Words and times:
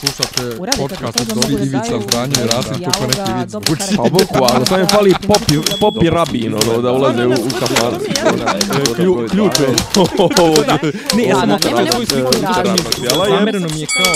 Slušate 0.00 0.56
podcast 0.78 1.20
od 1.20 1.26
da 1.26 1.64
Ivica 1.64 2.00
Zdranje 2.00 2.34
i 2.34 2.46
Rasim 2.46 2.72
neki 2.72 3.32
vic 3.32 3.50
dobro 3.50 3.66
zvuči. 3.66 3.80
karakter. 3.80 3.96
Pa 3.96 4.02
bukvalno, 4.10 4.66
samo 4.66 4.80
mi 4.80 4.88
fali 4.88 5.14
popi, 5.26 5.54
popi 5.80 6.10
rabin, 6.10 6.54
ono, 6.54 6.82
da 6.82 6.92
ulaze 6.92 7.26
u, 7.26 7.30
u. 7.30 7.34
Klju- 8.96 9.28
Ključ 9.30 9.60
je. 9.60 9.68
Ne, 11.16 11.24
ja 11.24 11.36
sam 11.36 11.58
sliku 12.06 12.32
Zamereno 13.28 13.68
mi 13.74 13.80
je 13.80 13.86
kao... 13.86 14.12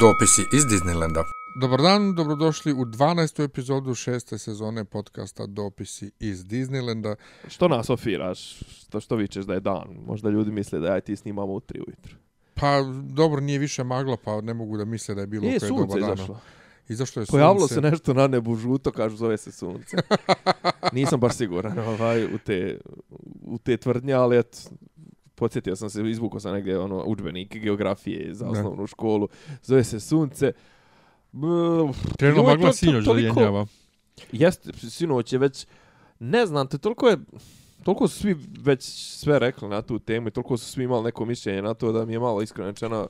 Dopisi 0.00 0.42
iz 0.52 0.64
Disneylanda. 0.64 1.22
Dobar 1.60 1.82
dan, 1.82 2.14
dobrodošli 2.14 2.72
u 2.72 2.84
12. 2.84 3.44
epizodu 3.44 3.94
šeste 3.94 4.38
sezone 4.38 4.84
podcasta 4.84 5.46
Dopisi 5.46 6.10
iz 6.20 6.44
Disneylanda. 6.44 7.14
Što 7.48 7.68
nas 7.68 7.90
ofiraš? 7.90 8.58
Što, 8.80 9.00
što 9.00 9.16
vičeš 9.16 9.44
da 9.44 9.54
je 9.54 9.60
dan? 9.60 9.84
Možda 10.06 10.30
ljudi 10.30 10.50
misle 10.50 10.78
da 10.78 10.86
ja 10.86 10.98
i 10.98 11.00
ti 11.00 11.16
snimamo 11.16 11.52
u 11.52 11.60
tri 11.60 11.80
ujutru. 11.80 12.27
Pa 12.60 12.82
dobro, 13.04 13.40
nije 13.40 13.58
više 13.58 13.84
magla, 13.84 14.16
pa 14.16 14.40
ne 14.40 14.54
mogu 14.54 14.76
da 14.76 14.84
misle 14.84 15.14
da 15.14 15.20
je 15.20 15.26
bilo 15.26 15.42
Nije 15.42 15.58
koje 15.60 15.68
doba 15.68 15.80
sunce 15.82 16.00
dana. 16.00 16.14
izašlo. 16.14 16.40
Izašlo 16.88 17.22
je 17.22 17.26
sunce. 17.26 17.30
Pojavilo 17.32 17.68
se 17.68 17.80
nešto 17.80 18.14
na 18.14 18.26
nebu 18.26 18.54
žuto, 18.54 18.92
kažu 18.92 19.16
zove 19.16 19.36
se 19.36 19.52
sunce. 19.52 19.96
Nisam 20.92 21.20
baš 21.20 21.34
siguran 21.34 21.78
ovaj, 21.78 22.24
u, 22.24 22.38
te, 22.38 22.78
u 23.42 23.58
te 23.58 23.76
tvrdnje, 23.76 24.12
ali 24.12 24.38
et, 24.38 24.70
podsjetio 25.34 25.76
sam 25.76 25.90
se, 25.90 26.02
izvukao 26.02 26.40
sam 26.40 26.52
negdje 26.52 26.78
ono, 26.78 27.04
učbenik 27.04 27.54
geografije 27.54 28.34
za 28.34 28.44
Ne. 28.44 28.50
osnovnu 28.50 28.86
školu. 28.86 29.28
Zove 29.62 29.84
se 29.84 30.00
sunce. 30.00 30.52
Krenulo 32.16 32.42
joj, 32.42 32.46
magla 32.46 32.56
to- 32.60 32.66
to- 32.66 32.72
sinoć 32.72 33.04
da 33.04 33.04
toliko- 33.04 33.40
jenjava. 33.40 33.66
Jeste, 34.32 34.70
sinoć 34.80 35.32
je 35.32 35.38
već, 35.38 35.66
ne 36.18 36.46
znam, 36.46 36.66
te 36.66 36.78
toliko 36.78 37.08
je, 37.08 37.16
toliko 37.88 38.08
su 38.08 38.18
svi 38.18 38.36
već 38.60 38.82
sve 39.18 39.38
rekli 39.38 39.68
na 39.68 39.82
tu 39.82 39.98
temu 39.98 40.28
i 40.28 40.30
toliko 40.30 40.56
su 40.56 40.72
svi 40.72 40.84
imali 40.84 41.04
neko 41.04 41.24
mišljenje 41.24 41.62
na 41.62 41.74
to 41.74 41.92
da 41.92 42.04
mi 42.04 42.12
je 42.12 42.18
malo 42.18 42.42
iskreno 42.42 42.70
rečeno 42.70 43.08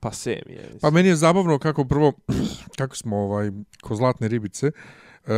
pa 0.00 0.12
sem 0.12 0.32
je. 0.32 0.60
mislim. 0.62 0.78
Pa 0.80 0.90
meni 0.90 1.08
je 1.08 1.16
zabavno 1.16 1.58
kako 1.58 1.84
prvo, 1.84 2.12
kako 2.78 2.96
smo 2.96 3.16
ovaj, 3.16 3.50
ko 3.82 3.94
zlatne 3.94 4.28
ribice, 4.28 4.70
Uh, 5.26 5.34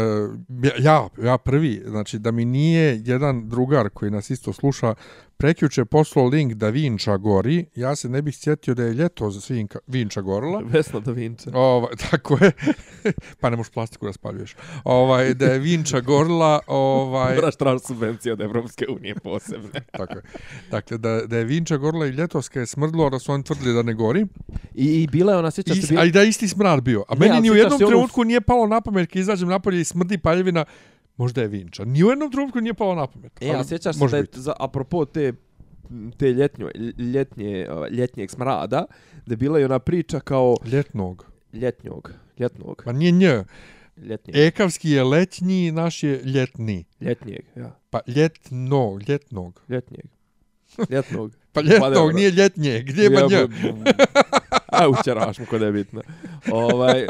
ja, 0.78 1.08
ja 1.22 1.38
prvi, 1.38 1.82
znači 1.86 2.18
da 2.18 2.30
mi 2.30 2.44
nije 2.44 3.02
jedan 3.04 3.48
drugar 3.48 3.88
koji 3.90 4.10
nas 4.10 4.30
isto 4.30 4.52
sluša 4.52 4.94
prekjuče 5.40 5.84
poslao 5.84 6.26
link 6.26 6.52
da 6.52 6.68
Vinča 6.68 7.16
gori, 7.16 7.64
ja 7.74 7.96
se 7.96 8.08
ne 8.08 8.22
bih 8.22 8.36
sjetio 8.36 8.74
da 8.74 8.82
je 8.82 8.94
ljeto 8.94 9.30
za 9.30 9.54
Vinka, 9.54 9.78
Vinča 9.86 10.20
gorila. 10.20 10.62
Vesna 10.72 11.00
da 11.00 11.12
Vinče. 11.12 11.50
Ovaj, 11.54 11.90
tako 12.10 12.38
je. 12.44 12.52
pa 13.40 13.50
ne 13.50 13.56
možeš 13.56 13.72
plastiku 13.72 14.06
da 14.06 14.12
spaljuješ. 14.12 14.56
Ovaj, 14.84 15.34
da 15.34 15.46
je 15.46 15.58
Vinča 15.58 16.00
gorila, 16.00 16.60
ovaj, 16.66 17.34
Moraš 17.34 17.56
tražiti 17.56 17.86
subvencije 17.86 18.32
od 18.32 18.40
Evropske 18.40 18.86
unije 18.88 19.14
posebne. 19.14 19.80
tako 19.98 20.14
je. 20.14 20.22
Dakle, 20.70 20.98
da, 20.98 21.20
da 21.26 21.36
je 21.36 21.44
Vinča 21.44 21.76
gorila 21.76 22.06
i 22.06 22.10
ljetovska 22.10 22.60
je 22.60 22.66
smrdlo, 22.66 23.10
da 23.10 23.18
su 23.18 23.32
oni 23.32 23.44
tvrdili 23.44 23.74
da 23.74 23.82
ne 23.82 23.94
gori. 23.94 24.26
I, 24.74 25.02
i 25.02 25.06
bila 25.06 25.32
je 25.32 25.38
ona, 25.38 25.50
sjećaš 25.50 25.76
Is, 25.76 25.86
se, 25.86 25.88
bila... 25.88 26.02
a 26.02 26.04
i 26.04 26.10
da 26.10 26.20
je 26.20 26.28
isti 26.28 26.48
smrad 26.48 26.82
bio. 26.82 27.04
A 27.08 27.14
Ne, 27.14 27.28
meni 27.28 27.40
ni 27.40 27.50
u 27.50 27.54
jednom 27.54 27.80
onu- 27.80 27.88
trenutku 27.88 28.24
nije 28.24 28.40
palo 28.40 28.66
na 28.66 28.80
pamet 28.80 29.08
kad 29.12 29.20
izađem 29.20 29.48
napolje 29.48 29.80
i 29.80 29.84
smrdi 29.84 30.18
paljevina, 30.18 30.64
možda 31.20 31.42
je 31.42 31.48
Vinča. 31.48 31.84
Ni 31.84 32.04
u 32.04 32.08
jednom 32.08 32.30
trenutku 32.32 32.60
nije 32.60 32.74
palo 32.74 32.94
na 32.94 33.06
pamet. 33.06 33.32
E, 33.40 33.50
a 33.50 33.56
ali 33.56 33.64
sjećaš 33.64 33.96
se 33.96 34.06
da 34.06 34.16
je, 34.16 34.24
za, 34.32 34.52
apropo 34.60 35.04
te 35.04 35.32
te 36.16 36.26
ljetnje, 36.26 36.66
ljetnje, 36.98 37.66
ovaj, 37.70 37.90
ljetnjeg 37.90 38.30
smrada, 38.30 38.84
da 39.26 39.32
je 39.32 39.36
bila 39.36 39.60
i 39.60 39.64
ona 39.64 39.78
priča 39.78 40.20
kao 40.20 40.56
Ljetnog. 40.72 41.26
ljetnjog, 41.52 42.12
ljetnog, 42.38 42.82
Pa 42.84 42.92
nije 42.92 43.12
nj. 43.12 43.24
ljetnjeg, 43.98 44.36
Ekavski 44.36 44.90
je 44.90 45.04
letnji, 45.04 45.72
naš 45.72 46.02
je 46.02 46.20
ljetni. 46.24 46.84
ljetnjeg, 47.00 47.40
ja, 47.56 47.78
Pa 47.90 48.00
ljetno, 48.06 48.98
ljetnog. 49.08 49.60
ljetnjeg, 49.68 50.04
ljetnog. 50.90 51.36
Pa 51.52 51.60
ljetnog, 51.60 52.14
nije 52.14 52.30
ljetnje. 52.30 52.82
Gdje 52.82 53.06
ima 53.06 53.20
nj? 53.20 53.34
Aj, 54.78 54.86
učeraš 54.90 55.38
mu 55.38 55.46
kod 55.46 55.60
je 55.62 55.72
bitno. 55.72 56.02
Ovaj, 56.52 57.06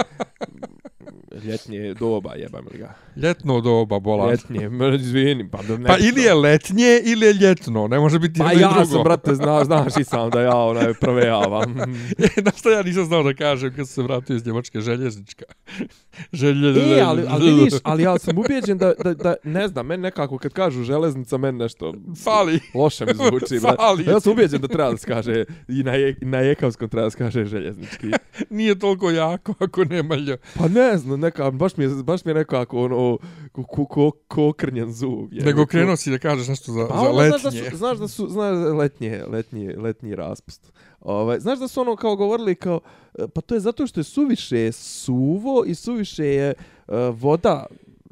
ljetnje 1.44 1.94
doba, 1.94 2.34
jebam 2.34 2.64
li 2.72 2.78
ga. 2.78 2.94
Ljetno 3.16 3.60
doba, 3.60 3.98
bola. 3.98 4.30
Ljetnje, 4.30 4.70
izvini, 5.00 5.50
pa 5.50 5.62
da 5.62 5.76
ne. 5.76 5.86
Pa 5.86 5.96
ili 5.98 6.22
je 6.22 6.34
letnje 6.34 7.00
ili 7.04 7.26
je 7.26 7.32
ljetno, 7.32 7.88
ne 7.88 7.98
može 7.98 8.18
biti 8.18 8.38
Pa 8.38 8.50
jedno 8.50 8.66
ja 8.66 8.72
drugo. 8.72 8.84
sam, 8.84 9.02
brate, 9.02 9.34
zna, 9.34 9.64
znaš 9.64 9.96
i 10.00 10.04
sam 10.04 10.30
da 10.30 10.40
ja 10.40 10.56
onaj 10.56 10.94
provejavam. 10.94 11.74
Na 12.44 12.50
što 12.56 12.70
ja 12.70 12.82
nisam 12.82 13.04
znao 13.04 13.22
da 13.22 13.34
kažem 13.34 13.74
kad 13.74 13.88
se 13.88 14.02
vratio 14.02 14.36
iz 14.36 14.46
Njemačke 14.46 14.80
željeznička. 14.80 15.44
Želje... 16.32 16.98
E, 16.98 17.02
ali, 17.02 17.22
ali 17.28 17.52
vidiš, 17.52 17.72
ali 17.82 18.02
ja 18.02 18.18
sam 18.18 18.38
ubijeđen 18.38 18.78
da, 18.78 18.92
da, 19.04 19.14
da, 19.14 19.34
ne 19.44 19.68
znam, 19.68 19.86
meni 19.86 20.02
nekako 20.02 20.38
kad 20.38 20.52
kažu 20.52 20.82
železnica, 20.82 21.36
meni 21.36 21.58
nešto 21.58 21.94
Fali. 22.24 22.60
loše 22.74 23.06
mi 23.06 23.14
zvuči. 23.14 23.60
Fali. 23.60 24.04
Ja 24.04 24.20
sam 24.20 24.32
ubijeđen 24.32 24.60
da 24.60 24.68
treba 24.68 24.90
da 24.90 24.96
se 24.96 25.06
kaže, 25.06 25.44
i 25.68 25.82
na, 25.82 25.92
je, 25.92 26.16
na 26.20 26.38
Jekavskom 26.38 26.88
treba 26.88 27.04
da 27.04 27.10
se 27.10 27.18
kaže 27.18 27.44
željeznički. 27.44 28.06
Nije 28.50 28.78
toliko 28.78 29.10
jako 29.10 29.54
ako 29.58 29.84
nema 29.84 30.14
lj. 30.14 30.36
Pa 30.58 30.68
ne 30.68 30.96
znam, 30.96 31.19
neka, 31.20 31.50
baš 31.50 31.76
mi 31.76 31.84
je, 31.84 31.90
baš 32.02 32.24
mi 32.24 32.30
je 32.30 32.34
nekako 32.34 32.84
ono, 32.84 33.18
ko, 33.52 33.62
ko, 33.62 33.84
ko, 33.84 34.10
ko 34.28 34.48
okrnjen 34.48 34.92
zub. 34.92 35.32
Je. 35.32 35.44
Nego 35.44 35.66
krenuo 35.66 35.96
si 35.96 36.10
da 36.10 36.18
kažeš 36.18 36.48
nešto 36.48 36.72
za, 36.72 36.86
Pa 36.88 36.94
za 36.94 37.00
ono, 37.00 37.12
znaš 37.12 37.42
da 37.42 37.48
letnje. 37.48 37.70
su, 37.70 37.76
znaš 37.76 37.98
da 37.98 38.08
su, 38.08 38.28
znaš 38.28 38.56
letnje, 38.78 39.24
letnje, 39.28 39.74
letnji 39.76 40.14
raspust. 40.14 40.72
Ovaj, 41.00 41.40
znaš 41.40 41.58
da 41.58 41.68
su 41.68 41.80
ono 41.80 41.96
kao 41.96 42.16
govorili 42.16 42.54
kao, 42.54 42.80
e, 43.18 43.28
pa 43.34 43.40
to 43.40 43.54
je 43.54 43.60
zato 43.60 43.86
što 43.86 44.00
je 44.00 44.04
suviše 44.04 44.72
suvo 44.72 45.64
i 45.66 45.74
suviše 45.74 46.24
je 46.24 46.48
e, 46.48 46.54
voda 47.12 47.66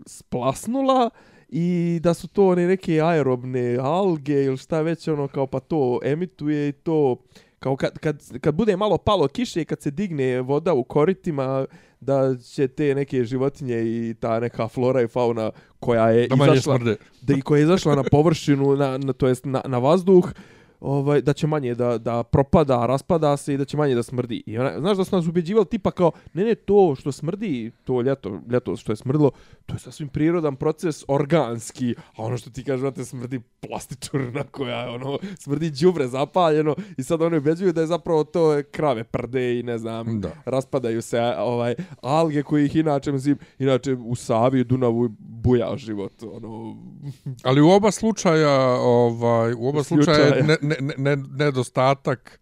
splasnula 0.06 1.10
i 1.48 2.00
da 2.02 2.14
su 2.14 2.28
to 2.28 2.46
one 2.46 2.66
neke 2.66 3.00
aerobne 3.00 3.76
alge 3.76 4.44
ili 4.44 4.56
šta 4.56 4.80
već 4.80 5.08
ono 5.08 5.28
kao 5.28 5.46
pa 5.46 5.60
to 5.60 6.00
emituje 6.04 6.68
i 6.68 6.72
to 6.72 7.16
kao 7.58 7.76
kad, 7.76 7.98
kad, 7.98 8.40
kad 8.40 8.54
bude 8.54 8.76
malo 8.76 8.98
palo 8.98 9.28
kiše 9.28 9.62
i 9.62 9.64
kad 9.64 9.82
se 9.82 9.90
digne 9.90 10.40
voda 10.40 10.74
u 10.74 10.84
koritima 10.84 11.66
da 12.00 12.36
će 12.36 12.68
te 12.68 12.94
neke 12.94 13.24
životinje 13.24 13.82
i 13.82 14.14
ta 14.20 14.40
neka 14.40 14.68
flora 14.68 15.02
i 15.02 15.08
fauna 15.08 15.50
koja 15.80 16.10
je 16.10 16.28
Da 16.28 16.34
izašla 16.34 16.78
smrde. 16.78 16.96
da 17.22 17.34
i 17.34 17.40
koja 17.40 17.58
je 17.58 17.62
izašla 17.62 17.94
na 17.94 18.02
površinu, 18.10 18.76
na, 18.76 18.98
na, 18.98 19.12
to 19.12 19.28
jest 19.28 19.44
na, 19.44 19.62
na 19.66 19.78
vazduh, 19.78 20.32
ovaj, 20.80 21.22
da 21.22 21.32
će 21.32 21.46
manje 21.46 21.74
da, 21.74 21.98
da 21.98 22.22
propada, 22.22 22.86
raspada 22.86 23.36
se 23.36 23.54
i 23.54 23.56
da 23.56 23.64
će 23.64 23.76
manje 23.76 23.94
da 23.94 24.02
smrdi. 24.02 24.42
I 24.46 24.58
ona, 24.58 24.80
znaš 24.80 24.96
da 24.96 25.04
su 25.04 25.16
nas 25.16 25.26
ubeđivali 25.26 25.66
tipa 25.66 25.90
kao, 25.90 26.10
ne, 26.34 26.44
ne, 26.44 26.54
to 26.54 26.94
što 26.98 27.12
smrdi, 27.12 27.70
to 27.84 28.00
ljeto, 28.02 28.40
ljeto 28.50 28.76
što 28.76 28.92
je 28.92 28.96
smrdilo, 28.96 29.30
to 29.66 29.74
je 29.74 29.78
sasvim 29.78 30.08
prirodan 30.08 30.56
proces, 30.56 31.04
organski, 31.08 31.94
a 32.16 32.22
ono 32.22 32.36
što 32.36 32.50
ti 32.50 32.64
kaže, 32.64 32.80
vrate, 32.82 33.04
smrdi 33.04 33.40
plastičurna 33.60 34.42
koja 34.50 34.80
je, 34.82 34.88
ono, 34.90 35.18
smrdi 35.38 35.70
đubre 35.70 36.06
zapaljeno 36.08 36.76
i 36.96 37.02
sad 37.02 37.22
oni 37.22 37.36
ubeđuju 37.36 37.72
da 37.72 37.80
je 37.80 37.86
zapravo 37.86 38.24
to 38.24 38.62
krave 38.70 39.04
prde 39.04 39.58
i 39.58 39.62
ne 39.62 39.78
znam, 39.78 40.20
Da. 40.20 40.30
raspadaju 40.44 41.02
se 41.02 41.20
ovaj 41.38 41.74
alge 42.00 42.42
koji 42.42 42.64
ih 42.66 42.76
inače 42.76 43.12
mislim 43.12 43.38
inače 43.58 43.94
u 43.94 44.14
Savi 44.14 44.60
i 44.60 44.64
Dunavu 44.64 45.08
buja 45.18 45.76
život 45.76 46.12
ono 46.32 46.76
Ali 47.42 47.60
u 47.60 47.68
oba 47.70 47.90
slučaja, 47.90 48.60
ovaj, 48.80 49.52
u 49.52 49.68
oba 49.68 49.82
slučaja 49.82 50.16
Slučaja. 50.16 50.44
ne, 50.62 50.67
ne, 50.70 50.94
ne, 50.98 51.16
nedostatak 51.16 52.40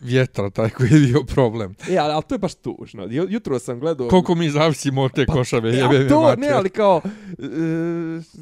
vjetra 0.00 0.50
taj 0.50 0.70
koji 0.70 0.88
je 0.88 1.00
bio 1.00 1.22
problem. 1.24 1.74
e 1.88 1.98
ali, 1.98 2.12
ali 2.12 2.22
to 2.22 2.34
je 2.34 2.38
baš 2.38 2.54
tužno 2.54 3.04
Ju- 3.04 3.26
jutro 3.28 3.58
sam 3.58 3.80
gledao 3.80 4.08
Koliko 4.08 4.34
mi 4.34 4.50
zavisimo 4.50 5.02
od 5.02 5.12
te 5.12 5.26
košave, 5.26 5.70
E, 5.70 5.72
jebe 5.72 5.96
a 5.96 5.98
mi 5.98 6.08
to 6.08 6.22
mater. 6.22 6.38
ne 6.38 6.48
ali 6.48 6.70
kao 6.70 7.00
e, 7.04 7.42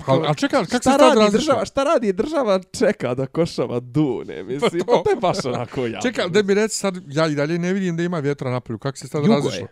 Ali, 0.07 0.27
ali 0.27 0.37
čekaj, 0.37 0.61
kako 0.61 0.71
se 0.73 0.79
to 0.81 0.91
radi 0.91 1.03
različuje? 1.15 1.31
država 1.31 1.65
šta 1.65 1.85
radi 1.85 2.13
država 2.13 2.61
čeka 2.73 3.15
da 3.15 3.27
košava 3.27 3.81
dune 3.81 4.43
mislim 4.45 4.61
Pa 4.81 4.87
pa 4.87 4.93
to. 4.93 5.03
to, 5.05 5.11
je 5.11 5.17
baš 5.17 5.45
onako 5.45 5.87
ja 5.87 6.01
Čekaj, 6.01 6.29
da 6.29 6.43
mi 6.43 6.55
reci 6.55 6.79
sad, 6.79 6.97
ja 7.07 7.27
i 7.27 7.35
dalje 7.35 7.59
ne 7.59 7.73
vidim 7.73 7.97
da 7.97 8.03
ima 8.03 8.19
vjetra 8.19 8.51
napolju, 8.51 8.79
kako 8.79 8.99
se 8.99 9.09
sad 9.09 9.23
je. 9.25 9.67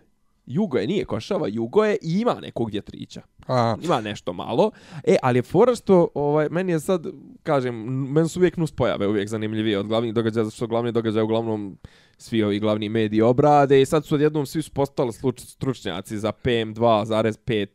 Jugo 0.46 0.78
je, 0.78 0.86
nije 0.86 1.04
košava, 1.04 1.48
jugo 1.48 1.84
je 1.84 1.96
i 2.02 2.20
ima 2.20 2.34
nekog 2.34 2.70
vjetrića. 2.70 3.22
A, 3.48 3.76
Ima 3.82 4.00
nešto 4.00 4.32
malo. 4.32 4.70
E, 5.04 5.16
ali 5.22 5.38
je 5.38 5.42
fora 5.42 5.74
što, 5.74 6.08
ovaj, 6.14 6.48
meni 6.50 6.72
je 6.72 6.80
sad, 6.80 7.06
kažem, 7.42 7.74
meni 8.12 8.28
su 8.28 8.40
uvijek 8.40 8.56
nuspojave 8.56 9.08
uvijek 9.08 9.28
zanimljivije 9.28 9.78
od 9.78 9.86
glavnih 9.86 10.14
događaja, 10.14 10.44
zato 10.44 10.56
što 10.56 10.66
glavni 10.66 10.92
događaj 10.92 11.22
uglavnom 11.22 11.78
svi 12.18 12.42
ovi 12.42 12.60
glavni 12.60 12.88
mediji 12.88 13.20
obrade 13.20 13.80
i 13.80 13.86
sad 13.86 14.06
su 14.06 14.14
odjednom 14.14 14.46
svi 14.46 14.62
su 14.62 14.70
postali 14.70 15.12
stručnjaci 15.36 16.18
za 16.18 16.32
PM2,5 16.44 17.66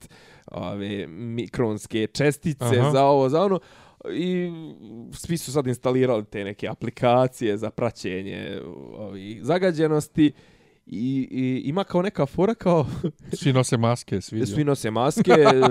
ove 0.52 1.08
mikronske 1.08 2.08
čestice 2.08 2.80
Aha. 2.80 2.92
za 2.92 3.04
ovo, 3.06 3.30
za 3.30 3.44
ono 3.44 3.60
i 4.12 4.52
svi 5.14 5.38
su 5.38 5.52
sad 5.52 5.68
instalirali 5.68 6.26
te 6.26 6.44
neke 6.44 6.68
aplikacije 6.68 7.58
za 7.58 7.70
praćenje 7.70 8.62
ovih 8.98 9.40
zagađenosti 9.44 10.32
i, 10.92 11.28
i 11.32 11.62
ima 11.70 11.84
kao 11.84 12.02
neka 12.02 12.26
fora 12.26 12.54
kao 12.54 12.86
svi 13.40 13.54
nose 13.54 13.78
maske, 13.78 14.22
svi. 14.22 14.46
svi 14.46 14.64
nose 14.64 14.92
maske, 14.92 15.32
e, 15.32 15.62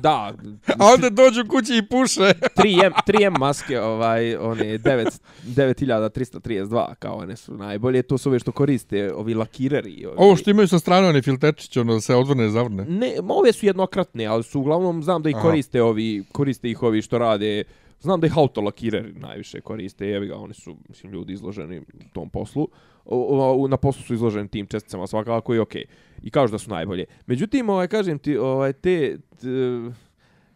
da, 0.00 0.34
A 0.78 0.86
onda 0.94 1.10
dođu 1.10 1.44
kući 1.48 1.76
i 1.76 1.88
puše. 1.88 2.20
3M, 2.58 2.92
3M 3.06 3.38
maske, 3.38 3.80
ovaj, 3.80 4.36
one 4.36 4.78
9, 4.78 5.20
9332, 5.44 6.94
kao 6.94 7.16
one 7.16 7.36
su 7.36 7.54
najbolje, 7.56 8.02
to 8.02 8.18
su 8.18 8.28
ove 8.28 8.38
što 8.38 8.52
koriste, 8.52 9.12
ovi 9.14 9.34
lakireri. 9.34 10.06
Ovi. 10.06 10.16
Ovo 10.18 10.36
što 10.36 10.50
imaju 10.50 10.68
sa 10.68 10.78
strane, 10.78 11.08
oni 11.08 11.22
filterčići, 11.22 11.80
ono 11.80 12.00
se 12.00 12.14
odvrne, 12.14 12.48
zavrne. 12.48 12.84
Ne, 12.84 13.14
ove 13.28 13.52
su 13.52 13.66
jednokratne, 13.66 14.26
ali 14.26 14.42
su 14.42 14.60
uglavnom, 14.60 15.02
znam 15.02 15.22
da 15.22 15.28
ih 15.28 15.36
Aha. 15.36 15.42
koriste 15.42 15.82
ovi, 15.82 16.24
koriste 16.32 16.70
ih 16.70 16.82
ovi 16.82 17.02
što 17.02 17.18
rade 17.18 17.64
Znam 18.00 18.20
da 18.20 18.26
ih 18.26 18.38
autolakireri 18.38 19.12
najviše 19.12 19.60
koriste, 19.60 20.06
jevi 20.06 20.26
ga, 20.26 20.36
oni 20.36 20.54
su, 20.54 20.76
mislim, 20.88 21.12
ljudi 21.12 21.32
izloženi 21.32 21.82
tom 22.12 22.30
poslu. 22.30 22.68
O, 23.04 23.64
o, 23.64 23.68
na 23.68 23.76
poslu 23.76 24.02
su 24.02 24.14
izloženi 24.14 24.48
tim 24.48 24.66
česticama 24.66 25.06
svakako 25.06 25.54
i 25.54 25.58
okej. 25.58 25.84
I 26.22 26.30
kažu 26.30 26.52
da 26.52 26.58
su 26.58 26.70
najbolje. 26.70 27.04
Međutim, 27.26 27.68
ovaj, 27.68 27.88
kažem 27.88 28.18
ti, 28.18 28.36
ovaj, 28.36 28.72
te, 28.72 29.18
t, 29.40 29.46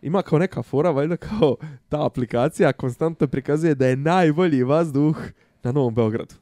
ima 0.03 0.23
kao 0.23 0.39
neka 0.39 0.63
fora, 0.63 0.91
valjda 0.91 1.17
kao 1.17 1.57
ta 1.89 2.07
aplikacija 2.07 2.73
konstantno 2.73 3.27
prikazuje 3.27 3.75
da 3.75 3.87
je 3.87 3.97
najbolji 3.97 4.63
vazduh 4.63 5.17
na 5.63 5.73
Novom 5.73 5.95
Beogradu. 5.95 6.35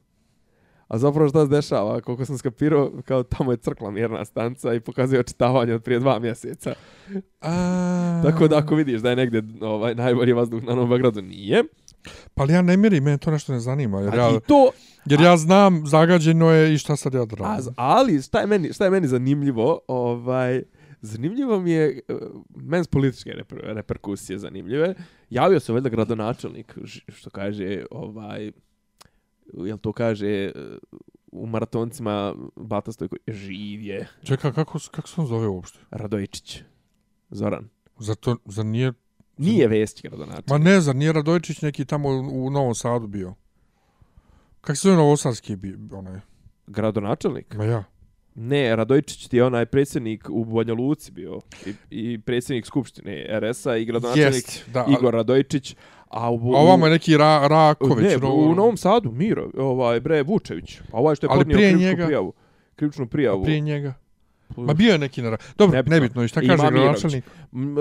A 0.88 0.98
zapravo 0.98 1.28
šta 1.28 1.44
se 1.44 1.50
dešava, 1.50 2.00
koliko 2.00 2.24
sam 2.24 2.38
skapirao, 2.38 2.92
kao 3.04 3.22
tamo 3.22 3.50
je 3.50 3.56
crkla 3.56 3.90
mjerna 3.90 4.24
stanca 4.24 4.74
i 4.74 4.80
pokazuje 4.80 5.20
očitavanje 5.20 5.74
od 5.74 5.82
prije 5.82 6.00
dva 6.00 6.18
mjeseca. 6.18 6.74
A... 7.40 8.22
Tako 8.24 8.48
da 8.48 8.58
ako 8.58 8.74
vidiš 8.74 9.00
da 9.00 9.10
je 9.10 9.16
negdje 9.16 9.42
ovaj, 9.60 9.94
najbolji 9.94 10.32
vazduh 10.32 10.62
na 10.62 10.74
Novom 10.74 10.88
Beogradu, 10.88 11.22
nije. 11.22 11.64
Pa 12.34 12.42
ali 12.42 12.52
ja 12.52 12.62
ne 12.62 12.76
mjerim, 12.76 13.04
mene 13.04 13.18
to 13.18 13.30
nešto 13.30 13.52
ne 13.52 13.60
zanima. 13.60 14.00
Jer, 14.00 14.14
A 14.14 14.16
ja, 14.16 14.30
i 14.36 14.40
to, 14.46 14.70
jer 15.04 15.20
ja 15.20 15.36
znam, 15.36 15.86
zagađeno 15.86 16.50
je 16.50 16.74
i 16.74 16.78
šta 16.78 16.96
sad 16.96 17.14
ja 17.14 17.22
a, 17.22 17.26
radim. 17.38 17.72
ali 17.76 18.22
šta 18.22 18.40
je, 18.40 18.46
meni, 18.46 18.72
šta 18.72 18.84
je 18.84 18.90
meni 18.90 19.08
zanimljivo, 19.08 19.80
ovaj, 19.88 20.62
zanimljivo 21.00 21.60
mi 21.60 21.70
je, 21.70 22.00
uh, 22.08 22.42
meni 22.54 22.84
s 22.84 22.88
političke 22.88 23.30
reper, 23.30 23.58
reperkusije 23.62 24.38
zanimljive, 24.38 24.94
javio 25.30 25.60
se 25.60 25.72
valjda 25.72 25.88
gradonačelnik, 25.88 26.78
što 27.08 27.30
kaže, 27.30 27.84
ovaj, 27.90 28.52
jel 29.52 29.78
to 29.78 29.92
kaže 29.92 30.52
uh, 30.54 30.62
u 31.32 31.46
maratoncima 31.46 32.34
Bata 32.56 32.92
Stojko, 32.92 33.16
živ 33.28 33.82
je 33.82 34.08
Čekaj, 34.22 34.52
kako, 34.52 34.78
kako 34.90 35.08
se 35.08 35.20
on 35.20 35.26
zove 35.26 35.48
uopšte? 35.48 35.78
Radojičić. 35.90 36.62
Zoran. 37.30 37.68
Zato, 37.98 38.36
za 38.44 38.62
nije... 38.62 38.92
Nije 39.38 39.68
Vesić 39.68 40.02
gradonačelnik. 40.02 40.48
Ma 40.48 40.58
ne, 40.58 40.80
za 40.80 40.92
nije 40.92 41.12
Radojčić 41.12 41.62
neki 41.62 41.84
tamo 41.84 42.08
u, 42.08 42.50
Novom 42.50 42.74
Sadu 42.74 43.06
bio. 43.06 43.34
Kako 44.60 44.76
se 44.76 44.88
zove 44.88 44.96
Novosadski 44.96 45.56
bio, 45.56 45.78
onaj? 45.92 46.20
Gradonačelnik? 46.66 47.54
Ma 47.54 47.64
ja. 47.64 47.84
Ne, 48.34 48.76
Radojičić 48.76 49.28
ti 49.28 49.36
je 49.36 49.44
onaj 49.44 49.66
predsjednik 49.66 50.30
u 50.30 50.44
Banja 50.44 50.74
Luci 50.74 51.12
bio 51.12 51.40
i, 51.66 51.74
i 51.90 52.18
predsjednik 52.20 52.66
Skupštine 52.66 53.40
RS-a 53.40 53.76
i 53.76 53.84
gradonačelnik 53.84 54.34
Jest, 54.34 54.70
da. 54.72 54.86
Igor 54.98 55.14
Radojičić. 55.14 55.76
A, 56.10 56.30
u, 56.30 56.54
A 56.54 56.58
ovamo 56.58 56.86
je 56.86 56.90
neki 56.90 57.16
ra, 57.16 57.46
Raković. 57.46 58.04
ne, 58.04 58.16
no- 58.18 58.34
u 58.34 58.54
Novom 58.54 58.76
Sadu, 58.76 59.12
Miro, 59.12 59.50
ovaj, 59.56 60.00
bre, 60.00 60.22
Vučević. 60.22 60.80
A 60.82 60.82
ovaj 60.92 61.14
što 61.14 61.26
je 61.26 61.30
podnio 61.30 61.56
krivičnu 61.56 61.78
njega- 61.80 62.04
prijavu. 62.04 62.32
Krivičnu 62.76 63.06
prijavu. 63.06 63.44
Prije 63.44 63.60
njega. 63.60 63.94
Ma 64.56 64.74
bio 64.74 64.92
je 64.92 64.98
neki 64.98 65.22
na... 65.22 65.36
Dobro, 65.58 65.76
Nebitno. 65.76 65.94
nebitno. 65.96 66.24
I 66.24 66.28
šta 66.28 66.40
Ima 66.42 66.48
kaže 66.48 66.62
Mirović. 66.64 66.82
gradonačelnik? 66.84 67.24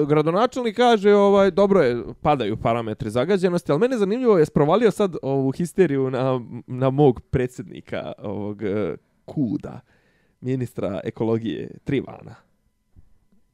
Gradonačelnik 0.08 0.76
kaže, 0.76 1.14
ovaj, 1.14 1.52
dobro 1.52 1.82
je, 1.82 2.04
padaju 2.22 2.58
parametri 2.58 3.10
zagađenosti, 3.10 3.72
ali 3.72 3.80
mene 3.80 3.98
zanimljivo 3.98 4.38
je 4.38 4.46
sprovalio 4.46 4.92
sad 4.92 5.16
ovu 5.22 5.52
histeriju 5.52 6.10
na, 6.10 6.42
na 6.68 6.90
mog 6.90 7.22
predsjednika, 7.22 8.12
ovog 8.18 8.64
eh, 8.64 8.96
Kuda, 9.26 9.80
ministra 10.42 11.00
ekologije 11.04 11.72
Trivana. 11.84 12.36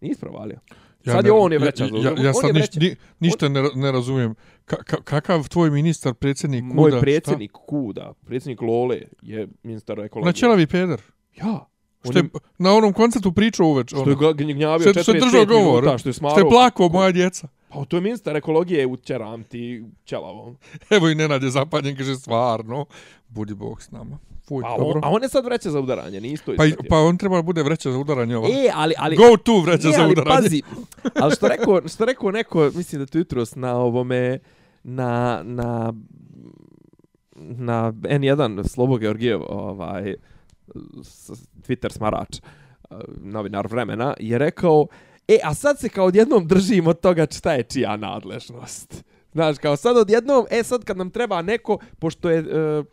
Nije 0.01 0.15
sprovalio. 0.15 0.57
Sad 1.05 1.25
je 1.25 1.31
on 1.33 1.51
je 1.51 1.59
vreća 1.59 1.83
Ja, 1.85 1.89
ja, 2.01 2.13
ja 2.13 2.27
je 2.27 2.33
sad 2.33 2.55
niš, 2.55 2.73
ni, 2.73 2.95
ništa 3.19 3.50
ne, 3.50 3.63
ne 3.75 3.91
razumijem. 3.91 4.35
Ka, 4.65 4.75
ka, 4.77 4.97
kakav 4.97 5.47
tvoj 5.47 5.69
ministar, 5.71 6.13
predsjednik 6.13 6.63
Moj 6.63 6.91
Kuda, 6.91 7.01
predsjednik 7.01 7.51
Kuda, 7.51 8.13
predsjednik 8.25 8.61
Lole, 8.61 9.01
je 9.21 9.47
ministar 9.63 9.95
Šta? 9.95 10.03
ekologije. 10.03 10.25
Na 10.25 10.33
čelavi 10.33 10.67
peder. 10.67 11.01
Ja. 11.35 11.65
On 12.05 12.11
Što 12.11 12.19
je, 12.19 12.23
na 12.57 12.73
onom 12.73 12.94
koncertu 12.94 13.31
pričao 13.31 13.67
uveč. 13.67 13.88
što 13.88 13.97
je 14.00 14.15
Ono, 14.17 14.33
gnjavio 14.33 14.79
što, 14.81 15.00
je- 15.00 15.03
što 15.03 15.11
je 15.11 15.21
45 15.21 15.25
držao 15.31 15.45
govor. 15.45 15.73
minuta, 15.75 15.97
što 15.97 16.09
je 16.09 16.13
smarao. 16.13 16.38
Što 16.38 16.45
je 16.45 16.50
plakao 16.50 16.89
moja 16.89 17.11
djeca. 17.11 17.47
Pa 17.69 17.85
to 17.85 17.97
je 17.97 18.01
ministar 18.01 18.35
ekologije 18.35 18.88
u 18.88 18.97
Čeram 18.97 19.44
ti 19.44 19.85
ćelavom. 20.05 20.57
Evo 20.89 21.09
i 21.09 21.15
Nenad 21.15 21.44
je 21.44 21.50
zapanjen, 21.51 21.95
kaže 21.95 22.15
stvarno. 22.15 22.85
Budi 23.27 23.53
Bog 23.55 23.81
s 23.81 23.91
nama. 23.91 24.19
Fuj, 24.47 24.61
Pa 24.61 24.69
dobro. 24.69 24.85
on, 24.95 25.01
a 25.03 25.09
on 25.09 25.23
je 25.23 25.29
sad 25.29 25.45
vreća 25.45 25.71
za 25.71 25.79
udaranje, 25.79 26.21
nije 26.21 26.33
isto 26.33 26.53
Pa, 26.57 26.65
ispratio. 26.65 26.89
pa 26.89 26.97
on 26.97 27.17
treba 27.17 27.35
da 27.35 27.41
bude 27.41 27.63
vreća 27.63 27.91
za 27.91 27.97
udaranje 27.97 28.37
ova. 28.37 28.47
E, 28.49 28.69
ali, 28.73 28.93
ali, 28.97 29.15
Go 29.15 29.37
to 29.37 29.61
vreća 29.61 29.87
ne, 29.87 29.93
za 29.93 30.03
ali 30.03 30.15
pazi, 30.15 30.61
ali 31.15 31.35
što 31.35 31.47
rekao, 31.47 31.87
što 31.87 32.05
rekao 32.05 32.31
neko, 32.31 32.71
mislim 32.75 33.01
da 33.01 33.05
to 33.05 33.17
jutros 33.17 33.55
na 33.55 33.75
ovome, 33.75 34.39
na, 34.83 35.41
na, 35.43 35.93
na 37.35 37.91
N1 37.91 38.67
Slobo 38.67 38.97
Georgijev, 38.97 39.41
ovaj, 39.49 40.15
Twitter 41.67 41.91
smarač, 41.91 42.41
novinar 43.21 43.67
vremena, 43.67 44.13
je 44.19 44.37
rekao, 44.37 44.87
e, 45.27 45.37
a 45.43 45.53
sad 45.53 45.79
se 45.79 45.89
kao 45.89 46.05
odjednom 46.05 46.47
držimo 46.47 46.89
od 46.89 46.99
toga 46.99 47.27
šta 47.31 47.53
je 47.53 47.63
čija 47.63 47.97
nadležnost. 47.97 49.03
Znaš, 49.33 49.57
kao 49.57 49.75
sad 49.75 49.97
odjednom, 49.97 50.45
e 50.51 50.63
sad 50.63 50.83
kad 50.83 50.97
nam 50.97 51.09
treba 51.09 51.41
neko, 51.41 51.77
pošto 51.99 52.29
je, 52.29 52.39
e, 52.39 52.83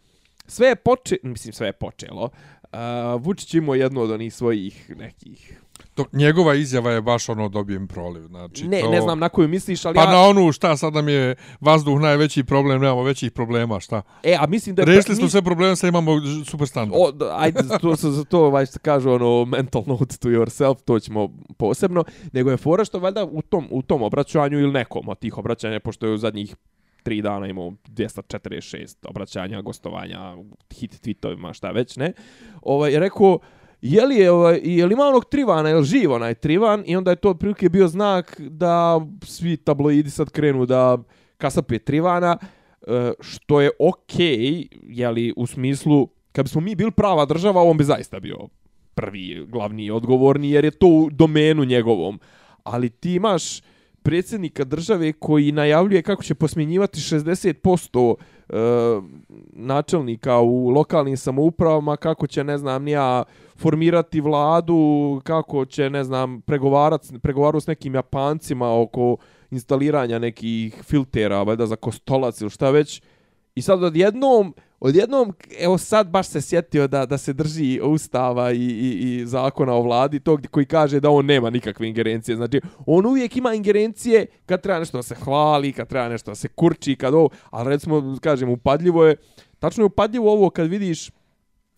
sve 0.51 0.69
je 0.69 0.77
poče, 0.77 1.17
mislim 1.23 1.53
sve 1.53 1.67
je 1.67 1.73
počelo, 1.73 2.25
uh, 2.73 2.79
Vučić 3.21 3.55
imao 3.55 3.75
jednu 3.75 4.01
od 4.01 4.11
onih 4.11 4.35
svojih 4.35 4.91
nekih 4.97 5.61
To, 5.95 6.05
njegova 6.13 6.55
izjava 6.55 6.91
je 6.91 7.01
baš 7.03 7.29
ono 7.29 7.49
dobijem 7.49 7.89
proliv. 7.89 8.27
Znači, 8.27 8.69
ne, 8.69 8.81
to... 8.81 8.91
ne 8.91 9.01
znam 9.01 9.19
na 9.19 9.29
koju 9.29 9.49
misliš, 9.49 9.85
ali 9.85 9.95
Pa 9.95 10.03
ja... 10.03 10.11
na 10.11 10.21
onu 10.21 10.53
šta 10.53 10.77
sad 10.77 10.95
nam 10.95 11.09
je 11.09 11.35
vazduh 11.61 12.01
najveći 12.01 12.45
problem, 12.45 12.81
nemamo 12.81 13.03
većih 13.03 13.33
problema, 13.33 13.81
šta? 13.81 14.03
E, 14.23 14.37
a 14.41 14.47
mislim 14.47 14.75
da 14.75 14.83
je... 14.83 14.87
Rešili 14.87 15.17
smo 15.17 15.25
mis- 15.25 15.31
sve 15.31 15.43
probleme, 15.43 15.77
sad 15.77 15.89
imamo 15.89 16.13
super 16.45 16.69
standard. 16.69 17.01
O, 17.01 17.31
ajde, 17.33 17.61
to 17.81 17.97
se 17.97 18.11
za 18.11 18.25
to 18.25 18.45
ovaj 18.47 18.67
što 18.67 18.79
kažu 18.79 19.11
ono 19.11 19.45
mental 19.45 19.83
note 19.87 20.17
to 20.17 20.29
yourself, 20.29 20.83
to 20.85 21.01
ćemo 21.01 21.29
posebno, 21.57 22.05
nego 22.33 22.51
je 22.51 22.57
fora 22.57 22.85
što 22.85 22.99
valjda 22.99 23.25
u 23.25 23.43
tom 23.43 23.69
u 23.71 23.83
tom 23.83 24.03
obraćanju 24.03 24.59
ili 24.59 24.73
nekom 24.73 25.09
od 25.09 25.19
tih 25.19 25.39
obraćanja 25.39 25.81
pošto 25.81 26.07
je 26.07 26.13
u 26.13 26.19
zadnjih 26.19 26.57
tri 27.03 27.23
dana 27.23 27.47
imao 27.47 27.73
246 27.89 29.09
obraćanja, 29.09 29.61
gostovanja, 29.61 30.37
hit 30.75 31.07
tweetovima, 31.07 31.53
šta 31.53 31.71
već, 31.71 31.97
ne. 31.97 32.13
Ovaj 32.63 32.99
rekao 32.99 33.39
Je 33.83 34.05
li, 34.07 34.17
je, 34.17 34.31
ovaj, 34.31 34.61
je 34.63 34.87
li 34.87 34.93
ima 34.93 35.05
onog 35.05 35.25
Trivana, 35.25 35.69
je 35.69 35.75
li 35.75 35.85
živ 35.85 36.13
onaj 36.13 36.35
Trivan? 36.35 36.83
I 36.87 36.97
onda 36.97 37.11
je 37.11 37.17
to 37.17 37.31
otprilike 37.31 37.69
bio 37.69 37.89
znak 37.89 38.41
da 38.41 39.01
svi 39.25 39.57
tabloidi 39.57 40.11
sad 40.11 40.31
krenu 40.31 40.67
da 40.67 40.99
kasape 41.39 41.79
Trivana, 41.79 42.39
e, 42.87 43.13
što 43.21 43.61
je 43.61 43.71
okej, 43.79 44.37
okay, 44.37 44.69
je 44.83 45.11
li 45.11 45.33
u 45.37 45.47
smislu, 45.47 46.09
kad 46.33 46.45
bismo 46.45 46.61
mi 46.61 46.75
bili 46.75 46.91
prava 46.91 47.25
država, 47.25 47.63
on 47.63 47.77
bi 47.77 47.85
zaista 47.85 48.21
bio 48.21 48.37
prvi, 48.95 49.47
glavni 49.49 49.85
i 49.85 49.91
odgovorni, 49.91 50.51
jer 50.51 50.65
je 50.65 50.71
to 50.71 50.87
u 50.87 51.11
domenu 51.11 51.65
njegovom. 51.65 52.21
Ali 52.63 52.89
ti 52.89 53.15
imaš 53.15 53.61
predsjednika 54.03 54.65
države 54.65 55.13
koji 55.13 55.53
najavljuje 55.53 56.03
kako 56.03 56.23
će 56.23 56.35
posmjenjivati 56.35 57.01
60% 57.01 58.15
e, 58.49 58.55
načelnika 59.53 60.39
u 60.39 60.69
lokalnim 60.69 61.17
samoupravama, 61.17 61.97
kako 61.97 62.27
će, 62.27 62.45
ne 62.45 62.59
znam, 62.59 62.85
nija 62.85 63.25
formirati 63.57 64.21
vladu, 64.21 65.21
kako 65.25 65.65
će, 65.65 65.91
ne 65.91 66.05
znam, 66.05 66.41
pregovarati 66.41 67.19
pregovaru 67.19 67.61
s 67.61 67.67
nekim 67.67 67.95
Japancima 67.95 68.81
oko 68.81 69.17
instaliranja 69.51 70.19
nekih 70.19 70.83
filtera, 70.83 71.43
valjda 71.43 71.67
za 71.67 71.77
kostolac 71.77 72.41
ili 72.41 72.51
šta 72.51 72.71
već. 72.71 73.03
I 73.55 73.63
sad 73.63 73.83
odjednom, 73.83 74.55
odjednom, 74.81 75.35
evo 75.59 75.79
sad 75.79 76.09
baš 76.09 76.29
se 76.29 76.41
sjetio 76.41 76.87
da, 76.89 77.07
da 77.07 77.19
se 77.19 77.33
drži 77.33 77.81
ustava 77.83 78.53
i, 78.53 78.57
i, 78.57 79.21
i 79.21 79.27
zakona 79.27 79.73
o 79.73 79.83
vladi 79.83 80.21
tog 80.21 80.41
koji 80.51 80.67
kaže 80.67 81.01
da 81.01 81.11
on 81.11 81.27
nema 81.27 81.51
nikakve 81.51 81.89
ingerencije. 81.89 82.37
Znači, 82.37 82.61
on 82.87 83.07
uvijek 83.07 83.37
ima 83.37 83.55
ingerencije 83.55 84.27
kad 84.47 84.63
treba 84.63 84.79
nešto 84.79 84.99
da 84.99 85.03
se 85.03 85.15
hvali, 85.15 85.73
kad 85.73 85.89
treba 85.89 86.09
nešto 86.09 86.31
da 86.31 86.35
se 86.35 86.49
kurči, 86.49 86.97
kad 86.97 87.15
ovo, 87.15 87.29
ali 87.51 87.69
recimo, 87.69 88.19
kažem, 88.21 88.49
upadljivo 88.49 89.05
je, 89.05 89.17
tačno 89.59 89.83
je 89.83 89.87
upadljivo 89.87 90.33
ovo 90.33 90.51
kad 90.51 90.69
vidiš 90.69 91.11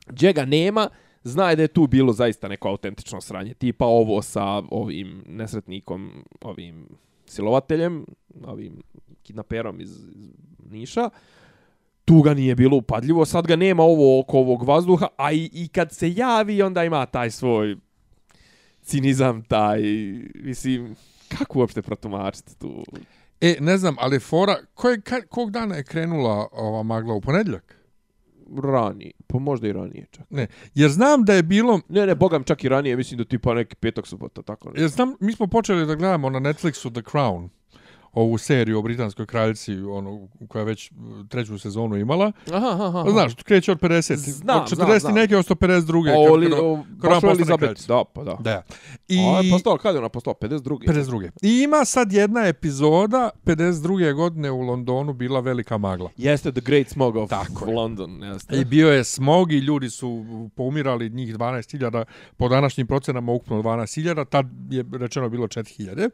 gdje 0.06 0.32
ga 0.32 0.44
nema, 0.44 0.88
zna 1.24 1.54
da 1.54 1.62
je 1.62 1.68
tu 1.68 1.86
bilo 1.86 2.12
zaista 2.12 2.48
neko 2.48 2.68
autentično 2.68 3.20
sranje, 3.20 3.54
tipa 3.54 3.86
ovo 3.86 4.22
sa 4.22 4.62
ovim 4.70 5.24
nesretnikom, 5.26 6.24
ovim 6.40 6.88
silovateljem, 7.26 8.06
ovim 8.44 8.82
kidnaperom 9.22 9.80
iz, 9.80 9.90
iz 10.14 10.30
Niša, 10.70 11.10
tu 12.04 12.22
ga 12.22 12.34
nije 12.34 12.54
bilo 12.54 12.76
upadljivo, 12.76 13.24
sad 13.24 13.46
ga 13.46 13.56
nema 13.56 13.82
ovo 13.82 14.20
oko 14.20 14.38
ovog 14.38 14.62
vazduha, 14.62 15.08
a 15.16 15.32
i, 15.32 15.50
i 15.52 15.68
kad 15.68 15.92
se 15.92 16.12
javi, 16.12 16.62
onda 16.62 16.84
ima 16.84 17.06
taj 17.06 17.30
svoj 17.30 17.76
cinizam, 18.82 19.42
taj, 19.42 19.82
mislim, 20.34 20.96
kako 21.28 21.58
uopšte 21.58 21.82
protumačiti 21.82 22.58
tu? 22.58 22.84
E, 23.40 23.56
ne 23.60 23.76
znam, 23.76 23.96
ali 23.98 24.20
fora, 24.20 24.56
koje, 24.74 25.00
ka, 25.00 25.20
kog 25.20 25.50
dana 25.50 25.76
je 25.76 25.84
krenula 25.84 26.48
ova 26.52 26.82
magla 26.82 27.14
u 27.14 27.20
ponedjeljak? 27.20 27.76
Rani, 28.62 29.12
pa 29.26 29.38
možda 29.38 29.68
i 29.68 29.72
ranije 29.72 30.06
čak. 30.10 30.30
Ne, 30.30 30.46
jer 30.74 30.90
znam 30.90 31.24
da 31.24 31.34
je 31.34 31.42
bilo, 31.42 31.80
Ne, 31.88 32.06
ne, 32.06 32.14
bogam 32.14 32.44
čak 32.44 32.64
i 32.64 32.68
ranije, 32.68 32.96
mislim 32.96 33.18
da 33.18 33.24
tipa 33.24 33.54
neki 33.54 33.76
petak 33.76 34.06
subota, 34.06 34.42
tako 34.42 34.70
ne. 34.70 34.80
jer 34.80 34.88
znam, 34.88 35.14
mi 35.20 35.32
smo 35.32 35.46
počeli 35.46 35.86
da 35.86 35.94
gledamo 35.94 36.30
na 36.30 36.40
Netflixu 36.40 36.92
The 36.92 37.02
Crown, 37.02 37.48
ovu 38.12 38.38
seriju 38.38 38.78
o 38.78 38.82
britanskoj 38.82 39.26
kraljici, 39.26 39.74
ono, 39.76 40.28
koja 40.48 40.64
već 40.64 40.90
uh, 40.90 41.28
treću 41.28 41.58
sezonu 41.58 41.96
imala. 41.96 42.32
Aha, 42.52 42.68
aha, 42.68 42.84
aha. 42.84 43.10
Znaš, 43.10 43.34
kreće 43.34 43.72
od 43.72 43.80
50. 43.80 44.16
Znam, 44.16 44.62
od 44.62 44.68
znam, 44.68 44.88
40 44.88 44.98
znam. 44.98 45.14
neke 45.14 45.36
od 45.36 45.48
152. 45.48 46.14
O, 46.16 46.36
li, 46.36 46.52
o, 46.52 46.84
kad 47.00 47.10
ona 47.10 47.14
baš 47.14 47.16
o 47.16 47.20
postane 47.20 47.30
Elizabeth, 47.30 47.58
kraljica. 47.58 47.86
da, 47.86 48.04
pa 48.14 48.24
da. 48.24 48.36
Da. 48.40 48.62
I... 49.08 49.18
A 49.18 49.40
je 49.40 49.50
postao, 49.50 49.76
kada 49.76 49.96
je 49.96 49.98
ona 49.98 50.08
postao? 50.08 50.34
52. 50.40 50.78
52. 50.86 51.30
I 51.42 51.62
ima 51.62 51.84
sad 51.84 52.12
jedna 52.12 52.46
epizoda, 52.46 53.30
52. 53.44 54.14
godine 54.14 54.50
u 54.50 54.60
Londonu 54.60 55.12
bila 55.12 55.40
velika 55.40 55.78
magla. 55.78 56.10
Jeste 56.16 56.52
The 56.52 56.60
Great 56.60 56.88
Smog 56.88 57.16
of 57.16 57.30
Tako 57.30 57.66
je. 57.66 57.74
London. 57.74 58.22
Jeste. 58.22 58.56
I 58.56 58.64
bio 58.64 58.92
je 58.92 59.04
smog 59.04 59.52
i 59.52 59.58
ljudi 59.58 59.90
su 59.90 60.24
poumirali 60.56 61.10
njih 61.10 61.36
12.000, 61.36 62.04
po 62.36 62.48
današnjim 62.48 62.86
procenama 62.86 63.32
ukupno 63.32 63.62
12.000, 63.62 64.24
tad 64.28 64.46
je 64.70 64.84
rečeno 64.92 65.28
bilo 65.28 65.46
4.000. 65.46 66.08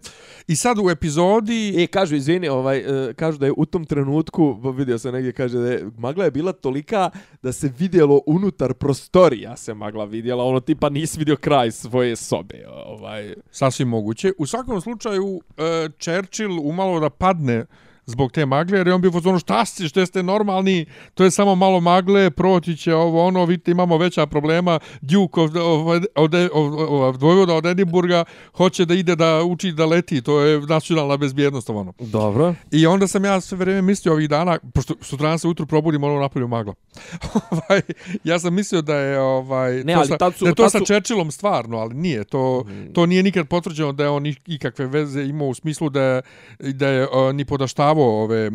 I 0.46 0.56
sad 0.56 0.78
u 0.78 0.90
epizodi... 0.90 1.74
E, 1.78 1.87
kažu, 1.88 2.16
izvini, 2.16 2.48
ovaj, 2.48 2.78
e, 2.78 3.14
kažu 3.14 3.38
da 3.38 3.46
je 3.46 3.52
u 3.56 3.66
tom 3.66 3.84
trenutku, 3.84 4.52
vidio 4.76 4.98
sam 4.98 5.12
negdje, 5.12 5.32
kaže 5.32 5.58
da 5.58 5.70
je 5.70 5.90
magla 5.98 6.24
je 6.24 6.30
bila 6.30 6.52
tolika 6.52 7.10
da 7.42 7.52
se 7.52 7.72
vidjelo 7.78 8.20
unutar 8.26 8.74
prostorija 8.74 9.56
se 9.56 9.74
magla 9.74 10.04
vidjela, 10.04 10.44
ono 10.44 10.60
tipa 10.60 10.88
nisi 10.88 11.18
vidio 11.18 11.36
kraj 11.36 11.70
svoje 11.70 12.16
sobe. 12.16 12.64
Ovaj. 12.86 13.34
Sasvim 13.50 13.88
moguće. 13.88 14.32
U 14.38 14.46
svakom 14.46 14.80
slučaju, 14.80 15.40
e, 15.56 15.88
Churchill 15.98 16.60
umalo 16.60 17.00
da 17.00 17.10
padne 17.10 17.64
zbog 18.08 18.32
te 18.32 18.46
magle, 18.46 18.78
jer 18.78 18.86
je 18.86 18.94
on 18.94 19.00
bio 19.00 19.10
ono 19.24 19.38
šta 19.38 19.64
ste, 19.64 19.88
što 19.88 20.06
ste 20.06 20.22
normalni, 20.22 20.86
to 21.14 21.24
je 21.24 21.30
samo 21.30 21.54
malo 21.54 21.80
magle, 21.80 22.30
proći 22.30 22.76
će 22.76 22.94
ovo, 22.94 23.26
ono, 23.26 23.44
vidite, 23.44 23.70
imamo 23.70 23.98
veća 23.98 24.26
problema, 24.26 24.78
Duke 25.00 25.40
of, 25.40 25.50
of, 25.54 26.02
od, 26.16 26.34
of, 26.52 27.16
Vojvoda 27.20 27.54
od 27.54 27.66
Edimburga 27.66 28.24
hoće 28.54 28.84
da 28.84 28.94
ide 28.94 29.16
da 29.16 29.42
uči 29.42 29.72
da 29.72 29.86
leti, 29.86 30.22
to 30.22 30.40
je 30.40 30.60
nacionalna 30.60 31.16
bezbjednost, 31.16 31.70
ono. 31.70 31.92
Dobro. 31.98 32.54
I 32.70 32.86
onda 32.86 33.06
sam 33.06 33.24
ja 33.24 33.40
sve 33.40 33.58
vrijeme 33.58 33.82
mislio 33.82 34.12
ovih 34.12 34.28
dana, 34.28 34.58
pošto 34.74 34.94
sutra 35.00 35.38
se 35.38 35.46
ujutru 35.46 35.66
probudim, 35.66 36.04
ono 36.04 36.20
napolju 36.20 36.48
magla. 36.48 36.74
ovaj, 37.50 37.80
ja 38.24 38.38
sam 38.38 38.54
mislio 38.54 38.82
da 38.82 38.96
je, 38.96 39.20
ovaj, 39.20 39.84
ne, 39.84 39.92
to, 39.92 39.98
ali 39.98 40.08
sa, 40.08 40.16
tad 40.16 40.34
su, 40.34 40.44
da 40.44 40.48
je 40.48 40.54
to 40.54 40.62
tad 40.62 40.72
sa. 40.72 40.78
Churchillom 40.84 41.30
stvarno, 41.30 41.76
ali 41.76 41.94
nije, 41.94 42.24
to, 42.24 42.64
to 42.94 43.06
nije 43.06 43.22
nikad 43.22 43.48
potvrđeno 43.48 43.92
da 43.92 44.02
je 44.04 44.10
on 44.10 44.26
ikakve 44.46 44.86
veze 44.86 45.22
imao 45.22 45.48
u 45.48 45.54
smislu 45.54 45.88
da 45.90 46.02
je, 46.02 46.22
da 46.58 46.88
je 46.88 47.02
uh, 47.04 47.34
ni 47.34 47.44
podaštavo 47.44 47.97
sprečavao 47.98 48.22
ove 48.22 48.48
uh, 48.48 48.54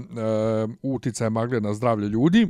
uticaje 0.82 1.30
magle 1.30 1.62
na 1.62 1.74
zdravlje 1.74 2.08
ljudi. 2.08 2.48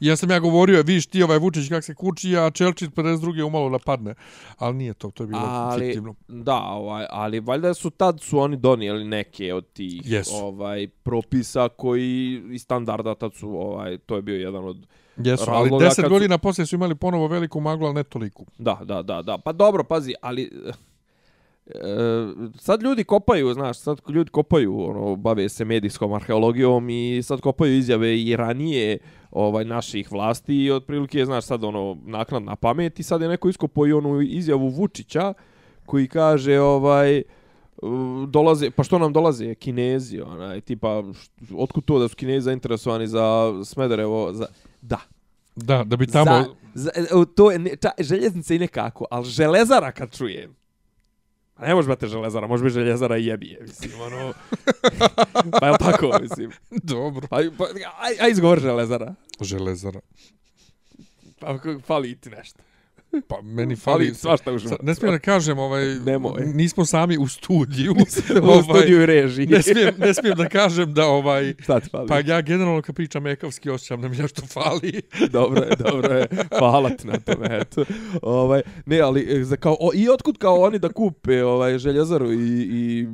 I 0.00 0.06
ja 0.06 0.16
sam 0.16 0.30
ja 0.30 0.38
govorio, 0.38 0.82
viš 0.82 1.06
ti 1.06 1.22
ovaj 1.22 1.38
Vučić 1.38 1.68
kak 1.68 1.84
se 1.84 1.94
kuči, 1.94 2.36
a 2.36 2.50
Čelčić 2.50 2.90
52. 2.90 3.42
umalo 3.42 3.70
da 3.70 3.78
padne. 3.78 4.14
Ali 4.58 4.76
nije 4.76 4.94
to, 4.94 5.10
to 5.10 5.22
je 5.22 5.26
bilo 5.26 5.42
ali, 5.44 5.86
fiktivno. 5.86 6.14
Da, 6.28 6.58
ovaj, 6.58 7.06
ali 7.10 7.40
valjda 7.40 7.74
su 7.74 7.90
tad 7.90 8.20
su 8.20 8.38
oni 8.38 8.56
donijeli 8.56 9.04
neke 9.04 9.54
od 9.54 9.72
tih 9.72 10.02
yes. 10.02 10.28
ovaj 10.42 10.88
propisa 10.88 11.68
koji 11.68 12.42
i 12.50 12.58
standarda 12.58 13.14
tad 13.14 13.34
su, 13.34 13.48
ovaj 13.48 13.98
to 13.98 14.16
je 14.16 14.22
bio 14.22 14.36
jedan 14.36 14.64
od 14.64 14.86
Jesu, 15.16 15.44
ali 15.48 15.70
10 15.70 16.02
su... 16.02 16.08
godina 16.08 16.38
poslije 16.38 16.66
su 16.66 16.76
imali 16.76 16.94
ponovo 16.94 17.26
veliku 17.26 17.60
maglu, 17.60 17.86
ali 17.86 17.94
ne 17.94 18.04
toliku. 18.04 18.46
Da, 18.58 18.78
da, 18.84 19.02
da, 19.02 19.22
da. 19.22 19.38
Pa 19.38 19.52
dobro, 19.52 19.84
pazi, 19.84 20.14
ali 20.22 20.42
E, 20.42 20.72
sad 22.58 22.82
ljudi 22.82 23.04
kopaju, 23.04 23.54
znaš, 23.54 23.78
sad 23.78 24.00
ljudi 24.08 24.30
kopaju, 24.30 24.80
ono, 24.80 25.16
bave 25.16 25.48
se 25.48 25.64
medijskom 25.64 26.12
arheologijom 26.12 26.90
i 26.90 27.22
sad 27.22 27.40
kopaju 27.40 27.76
izjave 27.76 28.20
i 28.20 28.36
ranije 28.36 28.98
ovaj 29.30 29.64
naših 29.64 30.12
vlasti 30.12 30.64
i 30.64 30.70
otprilike, 30.70 31.24
znaš, 31.24 31.44
sad 31.44 31.64
ono, 31.64 31.96
naknad 32.04 32.42
na 32.42 32.56
pamet 32.56 33.00
i 33.00 33.02
sad 33.02 33.22
je 33.22 33.28
neko 33.28 33.48
iskopao 33.48 33.86
i 33.86 33.92
onu 33.92 34.22
izjavu 34.22 34.68
Vučića 34.68 35.34
koji 35.86 36.08
kaže, 36.08 36.60
ovaj, 36.60 37.22
dolaze, 38.28 38.70
pa 38.70 38.84
što 38.84 38.98
nam 38.98 39.12
dolaze 39.12 39.54
Kinezi, 39.54 40.20
onaj, 40.20 40.60
tipa, 40.60 41.02
otkud 41.56 41.84
to 41.84 41.98
da 41.98 42.08
su 42.08 42.16
Kinezi 42.16 42.44
zainteresovani 42.44 43.06
za 43.06 43.52
Smederevo, 43.64 44.32
za, 44.32 44.46
da. 44.82 44.98
Da, 45.56 45.84
da 45.84 45.96
bi 45.96 46.06
tamo... 46.06 46.44
Za, 46.74 46.90
za, 46.94 47.24
to 47.36 47.50
je, 47.50 47.58
ne, 47.58 47.76
ča, 47.82 47.90
željeznice 47.98 48.56
i 48.56 48.58
nekako, 48.58 49.04
ali 49.10 49.26
železara 49.26 49.92
kad 49.92 50.16
čujem, 50.16 50.56
A 51.58 51.66
ne 51.66 51.74
može 51.74 51.86
brate 51.86 52.06
železara, 52.06 52.46
može 52.46 52.64
biti 52.64 52.74
željezara 52.74 53.16
i 53.16 53.26
jebije, 53.26 53.58
mislim, 53.60 54.00
ono... 54.00 54.32
pa 55.60 55.66
je 55.66 55.78
tako, 55.78 56.18
mislim. 56.22 56.50
Dobro. 56.70 57.26
Pa, 57.30 57.36
pa 57.58 57.64
aj, 57.98 58.14
aj 58.20 58.30
izgovor 58.30 58.60
železara. 58.60 59.14
Železara. 59.40 60.00
Pa 61.40 61.58
fali 61.86 62.16
ti 62.16 62.30
nešto. 62.30 62.62
Pa 63.28 63.42
meni 63.42 63.76
fali 63.76 64.14
svašta 64.14 64.52
u 64.52 64.58
životu. 64.58 64.86
Ne 64.86 64.94
smijem 64.94 65.14
da 65.14 65.18
kažem, 65.18 65.58
ovaj, 65.58 65.84
Nemoj. 65.84 66.46
nismo 66.54 66.84
sami 66.84 67.18
u 67.18 67.28
studiju. 67.28 67.92
u 68.42 68.46
ovaj, 68.46 68.62
studiju 68.62 69.02
i 69.02 69.06
režiji. 69.06 69.46
Ne 69.46 69.62
smijem, 69.62 69.94
ne 69.98 70.14
smijem 70.14 70.36
da 70.36 70.48
kažem 70.48 70.94
da 70.94 71.06
ovaj... 71.06 71.54
Šta 71.62 71.80
ti 71.80 71.88
fali? 71.90 72.08
Pa 72.08 72.18
ja 72.18 72.40
generalno 72.40 72.82
kad 72.82 72.94
pričam 72.94 73.26
ekovski 73.26 73.70
osjećam 73.70 74.00
da 74.00 74.08
mi 74.08 74.16
nešto 74.16 74.42
fali. 74.46 75.02
dobro 75.38 75.62
je, 75.62 75.76
dobro 75.76 76.14
je. 76.14 76.26
Hvala 76.58 76.90
ti 76.90 77.06
na 77.06 77.18
tome, 77.18 77.48
eto. 77.50 77.84
Ovaj, 78.22 78.62
ne, 78.86 79.00
ali 79.00 79.40
e, 79.40 79.44
za 79.44 79.56
kao, 79.56 79.76
o, 79.80 79.90
i 79.94 80.08
otkud 80.08 80.38
kao 80.38 80.54
oni 80.54 80.78
da 80.78 80.88
kupe 80.88 81.44
ovaj, 81.44 81.78
željezaru 81.78 82.32
i, 82.32 82.68
i 82.70 83.06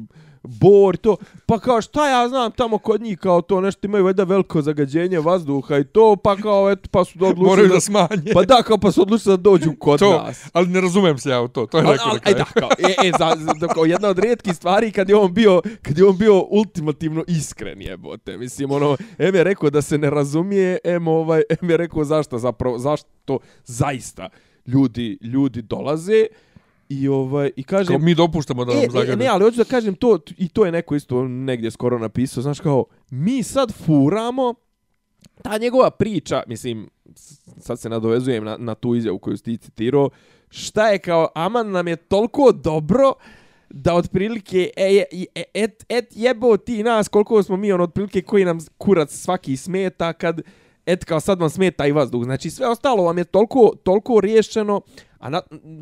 bor 0.44 0.96
to 0.96 1.16
pa 1.46 1.58
kao 1.58 1.82
šta 1.82 2.08
ja 2.08 2.28
znam 2.28 2.52
tamo 2.52 2.78
kod 2.78 3.02
njih 3.02 3.18
kao 3.18 3.42
to 3.42 3.60
nešto 3.60 3.86
imaju 3.86 4.04
valjda 4.04 4.24
veliko 4.24 4.62
zagađenje 4.62 5.20
vazduha 5.20 5.78
i 5.78 5.84
to 5.84 6.16
pa 6.16 6.36
kao 6.36 6.70
eto 6.70 6.88
pa 6.90 7.04
su 7.04 7.18
odlučili 7.20 7.46
moraju 7.46 7.68
da, 7.68 7.74
da 7.74 7.80
smanje. 7.80 8.32
Pa 8.34 8.42
da 8.42 8.62
kao 8.62 8.78
pa 8.78 8.92
su 8.92 9.02
odlučili 9.02 9.32
da 9.32 9.42
dođu 9.42 9.72
kod 9.80 9.98
to, 9.98 10.22
nas. 10.26 10.44
ali 10.52 10.68
ne 10.68 10.80
razumem 10.80 11.18
se 11.18 11.30
ja 11.30 11.42
u 11.42 11.48
to 11.48 11.66
to 11.66 11.78
je 11.78 11.84
rekao 11.84 12.12
da, 12.24 12.32
da 12.32 12.44
kao 12.44 12.70
e, 12.78 13.08
e 13.08 13.12
za, 13.18 13.36
za, 13.60 13.68
kao 13.68 13.84
jedna 13.84 14.08
od 14.08 14.18
rijetkih 14.18 14.54
stvari 14.54 14.92
kad 14.92 15.08
je 15.08 15.16
on 15.16 15.34
bio 15.34 15.62
kad 15.82 15.98
je 15.98 16.06
on 16.06 16.16
bio 16.16 16.42
ultimativno 16.50 17.24
iskren 17.28 17.82
jebote 17.82 18.38
mislim 18.38 18.70
ono 18.70 18.96
em 19.18 19.34
je 19.34 19.44
rekao 19.44 19.70
da 19.70 19.82
se 19.82 19.98
ne 19.98 20.10
razumije 20.10 20.78
em 20.84 21.08
ovaj 21.08 21.42
em 21.60 21.70
je 21.70 21.76
rekao 21.76 22.04
zašto 22.04 22.38
zapravo 22.38 22.78
zašto 22.78 23.38
zaista 23.64 24.28
ljudi 24.66 25.18
ljudi 25.22 25.62
dolaze 25.62 26.26
I 27.00 27.08
ovaj 27.08 27.50
i 27.56 27.62
kaže 27.62 27.86
kao 27.86 27.98
mi 27.98 28.14
dopuštamo 28.14 28.64
da 28.64 28.72
e, 28.72 28.76
nam 28.76 28.90
zagade. 28.90 29.12
E, 29.12 29.16
ne, 29.16 29.26
ali 29.26 29.44
hoću 29.44 29.56
da 29.56 29.64
kažem 29.64 29.94
to 29.94 30.18
i 30.38 30.48
to 30.48 30.64
je 30.64 30.72
neko 30.72 30.94
isto 30.94 31.28
negdje 31.28 31.70
skoro 31.70 31.98
napisao, 31.98 32.42
znaš 32.42 32.60
kao 32.60 32.84
mi 33.10 33.42
sad 33.42 33.72
furamo 33.84 34.54
ta 35.42 35.58
njegova 35.58 35.90
priča, 35.90 36.42
mislim 36.46 36.88
sad 37.58 37.80
se 37.80 37.88
nadovezujem 37.88 38.44
na, 38.44 38.56
na 38.58 38.74
tu 38.74 38.94
izjavu 38.94 39.18
koju 39.18 39.36
ti 39.36 39.56
citirao, 39.56 40.10
šta 40.48 40.88
je 40.88 40.98
kao 40.98 41.28
aman 41.34 41.70
nam 41.70 41.88
je 41.88 41.96
toliko 41.96 42.52
dobro 42.52 43.12
da 43.70 43.94
otprilike 43.94 44.70
e, 44.76 45.04
e, 45.34 45.42
et, 45.54 45.84
et 45.88 46.08
jebo 46.10 46.56
ti 46.56 46.82
nas 46.82 47.08
koliko 47.08 47.42
smo 47.42 47.56
mi 47.56 47.72
on 47.72 47.80
otprilike 47.80 48.22
koji 48.22 48.44
nam 48.44 48.58
kurac 48.78 49.12
svaki 49.12 49.56
smeta 49.56 50.12
kad 50.12 50.40
et 50.86 51.04
kao 51.04 51.20
sad 51.20 51.40
vam 51.40 51.50
smeta 51.50 51.86
i 51.86 51.92
vazduh. 51.92 52.24
Znači 52.24 52.50
sve 52.50 52.68
ostalo 52.68 53.04
vam 53.04 53.18
je 53.18 53.24
toliko, 53.24 53.72
toliko 53.82 54.20
riješeno, 54.20 54.80
a 55.18 55.30
na, 55.30 55.40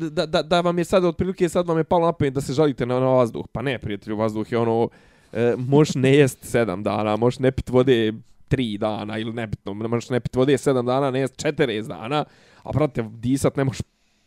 da, 0.09 0.25
da, 0.25 0.41
da 0.41 0.61
vam 0.61 0.77
je 0.77 0.83
sad 0.83 1.05
otprilike 1.05 1.49
sad 1.49 1.67
vam 1.67 1.77
je 1.77 1.83
palo 1.83 2.05
na 2.05 2.13
pamet 2.13 2.33
da 2.33 2.41
se 2.41 2.53
žalite 2.53 2.85
na, 2.85 2.99
na 2.99 3.07
vazduh. 3.07 3.47
Pa 3.51 3.61
ne, 3.61 3.79
prijatelju, 3.79 4.17
vazduh 4.17 4.51
je 4.51 4.57
ono, 4.57 4.89
e, 5.33 5.55
možeš 5.57 5.95
ne 5.95 6.13
jest 6.13 6.43
sedam 6.43 6.83
dana, 6.83 7.15
možeš 7.15 7.39
ne 7.39 7.51
pit 7.51 7.69
vode 7.69 8.13
tri 8.47 8.77
dana 8.77 9.17
ili 9.17 9.33
nebitno, 9.33 9.73
možeš 9.73 10.09
ne 10.09 10.19
pit 10.19 10.35
vode 10.35 10.57
sedam 10.57 10.85
dana, 10.85 11.11
ne 11.11 11.19
jest 11.19 11.37
četirez 11.37 11.87
dana, 11.87 12.25
a 12.63 12.71
brate, 12.71 13.03
disat 13.03 13.57
ne 13.57 13.63
možeš 13.63 13.81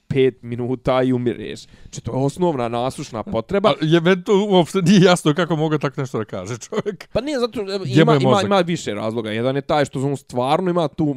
pet 0.09 0.43
minuta 0.43 1.03
i 1.03 1.13
umireš. 1.13 1.67
Znači, 1.83 2.01
to 2.01 2.13
je 2.13 2.25
osnovna 2.25 2.69
nasušna 2.69 3.23
potreba. 3.23 3.69
A 3.69 3.75
je 3.81 4.01
meni 4.01 4.25
to 4.25 4.47
uopšte 4.51 4.83
nije 4.83 5.01
jasno 5.01 5.35
kako 5.35 5.57
mogu 5.57 5.79
tako 5.79 6.01
nešto 6.01 6.19
da 6.19 6.25
kaže 6.25 6.59
čovjek. 6.59 7.09
Pa 7.13 7.21
nije, 7.21 7.39
zato 7.39 7.61
ima, 7.87 8.17
ima, 8.17 8.43
ima 8.45 8.61
više 8.61 8.95
razloga. 8.95 9.31
Jedan 9.31 9.57
je 9.57 9.63
taj 9.63 9.85
što 9.85 10.01
on 10.01 10.17
stvarno 10.17 10.71
ima 10.71 10.89
tu, 10.89 11.17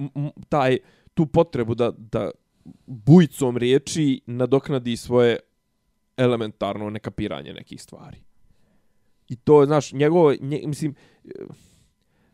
taj, 0.50 0.77
tu 1.13 1.25
potrebu 1.25 1.75
da, 1.75 1.91
da 1.98 2.31
bujicom 2.86 3.58
riječi 3.58 4.22
nadoknadi 4.25 4.98
svoje 4.98 5.39
elementarno 6.17 6.89
nekapiranje 6.89 7.53
nekih 7.53 7.81
stvari. 7.81 8.17
I 9.27 9.36
to 9.36 9.62
je, 9.62 9.65
znaš, 9.65 9.93
njegovo, 9.93 10.34
nje, 10.41 10.62
mislim, 10.65 10.96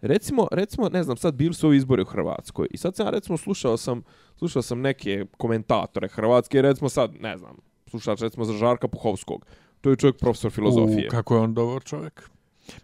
recimo, 0.02 0.48
recimo, 0.52 0.90
ne 0.90 1.04
znam, 1.04 1.18
sad 1.18 1.34
bili 1.34 1.54
su 1.54 1.68
ovi 1.68 1.78
izbori 1.78 2.02
u 2.02 2.06
Hrvatskoj 2.06 2.68
i 2.72 2.78
sad 2.78 2.96
sam, 2.96 3.08
recimo, 3.08 3.38
slušao 3.38 3.78
sam, 3.78 4.04
slušao 4.38 4.62
sam 4.62 4.82
neke 4.82 5.26
komentatore 5.38 6.08
Hrvatske, 6.08 6.62
recimo 6.62 6.90
sad, 6.90 7.12
ne 7.20 7.38
znam, 7.38 7.58
slušao 7.90 8.16
recimo 8.22 8.46
za 8.46 8.54
Žarka 8.54 8.88
Puhovskog. 8.88 9.46
To 9.82 9.90
je 9.90 9.96
čovjek 9.96 10.18
profesor 10.18 10.52
filozofije. 10.52 11.08
U, 11.08 11.12
kako 11.12 11.36
je 11.36 11.42
on 11.42 11.54
dobar 11.54 11.84
čovjek. 11.84 12.30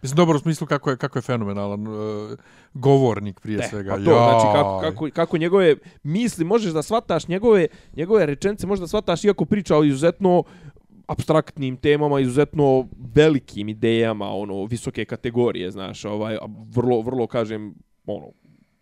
Mislim, 0.02 0.16
dobro 0.16 0.36
u 0.36 0.40
smislu 0.40 0.68
kako 0.68 0.90
je, 0.90 0.98
kako 0.98 1.18
je 1.18 1.22
fenomenalan 1.22 1.88
uh, 1.88 2.32
govornik 2.74 3.40
prije 3.40 3.60
Te, 3.60 3.68
svega. 3.68 3.90
Pa 3.90 4.06
to, 4.06 4.12
ja. 4.12 4.30
znači, 4.30 4.46
kako, 4.54 4.80
kako, 4.82 5.10
kako 5.14 5.38
njegove 5.38 5.76
misli, 6.04 6.46
možeš 6.46 6.74
da 6.74 6.82
shvataš 6.82 7.28
njegove, 7.28 7.68
njegove 7.96 8.26
rečence, 8.26 8.68
možeš 8.68 8.82
da 8.82 8.88
shvataš 8.88 9.24
iako 9.24 9.46
priča 9.46 9.78
o 9.78 9.84
izuzetno 9.84 10.44
abstraktnim 11.08 11.78
temama, 11.78 12.20
izuzetno 12.20 12.88
velikim 13.16 13.70
idejama, 13.70 14.30
ono, 14.30 14.66
visoke 14.66 15.06
kategorije, 15.06 15.72
znaš, 15.72 16.06
ovaj, 16.06 16.38
vrlo, 16.76 17.02
vrlo, 17.02 17.28
kažem, 17.28 17.76
ono, 18.06 18.28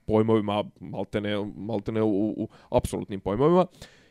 pojmovima, 0.05 0.63
maltene, 0.79 1.35
maltene 1.55 2.01
u, 2.03 2.09
u, 2.09 2.43
u 2.43 2.47
apsolutnim 2.69 3.19
pojmovima. 3.19 3.65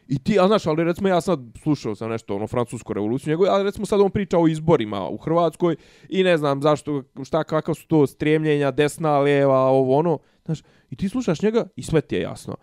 I 0.09 0.19
ti, 0.19 0.39
a 0.41 0.47
znaš, 0.47 0.67
ali 0.67 0.85
recimo 0.85 1.09
ja 1.09 1.21
sad 1.21 1.41
slušao 1.63 1.95
sam 1.95 2.11
nešto, 2.11 2.37
ono, 2.37 2.47
francusku 2.47 2.93
revoluciju 2.93 3.31
njegovu, 3.31 3.49
ali 3.51 3.65
recimo 3.65 3.87
sad 3.87 4.01
on 4.01 4.11
priča 4.11 4.39
o 4.39 4.49
izborima 4.49 5.09
u 5.09 5.17
Hrvatskoj 5.17 5.77
i 6.09 6.23
ne 6.23 6.37
znam 6.37 6.63
zašto, 6.63 7.03
šta, 7.25 7.45
kakav 7.45 7.75
su 7.75 7.87
to 7.87 8.07
stremljenja, 8.07 8.71
desna, 8.71 9.19
leva, 9.19 9.59
ovo, 9.59 9.97
ono, 9.97 10.19
znaš, 10.45 10.63
i 10.91 10.97
ti 10.97 11.09
slušaš 11.09 11.43
njega 11.43 11.69
i 11.77 11.83
sve 11.83 12.01
ti 12.01 12.15
je 12.15 12.21
jasno. 12.21 12.57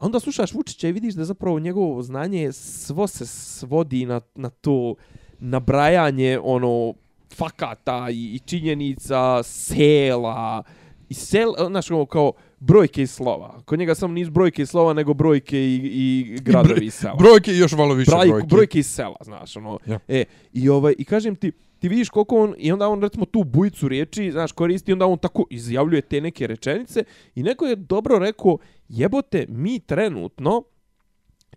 A 0.00 0.06
onda 0.06 0.20
slušaš 0.20 0.52
Vučića 0.54 0.88
i 0.88 0.92
vidiš 0.92 1.14
da 1.14 1.24
zapravo 1.24 1.58
njegovo 1.58 2.02
znanje 2.02 2.52
svo 2.52 3.06
se 3.06 3.26
svodi 3.26 4.06
na, 4.06 4.20
na 4.34 4.50
to 4.50 4.94
nabrajanje 5.38 6.38
ono 6.42 6.94
fakata 7.34 8.06
i, 8.10 8.34
i 8.34 8.38
činjenica 8.38 9.42
sela 9.42 10.62
i 11.08 11.14
sel, 11.14 11.52
znaš, 11.66 11.90
ono, 11.90 12.06
kao 12.06 12.32
brojke 12.58 13.02
i 13.02 13.06
slova. 13.06 13.62
Kod 13.64 13.78
njega 13.78 13.94
samo 13.94 14.14
nisu 14.14 14.30
brojke 14.30 14.62
i 14.62 14.66
slova, 14.66 14.92
nego 14.92 15.14
brojke 15.14 15.58
i, 15.58 15.80
i 15.84 16.38
gradovi 16.40 16.86
i 16.86 16.90
sela. 16.90 17.14
Brojke 17.14 17.52
i 17.52 17.58
još 17.58 17.72
malo 17.72 17.94
više 17.94 18.10
Braj, 18.10 18.28
brojke. 18.28 18.46
brojke 18.46 18.78
iz 18.78 18.86
sela, 18.86 19.16
znaš, 19.20 19.56
ono. 19.56 19.78
Ja. 19.86 19.98
E, 20.08 20.24
i 20.52 20.68
ovaj 20.68 20.94
i 20.98 21.04
kažem 21.04 21.36
ti, 21.36 21.52
ti 21.80 21.88
vidiš 21.88 22.08
koliko 22.08 22.36
on 22.36 22.54
i 22.58 22.72
onda 22.72 22.88
on 22.88 23.02
recimo 23.02 23.24
tu 23.24 23.44
bujicu 23.44 23.88
riječi, 23.88 24.30
znaš, 24.32 24.52
koristi 24.52 24.92
onda 24.92 25.06
on 25.06 25.18
tako 25.18 25.46
izjavljuje 25.50 26.02
te 26.02 26.20
neke 26.20 26.46
rečenice 26.46 27.04
i 27.34 27.42
neko 27.42 27.66
je 27.66 27.76
dobro 27.76 28.18
rekao, 28.18 28.58
jebote, 28.88 29.46
mi 29.48 29.78
trenutno 29.78 30.62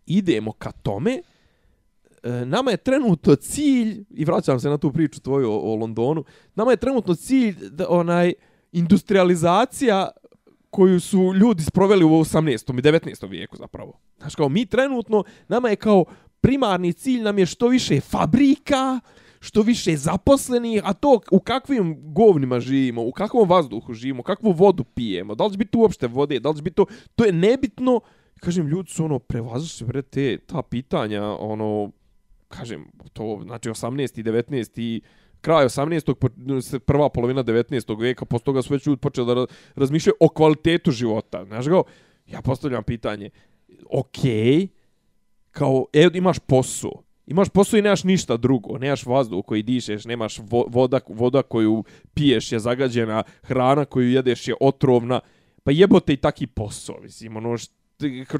idemo 0.06 0.52
ka 0.52 0.72
tome 0.72 1.22
e, 2.24 2.46
nama 2.46 2.72
je 2.72 2.78
trenutno 2.78 3.36
cilj, 3.36 4.04
i 4.10 4.26
vraćam 4.26 4.60
se 4.60 4.70
na 4.70 4.78
tu 4.78 4.92
priču 4.92 5.22
tvoju 5.22 5.52
o, 5.52 5.74
o 5.74 5.76
Londonu, 5.76 6.24
nama 6.56 6.72
je 6.72 6.78
trenutno 6.78 7.16
cilj 7.16 7.56
da, 7.70 7.86
onaj 7.90 8.34
industrializacija 8.72 10.10
koju 10.70 11.00
su 11.00 11.34
ljudi 11.34 11.64
sproveli 11.64 12.06
u 12.06 12.10
18. 12.10 12.52
i 12.52 12.82
19. 12.82 13.30
vijeku 13.30 13.58
zapravo. 13.58 14.00
Znaš, 14.18 14.36
kao 14.36 14.50
mi 14.50 14.66
trenutno, 14.66 15.24
nama 15.48 15.70
je 15.70 15.76
kao 15.76 16.06
primarni 16.42 16.94
cilj 16.94 17.22
nam 17.22 17.40
je 17.40 17.46
što 17.46 17.68
više 17.68 18.02
fabrika, 18.02 19.00
što 19.44 19.62
više 19.62 19.98
zaposlenih, 19.98 20.82
a 20.86 20.94
to 20.94 21.20
u 21.32 21.40
kakvim 21.40 22.14
govnima 22.14 22.60
živimo, 22.60 23.04
u 23.04 23.12
kakvom 23.12 23.50
vazduhu 23.50 23.94
živimo, 23.94 24.24
kakvu 24.24 24.52
vodu 24.52 24.84
pijemo, 24.84 25.36
da 25.36 25.46
li 25.46 25.52
će 25.52 25.58
biti 25.58 25.78
uopšte 25.78 26.08
vode, 26.08 26.40
da 26.40 26.50
li 26.50 26.56
će 26.56 26.62
biti 26.62 26.76
to, 26.76 26.86
to 27.16 27.26
je 27.26 27.32
nebitno. 27.32 28.00
Kažem, 28.40 28.68
ljudi 28.68 28.90
su 28.90 29.06
ono, 29.06 29.20
prevazišli 29.20 29.88
bre 29.88 30.02
te, 30.02 30.38
ta 30.38 30.62
pitanja, 30.62 31.24
ono, 31.24 31.92
kažem, 32.48 32.86
to, 33.14 33.40
znači 33.44 33.70
18. 33.70 34.20
i 34.20 34.24
19. 34.24 34.82
i 34.82 35.02
kraj 35.42 35.66
18. 35.66 36.62
se 36.62 36.80
prva 36.80 37.10
polovina 37.10 37.44
19. 37.44 38.00
vijeka, 38.00 38.26
posle 38.26 38.46
toga 38.46 38.62
su 38.62 38.74
već 38.74 38.88
ljudi 38.88 39.00
počeli 39.00 39.36
da 39.36 39.46
razmišljaju 39.76 40.16
o 40.20 40.30
kvalitetu 40.30 40.92
života. 40.92 41.46
Znaš 41.46 41.68
kao, 41.68 41.84
ja 42.28 42.42
postavljam 42.42 42.84
pitanje, 42.84 43.30
okej, 43.90 44.68
kao, 45.52 45.86
evo 45.94 46.12
imaš 46.14 46.40
posao, 46.40 47.04
imaš 47.28 47.50
posao 47.50 47.78
i 47.78 47.82
nemaš 47.82 48.04
ništa 48.04 48.38
drugo, 48.38 48.78
nemaš 48.78 49.06
vazduh 49.06 49.46
koji 49.46 49.64
dišeš, 49.64 50.06
nemaš 50.06 50.40
vo, 50.40 50.66
voda, 50.68 51.00
voda 51.08 51.42
koju 51.42 51.84
piješ 52.14 52.52
je 52.52 52.60
zagađena, 52.60 53.24
hrana 53.44 53.86
koju 53.86 54.12
jedeš 54.12 54.48
je 54.48 54.56
otrovna, 54.60 55.20
pa 55.64 55.72
jebote 55.72 56.14
i 56.14 56.18
taki 56.18 56.48
posao, 56.48 56.96
mislim, 57.02 57.38
ono, 57.38 57.58
št, 57.58 57.72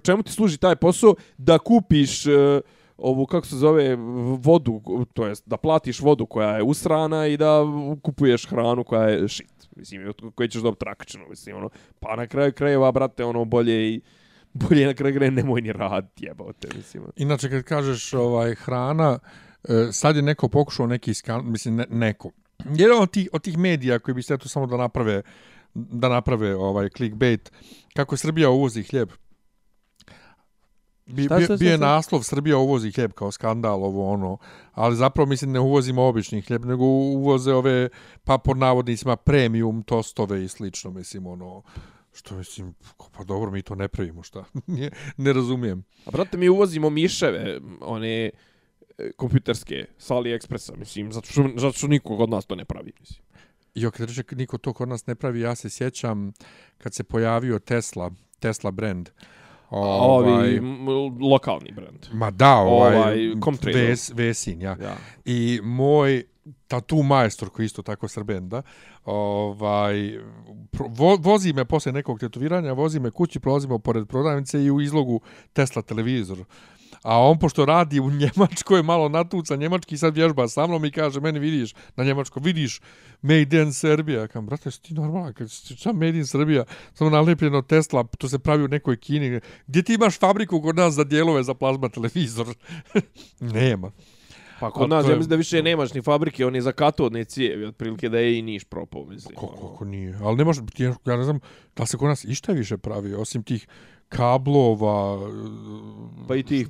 čemu 0.04 0.24
ti 0.24 0.32
služi 0.32 0.58
taj 0.58 0.76
posao? 0.76 1.16
Da 1.38 1.60
kupiš 1.60 2.26
e, 2.26 2.62
ovu, 2.98 3.26
kako 3.26 3.48
se 3.48 3.56
zove, 3.56 3.96
vodu, 4.40 4.82
to 5.14 5.28
jest 5.28 5.44
da 5.48 5.58
platiš 5.58 6.00
vodu 6.00 6.26
koja 6.26 6.56
je 6.56 6.64
usrana 6.64 7.28
i 7.28 7.38
da 7.38 7.62
kupuješ 8.02 8.46
hranu 8.46 8.84
koja 8.84 9.04
je 9.04 9.30
shit, 9.30 9.68
mislim, 9.76 10.10
od 10.10 10.22
koje 10.36 10.50
ćeš 10.50 10.62
dobiti 10.62 10.86
rakčinu, 10.86 11.26
mislim, 11.30 11.56
ono, 11.56 11.70
pa 12.00 12.16
na 12.16 12.28
kraju 12.28 12.54
krajeva, 12.54 12.92
brate, 12.92 13.24
ono, 13.26 13.46
bolje 13.46 13.94
i 13.94 14.02
bolje 14.54 14.86
na 14.86 14.94
kraju 14.94 15.16
krajeva 15.16 15.36
nemoj 15.36 15.62
ni 15.62 15.74
raditi, 15.74 16.26
jebote, 16.26 16.68
mislim. 16.76 17.04
Inače, 17.16 17.50
kad 17.50 17.64
kažeš 17.64 18.14
ovaj 18.14 18.56
hrana, 18.56 19.20
e, 19.64 19.88
sad 19.92 20.16
je 20.16 20.22
neko 20.22 20.48
pokušao 20.48 20.88
neki 20.88 21.14
skan, 21.14 21.52
mislim, 21.52 21.76
ne, 21.76 21.86
neko. 21.90 22.32
Jedan 22.66 23.02
od 23.02 23.12
tih, 23.12 23.30
od 23.34 23.42
tih 23.42 23.58
medija 23.58 24.00
koji 24.00 24.16
bi 24.16 24.24
se 24.24 24.38
to 24.38 24.50
samo 24.50 24.68
da 24.68 24.78
naprave 24.78 25.22
da 25.74 26.10
naprave 26.10 26.56
ovaj 26.56 26.90
clickbait 26.90 27.52
kako 27.96 28.18
Srbija 28.18 28.50
uvozi 28.50 28.84
hljeb. 28.84 29.10
Bi, 31.06 31.24
Šta, 31.24 31.38
bio, 31.38 31.46
šta, 31.46 31.56
šta, 31.56 31.60
bio 31.60 31.72
je 31.72 31.78
naslov 31.78 32.24
Srbija 32.24 32.58
uvozi 32.58 32.92
hljeb 32.92 33.12
kao 33.12 33.32
skandal 33.32 33.84
ovo 33.84 34.12
ono, 34.12 34.38
ali 34.72 34.96
zapravo 34.96 35.30
mislim 35.30 35.52
ne 35.52 35.60
uvozimo 35.60 36.04
obični 36.04 36.42
hljeb, 36.42 36.66
nego 36.66 36.86
uvoze 36.86 37.54
ove 37.54 37.90
pa 38.24 38.38
pod 38.38 38.58
navodnicima 38.58 39.16
premium 39.16 39.84
tostove 39.84 40.44
i 40.44 40.48
slično, 40.48 40.92
mislim 40.92 41.28
ono 41.28 41.62
što 42.14 42.36
mislim, 42.36 42.74
pa 43.18 43.24
dobro, 43.24 43.52
mi 43.52 43.62
to 43.62 43.76
ne 43.76 43.88
pravimo, 43.88 44.24
šta? 44.24 44.44
ne, 44.68 44.90
ne 45.18 45.34
razumijem. 45.34 45.84
A 46.06 46.12
brate, 46.12 46.38
mi 46.38 46.50
uvozimo 46.50 46.90
miševe, 46.90 47.60
one 47.82 48.30
e, 48.98 49.12
kompjuterske 49.16 49.86
sa 49.98 50.16
AliExpressa, 50.16 50.76
mislim, 50.76 51.12
zato 51.12 51.28
što, 51.32 51.50
zato 51.58 51.78
što 51.78 51.88
nikog 51.88 52.20
od 52.20 52.30
nas 52.30 52.46
to 52.46 52.56
ne 52.56 52.66
pravi, 52.66 52.92
mislim. 53.00 53.24
Jo, 53.76 53.92
kad 53.92 54.10
reče 54.10 54.24
niko 54.32 54.58
to 54.58 54.74
kod 54.74 54.90
nas 54.90 55.08
ne 55.08 55.16
pravi, 55.16 55.40
ja 55.40 55.56
se 55.56 55.70
sjećam 55.70 56.34
kad 56.78 56.94
se 56.94 57.04
pojavio 57.04 57.60
Tesla, 57.60 58.12
Tesla 58.40 58.72
brand. 58.72 59.10
Ovi, 59.70 60.58
m, 60.58 60.88
lokalni 61.22 61.72
brand. 61.72 62.08
Ma 62.12 62.32
da, 62.32 62.56
ovaj, 62.56 62.96
Ovaj, 62.96 63.18
ves, 63.74 64.12
Vesin, 64.16 64.62
ja. 64.62 64.78
Ja. 64.82 64.98
I 65.26 65.60
moj 65.64 66.24
tatu 66.68 67.04
majstor 67.04 67.50
koji 67.50 67.66
isto 67.66 67.82
tako 67.82 68.08
srbenda, 68.08 68.62
ovaj, 69.06 70.20
pro- 70.72 70.90
vo, 70.90 71.16
vozi 71.16 71.54
me 71.54 71.66
posle 71.66 71.92
nekog 71.92 72.20
tetoviranja, 72.20 72.74
vozi 72.74 73.00
me 73.00 73.12
kući, 73.12 73.40
prolazimo 73.40 73.80
pored 73.80 74.08
prodavnice 74.08 74.64
i 74.64 74.72
u 74.72 74.82
izlogu 74.82 75.22
Tesla 75.54 75.82
televizor. 75.82 76.46
A 77.04 77.20
on, 77.20 77.40
pošto 77.40 77.66
radi 77.66 78.00
u 78.00 78.12
Njemačkoj, 78.22 78.84
malo 78.84 79.10
natuca 79.10 79.56
njemački, 79.56 79.98
sad 79.98 80.16
vježba 80.16 80.48
sa 80.48 80.68
mnom 80.68 80.86
i 80.86 80.92
kaže, 80.92 81.20
meni 81.20 81.40
vidiš, 81.40 81.74
na 81.96 82.04
Njemačko, 82.04 82.40
vidiš, 82.40 82.82
Made 83.22 83.62
in 83.62 83.74
Serbia. 83.74 84.28
Kam, 84.28 84.46
brate, 84.46 84.72
si 84.72 84.82
ti 84.82 84.94
normalan, 84.94 85.34
kad 85.34 85.48
Made 85.94 86.18
in 86.18 86.28
Serbia, 86.28 86.66
samo 86.94 87.10
nalepljeno 87.10 87.62
Tesla, 87.62 88.04
to 88.18 88.30
se 88.30 88.40
pravi 88.40 88.64
u 88.64 88.68
nekoj 88.68 88.98
Kini. 88.98 89.40
Gdje 89.68 89.84
ti 89.84 89.94
imaš 89.94 90.20
fabriku 90.20 90.62
kod 90.62 90.76
nas 90.76 90.94
za 90.94 91.04
dijelove 91.04 91.44
za 91.44 91.54
plazma 91.54 91.90
televizor? 91.90 92.48
Nema. 93.40 93.92
Pa 94.64 94.72
kod 94.72 94.90
nas, 94.90 95.06
ja 95.06 95.10
mislim 95.10 95.30
da 95.30 95.36
više 95.36 95.64
nemaš 95.64 95.94
ni 95.94 96.02
fabrike, 96.02 96.46
on 96.46 96.56
je 96.56 96.62
za 96.62 96.72
katodne 96.72 97.24
cijevi, 97.24 97.66
otprilike 97.66 98.10
da 98.10 98.20
je 98.20 98.40
i 98.40 98.42
niš 98.42 98.64
propao, 98.64 99.06
mislim. 99.06 99.36
Kako, 99.36 99.46
ono. 99.48 99.70
kako 99.70 99.86
nije? 99.86 100.20
Ali 100.22 100.38
ne 100.38 100.44
može, 100.44 100.62
ja 101.06 101.18
ne 101.18 101.24
znam, 101.24 101.40
da 101.76 101.86
se 101.86 101.98
kod 101.98 102.08
nas 102.08 102.26
išta 102.26 102.52
više 102.52 102.78
pravi, 102.78 103.14
osim 103.14 103.44
tih 103.44 103.68
kablova, 104.10 105.20
Pa 106.28 106.36
i 106.36 106.44
tih 106.44 106.68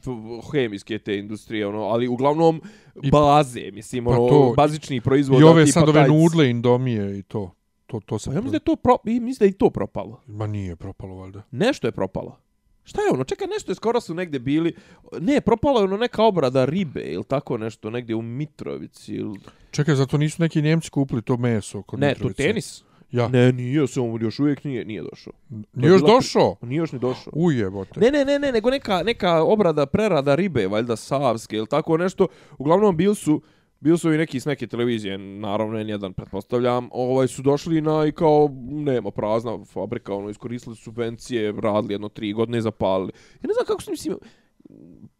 hemijske 0.52 1.00
te 1.00 1.18
industrije, 1.18 1.68
ono, 1.68 1.82
ali 1.82 2.08
uglavnom 2.08 2.62
I- 3.04 3.12
baze, 3.12 3.72
mislim, 3.72 4.06
Pa 4.06 4.12
ono, 4.12 4.30
to- 4.30 4.54
bazičnih 4.58 5.02
proizvoda. 5.02 5.42
i 5.42 5.44
ove 5.44 5.66
tipa 5.66 5.74
sad 5.74 5.90
ove 5.90 6.00
taj- 6.00 6.08
nudle, 6.08 6.50
indomije 6.50 7.20
i 7.20 7.24
to. 7.24 7.52
To, 7.86 8.00
to 8.00 8.20
se... 8.20 8.30
Pa 8.30 8.36
ja 8.36 8.42
mislim 8.42 8.52
da 8.52 8.56
je 8.56 8.60
to, 8.60 8.76
pro, 8.76 8.98
i 9.06 9.20
mislim 9.20 9.36
da 9.40 9.46
je 9.46 9.50
i 9.50 9.54
to 9.54 9.70
propalo. 9.70 10.22
Ma 10.28 10.48
nije 10.48 10.76
propalo, 10.76 11.16
valjda. 11.16 11.42
Nešto 11.52 11.88
je 11.88 11.92
propalo. 11.92 12.38
Šta 12.84 13.02
je 13.02 13.12
ono? 13.12 13.24
Čekaj, 13.24 13.48
nešto 13.48 13.72
je 13.72 13.76
skoro 13.76 14.02
su 14.02 14.14
negde 14.14 14.40
bili... 14.40 14.76
Ne, 15.20 15.42
propalo 15.42 15.80
je 15.80 15.84
ono 15.84 15.98
neka 15.98 16.24
obrada 16.24 16.66
ribe 16.66 17.02
ili 17.02 17.24
tako 17.24 17.58
nešto, 17.58 17.90
negdje 17.90 18.16
u 18.16 18.22
Mitrovici 18.22 19.14
ili... 19.14 19.40
Čekaj, 19.72 19.96
zato 19.96 20.18
nisu 20.18 20.42
neki 20.42 20.62
Njemci 20.62 20.90
kupili 20.90 21.22
to 21.22 21.38
meso 21.38 21.82
kod 21.82 22.00
Ne, 22.00 22.08
to 22.08 22.14
Mitrovice? 22.14 22.44
tenis. 22.44 22.84
Ja. 23.12 23.28
Ne, 23.28 23.52
nije 23.52 23.88
se 23.88 24.02
on 24.02 24.22
još 24.22 24.40
uvijek 24.40 24.64
nije, 24.64 24.86
nije 24.86 25.02
došao. 25.04 25.34
Nije 25.74 25.90
još 25.90 26.02
bila- 26.02 26.16
došao? 26.16 26.56
Nije 26.62 26.78
još 26.78 26.92
ni 26.92 27.00
došao. 27.00 27.34
Ujebote. 27.36 28.00
Ne, 28.00 28.12
ne, 28.12 28.26
ne, 28.26 28.40
ne, 28.40 28.52
nego 28.52 28.70
neka, 28.70 29.04
neka 29.04 29.44
obrada, 29.44 29.86
prerada 29.86 30.36
ribe, 30.36 30.68
valjda 30.68 30.96
savske 30.96 31.58
ili 31.58 31.68
tako 31.68 31.98
nešto. 31.98 32.28
Uglavnom 32.58 32.98
bili 32.98 33.16
su, 33.16 33.42
bili 33.84 33.98
su 33.98 34.14
i 34.14 34.18
neki 34.18 34.40
s 34.40 34.46
neke 34.46 34.68
televizije, 34.68 35.18
naravno 35.18 35.78
N1 35.78 36.14
pretpostavljam, 36.14 36.90
ovaj 36.92 37.28
su 37.28 37.42
došli 37.42 37.82
na 37.82 38.06
i 38.06 38.12
kao 38.12 38.50
nema 38.66 39.12
prazna 39.12 39.66
fabrika, 39.66 40.14
ono 40.14 40.30
iskoristili 40.30 40.76
subvencije, 40.76 41.54
radili 41.62 41.94
jedno 41.94 42.10
tri 42.10 42.34
godine 42.34 42.62
zapalili. 42.62 43.12
Ja 43.44 43.48
ne 43.48 43.54
znam 43.54 43.66
kako 43.68 43.82
su 43.82 43.92
mislim 43.92 44.18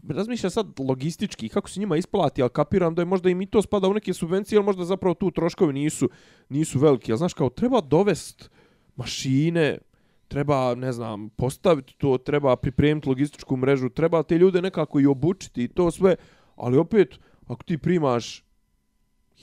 razmišljam 0.10 0.52
sad 0.52 0.80
logistički 0.80 1.50
kako 1.50 1.70
se 1.70 1.80
njima 1.80 1.98
isplati, 1.98 2.42
ali 2.42 2.52
kapiram 2.52 2.96
da 2.96 3.02
je 3.02 3.06
možda 3.06 3.30
i 3.30 3.36
mi 3.36 3.46
to 3.46 3.62
spada 3.62 3.88
u 3.88 3.94
neke 3.94 4.14
subvencije, 4.14 4.58
ali 4.58 4.66
možda 4.66 4.86
zapravo 4.86 5.14
tu 5.14 5.32
troškovi 5.32 5.74
nisu 5.74 6.10
nisu 6.50 6.80
veliki. 6.80 7.12
Ali 7.12 7.18
znaš 7.18 7.34
kao 7.34 7.50
treba 7.50 7.82
dovest 7.82 8.50
mašine, 8.96 9.78
treba, 10.28 10.76
ne 10.76 10.92
znam, 10.92 11.30
postaviti 11.30 11.96
to, 11.98 12.18
treba 12.18 12.56
pripremiti 12.56 13.10
logističku 13.10 13.58
mrežu, 13.58 13.90
treba 13.90 14.24
te 14.24 14.38
ljude 14.38 14.62
nekako 14.62 15.00
i 15.00 15.06
obučiti 15.06 15.64
i 15.64 15.68
to 15.68 15.92
sve, 15.92 16.16
ali 16.56 16.78
opet, 16.78 17.20
ako 17.48 17.64
ti 17.64 17.78
primaš 17.78 18.44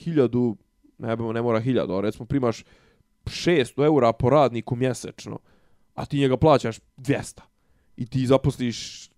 hiljadu, 0.05 0.57
ne, 0.99 1.17
ne 1.17 1.43
mora 1.43 1.61
hiljadu, 1.61 1.93
ali 1.93 2.03
recimo 2.03 2.27
primaš 2.27 2.65
600 3.25 3.85
eura 3.85 4.13
po 4.13 4.31
radniku 4.31 4.77
mjesečno, 4.77 5.39
a 5.95 6.07
ti 6.07 6.19
njega 6.19 6.37
plaćaš 6.37 6.79
200 6.97 7.41
i 7.97 8.07
ti 8.07 8.27
zaposliš 8.27 9.11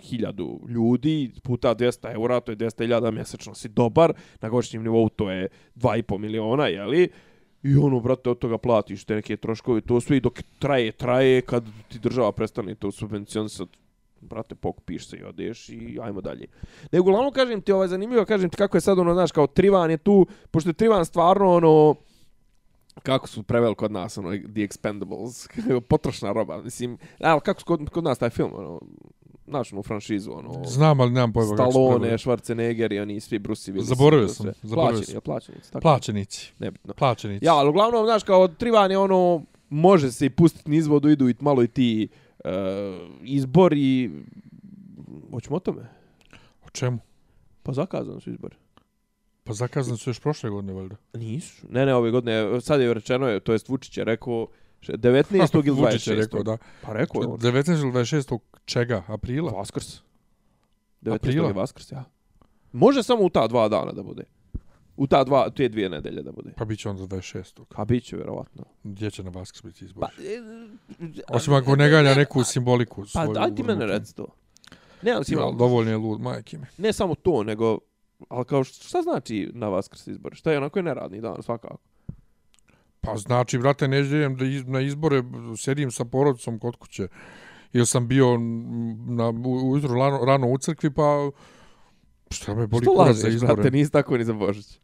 hiljadu 0.00 0.60
ljudi 0.68 1.32
puta 1.42 1.74
200 1.74 2.14
eura, 2.14 2.40
to 2.40 2.52
je 2.52 2.56
200.000 2.56 3.10
mjesečno, 3.10 3.54
si 3.54 3.68
dobar, 3.68 4.12
na 4.40 4.48
godišnjem 4.48 4.82
nivou 4.82 5.08
to 5.08 5.30
je 5.30 5.48
2,5 5.74 6.18
miliona, 6.18 6.66
jeli? 6.66 7.08
I 7.62 7.76
ono, 7.76 8.00
brate, 8.00 8.30
od 8.30 8.38
toga 8.38 8.58
platiš 8.58 9.04
te 9.04 9.14
neke 9.14 9.36
troškove, 9.36 9.80
to 9.80 10.00
sve 10.00 10.16
i 10.16 10.20
dok 10.20 10.42
traje, 10.58 10.92
traje, 10.92 11.40
kad 11.40 11.64
ti 11.88 11.98
država 11.98 12.32
prestane 12.32 12.74
to 12.74 12.90
subvencionisati, 12.90 13.78
brate, 14.20 14.54
pokupiš 14.54 15.08
se 15.08 15.16
i 15.16 15.24
odeš 15.24 15.68
i 15.68 15.98
ajmo 16.02 16.20
dalje. 16.20 16.46
Nego, 16.92 17.10
uglavnom, 17.10 17.32
kažem 17.32 17.60
ti, 17.60 17.72
ovaj, 17.72 17.88
zanimljivo, 17.88 18.24
kažem 18.24 18.50
ti 18.50 18.56
kako 18.56 18.76
je 18.76 18.80
sad, 18.80 18.98
ono, 18.98 19.14
znaš, 19.14 19.32
kao 19.32 19.46
Trivan 19.46 19.90
je 19.90 19.96
tu, 19.96 20.26
pošto 20.50 20.70
je 20.70 20.74
Trivan 20.74 21.04
stvarno, 21.04 21.54
ono, 21.54 21.94
kako 23.02 23.28
su 23.28 23.42
preveli 23.42 23.74
kod 23.74 23.92
nas, 23.92 24.18
ono, 24.18 24.30
The 24.30 24.60
Expendables, 24.60 25.48
potrošna 25.90 26.32
roba, 26.32 26.62
mislim, 26.62 26.98
ali 27.20 27.40
kako 27.40 27.60
su 27.60 27.66
kod, 27.66 27.90
kod 27.90 28.04
nas 28.04 28.18
taj 28.18 28.30
film, 28.30 28.50
ono, 28.54 28.80
znaš, 29.48 29.72
ono, 29.72 29.82
franšizu, 29.82 30.32
ono, 30.32 30.64
Znam, 30.64 31.00
ali 31.00 31.10
nemam 31.10 31.32
pojma 31.32 31.56
kako 31.56 31.70
Stallone. 31.70 32.18
Schwarzenegger 32.18 32.94
i 32.94 33.00
oni 33.00 33.20
svi 33.20 33.38
Bruce 33.38 33.72
Willis. 33.72 33.82
Zaboravio 33.82 34.28
sam, 34.28 34.46
zaboravio 34.62 34.90
Plaćeni, 34.90 35.04
sam. 35.04 35.14
ja, 35.14 35.20
plaćenici, 35.20 35.72
tako. 35.72 35.82
Plaćenici. 35.82 36.52
Nebitno. 36.58 36.94
Plaćenici. 36.94 37.44
Ja, 37.44 37.54
ali 37.54 37.68
uglavnom, 37.68 38.06
znaš, 38.06 38.22
kao 38.22 38.48
Trivan 38.48 38.90
je 38.90 38.98
ono, 38.98 39.42
može 39.68 40.12
se 40.12 40.26
i 40.26 40.30
pustiti 40.30 40.70
niz 40.70 40.86
vodu, 40.86 41.08
idu 41.08 41.28
i 41.28 41.34
malo 41.40 41.62
i 41.62 41.68
ti 41.68 42.08
uh, 42.48 43.08
izbori, 43.22 44.10
hoćemo 45.30 45.56
o 45.56 45.60
tome? 45.60 45.82
O 46.66 46.70
čemu? 46.70 46.98
Pa 47.62 47.72
zakazani 47.72 48.20
su 48.20 48.30
izbori. 48.30 48.56
Pa 49.44 49.52
zakazani 49.52 49.98
su 49.98 50.10
još 50.10 50.20
prošle 50.20 50.50
godine, 50.50 50.72
valjda. 50.72 50.96
Nisu. 51.14 51.66
Ne, 51.70 51.86
ne, 51.86 51.94
ove 51.94 52.10
godine, 52.10 52.60
sad 52.60 52.80
je 52.80 52.94
rečeno, 52.94 53.40
to 53.40 53.52
jest 53.52 53.68
Vučić 53.68 53.96
je 53.98 54.04
rekao, 54.04 54.46
še- 54.80 54.92
19. 54.92 55.66
ili 55.66 55.76
26. 55.76 55.80
Vučić 55.84 56.06
je 56.06 56.14
rekao, 56.14 56.42
da. 56.42 56.56
Pa 56.82 56.92
rekao 56.92 57.22
je 57.22 57.28
on. 57.28 57.38
19. 57.38 57.82
ili 57.82 57.92
26. 57.92 58.38
čega? 58.64 59.02
Aprila? 59.06 59.52
Vaskrs. 59.52 60.00
19. 61.02 61.14
Aprila? 61.14 61.48
je 61.48 61.52
Vaskrs, 61.54 61.92
ja. 61.92 62.04
Može 62.72 63.02
samo 63.02 63.22
u 63.22 63.30
ta 63.30 63.46
dva 63.46 63.68
dana 63.68 63.92
da 63.92 64.02
bude. 64.02 64.24
U 64.98 65.06
ta 65.06 65.24
dva, 65.24 65.50
te 65.50 65.68
dvije 65.68 65.88
nedelje 65.88 66.22
da 66.22 66.32
bude. 66.32 66.52
Pa 66.56 66.64
bit 66.64 66.78
će 66.78 66.88
onda 66.88 67.02
26. 67.02 67.62
A 67.74 67.84
bit 67.84 68.04
će, 68.04 68.16
vjerovatno. 68.16 68.64
Gdje 68.84 69.10
će 69.10 69.22
na 69.22 69.30
Vaskrs 69.30 69.62
biti 69.62 69.84
izbori? 69.84 70.12
Pa, 70.16 70.22
e, 70.22 71.16
Osim 71.28 71.54
ako 71.54 71.76
ne 71.76 71.88
ganja 71.90 72.14
neku 72.14 72.44
simboliku 72.44 73.04
Pa 73.14 73.26
daj 73.26 73.54
ti 73.54 73.62
mene 73.62 73.86
reci 73.86 74.14
to. 74.14 74.26
Ne, 75.02 75.12
ali 75.12 75.24
Ja, 75.28 75.50
dovoljno 75.58 75.90
je 75.90 75.96
lud, 75.96 76.20
majke 76.20 76.58
mi. 76.58 76.66
ne 76.78 76.92
samo 76.92 77.14
to, 77.14 77.42
nego... 77.42 77.78
Ali 78.28 78.44
kao, 78.44 78.64
šta 78.64 79.02
znači 79.02 79.50
na 79.54 79.68
Vaskrs 79.68 80.06
izbori? 80.06 80.36
Šta 80.36 80.52
je 80.52 80.58
onako 80.58 80.78
je 80.78 80.82
neradni 80.82 81.20
dan, 81.20 81.42
svakako. 81.42 81.76
Pa 83.00 83.16
znači, 83.16 83.58
brate, 83.58 83.88
da 83.88 83.96
idem 83.96 84.36
da 84.36 84.44
iz, 84.44 84.66
na 84.66 84.80
izbore, 84.80 85.22
sedim 85.56 85.90
sa 85.90 86.04
porodicom 86.04 86.58
kod 86.58 86.76
kuće. 86.76 87.08
Ili 87.72 87.86
sam 87.86 88.08
bio 88.08 88.38
na, 89.06 89.28
u- 89.28 89.70
ujutru 89.70 89.94
rano, 89.94 90.24
rano 90.24 90.46
u 90.48 90.58
crkvi, 90.58 90.90
pa 90.90 91.30
šta 92.30 92.54
me 92.54 92.66
boli 92.66 92.82
Što 92.84 92.92
kurac 92.92 93.16
za 93.16 93.22
lažeš, 93.22 93.34
izbore. 93.34 93.54
brate, 93.54 93.70
nisi 93.70 93.92
tako 93.92 94.16
ni 94.18 94.24
za 94.24 94.32
Božić. 94.32 94.80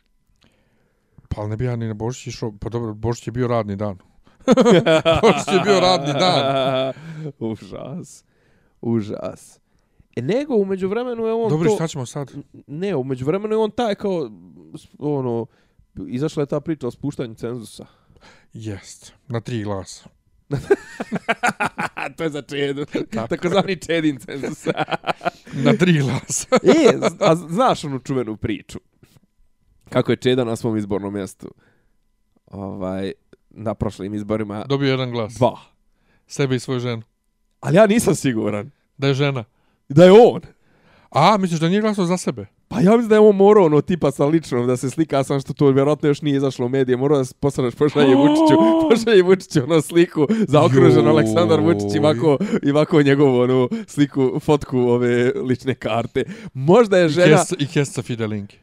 Pa 1.35 1.41
ali 1.41 1.51
ne 1.51 1.57
bi 1.57 1.65
ja 1.65 1.77
ni 1.77 1.89
na 1.89 1.95
Božić 1.95 2.27
išao, 2.27 2.53
pa 2.61 2.69
dobro, 2.69 2.95
Božić 2.95 3.27
je 3.27 3.33
bio 3.33 3.47
radni 3.47 3.77
dan. 3.77 3.99
Božić 5.23 5.49
je 5.53 5.61
bio 5.65 5.81
radni 5.81 6.13
dan. 6.13 6.93
Užas. 7.51 8.25
Užas. 8.81 9.61
E 10.17 10.23
nego, 10.23 10.57
umeđu 10.57 10.89
vremenu 10.89 11.25
je 11.25 11.33
on 11.33 11.51
Dobro, 11.51 11.71
to... 11.71 11.75
šta 11.75 11.89
ćemo 11.89 12.07
sad? 12.07 12.33
Ne, 12.67 12.97
umeđu 12.97 13.27
vremenu 13.27 13.55
je 13.55 13.59
on 13.59 13.71
taj 13.71 13.95
kao, 13.95 14.31
ono, 14.99 15.47
izašla 16.09 16.43
je 16.43 16.47
ta 16.47 16.61
priča 16.61 16.87
o 16.87 16.91
spuštanju 16.91 17.35
cenzusa. 17.35 17.87
Jest, 18.53 19.13
na 19.29 19.41
tri 19.41 19.63
glasa. 19.63 20.09
to 22.17 22.23
je 22.23 22.31
za 22.31 22.43
čedu. 22.43 22.85
Tako 23.11 23.49
zvani 23.49 23.77
čedin 23.77 24.19
cenzusa. 24.19 24.73
Na 25.53 25.73
tri 25.73 25.93
glasa. 25.93 26.47
e, 26.63 26.99
a 27.21 27.35
znaš 27.35 27.85
onu 27.85 27.99
čuvenu 27.99 28.37
priču? 28.37 28.79
Kako 29.95 30.13
je 30.13 30.17
Čeda 30.17 30.45
na 30.45 30.57
svom 30.57 30.77
izbornom 30.77 31.15
mjestu? 31.15 31.49
Ovaj, 32.47 33.13
na 33.51 33.75
prošlim 33.75 34.15
izborima 34.15 34.65
Dobio 34.69 34.91
jedan 34.91 35.11
glas. 35.11 35.35
dva. 35.35 35.59
Sebe 36.27 36.57
i 36.57 36.59
svoju 36.59 36.81
ženu. 36.81 37.03
Ali 37.61 37.77
ja 37.77 37.87
nisam 37.87 38.15
siguran 38.15 38.71
Da 38.99 39.07
je 39.09 39.15
žena. 39.15 39.45
da 39.89 40.05
je 40.05 40.13
on. 40.13 40.41
A, 41.11 41.37
misliš 41.39 41.61
da 41.61 41.69
nije 41.69 41.81
glasao 41.81 42.05
za 42.05 42.17
sebe? 42.17 42.47
Pa 42.69 42.81
ja 42.81 42.91
mislim 42.91 43.09
da 43.09 43.15
je 43.15 43.21
on 43.21 43.37
morao 43.37 43.65
ono 43.65 43.81
tipa 43.81 44.11
sa 44.11 44.27
ličnom 44.27 44.67
da 44.67 44.77
se 44.77 44.91
slika 44.91 45.25
sam 45.25 45.41
što 45.41 45.53
to 45.53 45.71
vjerojatno 45.71 46.09
još 46.09 46.23
nije 46.23 46.37
izašlo 46.37 46.67
u 46.67 46.69
medije. 46.69 46.97
Morao 46.97 47.19
da 47.19 47.25
pošalješ 47.41 47.75
pošalje 47.75 48.15
Vučiću, 48.17 48.55
pošalje 48.91 49.23
Vučiću 49.23 49.63
ono 49.63 49.81
sliku 49.81 50.27
zaokružen 50.49 51.05
Joj. 51.05 51.11
Aleksandar 51.11 51.61
Vučić 51.61 51.95
i 51.95 51.99
ovako, 51.99 52.39
i 52.63 52.71
ovako 52.71 53.03
njegovu 53.03 53.39
onu 53.39 53.69
sliku, 53.87 54.41
fotku 54.41 54.79
ove 54.79 55.33
lične 55.33 55.75
karte. 55.75 56.25
Možda 56.55 56.99
je 56.99 57.07
I 57.07 57.09
žena, 57.09 57.45
i 57.59 57.67
kes 57.67 57.93
sa 57.93 58.03
Fidelinke. 58.03 58.59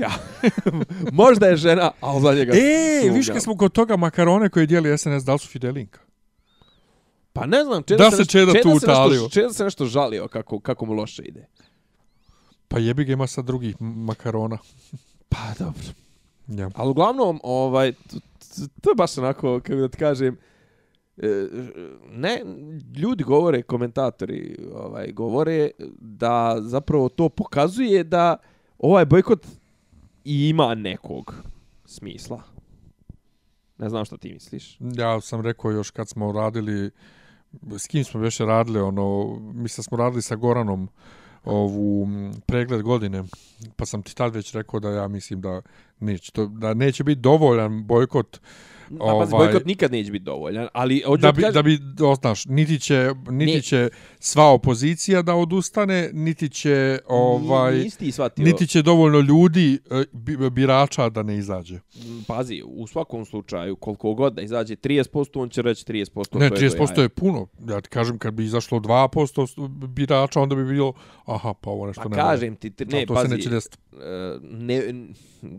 Ja, 0.00 0.10
možda 1.12 1.46
je 1.46 1.56
žena, 1.56 1.90
ali 2.00 2.22
za 2.22 2.34
njega 2.34 2.52
E, 2.52 2.56
sumnjam. 2.98 3.16
viš 3.16 3.28
kad 3.28 3.42
smo 3.42 3.56
kod 3.56 3.72
toga 3.72 3.96
makarone 3.96 4.48
koje 4.48 4.66
dijeli 4.66 4.98
SNS, 4.98 5.24
da 5.24 5.32
li 5.32 5.38
su 5.38 5.48
Fidelinka? 5.48 6.00
Pa 7.32 7.46
ne 7.46 7.64
znam, 7.64 7.82
Čeda 7.82 8.04
Da 8.04 8.10
se, 8.10 8.16
se 8.16 8.20
nešto- 8.20 8.32
Čeda 8.32 8.52
tu 8.52 8.58
se 8.60 8.68
nešto- 8.68 8.90
utalio. 8.92 9.28
Čeda 9.28 9.52
se 9.52 9.64
nešto 9.64 9.86
žalio 9.86 10.28
kako, 10.28 10.60
kako 10.60 10.86
mu 10.86 10.92
loše 10.92 11.22
ide. 11.22 11.46
Pa 12.68 12.78
jebi 12.78 13.04
ga 13.04 13.12
ima 13.12 13.26
sad 13.26 13.44
drugih 13.44 13.76
makarona. 13.80 14.58
Pa 15.28 15.38
dobro. 15.58 15.82
Ja. 16.48 16.70
Ali 16.74 16.90
uglavnom, 16.90 17.40
ovaj, 17.42 17.92
to, 17.92 18.16
to, 18.20 18.66
to 18.80 18.90
je 18.90 18.94
baš 18.94 19.18
onako, 19.18 19.60
kako 19.60 19.74
da 19.74 19.88
ti 19.88 19.98
kažem, 19.98 20.36
e, 21.16 21.46
ne, 22.06 22.42
ljudi 22.96 23.24
govore, 23.24 23.62
komentatori 23.62 24.56
ovaj, 24.74 25.12
govore 25.12 25.70
da 25.98 26.56
zapravo 26.60 27.08
to 27.08 27.28
pokazuje 27.28 28.04
da 28.04 28.36
ovaj 28.78 29.04
bojkot 29.04 29.46
i 30.24 30.48
ima 30.48 30.74
nekog 30.74 31.34
smisla. 31.84 32.42
Ne 33.78 33.88
znam 33.88 34.04
šta 34.04 34.16
ti 34.16 34.32
misliš. 34.32 34.76
ja 34.80 35.20
sam 35.20 35.40
rekao 35.40 35.70
još 35.70 35.90
kad 35.90 36.08
smo 36.08 36.32
radili, 36.32 36.90
s 37.78 37.86
kim 37.86 38.04
smo 38.04 38.20
već 38.20 38.40
radili, 38.40 38.80
ono, 38.80 39.38
mislim 39.40 39.84
smo 39.84 39.96
radili 39.96 40.22
sa 40.22 40.36
Goranom 40.36 40.88
ovu 41.44 42.08
pregled 42.46 42.82
godine, 42.82 43.24
pa 43.76 43.86
sam 43.86 44.02
ti 44.02 44.16
tad 44.16 44.34
već 44.34 44.54
rekao 44.54 44.80
da 44.80 44.90
ja 44.90 45.08
mislim 45.08 45.40
da 45.40 45.62
neće, 46.00 46.32
to, 46.32 46.46
da 46.46 46.74
neće 46.74 47.04
biti 47.04 47.20
dovoljan 47.20 47.86
bojkot 47.86 48.40
Pa, 48.98 49.04
pazi, 49.20 49.34
Ovaj- 49.34 49.46
bojkot 49.46 49.66
nikad 49.66 49.92
neće 49.92 50.10
biti 50.10 50.24
dovoljan, 50.24 50.68
ali 50.72 51.00
hoću 51.00 51.22
da 51.22 51.32
bi, 51.32 51.42
kažem- 51.42 51.54
da 51.54 51.62
bi, 51.62 51.78
znaš, 52.20 52.46
niti 52.46 52.78
će, 52.80 53.10
niti 53.30 53.52
Ne. 53.52 53.62
će 53.62 53.88
sva 54.20 54.44
opozicija 54.46 55.22
da 55.22 55.34
odustane, 55.34 56.10
niti 56.12 56.48
će, 56.48 56.98
ovaj, 57.08 57.74
Nisi 57.74 57.98
ti 57.98 58.12
shvatio. 58.12 58.44
niti 58.44 58.66
će 58.66 58.82
dovoljno 58.82 59.20
ljudi, 59.20 59.78
e, 59.90 60.04
bi- 60.12 60.50
birača 60.50 61.08
da 61.08 61.22
ne 61.22 61.36
izađe. 61.36 61.78
Pazi, 62.26 62.62
u 62.66 62.86
svakom 62.86 63.24
slučaju, 63.24 63.76
koliko 63.76 64.14
god 64.14 64.34
da 64.34 64.42
izađe 64.42 64.76
30%, 64.76 65.40
on 65.40 65.48
će 65.48 65.62
reći 65.62 65.84
30%. 65.84 66.38
Ne, 66.38 66.48
to 66.48 66.54
je 66.54 66.58
30% 66.60 66.94
to 66.94 67.02
je 67.02 67.08
puno. 67.08 67.46
Ja 67.68 67.80
ti 67.80 67.88
kažem, 67.88 68.18
kad 68.18 68.34
bi 68.34 68.44
izašlo 68.44 68.80
2% 68.80 69.46
birača, 69.68 70.40
onda 70.40 70.54
bi 70.54 70.64
bilo, 70.64 70.92
aha, 71.24 71.54
pa 71.54 71.70
ovo 71.70 71.86
nešto 71.86 72.02
Pa 72.02 72.08
ne 72.08 72.16
kažem 72.16 72.56
ti, 72.56 72.72
ne, 72.80 72.86
Ali 72.92 73.06
to 73.06 73.14
pazi, 73.14 73.28
e, 73.92 74.38
ne, 74.42 75.04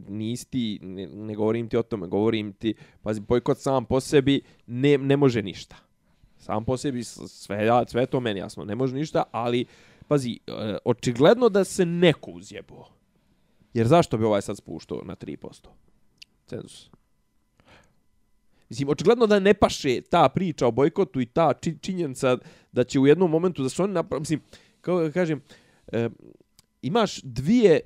nisti, 0.10 0.80
ne, 0.82 1.08
ne 1.08 1.36
govorim 1.36 1.70
ti 1.70 1.78
o 1.78 1.84
tome, 1.84 2.08
govorim 2.08 2.54
ti, 2.54 2.74
pazi, 3.02 3.22
bojkot 3.22 3.58
sam 3.58 3.86
po 3.86 4.00
sebi 4.00 4.42
ne, 4.68 4.98
ne 4.98 5.18
može 5.18 5.42
ništa. 5.42 5.76
Sam 6.38 6.66
po 6.66 6.78
sebi 6.78 7.04
sve, 7.04 7.70
sve 7.88 8.06
to 8.06 8.20
meni 8.20 8.40
jasno, 8.40 8.66
ne 8.66 8.76
može 8.76 8.96
ništa, 8.96 9.24
ali, 9.32 9.66
pazi, 10.08 10.40
e, 10.48 10.78
očigledno 10.86 11.50
da 11.50 11.64
se 11.64 11.86
neko 11.86 12.32
uzjebo. 12.32 12.86
Jer 13.74 13.88
zašto 13.88 14.18
bi 14.18 14.26
ovaj 14.26 14.42
sad 14.42 14.58
spuštao 14.58 15.02
na 15.06 15.16
3%? 15.16 15.68
Cenzus. 16.48 16.90
Mislim, 18.70 18.90
očigledno 18.90 19.28
da 19.28 19.40
ne 19.40 19.54
paše 19.54 20.02
ta 20.02 20.30
priča 20.30 20.68
o 20.68 20.72
bojkotu 20.72 21.22
i 21.22 21.26
ta 21.26 21.54
či, 21.54 21.78
činjenica 21.82 22.38
da 22.72 22.84
će 22.84 23.00
u 23.00 23.08
jednom 23.08 23.32
momentu 23.32 23.64
da 23.64 23.70
su 23.70 23.84
oni 23.84 23.94
napravili, 23.94 24.22
mislim, 24.22 24.42
kao 24.82 25.10
kažem, 25.14 25.42
e, 25.88 26.10
imaš 26.82 27.22
dvije 27.22 27.80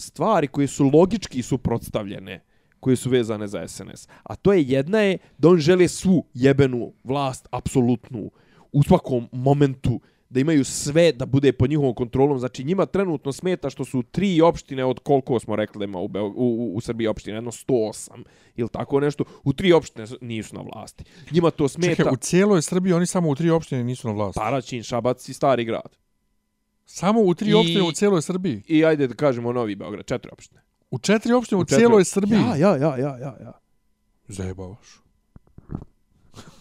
stvari 0.00 0.46
koje 0.46 0.66
su 0.66 0.90
logički 0.94 1.42
suprotstavljene 1.42 2.40
koje 2.80 2.96
su 2.96 3.10
vezane 3.10 3.48
za 3.48 3.68
SNS. 3.68 4.08
A 4.22 4.36
to 4.36 4.52
je 4.52 4.62
jedna 4.62 4.98
je 4.98 5.18
da 5.38 5.48
on 5.48 5.58
žele 5.58 5.88
svu 5.88 6.26
jebenu 6.34 6.92
vlast, 7.04 7.48
apsolutnu, 7.50 8.30
u 8.72 8.82
svakom 8.82 9.28
momentu, 9.32 10.00
da 10.30 10.40
imaju 10.40 10.64
sve 10.64 11.12
da 11.12 11.26
bude 11.26 11.52
pod 11.52 11.70
njihovom 11.70 11.94
kontrolom. 11.94 12.38
Znači 12.38 12.64
njima 12.64 12.86
trenutno 12.86 13.32
smeta 13.32 13.70
što 13.70 13.84
su 13.84 14.02
tri 14.02 14.40
opštine 14.40 14.84
od 14.84 15.00
koliko 15.00 15.40
smo 15.40 15.56
rekli 15.56 15.78
da 15.78 15.84
ima 15.84 15.98
u, 15.98 16.08
Beo- 16.08 16.32
u, 16.34 16.34
u, 16.36 16.76
u 16.76 16.80
Srbiji 16.80 17.06
opštine, 17.06 17.36
jedno 17.36 17.50
108 17.50 18.24
ili 18.56 18.68
tako 18.68 19.00
nešto, 19.00 19.24
u 19.44 19.52
tri 19.52 19.72
opštine 19.72 20.06
nisu 20.20 20.54
na 20.54 20.60
vlasti. 20.60 21.04
Njima 21.30 21.50
to 21.50 21.68
smeta 21.68 21.94
Čekaj, 21.94 22.12
u 22.12 22.16
cijeloj 22.16 22.62
Srbiji 22.62 22.92
oni 22.92 23.06
samo 23.06 23.28
u 23.28 23.34
tri 23.34 23.50
opštine 23.50 23.84
nisu 23.84 24.08
na 24.08 24.14
vlasti. 24.14 24.38
Paraćin, 24.40 24.82
Šabac 24.82 25.28
i 25.28 25.34
Stari 25.34 25.64
grad. 25.64 25.96
Samo 26.92 27.20
u 27.20 27.34
tri 27.34 27.50
I- 27.50 27.54
opštine 27.54 27.82
u 27.82 27.92
cijeloj 27.92 28.22
Srbiji. 28.22 28.62
I 28.68 28.84
ajde 28.84 29.06
da 29.06 29.14
kažemo 29.14 29.52
Novi 29.52 29.74
Beograd, 29.74 30.06
četiri 30.06 30.30
opštine. 30.32 30.60
U 30.90 30.98
četiri 30.98 31.32
opštine 31.32 31.56
u, 31.56 31.60
U 31.60 31.64
četiri- 31.64 31.76
cijeloj 31.76 32.04
Srbiji. 32.04 32.38
Ja, 32.38 32.56
ja, 32.56 32.76
ja, 32.76 32.96
ja, 32.96 33.18
ja, 33.18 33.36
ja. 33.40 33.52
Zajebavaš. 34.28 35.00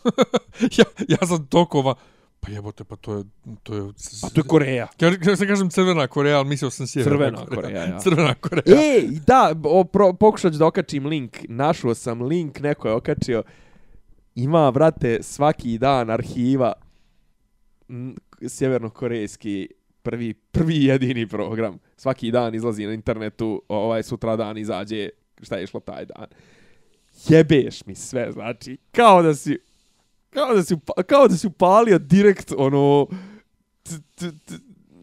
ja, 0.78 0.86
ja 1.10 1.28
sam 1.28 1.48
tokova. 1.48 1.96
Pa 2.40 2.52
jebote, 2.52 2.84
pa 2.84 2.96
to 2.96 3.14
je... 3.14 3.24
To 3.64 3.76
je, 3.76 3.82
Pa 4.22 4.30
to 4.30 4.40
je 4.40 4.44
Koreja. 4.44 4.88
Ja, 5.00 5.12
ja 5.24 5.36
se 5.36 5.48
kažem 5.48 5.70
Crvena 5.70 6.08
Koreja, 6.08 6.38
ali 6.38 6.50
mislio 6.50 6.70
sam 6.72 6.88
Sjeverna 6.88 7.18
Crvena 7.18 7.46
Koreja, 7.46 7.84
ja. 7.84 8.00
Crvena 8.04 8.34
Koreja. 8.34 8.64
Ej, 8.78 9.08
da, 9.28 9.56
o, 9.64 9.84
pro, 9.84 10.14
pokušat 10.14 10.52
ću 10.54 10.58
da 10.58 10.66
okačim 10.66 11.06
link. 11.06 11.38
Našao 11.44 11.96
sam 11.96 12.22
link, 12.22 12.60
neko 12.60 12.88
je 12.88 12.94
okačio. 12.94 13.44
Ima, 14.36 14.70
vrate, 14.70 15.20
svaki 15.22 15.78
dan 15.78 16.10
arhiva 16.10 16.74
sjevernokorejski 18.48 19.70
prvi, 20.10 20.34
prvi 20.34 20.84
jedini 20.86 21.28
program. 21.28 21.78
Svaki 21.98 22.32
dan 22.32 22.56
izlazi 22.56 22.86
na 22.86 22.94
internetu, 22.94 23.62
ovaj 23.68 24.04
sutra 24.04 24.36
dan 24.36 24.58
izađe 24.58 25.10
šta 25.42 25.56
je 25.56 25.64
išlo 25.64 25.80
taj 25.80 26.06
dan. 26.06 26.26
jebeš 27.28 27.86
mi 27.86 27.96
sve, 27.96 28.32
znači, 28.32 28.78
kao 28.92 29.22
da 29.22 29.36
si, 29.36 29.58
kao 30.30 30.56
da 30.56 30.64
si, 30.64 30.76
kao 31.08 31.28
da 31.28 31.36
si 31.36 31.48
upalio 31.48 32.00
direkt, 32.00 32.54
ono, 32.58 33.08
t, 33.84 33.92
t, 34.16 34.32
t, 34.46 34.54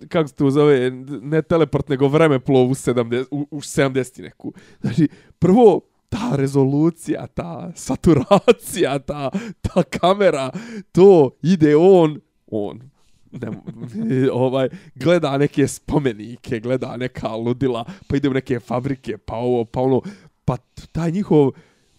kako 0.08 0.28
se 0.28 0.34
to 0.34 0.50
zove, 0.50 0.90
ne 1.22 1.42
teleport, 1.42 1.88
nego 1.88 2.08
vreme 2.08 2.36
u, 2.36 2.40
70, 2.40 3.24
u, 3.30 3.46
u 3.50 3.60
70 3.60 4.22
neku. 4.22 4.52
Znači, 4.80 5.08
prvo, 5.38 5.80
ta 6.08 6.36
rezolucija, 6.36 7.26
ta 7.26 7.72
saturacija, 7.74 8.98
ta, 8.98 9.30
ta 9.60 9.82
kamera, 9.82 10.50
to 10.92 11.30
ide 11.42 11.76
on, 11.76 12.20
on, 12.46 12.90
ne, 13.32 13.48
ovaj, 14.32 14.68
gleda 14.94 15.38
neke 15.38 15.68
spomenike, 15.68 16.60
gleda 16.60 16.96
neka 16.96 17.28
ludila, 17.28 17.84
pa 18.08 18.16
ide 18.16 18.28
u 18.28 18.34
neke 18.34 18.60
fabrike, 18.60 19.18
pa 19.18 19.36
ovo, 19.36 19.64
pa 19.64 19.80
ono, 19.80 20.00
pa 20.44 20.56
taj 20.92 21.10
njihov, 21.10 21.50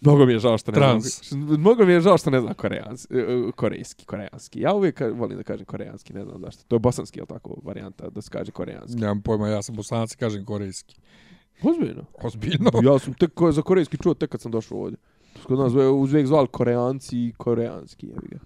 mnogo 0.01 0.25
mi 0.25 0.33
je 0.33 0.39
žao 0.39 0.57
što 0.57 0.71
ne 0.71 0.75
Trans. 0.75 1.23
znam, 1.23 1.41
mnogo 1.41 1.85
mi 1.85 1.91
je 1.91 2.01
žao 2.01 2.17
što 2.17 2.29
ne 2.29 2.41
znam 2.41 2.53
koreanski, 2.53 3.13
korejski, 3.55 4.05
koreanski. 4.05 4.61
Ja 4.61 4.73
uvijek 4.73 5.01
volim 5.13 5.37
da 5.37 5.43
kažem 5.43 5.65
koreanski, 5.65 6.13
ne 6.13 6.23
znam 6.23 6.41
zašto. 6.41 6.63
To 6.63 6.75
je 6.75 6.79
bosanski, 6.79 7.19
je 7.19 7.23
li 7.23 7.27
tako, 7.27 7.55
varijanta 7.63 8.09
da 8.09 8.21
se 8.21 8.29
kaže 8.31 8.51
koreanski. 8.51 8.99
Nemam 8.99 9.21
pojma, 9.21 9.47
ja 9.47 9.61
sam 9.61 9.75
bosanac 9.75 10.13
i 10.13 10.17
kažem 10.17 10.45
korejski. 10.45 10.95
Ozbiljno. 11.63 12.03
Ozbiljno. 12.23 12.71
Ja 12.83 12.99
sam 12.99 13.13
tek 13.13 13.33
ko- 13.33 13.51
za 13.51 13.61
korejski 13.61 13.97
čuo 13.97 14.13
tek 14.13 14.29
kad 14.29 14.41
sam 14.41 14.51
došao 14.51 14.77
ovdje. 14.77 14.97
Kod 15.43 15.59
nas 15.59 15.73
uvijek 15.73 16.27
zvali 16.27 16.47
koreanci 16.47 17.17
i 17.17 17.33
koreanski, 17.37 18.07
jebi 18.07 18.27
ga. 18.27 18.37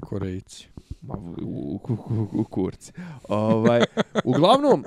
Korejci. 0.00 0.68
Ma, 1.02 1.14
u, 1.42 1.80
u, 1.88 1.92
u, 1.92 2.28
u, 2.32 2.44
kurci. 2.44 2.92
Ovaj, 3.28 3.82
uglavnom, 4.24 4.84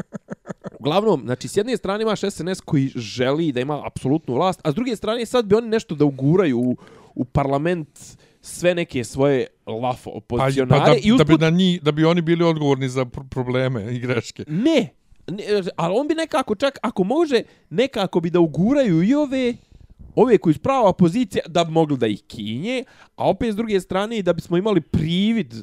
uglavnom, 0.80 1.22
znači, 1.26 1.48
s 1.48 1.58
jedne 1.58 1.78
strane 1.78 2.02
imaš 2.02 2.20
SNS 2.20 2.62
koji 2.62 2.92
želi 2.96 3.52
da 3.52 3.60
ima 3.60 3.88
apsolutnu 3.88 4.34
vlast, 4.34 4.62
a 4.64 4.72
s 4.72 4.76
druge 4.76 4.96
strane 4.96 5.26
sad 5.26 5.46
bi 5.46 5.56
oni 5.56 5.68
nešto 5.68 5.96
da 5.96 6.06
uguraju 6.06 6.60
u, 6.60 6.78
u 7.16 7.26
parlament 7.26 8.18
sve 8.42 8.76
neke 8.76 9.04
svoje 9.04 9.48
lafo 9.66 10.10
Pa, 10.10 10.18
opozicionare 10.18 10.86
pa 10.86 10.92
da, 10.92 10.98
i 10.98 11.18
da, 11.18 11.24
bi 11.24 11.38
na 11.38 11.50
njih, 11.50 11.82
da 11.82 11.92
bi 11.92 12.06
oni 12.06 12.22
bili 12.22 12.44
odgovorni 12.44 12.90
za 12.90 13.06
pr 13.06 13.20
probleme 13.30 13.96
i 13.96 14.00
greške. 14.00 14.44
Ne, 14.48 14.90
ne, 15.28 15.44
ali 15.76 15.96
on 15.98 16.08
bi 16.08 16.16
nekako 16.16 16.56
čak, 16.56 16.80
ako 16.82 17.04
može, 17.04 17.42
nekako 17.70 18.20
bi 18.20 18.30
da 18.30 18.40
uguraju 18.40 19.04
i 19.04 19.14
ove 19.14 19.54
ove 20.16 20.38
koji 20.38 20.54
su 20.54 20.60
prava 20.60 20.90
opozicija 20.90 21.44
da 21.48 21.64
bi 21.64 21.72
mogli 21.72 21.98
da 21.98 22.08
ih 22.08 22.24
kinje, 22.28 22.84
a 23.16 23.30
opet 23.30 23.54
s 23.54 23.56
druge 23.56 23.80
strane 23.80 24.22
da 24.22 24.34
bismo 24.34 24.58
imali 24.58 24.82
privid 24.82 25.54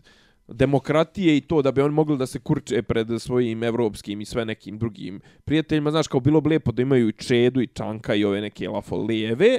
demokratije 0.48 1.37
i 1.37 1.40
to 1.40 1.62
da 1.62 1.72
bi 1.72 1.80
oni 1.80 1.94
mogli 1.94 2.18
da 2.18 2.26
se 2.26 2.38
kurče 2.38 2.83
pred 2.83 3.09
svojim 3.18 3.62
evropskim 3.62 4.20
i 4.20 4.24
sve 4.24 4.44
nekim 4.44 4.78
drugim 4.78 5.20
prijateljima. 5.44 5.90
Znaš, 5.90 6.09
kao 6.09 6.20
bilo 6.20 6.40
bi 6.40 6.48
lijepo 6.48 6.72
da 6.72 6.83
imaju 6.83 7.09
i 7.09 7.12
Čedu 7.12 7.61
i 7.61 7.66
Čanka 7.66 8.14
i 8.14 8.24
ove 8.24 8.40
neke 8.40 8.68
lafo 8.68 8.96
lijeve. 8.96 9.59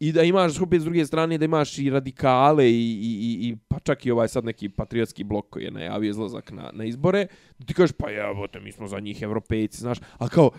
I 0.00 0.12
da 0.12 0.22
imaš 0.22 0.60
opet 0.60 0.80
s 0.80 0.84
druge 0.84 1.06
strane 1.06 1.38
da 1.38 1.44
imaš 1.44 1.78
i 1.78 1.90
radikale 1.90 2.70
i, 2.70 2.74
i, 2.74 3.12
i, 3.20 3.48
i 3.48 3.56
pa 3.68 3.78
čak 3.78 4.06
i 4.06 4.10
ovaj 4.10 4.28
sad 4.28 4.44
neki 4.44 4.68
patriotski 4.68 5.24
blok 5.24 5.50
koji 5.50 5.64
je 5.64 5.70
najavio 5.70 6.10
izlazak 6.10 6.52
na, 6.52 6.70
na 6.72 6.84
izbore. 6.84 7.26
Da 7.58 7.66
ti 7.66 7.74
kažeš 7.74 7.92
pa 7.92 8.10
jebote 8.10 8.60
mi 8.60 8.72
smo 8.72 8.88
za 8.88 9.00
njih 9.00 9.22
evropejci, 9.22 9.80
znaš. 9.80 9.98
A 10.18 10.28
kao, 10.28 10.50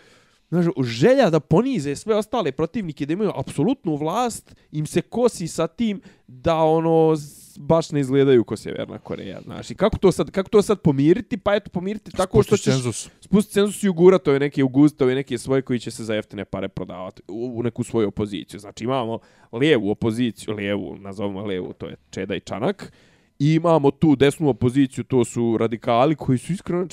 znaš, 0.50 0.66
želja 0.84 1.30
da 1.30 1.40
ponize 1.40 1.96
sve 1.96 2.16
ostale 2.16 2.52
protivnike 2.52 3.06
da 3.06 3.14
imaju 3.14 3.32
apsolutnu 3.36 3.96
vlast 3.96 4.56
im 4.72 4.86
se 4.86 5.02
kosi 5.02 5.48
sa 5.48 5.68
tim 5.68 6.02
da 6.28 6.56
ono 6.56 7.16
baš 7.58 7.92
ne 7.92 8.00
izgledaju 8.00 8.44
ko 8.44 8.58
Sjeverna 8.58 8.98
Koreja, 8.98 9.42
znaš. 9.42 9.72
I 9.72 9.76
kako 9.76 9.98
to 9.98 10.12
sad, 10.12 10.32
kako 10.32 10.50
to 10.50 10.62
sad 10.62 10.82
pomiriti? 10.82 11.38
Pa 11.38 11.56
eto 11.56 11.70
pomiriti 11.70 12.12
tako 12.12 12.44
što 12.44 12.58
ćeš 12.58 12.64
cenzus. 12.66 13.10
spustiti 13.22 13.54
cenzus 13.54 13.84
i 13.84 13.90
ugurati 13.90 14.30
ove 14.30 14.40
neke 14.40 14.64
ugustove, 14.64 15.16
neke 15.16 15.38
svoje 15.38 15.62
koji 15.62 15.80
će 15.80 15.92
se 15.92 16.04
za 16.04 16.14
jeftine 16.14 16.46
pare 16.46 16.68
prodavati 16.68 17.22
u, 17.28 17.54
u 17.56 17.64
neku 17.64 17.84
svoju 17.84 18.08
opoziciju. 18.08 18.60
Znači 18.60 18.84
imamo 18.84 19.20
lijevu 19.52 19.90
opoziciju, 19.90 20.54
lijevu, 20.54 20.98
nazovimo 20.98 21.46
lijevu, 21.46 21.74
to 21.74 21.86
je 21.88 21.96
Čeda 22.10 22.36
i 22.36 22.40
Čanak, 22.40 22.92
i 23.40 23.54
imamo 23.54 23.92
tu 23.92 24.16
desnu 24.16 24.50
opoziciju, 24.50 25.04
to 25.04 25.26
su 25.26 25.58
radikali 25.60 26.16
koji 26.16 26.38
su 26.38 26.54
iskreno 26.54 26.88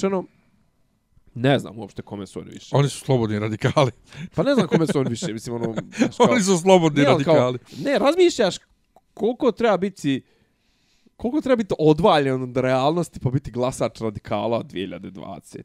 ne 1.35 1.59
znam 1.59 1.79
uopšte 1.79 2.03
kome 2.03 2.27
su 2.27 2.40
oni 2.40 2.51
više. 2.51 2.77
Oni 2.77 2.88
su 2.88 2.98
slobodni 2.98 3.38
radikali. 3.38 3.90
Pa 4.35 4.42
ne 4.42 4.55
znam 4.55 4.66
kome 4.66 4.87
su 4.87 4.98
oni 4.98 5.11
više, 5.11 5.33
mislim 5.33 5.55
ono... 5.57 5.75
kao- 6.16 6.27
Oni 6.31 6.42
su 6.42 6.59
slobodni 6.59 7.03
Ne, 7.03 7.07
ali 7.07 7.25
kao- 7.25 7.35
radikali. 7.35 7.59
ne, 7.85 7.98
razmišljaš 7.98 8.57
koliko 9.14 9.53
treba 9.53 9.77
biti 9.77 10.22
koliko 11.16 11.40
treba 11.40 11.57
biti 11.57 11.75
odvaljen 11.79 12.42
od 12.42 12.57
realnosti 12.57 13.20
pa 13.20 13.31
biti 13.31 13.51
glasač 13.51 14.01
radikala 14.01 14.62
2020. 14.62 15.62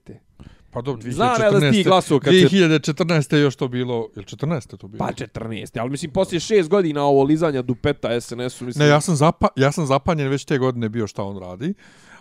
Pa 0.72 0.82
dobro, 0.82 1.02
2014. 1.02 1.12
Znam 1.12 1.42
ja 1.42 1.52
da 1.52 1.72
ti 1.72 1.84
glasao 1.84 2.20
kad 2.20 2.34
se 2.34 2.40
2014. 2.40 3.36
je 3.36 3.42
još 3.42 3.56
to 3.56 3.68
bilo, 3.68 4.10
ili 4.16 4.26
14. 4.26 4.78
to 4.78 4.88
bilo? 4.88 5.06
Pa 5.06 5.14
14. 5.14 5.80
Ali 5.80 5.90
mislim, 5.90 6.12
poslije 6.12 6.40
šest 6.40 6.70
godina 6.70 7.04
ovo 7.04 7.24
lizanja 7.24 7.62
dupeta 7.62 8.22
SNS-u, 8.22 8.66
mislim... 8.66 8.86
Ne, 8.86 8.88
ja 8.88 9.02
sam, 9.02 9.16
zapa, 9.16 9.48
ja 9.56 9.72
sam 9.72 9.86
zapanjen 9.86 10.30
već 10.30 10.46
te 10.46 10.58
godine 10.58 10.90
bio 10.90 11.08
šta 11.08 11.24
on 11.24 11.38
radi. 11.38 11.74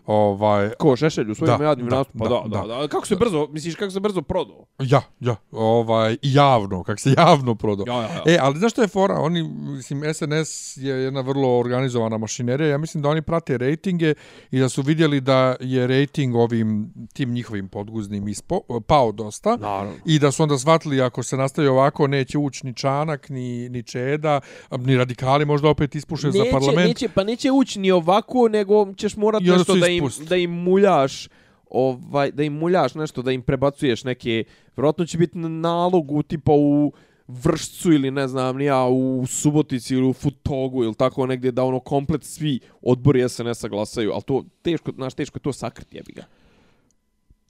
Ovaj, 0.06 0.70
Ko, 0.78 0.96
Šešelj 0.96 1.30
u 1.30 1.34
svojim 1.34 1.58
Da, 1.58 1.74
da, 1.74 1.82
nastupima, 1.82 2.28
da, 2.28 2.42
da, 2.48 2.66
da, 2.66 2.80
da, 2.80 2.88
Kako 2.88 3.06
se 3.06 3.16
brzo, 3.16 3.48
misliš, 3.52 3.74
kako 3.74 3.90
se 3.90 4.00
brzo 4.00 4.22
prodao? 4.22 4.66
ja, 4.78 5.02
ja, 5.20 5.36
ovaj, 5.50 6.16
javno, 6.22 6.82
kak 6.82 7.00
se 7.00 7.14
javno 7.16 7.54
prodao. 7.54 7.84
Ja, 7.86 8.02
ja, 8.02 8.22
ja. 8.26 8.34
E, 8.34 8.38
ali 8.40 8.58
znaš 8.58 8.72
što 8.72 8.82
je 8.82 8.88
fora? 8.88 9.14
Oni, 9.14 9.42
mislim, 9.48 10.14
SNS 10.14 10.76
je 10.76 10.94
jedna 10.94 11.20
vrlo 11.20 11.58
organizovana 11.58 12.18
mašinerija. 12.18 12.68
Ja 12.68 12.78
mislim 12.78 13.02
da 13.02 13.08
oni 13.08 13.22
prate 13.22 13.58
rejtinge 13.58 14.14
i 14.50 14.60
da 14.60 14.68
su 14.68 14.82
vidjeli 14.82 15.20
da 15.20 15.56
je 15.60 15.86
rejting 15.86 16.36
ovim, 16.36 16.92
tim 17.12 17.32
njihovim 17.32 17.68
podguznim 17.68 18.28
ispo, 18.28 18.60
pao 18.86 19.12
dosta. 19.12 19.56
Naravno. 19.56 19.92
I 20.04 20.18
da 20.18 20.30
su 20.30 20.42
onda 20.42 20.58
shvatili 20.58 21.00
ako 21.00 21.22
se 21.22 21.36
nastavi 21.36 21.68
ovako 21.68 22.06
neće 22.06 22.38
ući 22.38 22.66
ni 22.66 22.74
Čanak, 22.74 23.28
ni, 23.28 23.68
ni 23.68 23.82
Čeda, 23.82 24.40
ni 24.70 24.96
radikali 24.96 25.44
možda 25.44 25.68
opet 25.68 25.94
ispuše 25.94 26.30
za 26.30 26.44
parlament. 26.52 26.88
Neće, 26.88 27.08
pa 27.08 27.24
neće 27.24 27.50
ući 27.50 27.78
ni 27.78 27.90
ovako, 27.90 28.48
nego 28.48 28.92
ćeš 28.94 29.16
morat 29.16 29.42
I 29.42 29.50
onda 29.50 29.58
nešto 29.58 29.74
da 29.74 29.88
im, 29.96 30.04
da 30.20 30.36
im 30.36 30.50
muljaš 30.52 31.28
ovaj, 31.70 32.30
da 32.30 32.42
im 32.42 32.52
muljaš 32.52 32.94
nešto, 32.94 33.22
da 33.22 33.32
im 33.32 33.42
prebacuješ 33.42 34.04
neke, 34.04 34.44
vjerojatno 34.76 35.06
će 35.06 35.18
biti 35.18 35.38
na 35.38 35.48
nalogu 35.48 36.22
tipa 36.22 36.52
u 36.52 36.92
Vršcu 37.28 37.92
ili 37.92 38.10
ne 38.10 38.28
znam 38.28 38.56
ni 38.56 38.64
ja 38.64 38.84
u 38.84 39.24
Subotici 39.28 39.94
ili 39.94 40.06
u 40.06 40.12
Futogu 40.12 40.84
ili 40.84 40.94
tako 40.94 41.26
negdje 41.26 41.52
da 41.52 41.64
ono 41.64 41.80
komplet 41.80 42.24
svi 42.24 42.60
odbori 42.82 43.28
SNS-a 43.28 43.68
glasaju, 43.68 44.10
ali 44.12 44.22
to 44.22 44.44
teško, 44.62 44.92
znaš, 44.92 45.14
teško 45.14 45.36
je 45.36 45.42
to 45.42 45.52
sakriti, 45.52 45.96
jebi 45.96 46.12
ga. 46.12 46.24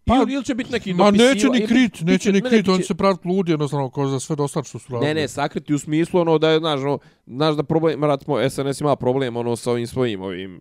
Pa, 0.04 0.16
ili, 0.16 0.32
ili 0.32 0.44
će 0.44 0.54
biti 0.54 0.72
neki 0.72 0.94
Ma 0.94 1.04
dopisiva- 1.04 1.18
neće 1.24 1.48
ni 1.48 1.58
ili- 1.58 1.66
krit, 1.66 2.00
neće 2.02 2.18
će- 2.18 2.32
ni 2.32 2.40
krit, 2.42 2.68
on 2.68 2.78
će- 2.78 2.84
se 2.84 2.94
pravi 2.94 3.16
ludi, 3.24 3.52
jednostavno, 3.52 3.90
ko 3.90 4.08
za 4.08 4.20
sve 4.20 4.36
dosta 4.36 4.62
što 4.62 4.78
su 4.78 4.92
radili. 4.92 5.08
Ne, 5.08 5.14
ne, 5.14 5.28
sakriti 5.28 5.74
u 5.74 5.78
smislu 5.78 6.20
ono 6.20 6.38
da 6.38 6.50
je, 6.50 6.58
znaš, 6.58 6.80
ono, 6.80 6.98
znaš 7.26 7.56
da 7.56 7.62
problem, 7.62 8.04
recimo, 8.04 8.36
SNS 8.40 8.80
ima 8.80 8.96
problem 8.96 9.36
ono 9.36 9.56
sa 9.56 9.70
ovim 9.70 9.86
svojim, 9.86 10.22
ovim, 10.22 10.60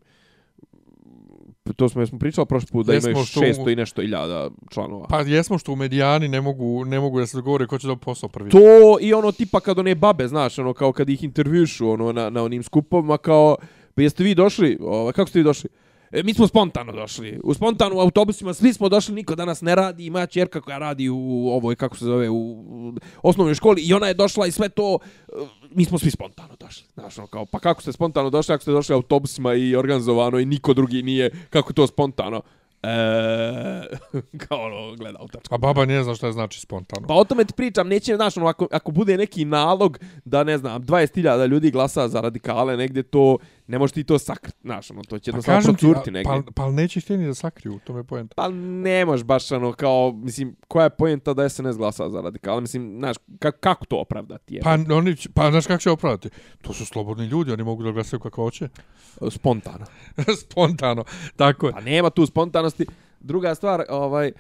to 1.73 1.89
smo, 1.89 2.05
smo 2.05 2.19
pričali 2.19 2.47
prošli 2.47 2.67
put, 2.71 2.85
da 2.85 2.93
Jesmo 2.93 3.09
imaju 3.09 3.25
što- 3.25 3.39
600 3.39 3.71
i 3.71 3.75
nešto 3.75 4.01
iljada 4.01 4.49
članova. 4.69 5.07
Pa 5.07 5.19
jesmo 5.19 5.57
što 5.57 5.71
u 5.71 5.75
medijani 5.75 6.27
ne 6.27 6.41
mogu, 6.41 6.85
ne 6.85 6.99
mogu 6.99 7.19
da 7.19 7.27
se 7.27 7.37
dogovore 7.37 7.67
ko 7.67 7.77
će 7.77 7.87
da 7.87 7.95
posao 7.95 8.29
prvi. 8.29 8.49
To 8.49 8.59
i 9.01 9.13
ono 9.13 9.31
tipa 9.31 9.59
kad 9.59 9.79
one 9.79 9.95
babe, 9.95 10.27
znaš, 10.27 10.59
ono 10.59 10.73
kao 10.73 10.91
kad 10.91 11.09
ih 11.09 11.23
intervjušu 11.23 11.89
ono, 11.89 12.11
na, 12.11 12.29
na 12.29 12.43
onim 12.43 12.63
skupovima, 12.63 13.17
kao, 13.17 13.55
pa 13.95 14.01
jeste 14.01 14.23
vi 14.23 14.35
došli, 14.35 14.77
ovaj, 14.81 15.13
kako 15.13 15.29
ste 15.29 15.39
vi 15.39 15.43
došli? 15.43 15.69
E, 16.15 16.23
mi 16.23 16.33
smo 16.33 16.47
spontano 16.47 16.91
došli. 16.91 17.39
U 17.43 17.53
spontanu 17.53 17.99
autobusima 17.99 18.53
svi 18.53 18.73
smo 18.73 18.89
došli, 18.89 19.15
niko 19.15 19.35
danas 19.35 19.61
ne 19.61 19.75
radi. 19.75 20.05
Ima 20.05 20.25
čerka 20.25 20.61
koja 20.61 20.77
radi 20.77 21.09
u 21.09 21.49
ovoj, 21.49 21.75
kako 21.75 21.97
se 21.97 22.05
zove, 22.05 22.29
u, 22.29 22.93
osnovnoj 23.23 23.55
školi 23.55 23.81
i 23.81 23.93
ona 23.93 24.07
je 24.07 24.13
došla 24.13 24.47
i 24.47 24.51
sve 24.51 24.69
to, 24.69 24.99
e, 25.27 25.31
mi 25.71 25.85
smo 25.85 25.99
svi 25.99 26.11
spontano 26.11 26.55
došli. 26.59 26.83
Znaš, 26.93 27.17
ono, 27.17 27.27
kao, 27.27 27.45
pa 27.45 27.59
kako 27.59 27.81
ste 27.81 27.91
spontano 27.91 28.29
došli 28.29 28.53
ako 28.53 28.61
ste 28.61 28.71
došli 28.71 28.93
autobusima 28.93 29.53
i 29.53 29.75
organizovano 29.75 30.39
i 30.39 30.45
niko 30.45 30.73
drugi 30.73 31.03
nije, 31.03 31.29
kako 31.49 31.73
to 31.73 31.87
spontano? 31.87 32.41
E, 32.83 33.97
kao 34.47 34.59
ono, 34.59 34.95
gleda 34.95 35.19
tačka. 35.31 35.55
A 35.55 35.57
baba 35.57 35.85
ne 35.85 36.03
zna 36.03 36.15
šta 36.15 36.27
je 36.27 36.33
znači 36.33 36.59
spontano. 36.59 37.07
Pa 37.07 37.13
o 37.13 37.23
tome 37.23 37.45
ti 37.45 37.53
pričam, 37.53 37.87
neće, 37.87 38.15
znaš, 38.15 38.37
ono, 38.37 38.47
ako, 38.47 38.67
ako 38.71 38.91
bude 38.91 39.17
neki 39.17 39.45
nalog 39.45 39.99
da, 40.25 40.43
ne 40.43 40.57
znam, 40.57 40.83
20.000 40.83 41.47
ljudi 41.47 41.71
glasa 41.71 42.07
za 42.07 42.21
radikale, 42.21 42.77
negdje 42.77 43.03
to, 43.03 43.37
ne 43.67 43.79
možeš 43.79 43.93
ti 43.93 44.03
to 44.03 44.19
sakriti, 44.19 44.57
znaš, 44.61 44.91
ono, 44.91 45.01
to 45.01 45.19
će 45.19 45.29
jednostavno 45.29 45.59
kažem 45.59 45.75
ti, 45.75 45.79
procurti 45.79 46.11
negdje. 46.11 46.43
pa, 46.45 46.51
pa 46.55 46.71
neće 46.71 47.01
htjeni 47.01 47.25
da 47.25 47.33
sakriju, 47.33 47.79
to 47.83 47.93
me 47.93 48.03
poenta. 48.03 48.33
Pa 48.35 48.49
ne 48.49 49.05
možeš 49.05 49.25
baš 49.25 49.51
ono 49.51 49.73
kao, 49.73 50.11
mislim, 50.11 50.55
koja 50.67 50.83
je 50.83 50.89
pojenta 50.89 51.33
da 51.33 51.49
SNS 51.49 51.77
glasa 51.77 52.09
za 52.09 52.21
radikale? 52.21 52.61
Mislim, 52.61 52.95
znaš, 52.97 53.17
kako, 53.39 53.57
kako 53.59 53.85
to 53.85 53.97
opravdati? 53.97 54.55
Je? 54.55 54.61
Pa, 54.61 54.77
oni, 54.95 55.15
pa 55.33 55.51
znaš 55.51 55.67
kako 55.67 55.81
će 55.81 55.91
opravdati? 55.91 56.29
To 56.61 56.73
su 56.73 56.85
slobodni 56.85 57.25
ljudi, 57.25 57.51
oni 57.51 57.63
mogu 57.63 57.83
da 57.83 57.91
glasaju 57.91 58.19
kako 58.19 58.43
hoće. 58.43 58.69
Spontano. 59.37 59.85
Spontano, 60.43 61.03
tako 61.35 61.67
je. 61.67 61.73
Pa 61.73 61.81
nema 61.81 62.09
tu 62.09 62.25
spontanosti. 62.25 62.85
Druga 63.19 63.55
stvar, 63.55 63.83
ovaj, 63.89 64.31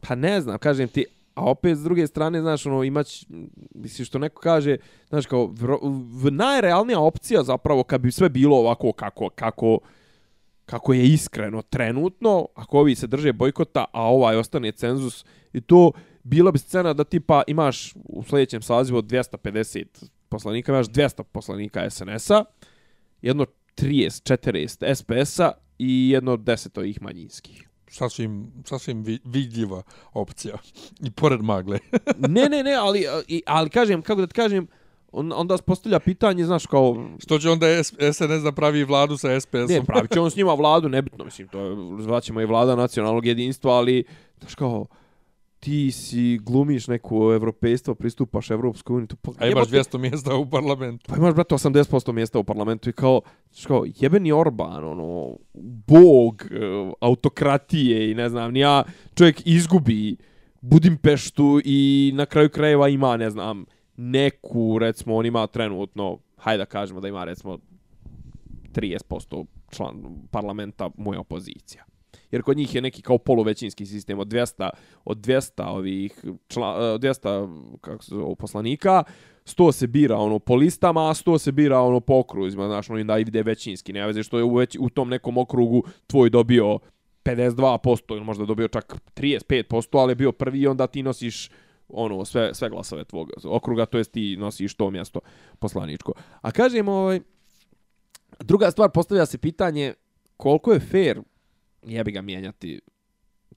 pa 0.00 0.14
ne 0.14 0.40
znam, 0.40 0.58
kažem 0.58 0.88
ti, 0.88 1.04
a 1.34 1.44
opet 1.44 1.78
s 1.78 1.82
druge 1.82 2.06
strane, 2.06 2.40
znaš, 2.40 2.66
ono, 2.66 2.84
imać, 2.84 3.26
misliš 3.74 4.08
što 4.08 4.18
neko 4.18 4.40
kaže, 4.40 4.76
znaš, 5.08 5.26
kao, 5.26 5.46
vro, 5.46 5.78
v, 6.22 6.30
najrealnija 6.30 7.00
opcija 7.00 7.42
zapravo, 7.42 7.82
kad 7.82 8.00
bi 8.00 8.12
sve 8.12 8.28
bilo 8.28 8.56
ovako 8.56 8.92
kako, 8.92 9.28
kako, 9.28 9.78
kako 10.66 10.92
je 10.92 11.06
iskreno 11.06 11.62
trenutno, 11.62 12.46
ako 12.54 12.78
ovi 12.78 12.94
se 12.94 13.06
drže 13.06 13.32
bojkota, 13.32 13.84
a 13.92 14.02
ovaj 14.02 14.36
ostane 14.36 14.72
cenzus, 14.72 15.24
i 15.52 15.60
to 15.60 15.92
bila 16.22 16.52
bi 16.52 16.58
scena 16.58 16.92
da 16.92 17.04
tipa 17.04 17.42
imaš 17.46 17.94
u 18.04 18.22
sljedećem 18.22 18.62
sazivu 18.62 19.02
250 19.02 19.84
poslanika, 20.28 20.72
imaš 20.72 20.86
200 20.86 21.22
poslanika 21.22 21.90
SNS-a, 21.90 22.44
jedno 23.22 23.46
30, 23.76 24.36
40 24.36 24.94
SPS-a 24.94 25.52
i 25.78 26.10
jedno 26.10 26.36
10 26.36 26.78
ovih 26.78 27.02
manjinskih. 27.02 27.68
Sasvim, 27.94 28.52
sasvim 28.64 29.02
vi- 29.02 29.18
vidljiva 29.24 29.82
opcija. 30.12 30.54
I 31.00 31.10
pored 31.10 31.42
magle. 31.42 31.78
ne, 32.28 32.48
ne, 32.48 32.62
ne, 32.62 32.74
ali, 32.74 33.04
ali 33.46 33.70
kažem, 33.70 34.02
kako 34.02 34.20
da 34.20 34.26
ti 34.26 34.34
kažem, 34.34 34.66
on, 35.12 35.32
onda 35.32 35.56
se 35.56 35.62
postavlja 35.62 36.00
pitanje, 36.00 36.44
znaš, 36.44 36.66
kao, 36.66 37.08
Što 37.18 37.38
će 37.38 37.50
onda 37.50 37.66
SNS 37.84 38.42
da 38.42 38.52
pravi 38.52 38.84
vladu 38.84 39.16
sa 39.16 39.40
SPS-om? 39.40 39.66
ne, 39.68 39.84
pravit 39.84 40.12
će 40.12 40.20
on 40.20 40.30
s 40.30 40.36
njima 40.36 40.54
vladu, 40.54 40.88
nebitno, 40.88 41.24
mislim, 41.24 41.48
to 41.48 41.60
je, 41.60 41.76
zvaćemo 42.00 42.40
i 42.40 42.46
vlada 42.46 42.76
nacionalnog 42.76 43.26
jedinstva, 43.26 43.72
ali, 43.72 44.04
znaš, 44.40 44.54
kao, 44.54 44.86
ti 45.64 45.92
si 45.92 46.38
glumiš 46.38 46.88
neko 46.88 47.34
evropejstvo, 47.34 47.94
pristupaš 47.94 48.50
Evropskoj 48.50 48.96
uniji, 48.96 49.08
pa, 49.22 49.30
A 49.38 49.46
imaš 49.46 49.72
jebote, 49.72 49.96
200 49.96 49.98
mjesta 49.98 50.34
u 50.34 50.50
parlamentu. 50.50 51.04
Pa 51.08 51.16
imaš, 51.16 51.34
brate, 51.34 51.54
80% 51.54 52.12
mjesta 52.12 52.38
u 52.38 52.44
parlamentu 52.44 52.90
i 52.90 52.92
kao, 52.92 53.20
kao, 53.66 53.84
jebeni 54.00 54.32
Orban, 54.32 54.84
ono, 54.84 55.36
bog, 55.86 56.42
e, 56.50 56.56
autokratije 57.00 58.10
i 58.10 58.14
ne 58.14 58.28
znam, 58.28 58.56
ja, 58.56 58.82
čovjek 59.14 59.42
izgubi 59.44 60.16
Budimpeštu 60.60 61.60
i 61.64 62.12
na 62.14 62.26
kraju 62.26 62.48
krajeva 62.50 62.88
ima, 62.88 63.16
ne 63.16 63.30
znam, 63.30 63.64
neku, 63.96 64.78
recimo, 64.78 65.16
on 65.16 65.26
ima 65.26 65.46
trenutno, 65.46 66.18
hajde 66.36 66.58
da 66.58 66.66
kažemo 66.66 67.00
da 67.00 67.08
ima, 67.08 67.24
recimo, 67.24 67.58
30% 68.74 69.46
član 69.70 70.04
parlamenta 70.30 70.90
moja 70.96 71.20
opozicija. 71.20 71.84
Jer 72.34 72.42
kod 72.42 72.56
njih 72.56 72.74
je 72.74 72.80
neki 72.80 73.02
kao 73.02 73.18
poluvećinski 73.18 73.86
sistem 73.86 74.18
od 74.18 74.28
200 74.28 74.70
od 75.04 75.18
200 75.18 75.66
ovih 75.66 76.24
čla, 76.48 76.94
e, 76.94 76.98
200 76.98 77.78
kako 77.80 78.04
se 78.04 78.14
zove 78.14 78.34
poslanika, 78.34 79.02
100 79.44 79.72
se 79.72 79.86
bira 79.86 80.16
ono 80.16 80.38
po 80.38 80.54
listama, 80.54 81.10
a 81.10 81.14
100 81.14 81.38
se 81.38 81.52
bira 81.52 81.80
ono 81.80 82.00
po 82.00 82.18
okruzima, 82.18 82.66
znaš, 82.66 82.90
ono 82.90 83.04
da 83.04 83.18
ide 83.18 83.42
većinski, 83.42 83.92
ne 83.92 84.06
veze 84.06 84.22
što 84.22 84.38
je 84.38 84.44
u, 84.44 84.54
već, 84.54 84.76
u 84.80 84.88
tom 84.88 85.08
nekom 85.08 85.38
okrugu 85.38 85.82
tvoj 86.06 86.30
dobio 86.30 86.78
52% 87.24 88.00
ili 88.10 88.24
možda 88.24 88.44
dobio 88.44 88.68
čak 88.68 88.94
35%, 89.16 89.98
ali 90.00 90.10
je 90.10 90.16
bio 90.16 90.32
prvi 90.32 90.60
i 90.60 90.66
onda 90.66 90.86
ti 90.86 91.02
nosiš 91.02 91.50
ono 91.88 92.24
sve 92.24 92.54
sve 92.54 92.68
glasove 92.68 93.04
tvog 93.04 93.30
okruga, 93.44 93.86
to 93.86 93.98
jest 93.98 94.12
ti 94.12 94.36
nosiš 94.36 94.74
to 94.74 94.90
mjesto 94.90 95.20
poslaničko. 95.58 96.12
A 96.40 96.50
kažem 96.50 96.88
ovaj 96.88 97.20
druga 98.40 98.70
stvar 98.70 98.90
postavlja 98.90 99.26
se 99.26 99.38
pitanje 99.38 99.94
koliko 100.36 100.72
je 100.72 100.80
fair 100.80 101.20
jebi 101.86 102.12
ga 102.12 102.22
mijenjati 102.22 102.80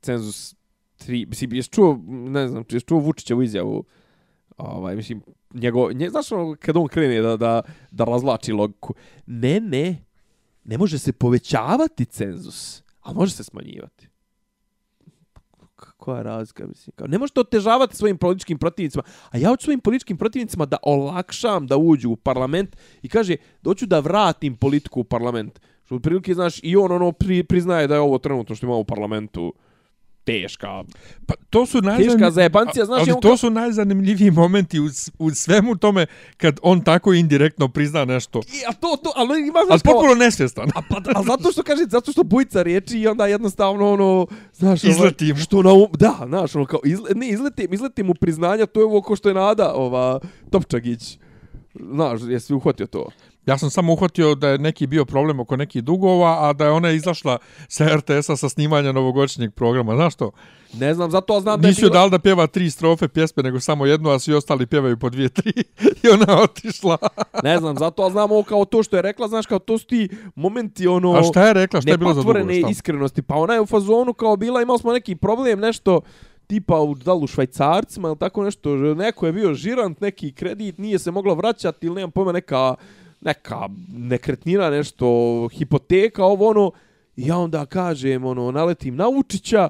cenzus 0.02 0.56
3 1.00 1.28
mislim 1.28 1.54
jesi 1.54 1.70
čuo 1.70 2.00
ne 2.08 2.48
znam 2.48 2.63
jesi 2.70 2.86
čuo 2.86 3.00
Vučićevu 3.00 3.44
izjavu 3.44 3.84
ovaj 4.58 4.96
mislim 4.96 5.22
njego 5.54 5.92
nje, 5.92 6.10
znaš 6.10 6.32
ono 6.32 6.56
kad 6.60 6.78
on 6.78 6.88
krene 6.88 7.22
da 7.22 7.38
da 7.38 7.62
da 7.92 8.04
razlači 8.04 8.52
logiku 8.52 8.94
ne 9.26 9.60
ne 9.60 10.06
ne 10.63 10.78
može 10.78 11.00
se 11.00 11.13
povećavati 11.13 12.06
cenzus 12.06 12.84
a 13.02 13.13
može 13.13 13.32
se 13.32 13.44
smanjivati 13.44 14.08
koja 15.98 16.22
razlika, 16.22 16.68
mislim. 16.68 16.94
Kao, 16.96 17.08
ne 17.08 17.18
možete 17.18 17.40
otežavati 17.40 17.96
svojim 17.96 18.18
političkim 18.18 18.58
protivnicima, 18.58 19.04
a 19.30 19.38
ja 19.38 19.50
hoću 19.50 19.63
svojim 19.63 19.80
političkim 19.80 20.18
protivnicima 20.18 20.66
da 20.66 20.78
olakšam 20.84 21.68
da 21.68 21.78
uđu 21.78 22.10
u 22.10 22.16
parlament 22.16 22.78
i 23.02 23.10
kaže, 23.10 23.36
doću 23.62 23.86
da 23.86 24.00
vratim 24.00 24.58
politiku 24.58 25.00
u 25.00 25.04
parlament. 25.04 25.60
Što 25.88 25.95
u 25.95 26.00
prilike, 26.00 26.34
znaš, 26.34 26.60
i 26.63 26.76
on 26.76 26.91
ono 26.91 27.12
pri, 27.12 27.43
priznaje 27.43 27.88
da 27.88 27.93
je 27.93 28.00
ovo 28.02 28.17
trenutno 28.17 28.56
što 28.56 28.65
imamo 28.65 28.80
u 28.80 28.86
parlamentu 28.86 29.54
teška. 30.23 30.84
Pa 31.26 31.34
to 31.50 31.65
su 31.65 31.82
najzanim... 31.82 32.12
Teška 32.12 32.32
zajebancija, 32.32 32.86
znaš, 32.86 33.00
ali 33.00 33.12
to 33.21 33.28
kao- 33.28 33.38
su 33.38 33.50
najzanimljiviji 33.50 34.32
momenti 34.32 34.80
u, 34.80 34.86
u 35.19 35.32
svemu 35.32 35.78
tome 35.78 36.06
kad 36.38 36.60
on 36.62 36.82
tako 36.82 37.13
indirektno 37.13 37.67
prizna 37.67 38.06
nešto. 38.06 38.39
I, 38.39 38.65
a 38.69 38.73
to, 38.73 38.97
to, 39.04 39.12
ali 39.15 39.47
ima, 39.47 39.60
Ali 39.60 39.67
znaš, 39.67 39.82
potpuno 39.84 40.15
nesvjestan. 40.15 40.69
A, 40.76 40.82
pa, 40.89 41.02
a 41.15 41.23
zato 41.23 41.52
što 41.52 41.63
kaže, 41.63 41.84
zato 41.89 42.12
što 42.12 42.23
bujica 42.23 42.62
riječi 42.62 43.00
i 43.00 43.08
onda 43.08 43.28
jednostavno 43.28 43.91
ono, 43.91 44.28
znaš, 44.54 44.84
ovaj, 44.84 44.95
Izleti 44.95 45.34
mu. 45.34 45.39
Što 45.39 45.62
na 45.62 45.73
um, 45.73 45.88
da, 45.93 46.23
znaš, 46.28 46.56
ono 46.56 46.65
kao, 46.65 46.80
izle, 46.86 47.10
ne, 47.15 47.30
izleti, 47.30 47.67
izleti 47.71 48.04
mu 48.04 48.13
priznanja, 48.13 48.65
to 48.65 48.80
je 48.80 48.86
ovo 48.86 49.02
ko 49.02 49.15
što 49.15 49.30
je 49.30 49.36
Nada, 49.36 49.73
ova, 49.73 50.19
Topčagić. 50.52 51.17
Znaš, 51.91 52.21
jesi 52.28 52.54
uhvatio 52.54 52.88
to? 52.88 53.10
Ja 53.48 53.58
sam 53.58 53.70
samo 53.70 53.94
uhvatio 53.94 54.36
da 54.36 54.50
je 54.50 54.58
neki 54.58 54.88
bio 54.88 55.06
problem 55.06 55.40
oko 55.40 55.56
nekih 55.58 55.84
dugova, 55.84 56.50
a 56.50 56.54
da 56.54 56.66
je 56.66 56.72
ona 56.72 56.92
izašla 56.92 57.38
sa 57.68 57.96
RTS-a 57.96 58.36
sa 58.36 58.50
snimanja 58.50 58.92
novogodišnjeg 58.92 59.54
programa. 59.54 59.96
Znaš 59.96 60.16
to? 60.16 60.32
Ne 60.74 60.94
znam, 60.94 61.12
zato 61.12 61.40
znam 61.40 61.62
da 61.62 61.68
je 61.68 61.70
Nisu 61.70 61.82
bilo- 61.82 61.94
dali 61.94 62.12
da 62.12 62.20
pjeva 62.20 62.48
tri 62.48 62.70
strofe 62.70 63.08
pjesme, 63.08 63.44
nego 63.44 63.60
samo 63.60 63.86
jednu, 63.86 64.10
a 64.10 64.20
svi 64.20 64.34
ostali 64.34 64.66
pjevaju 64.66 64.98
po 64.98 65.10
dvije, 65.10 65.30
tri. 65.30 65.54
I 66.04 66.10
ona 66.10 66.42
otišla. 66.42 66.98
Ne 67.44 67.58
znam, 67.58 67.78
zato 67.78 68.10
znam 68.10 68.32
ovo 68.32 68.44
kao 68.44 68.66
to 68.66 68.84
što 68.84 68.96
je 68.96 69.02
rekla, 69.02 69.28
znaš, 69.28 69.46
kao 69.46 69.60
to 69.60 69.78
su 69.78 69.88
ti 69.88 70.10
momenti, 70.36 70.88
ono... 70.88 71.14
A 71.14 71.24
šta 71.24 71.48
je 71.48 71.54
rekla? 71.54 71.82
Šta 71.82 71.92
je 71.92 71.98
bilo 71.98 72.14
za 72.14 72.22
dugove? 72.22 72.40
nepotvorene 72.40 72.62
Šta? 72.62 72.72
iskrenosti. 72.72 73.22
Pa 73.22 73.36
ona 73.36 73.54
je 73.54 73.62
u 73.62 73.66
fazonu 73.66 74.14
kao 74.14 74.36
bila, 74.36 74.62
imali 74.62 74.80
smo 74.80 74.94
neki 74.94 75.16
problem, 75.16 75.60
nešto 75.60 76.02
tipa 76.48 76.80
u, 76.80 76.96
da 76.96 77.14
li 77.14 77.24
u 77.24 77.28
švajcarcima 77.28 78.08
ili 78.08 78.18
tako 78.18 78.44
nešto, 78.44 78.76
neko 78.76 79.26
je 79.26 79.34
bio 79.34 79.54
žirant, 79.54 80.02
neki 80.02 80.32
kredit, 80.32 80.78
nije 80.78 81.00
se 81.00 81.12
moglo 81.12 81.36
vraćati 81.36 81.86
ili 81.86 81.96
nemam 81.96 82.12
pojma 82.12 82.32
neka, 82.32 82.76
neka 83.28 83.70
nekretnina, 83.94 84.70
nešto, 84.70 85.08
hipoteka, 85.54 86.24
ovo 86.24 86.50
ono, 86.50 86.72
i 87.16 87.28
ja 87.28 87.38
onda 87.38 87.66
kažem, 87.66 88.26
ono, 88.26 88.52
naletim 88.52 88.96
na 88.96 89.08
Vučića, 89.08 89.70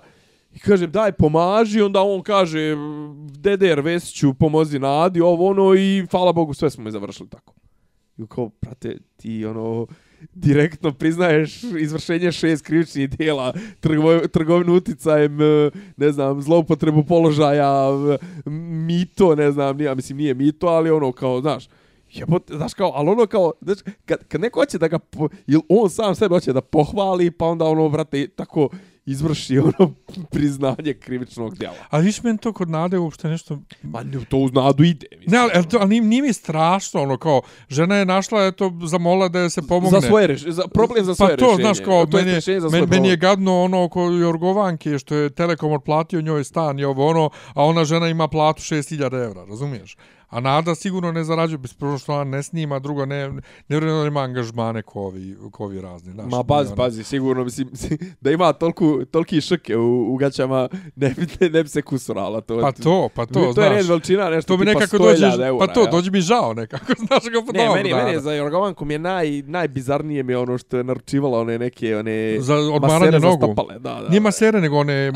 I 0.58 0.60
kažem, 0.60 0.91
daj, 0.91 1.12
pomaži, 1.12 1.82
onda 1.82 2.02
on 2.02 2.24
kaže, 2.24 2.76
Deder 3.38 3.82
Vesiću, 3.82 4.34
pomozi 4.34 4.80
Nadi, 4.80 5.22
ovo 5.22 5.50
ono, 5.50 5.76
i 5.76 6.06
hvala 6.12 6.34
Bogu, 6.34 6.54
sve 6.54 6.70
smo 6.70 6.89
i 6.89 6.91
završili 6.91 7.30
tako. 7.30 7.54
I 8.17 8.26
kao, 8.28 8.50
prate, 8.50 8.98
ti 9.17 9.46
ono, 9.46 9.88
direktno 10.34 10.91
priznaješ 10.93 11.63
izvršenje 11.63 12.32
šest 12.32 12.65
krivičnih 12.65 13.10
dijela, 13.10 13.54
trgo, 13.80 14.20
trgovinu 14.28 14.76
uticajem, 14.76 15.38
ne 15.98 16.12
znam, 16.12 16.41
zloupotrebu 16.41 17.04
položaja, 17.04 17.72
mito, 18.88 19.36
ne 19.36 19.52
znam, 19.52 19.78
nije, 19.78 19.96
mislim, 19.96 20.17
nije 20.17 20.34
mito, 20.34 20.67
ali 20.67 20.89
ono, 20.89 21.12
kao, 21.12 21.41
znaš, 21.41 21.70
jebote, 22.10 22.56
znaš 22.56 22.74
kao, 22.74 22.91
ali 22.96 23.10
ono 23.10 23.26
kao, 23.26 23.52
znaš, 23.62 23.78
kad, 24.06 24.28
kad 24.28 24.41
neko 24.41 24.60
hoće 24.60 24.78
da 24.78 24.88
ga, 24.88 25.00
po, 25.00 25.30
ili 25.48 25.62
on 25.70 25.89
sam 25.89 26.15
sebe 26.15 26.36
hoće 26.36 26.54
da 26.54 26.62
pohvali, 26.62 27.32
pa 27.32 27.46
onda 27.46 27.65
ono, 27.65 27.89
brate, 27.89 28.28
tako 28.28 28.70
izvrši 29.08 29.60
ono 29.60 29.93
priznanje 30.32 30.93
krivičnog 31.00 31.58
djela. 31.58 31.76
A 31.89 31.98
viš 31.98 32.24
meni 32.24 32.38
to 32.38 32.54
kod 32.54 32.70
Nade 32.70 32.98
uopšte 32.98 33.28
nešto... 33.28 33.60
Ma 33.84 34.04
to 34.30 34.38
uz 34.38 34.54
nadu 34.54 34.84
ide. 34.84 35.08
Mislim. 35.12 35.32
Ne, 35.32 35.38
ali, 35.38 35.52
ali, 35.56 35.67
to, 35.67 35.78
ali 35.78 35.89
nije, 35.89 36.02
nije 36.02 36.22
mi 36.22 36.34
strašno, 36.34 37.02
ono 37.02 37.17
kao, 37.17 37.41
žena 37.70 37.96
je 37.96 38.06
našla, 38.06 38.46
eto, 38.46 38.74
zamola 38.86 39.28
da 39.30 39.39
je 39.39 39.50
se 39.50 39.62
pomogne. 39.67 40.02
Za 40.02 40.08
svoje 40.08 40.28
reš, 40.28 40.41
za 40.41 40.67
problem 40.74 41.06
za 41.06 41.15
svoje 41.15 41.38
Pa 41.38 41.38
to, 41.38 41.46
rješenje. 41.46 41.63
znaš, 41.63 41.86
kao, 41.86 42.06
to 42.06 42.17
meni, 42.17 42.32
je, 42.32 42.62
za 42.62 42.70
meni, 42.70 42.88
meni 42.88 43.10
je 43.10 43.17
gadno 43.17 43.63
ono 43.63 43.84
oko 43.84 44.02
Jorgovanke, 44.02 45.00
što 45.00 45.15
je 45.15 45.30
Telekom 45.30 45.72
otplatio 45.72 46.22
njoj 46.22 46.43
stan 46.43 46.80
i 46.80 46.84
ovo 46.84 47.08
ono, 47.08 47.30
a 47.54 47.63
ona 47.63 47.86
žena 47.86 48.08
ima 48.08 48.28
platu 48.28 48.62
6000 48.62 49.26
evra, 49.26 49.46
razumiješ? 49.46 49.98
A 50.30 50.40
Nada 50.40 50.76
sigurno 50.76 51.12
ne 51.12 51.24
zarađuje, 51.24 51.58
bez 51.58 51.74
prvo 51.74 51.98
što 51.98 52.13
ona 52.13 52.24
ne 52.24 52.44
snima, 52.44 52.80
drugo 52.80 53.06
ne, 53.06 53.30
ne 53.70 53.80
da 53.80 54.08
ima 54.08 54.22
angažmane 54.22 54.82
ko 54.82 55.00
ovi, 55.02 55.38
ko 55.52 55.63
ovi 55.63 55.82
razni. 55.82 56.13
Znaš, 56.13 56.26
Ma 56.28 56.44
bazi, 56.44 56.68
ona- 56.68 56.76
bazi, 56.76 57.04
sigurno, 57.04 57.44
mislim, 57.44 57.70
da 58.22 58.32
ima 58.32 58.54
tolku, 58.54 59.06
toliki 59.06 59.42
šrke 59.42 59.78
u, 59.78 60.13
u 60.13 60.18
gaćama, 60.18 60.70
ne 60.96 61.10
bi, 61.10 61.28
ne, 61.42 61.50
ne 61.50 61.63
bi 61.63 61.70
se 61.70 61.82
kusurala. 61.82 62.42
To, 62.42 62.60
Pa 62.62 62.72
to, 62.74 63.10
pa 63.16 63.26
to, 63.26 63.34
to 63.34 63.40
je 63.42 63.54
znaš. 63.54 63.70
red 63.70 63.86
veličina, 63.86 64.30
nešto 64.30 64.48
To 64.48 64.58
mi 64.58 64.66
tipa 64.66 64.80
nekako 64.80 64.98
100.000 64.98 65.08
dođe, 65.22 65.44
eura, 65.44 65.60
pa 65.60 65.74
to, 65.74 65.82
ja. 65.82 65.88
dođe 65.88 66.12
mi 66.12 66.22
žao 66.22 66.54
nekako, 66.54 66.86
znaš 66.98 67.24
kako 67.24 67.46
pa 67.46 67.52
Ne, 67.54 67.60
dobro, 67.60 67.76
meni, 67.76 67.94
meni 67.94 68.12
je 68.12 68.20
za 68.20 68.34
Jorgovanku 68.34 68.86
mi 68.86 68.94
je 68.94 69.00
naj, 69.00 69.42
najbizarnije 69.42 70.24
mi 70.24 70.34
je 70.34 70.38
ono 70.38 70.58
što 70.58 70.78
je 70.78 70.84
naručivala 70.84 71.40
one 71.40 71.60
neke, 71.60 71.98
one... 71.98 72.38
Za 72.40 72.56
odmaranje 72.56 72.82
masere 73.00 73.20
za 73.20 73.28
nogu. 73.28 73.46
stopale, 73.46 73.74
da, 73.74 73.94
da. 73.96 74.10
Nije 74.10 74.20
masere, 74.22 74.62
nego 74.62 74.78
one, 74.78 75.12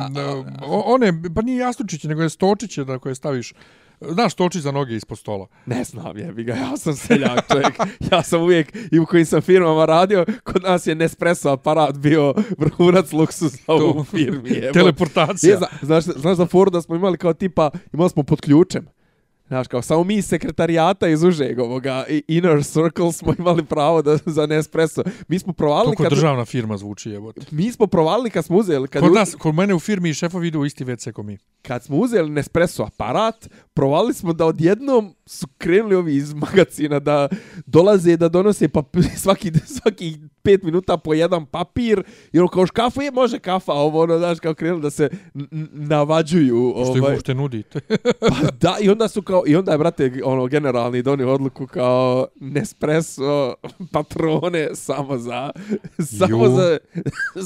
o- 0.63 0.83
one, 0.85 1.13
pa 1.35 1.41
nije 1.41 1.57
jastučiće, 1.57 2.07
nego 2.07 2.21
je 2.21 2.29
stočiće 2.29 2.83
da 2.83 2.99
koje 2.99 3.15
staviš, 3.15 3.53
znaš, 4.03 4.33
stočić 4.33 4.61
za 4.61 4.71
noge 4.71 4.95
ispod 4.95 5.17
stola. 5.17 5.47
Ne 5.65 5.83
znam, 5.83 6.17
jebi 6.17 6.43
ga, 6.43 6.53
ja 6.53 6.77
sam 6.77 6.93
seljak 6.95 7.47
čovjek. 7.51 7.73
ja 8.11 8.23
sam 8.23 8.41
uvijek, 8.41 8.77
i 8.91 8.99
u 8.99 9.05
kojim 9.05 9.25
sam 9.25 9.41
firmama 9.41 9.85
radio, 9.85 10.25
kod 10.43 10.63
nas 10.63 10.87
je 10.87 10.95
Nespresso 10.95 11.49
aparat 11.49 11.97
bio 11.97 12.33
vrhunac 12.57 13.11
luksusa 13.11 13.73
u 13.75 14.03
firmi. 14.03 14.49
Jebo. 14.55 14.73
Teleportacija. 14.73 15.51
Je, 15.51 15.57
zna, 15.57 15.67
znaš, 15.81 16.03
znaš 16.03 16.37
za 16.37 16.45
foru 16.45 16.71
da 16.71 16.81
smo 16.81 16.95
imali 16.95 17.17
kao 17.17 17.33
tipa, 17.33 17.69
imali 17.93 18.09
smo 18.09 18.23
pod 18.23 18.41
ključem. 18.41 18.87
Znaš, 19.47 19.67
kao 19.67 19.81
samo 19.81 20.03
mi 20.03 20.21
sekretarijata 20.21 21.07
iz 21.07 21.23
užeg 21.23 21.59
ovoga 21.59 22.05
i- 22.09 22.23
Inner 22.27 22.63
Circle 22.63 23.11
smo 23.11 23.33
imali 23.37 23.65
pravo 23.65 24.01
da, 24.01 24.17
za 24.25 24.45
Nespresso. 24.45 25.03
Mi 25.27 25.39
smo 25.39 25.53
provalili 25.53 25.85
Toliko 25.87 26.03
kad... 26.03 26.11
državna 26.11 26.45
firma 26.45 26.77
zvuči, 26.77 27.09
jebote. 27.09 27.41
Mi 27.51 27.71
smo 27.71 27.87
provalili 27.87 28.29
kad 28.29 28.45
smo 28.45 28.57
uzeli. 28.57 28.87
Kad 28.87 29.01
Kod 29.01 29.13
nas, 29.13 29.35
kod 29.35 29.55
mene 29.55 29.73
u 29.73 29.79
firmi 29.79 30.13
šefovi 30.13 30.47
idu 30.47 30.59
u 30.59 30.65
isti 30.65 30.85
WC 30.85 31.11
ko 31.11 31.23
mi. 31.23 31.37
kad 31.61 31.83
smo 31.83 31.97
uzeli 31.97 32.29
Nespresso 32.29 32.83
aparat, 32.83 33.49
provalili 33.73 34.13
smo 34.13 34.33
da 34.33 34.45
odjednom 34.45 35.15
su 35.25 35.47
krenuli 35.57 35.95
ovi 35.95 36.15
iz 36.15 36.33
magazina 36.33 36.99
da 36.99 37.27
dolaze 37.65 38.17
da 38.17 38.29
donose 38.29 38.67
pa 38.67 38.83
svaki, 39.23 39.51
svaki 39.65 40.17
pet 40.41 40.63
minuta 40.63 40.97
po 40.97 41.13
jedan 41.13 41.45
papir 41.45 42.03
i 42.33 42.39
ono 42.39 42.47
kao 42.47 42.65
škafu 42.65 43.01
je 43.01 43.11
može 43.11 43.39
kafa 43.39 43.73
ovo 43.73 44.01
ono 44.01 44.17
znaš 44.17 44.39
kao 44.39 44.53
krenuli 44.53 44.81
da 44.81 44.89
se 44.89 45.09
navađuju 45.71 46.73
Što 46.83 46.97
im 46.97 47.03
ovaj, 47.03 47.15
uopšte 47.15 47.33
nudite. 47.33 47.79
pa 48.29 48.51
da 48.59 48.77
i 48.81 48.89
onda 48.89 49.07
su 49.07 49.21
kao 49.21 49.43
i 49.47 49.55
onda 49.55 49.71
je 49.71 49.77
brate 49.77 50.21
ono 50.23 50.47
generalni 50.47 51.01
donio 51.01 51.33
odluku 51.33 51.67
kao 51.67 52.27
Nespresso 52.35 53.53
patrone 53.91 54.69
samo 54.73 55.17
za 55.17 55.51
samo 56.19 56.45
Ju. 56.45 56.51
za 56.55 56.77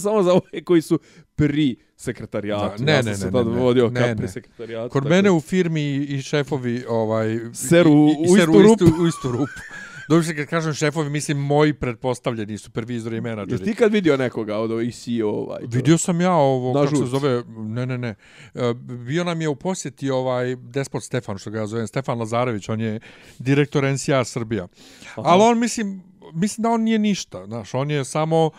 samo 0.02 0.24
za 0.24 0.34
ove 0.34 0.64
koji 0.66 0.82
su 0.82 1.00
pri 1.36 1.76
sekretarijatu. 1.98 2.78
Da, 2.78 2.86
ne, 2.86 2.92
ja 2.92 3.04
sam 3.04 3.12
ne, 3.12 3.18
se 3.18 3.26
ne, 3.26 3.32
tad 3.32 3.48
ne, 3.48 3.54
ne. 3.54 3.60
vodio 3.60 3.90
Ne, 3.90 4.00
kao 4.00 4.10
ne. 4.10 4.16
pri 4.16 4.28
sekretarijatu. 4.28 4.90
Kod 4.90 5.06
mene 5.06 5.32
u 5.32 5.42
firmi 5.42 5.82
i 5.96 6.22
šefovi 6.22 6.86
ovaj 6.90 7.40
Seru 7.54 7.92
i, 7.92 8.16
u 8.20 8.26
i 8.26 8.40
seru 8.40 8.52
istu 8.54 8.86
rupu. 8.86 9.04
u 9.04 9.08
istu 9.08 9.32
rupu. 9.32 9.52
Dobro 10.10 10.26
kad 10.36 10.46
kažem 10.46 10.74
šefovi, 10.74 11.10
mislim 11.10 11.38
moji 11.38 11.74
pretpostavljeni 11.74 12.58
supervizori 12.58 13.16
i 13.16 13.18
Jesi 13.18 13.24
menadžeri. 13.24 13.64
ti 13.64 13.74
kad 13.76 13.92
vidio 13.92 14.18
nekoga 14.18 14.58
od 14.58 14.72
ovih 14.72 14.96
CEO 14.96 15.30
ovaj? 15.30 15.60
to? 15.62 15.68
Vidio 15.68 15.98
sam 15.98 16.22
ja 16.22 16.32
ovo, 16.34 16.74
Na 16.74 16.80
kako 16.86 16.96
se 16.96 17.06
žurci. 17.06 17.12
zove, 17.12 17.44
ne, 17.48 17.86
ne, 17.86 17.98
ne. 17.98 18.16
E, 18.54 18.74
Bio 19.08 19.24
nam 19.24 19.42
je 19.42 19.50
u 19.50 19.56
posjeti 19.56 20.10
ovaj 20.10 20.56
despot 20.56 21.04
Stefan, 21.04 21.38
što 21.38 21.50
ga 21.52 21.60
ja 21.60 21.68
zovem, 21.68 21.88
Stefan 21.88 22.20
Lazarević, 22.20 22.70
on 22.70 22.82
je 22.82 23.00
direktor 23.40 23.84
NCA 23.84 24.24
Srbija. 24.24 24.68
Ali 25.16 25.44
on, 25.44 25.60
mislim, 25.60 26.04
mislim 26.34 26.64
da 26.64 26.70
on 26.70 26.82
nije 26.82 27.00
ništa, 27.00 27.46
znaš, 27.46 27.74
on 27.74 27.92
je 27.92 28.06
samo... 28.06 28.52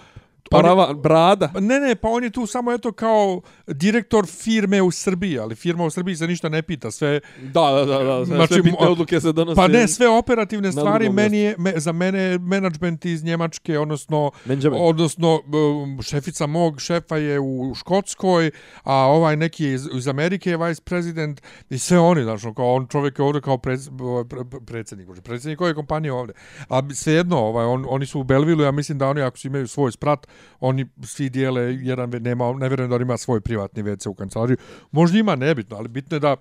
on 0.49 0.59
je- 0.59 0.62
Parava, 0.62 0.94
brada. 0.94 1.51
Pa 1.55 1.61
Ne, 1.61 1.80
ne, 1.80 1.94
pa 1.94 2.09
on 2.09 2.24
je 2.24 2.30
tu 2.30 2.47
samo 2.47 2.72
eto 2.72 2.92
kao 2.92 3.40
direktor 3.66 4.26
firme 4.28 4.82
u 4.82 4.90
Srbiji, 4.90 5.38
ali 5.38 5.55
firma 5.55 5.84
u 5.84 5.90
Srbiji 5.90 6.16
se 6.16 6.26
ništa 6.26 6.49
ne 6.49 6.62
pita, 6.62 6.90
sve 6.90 7.20
Da, 7.44 7.61
da, 7.62 7.84
da, 7.84 7.99
da. 7.99 8.16
Sve, 8.16 8.36
Znači, 8.36 8.49
sve 8.49 8.62
bitne 8.62 8.78
mo- 8.80 8.88
odluke 8.88 9.20
se 9.20 9.32
donose. 9.32 9.57
Pa 9.57 9.68
ne, 9.68 9.88
sve 9.88 10.09
operativne 10.09 10.72
stvari 10.72 11.11
meni 11.11 11.38
je, 11.38 11.55
me, 11.59 11.72
za 11.76 11.92
mene 11.92 12.38
menadžment 12.38 13.05
iz 13.05 13.24
Njemačke, 13.24 13.78
odnosno 13.78 14.30
Benjamin. 14.44 14.78
odnosno 14.82 15.40
um, 15.74 16.03
šefica 16.03 16.47
mog 16.47 16.80
šefa 16.80 17.16
je 17.16 17.40
u 17.40 17.72
Škotskoj, 17.76 18.51
a 18.82 18.94
ovaj 18.97 19.36
neki 19.36 19.64
je 19.64 19.74
iz, 19.74 19.88
iz 19.94 20.09
Amerike 20.09 20.51
je 20.51 20.57
vice 20.59 20.82
president 20.82 21.40
i 21.70 21.78
sve 21.78 21.99
oni, 21.99 22.22
znači 22.22 22.47
kao 22.57 22.74
on 22.74 22.86
čovjek 22.86 23.18
je 23.18 23.24
ovdje 23.24 23.40
kao 23.40 23.59
pred, 23.59 23.80
pre, 24.28 24.44
pre, 24.44 24.61
predsjednik, 24.61 25.09
predsjednik 25.22 25.61
ove 25.61 25.74
kompanije 25.74 26.12
ovdje. 26.12 26.34
A 26.68 26.82
svejedno, 26.92 27.38
ovaj, 27.38 27.64
on, 27.66 27.86
oni 27.88 28.07
su 28.07 28.20
u 28.20 28.24
Belvilu, 28.24 28.62
ja 28.62 28.70
mislim 28.70 28.99
da 28.99 29.09
oni 29.09 29.22
ako 29.22 29.38
su 29.38 29.47
imaju 29.47 29.68
svoj 29.68 29.92
sprat, 29.92 30.26
oni 30.61 30.87
svi 31.03 31.30
dijele 31.30 31.62
jedan, 31.62 32.11
nema, 32.11 32.53
ne 32.53 32.68
vjerujem 32.68 32.91
da 32.91 32.97
on 32.97 33.03
ima 33.03 33.16
svoj 33.16 33.41
privatni 33.41 33.82
WC 33.82 34.09
u 34.09 34.14
kancelariji. 34.14 34.57
Možda 34.91 35.18
ima, 35.18 35.37
nebitno, 35.37 35.76
ali 35.76 35.89
bitno 35.89 36.16
je 36.16 36.20
da 36.20 36.37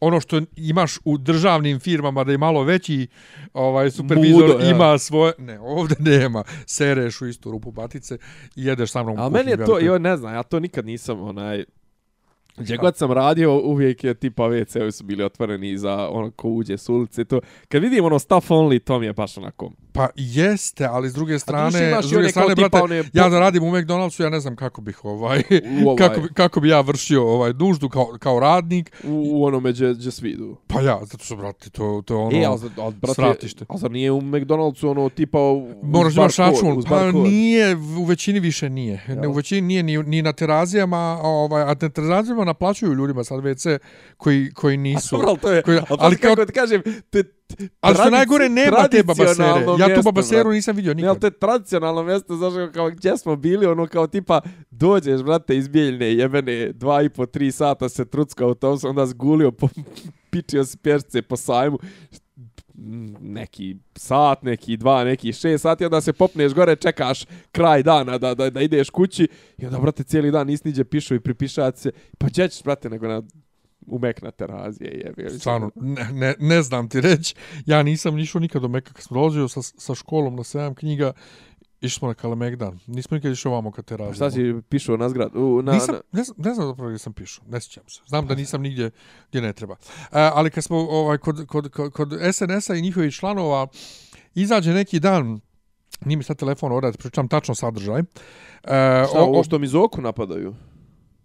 ono 0.00 0.20
što 0.20 0.40
imaš 0.56 0.98
u 1.04 1.18
državnim 1.18 1.80
firmama 1.80 2.24
da 2.24 2.32
je 2.32 2.38
malo 2.38 2.62
veći 2.62 3.06
ovaj 3.54 3.90
supervizor 3.90 4.48
Mudo, 4.48 4.64
ja. 4.64 4.70
ima 4.70 4.98
svoje 4.98 5.32
ne 5.38 5.60
ovdje 5.60 5.96
nema 6.00 6.44
sereš 6.66 7.20
u 7.20 7.26
istu 7.26 7.50
rupu 7.50 7.70
batice 7.70 8.18
i 8.56 8.64
jedeš 8.64 8.90
sa 8.90 9.02
mnom 9.02 9.18
A 9.18 9.28
meni 9.28 9.50
je 9.50 9.64
to, 9.64 9.78
jo, 9.78 9.98
ne 9.98 10.16
znam, 10.16 10.34
ja 10.34 10.42
to 10.42 10.60
nikad 10.60 10.86
nisam, 10.86 11.20
onaj, 11.20 11.64
Gdje 12.56 12.76
god 12.76 12.96
sam 12.96 13.12
radio, 13.12 13.60
uvijek 13.60 14.04
je 14.04 14.14
tipa 14.14 14.42
WC-ovi 14.42 14.90
su 14.90 15.04
bili 15.04 15.24
otvoreni 15.24 15.78
za 15.78 16.08
ono 16.08 16.30
ko 16.30 16.48
uđe 16.48 16.78
s 16.78 16.88
ulice. 16.88 17.24
To. 17.24 17.40
Kad 17.68 17.82
vidim 17.82 18.04
ono 18.04 18.18
stuff 18.18 18.50
only, 18.50 18.78
to 18.78 18.98
mi 18.98 19.06
je 19.06 19.12
baš 19.12 19.38
onako. 19.38 19.70
Pa 19.92 20.08
jeste, 20.16 20.86
ali 20.86 21.10
s 21.10 21.12
druge 21.12 21.38
strane, 21.38 22.02
s 22.02 22.10
druge 22.10 22.28
strane, 22.28 22.54
brate, 22.54 22.78
one 22.82 23.04
ja 23.12 23.28
da 23.28 23.40
radim 23.40 23.62
u 23.62 23.70
McDonald'su, 23.70 24.22
ja 24.22 24.30
ne 24.30 24.40
znam 24.40 24.56
kako 24.56 24.80
bih 24.80 25.04
ovaj, 25.04 25.42
U 25.84 25.88
ovaj- 25.88 25.96
kako, 26.08 26.20
bi, 26.20 26.28
kako 26.34 26.60
bi 26.60 26.68
ja 26.68 26.80
vršio 26.80 27.28
ovaj 27.28 27.52
nuždu 27.52 27.88
kao, 27.88 28.06
kao 28.18 28.40
radnik. 28.40 28.92
U, 29.04 29.30
u 29.32 29.44
onome 29.44 29.72
gdje, 29.72 29.94
gdje 29.94 30.10
svi 30.10 30.30
idu. 30.30 30.56
Pa 30.66 30.80
ja, 30.80 31.00
zato 31.04 31.24
što, 31.24 31.36
brate, 31.36 31.70
to, 31.70 32.02
to 32.04 32.14
je 32.14 32.20
ono... 32.20 32.54
e, 32.54 32.58
za- 32.58 32.70
ali 32.78 32.94
brate, 32.94 33.14
svratište. 33.14 33.64
a 33.68 33.76
zar 33.78 33.90
nije 33.90 34.10
u 34.12 34.20
McDonald'su 34.20 34.90
ono 34.90 35.08
tipa 35.08 35.38
u, 35.40 35.74
Moraš 35.82 36.16
imaš 36.16 36.36
račun. 36.36 36.82
Pa 36.88 37.12
nije, 37.12 37.76
u 37.76 38.04
većini 38.04 38.40
više 38.40 38.70
nije. 38.70 39.04
Ne, 39.08 39.28
u 39.28 39.32
većini 39.32 39.60
nije 39.60 39.82
ni, 39.82 40.02
ni 40.02 40.22
na 40.22 40.32
terazijama, 40.32 40.96
a 40.96 41.28
ovaj, 41.28 41.62
a 41.62 41.74
na 41.80 41.88
terazijama 41.88 42.43
naplaćuju 42.44 42.92
ljudima 42.92 43.24
sad 43.24 43.40
WC 43.40 43.78
koji, 44.16 44.50
koji 44.50 44.76
nisu. 44.76 45.16
Dobro, 45.16 45.36
to 45.36 45.52
je, 45.52 45.62
koji- 45.62 45.80
ali, 45.90 46.16
kao- 46.16 46.30
kako 46.30 46.46
ti 46.46 46.52
kažem, 46.52 46.82
te, 47.10 47.22
te, 47.22 47.68
Ali 47.80 47.94
što 47.94 48.10
najgore, 48.10 48.48
nema 48.48 48.88
te 48.88 49.02
babasere. 49.02 49.48
Ja 49.80 49.94
tu 49.94 50.02
babaseru 50.04 50.50
nisam 50.50 50.76
vidio 50.76 50.94
Ne, 50.94 51.02
ali 51.02 51.08
nikad. 51.08 51.20
to 51.20 51.26
je 51.26 51.30
tradicionalno 51.32 52.02
mjesto, 52.02 52.36
znaš, 52.36 52.52
kao- 52.54 52.70
kao 52.70 52.90
gdje 52.90 53.18
smo 53.18 53.36
bili, 53.36 53.66
ono 53.66 53.86
kao 53.86 54.06
tipa, 54.06 54.40
dođeš, 54.70 55.22
brate, 55.22 55.56
iz 55.56 55.68
Bijeljne, 55.68 56.06
jebene, 56.08 56.72
dva 56.72 57.02
i 57.02 57.08
po, 57.08 57.26
tri 57.26 57.52
sata 57.52 57.88
se 57.88 58.04
trucka 58.04 58.46
u 58.46 58.54
tom, 58.54 58.78
onda 58.84 59.06
zgulio, 59.06 59.50
po, 59.50 59.68
pičio 60.30 60.64
si 60.64 60.78
pjerce 60.78 61.22
po 61.22 61.36
sajmu, 61.36 61.78
neki 63.20 63.76
sat, 63.96 64.42
neki 64.42 64.76
dva, 64.76 65.04
neki 65.04 65.32
šest 65.32 65.62
sati, 65.62 65.84
onda 65.84 66.00
se 66.00 66.12
popneš 66.12 66.54
gore, 66.54 66.76
čekaš 66.76 67.24
kraj 67.52 67.82
dana 67.82 68.18
da, 68.18 68.34
da, 68.34 68.50
da 68.50 68.60
ideš 68.60 68.90
kući 68.90 69.28
i 69.58 69.66
onda, 69.66 69.78
brate, 69.78 70.02
cijeli 70.02 70.30
dan 70.30 70.46
nisi 70.46 70.68
niđe 70.68 70.84
pišu 70.84 71.14
i 71.14 71.20
pripišat 71.20 71.76
se. 71.78 71.92
Pa 72.18 72.26
gdje 72.26 72.48
ćeš, 72.48 72.62
brate, 72.62 72.90
nego 72.90 73.08
na 73.08 73.22
umek 73.86 74.22
na 74.22 74.30
terazije, 74.30 75.02
jebi. 75.04 75.38
Stvarno, 75.38 75.70
ne, 75.76 76.08
ne, 76.12 76.34
ne 76.38 76.62
znam 76.62 76.88
ti 76.88 77.00
reći. 77.00 77.34
Ja 77.66 77.82
nisam 77.82 78.14
nišao 78.14 78.40
nikad 78.40 78.62
do 78.62 78.68
Meka. 78.68 78.92
Kad 78.92 79.04
sam 79.04 79.14
dolazio 79.14 79.48
sa, 79.48 79.62
sa 79.62 79.94
školom 79.94 80.36
na 80.36 80.44
sedam 80.44 80.74
knjiga, 80.74 81.12
išli 81.84 81.98
smo 81.98 82.08
na 82.08 82.14
Kalemegdan. 82.14 82.78
Nismo 82.86 83.14
nikad 83.14 83.32
išli 83.32 83.48
ovamo 83.48 83.70
kad 83.70 83.84
te 83.84 83.96
razimo. 83.96 84.14
Šta 84.14 84.30
si 84.30 84.54
pišao 84.68 84.96
na 84.96 85.08
zgrad? 85.08 85.36
U, 85.36 85.62
na, 85.62 85.72
nisam, 85.72 85.94
ne, 86.12 86.24
znam, 86.24 86.36
ne 86.38 86.54
znam 86.54 86.66
zapravo 86.66 86.88
gdje 86.88 86.98
sam 86.98 87.12
pišao, 87.12 87.44
ne 87.48 87.60
sjećam 87.60 87.84
se. 87.88 88.00
Znam 88.06 88.26
da 88.26 88.34
nisam 88.34 88.62
nigdje 88.62 88.90
gdje 89.28 89.42
ne 89.42 89.52
treba. 89.52 89.74
E, 89.74 90.06
ali 90.12 90.50
kad 90.50 90.64
smo 90.64 90.76
ovaj, 90.76 91.18
kod, 91.18 91.46
kod, 91.46 91.70
kod, 91.70 91.92
kod 91.92 92.12
SNS-a 92.32 92.74
i 92.74 92.82
njihovih 92.82 93.14
članova, 93.14 93.66
izađe 94.34 94.72
neki 94.72 95.00
dan, 95.00 95.40
nije 96.04 96.16
mi 96.16 96.24
sad 96.24 96.36
telefon 96.36 96.72
odati, 96.72 96.98
pričam 96.98 97.28
tačno 97.28 97.54
sadržaj. 97.54 98.00
E, 98.00 98.04
Šta, 98.64 99.08
ovo 99.14 99.44
što 99.44 99.58
mi 99.58 99.66
zoku 99.66 100.00
napadaju? 100.00 100.54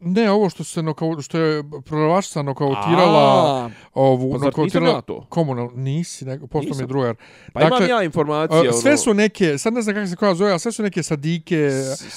Ne, 0.02 0.32
ovo 0.32 0.50
što 0.50 0.64
se 0.64 0.84
nokau, 0.84 1.22
što 1.22 1.38
je 1.38 1.64
prodavačica 1.86 2.42
nokautirala 2.42 3.20
A, 3.66 3.70
ovu 3.94 4.32
pa 4.40 4.46
nokautirala 4.46 4.90
ja 4.96 5.02
to? 5.02 5.26
komunal 5.30 5.70
nisi 5.76 6.26
nego 6.26 6.48
posto 6.48 6.76
mi 6.76 6.84
je 6.84 6.88
drugar. 6.88 7.16
Pa 7.54 7.62
imam 7.62 7.90
ja 7.90 8.04
informacije. 8.04 8.70
uh, 8.70 8.76
sve 8.82 8.92
ono, 8.92 8.98
su 8.98 9.14
neke, 9.14 9.58
sad 9.58 9.74
ne 9.74 9.82
znam 9.82 9.96
kako 9.96 10.08
se 10.08 10.16
koja 10.16 10.36
zove, 10.36 10.60
sve 10.60 10.72
su 10.72 10.84
neke 10.84 11.04
sadike, 11.04 11.70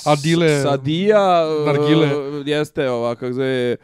adile. 0.05 0.63
Sadija, 0.63 1.45
nargile. 1.67 2.29
uh, 2.29 2.47
jeste 2.47 2.91
ova, 2.91 3.15
kako 3.15 3.33
zove, 3.33 3.77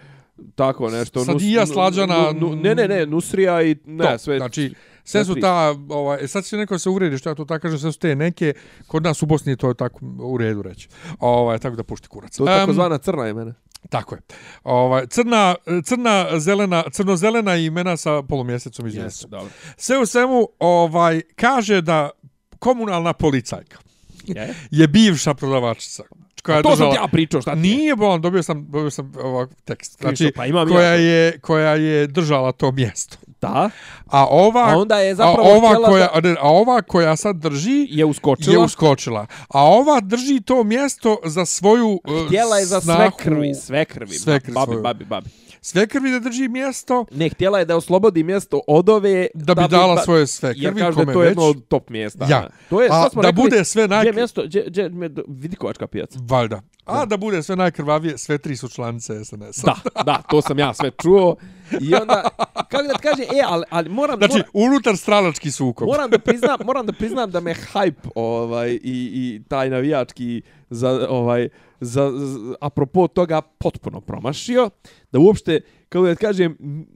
tako 0.55 0.91
nešto. 0.91 1.25
Sadija, 1.25 1.67
slađana, 1.67 2.33
Nu, 2.33 2.49
nu, 2.49 2.57
ne, 2.57 2.75
ne, 2.75 2.89
ne, 2.89 3.07
Nusrija 3.07 3.63
i 3.63 3.77
ne, 3.87 4.05
to, 4.05 4.19
sve. 4.19 4.37
znači 4.39 4.75
sve 5.05 5.25
su 5.25 5.35
ta 5.35 5.75
ovaj 5.89 6.29
sad 6.29 6.45
će 6.45 6.57
neko 6.57 6.79
se 6.79 6.89
uvredi 6.89 7.19
što 7.19 7.29
ja 7.29 7.35
to 7.35 7.45
tako 7.45 7.63
kažem 7.63 7.79
sve 7.79 7.93
su 7.93 7.99
te 7.99 8.15
neke 8.15 8.53
kod 8.87 9.03
nas 9.03 9.23
u 9.23 9.27
Bosni 9.27 9.53
je 9.53 9.57
to 9.57 9.75
tako 9.75 9.99
u 10.23 10.39
redu 10.39 10.63
reći. 10.63 10.89
Ovaj 11.21 11.59
tako 11.59 11.77
da 11.77 11.83
pušti 11.83 12.09
kurac. 12.09 12.37
to 12.37 12.45
je 12.47 12.55
Em, 12.55 12.61
takozvana 12.61 12.99
crna 12.99 13.29
imena. 13.29 13.55
Tako 13.89 14.15
je. 14.15 14.21
Ovaj 14.65 15.07
crna 15.07 15.55
crna 15.85 16.39
zelena 16.39 16.85
crno-zelena 16.93 17.57
imena 17.57 17.97
sa 17.97 18.23
polumjesecom 18.23 18.87
iz 18.87 18.95
Jeste, 18.95 19.27
dobro. 19.27 19.49
Sve 19.77 19.99
u 19.99 20.07
svemu 20.07 20.49
ovaj 20.59 21.21
kaže 21.37 21.81
da 21.81 22.11
komunalna 22.59 23.13
policajka 23.13 23.79
Je? 24.27 24.55
je 24.71 24.89
bivša 24.89 25.35
prodavačica 25.35 26.03
koja 26.43 26.57
je 26.57 26.63
To 26.63 26.69
sam 26.69 26.77
držala- 26.77 26.93
ti 26.93 26.99
ja 26.99 27.09
pričao, 27.09 27.41
šta 27.43 27.53
ti 27.53 27.59
je? 27.59 27.63
Nije 27.63 27.97
bolan, 27.97 28.21
dobio 28.21 28.43
sam, 28.43 28.67
dobio 28.71 28.91
sam 28.91 29.13
ovak 29.17 29.51
tekst. 29.65 29.99
Znači, 30.01 30.33
pa 30.37 30.47
imam 30.47 30.69
ja 30.69 30.75
koja, 30.75 30.93
to. 30.93 31.01
je, 31.01 31.39
koja 31.41 31.75
je 31.75 32.07
držala 32.07 32.53
to 32.53 32.73
mjesto. 32.73 33.17
Da. 33.41 33.71
A 34.07 34.27
ova, 34.27 34.65
A 34.65 34.77
onda 34.77 34.99
je 34.99 35.15
zapravo 35.15 35.49
a 35.49 35.53
ova 35.53 35.75
koja, 35.77 36.09
a 36.15 36.21
ne, 36.21 36.31
a 36.33 36.49
ova 36.49 36.83
koja 36.83 37.17
sad 37.17 37.37
drži 37.37 37.87
Je 37.91 38.05
uskočila. 38.05 38.53
je 38.53 38.59
uskočila. 38.59 39.27
A 39.49 39.65
ova 39.65 40.01
drži 40.01 40.41
to 40.41 40.65
mjesto 40.65 41.19
za 41.25 41.45
svoju 41.45 42.01
uh, 42.05 42.27
Htjela 42.27 42.59
je 42.59 42.67
za 42.67 42.81
sve 42.81 42.95
snahu- 42.95 43.17
krvi, 43.17 43.55
sve 43.57 43.85
krvi. 43.85 44.15
Sve 44.15 44.41
krvi 44.41 44.55
babi, 44.55 44.67
svoju. 44.67 44.83
babi, 44.83 45.05
babi. 45.05 45.31
Sve 45.61 45.87
krvi 45.87 46.11
da 46.11 46.19
drži 46.19 46.49
mjesto 46.49 47.05
Ne, 47.11 47.29
htjela 47.29 47.59
je 47.59 47.65
da 47.65 47.77
oslobodi 47.77 48.23
mjesto 48.23 48.61
od 48.67 48.89
ove... 48.89 49.27
da 49.35 49.55
bi 49.55 49.63
dala 49.71 49.95
ba- 49.95 50.03
svoje 50.03 50.27
sve 50.27 50.53
Jer 50.57 50.71
krvi 50.71 50.81
kaže 50.81 50.95
da 50.95 51.01
je 51.01 51.05
kome 51.05 51.13
to 51.13 51.21
već. 51.21 51.29
jedno 51.29 51.45
od 51.45 51.69
top 51.69 51.91
mjesta. 51.91 52.27
Ja. 52.31 52.49
To 52.71 52.83
je, 52.83 52.89
A 52.93 53.09
smo 53.11 53.23
da 53.23 53.29
rekli, 53.29 53.43
bude 53.43 53.65
sve 53.65 53.85
Gdje 53.85 53.97
naj... 53.97 54.07
je 54.07 54.13
mjesto, 54.13 54.43
gdje, 54.45 54.65
gdje, 54.67 54.91
vidikovačka 55.29 55.87
pijaca. 55.87 56.19
Valjda. 56.23 56.61
A 56.85 57.05
da 57.07 57.17
bude 57.17 57.43
sve 57.43 57.57
najkrvavije, 57.57 58.19
sve 58.19 58.39
tri 58.39 58.57
su 58.57 58.69
članice 58.69 59.25
SNS-a. 59.25 59.67
Da, 59.67 60.03
da, 60.03 60.23
to 60.23 60.43
sam 60.43 60.59
ja 60.59 60.75
sve 60.75 60.91
čuo. 60.93 61.37
I 61.81 61.95
onda, 61.95 62.29
kako 62.69 62.83
da 62.83 62.93
ti 62.93 63.03
kaže, 63.03 63.23
e, 63.23 63.43
ali, 63.47 63.65
ali 63.71 63.89
moram, 63.89 64.19
Znači, 64.19 64.33
moram, 64.35 64.51
unutar 64.55 64.97
stranački 64.97 65.51
sukob. 65.51 65.89
moram 65.89 66.11
da 66.11 66.19
priznam, 66.19 66.59
moram 66.65 66.87
da 66.87 66.93
priznam 66.93 67.31
da 67.31 67.41
me 67.41 67.55
hype 67.75 68.09
ovaj 68.15 68.71
i 68.73 68.79
i 69.15 69.43
taj 69.49 69.71
navijački 69.71 70.43
za 70.71 71.07
ovaj 71.09 71.49
za, 71.81 72.11
za 72.11 72.55
apropo 72.61 73.09
toga 73.09 73.41
potpuno 73.41 74.01
promašio 74.01 74.71
da 75.13 75.19
uopšte 75.19 75.61
kako 75.89 76.07
da 76.07 76.15
kažem 76.15 76.57
n- 76.61 76.87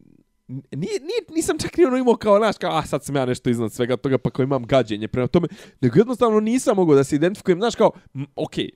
nije, 0.49 1.01
nije, 1.01 1.21
nisam 1.31 1.59
čak 1.59 1.77
ni 1.77 1.85
ono 1.85 1.97
imao 1.97 2.17
kao, 2.17 2.39
naš, 2.39 2.59
kao, 2.59 2.77
a 2.77 2.87
sad 2.87 3.05
sam 3.05 3.17
ja 3.17 3.27
nešto 3.27 3.51
iznad 3.51 3.73
svega 3.73 3.97
toga, 3.97 4.19
pa 4.19 4.31
kao 4.31 4.43
imam 4.43 4.67
gađenje 4.67 5.09
prema 5.09 5.27
tome, 5.29 5.49
nego 5.81 5.99
jednostavno 5.99 6.41
nisam 6.41 6.77
mogao 6.77 6.95
da 6.97 7.05
se 7.05 7.17
identifikujem, 7.17 7.59
znaš, 7.59 7.75
kao, 7.75 7.91
okej, 8.37 8.71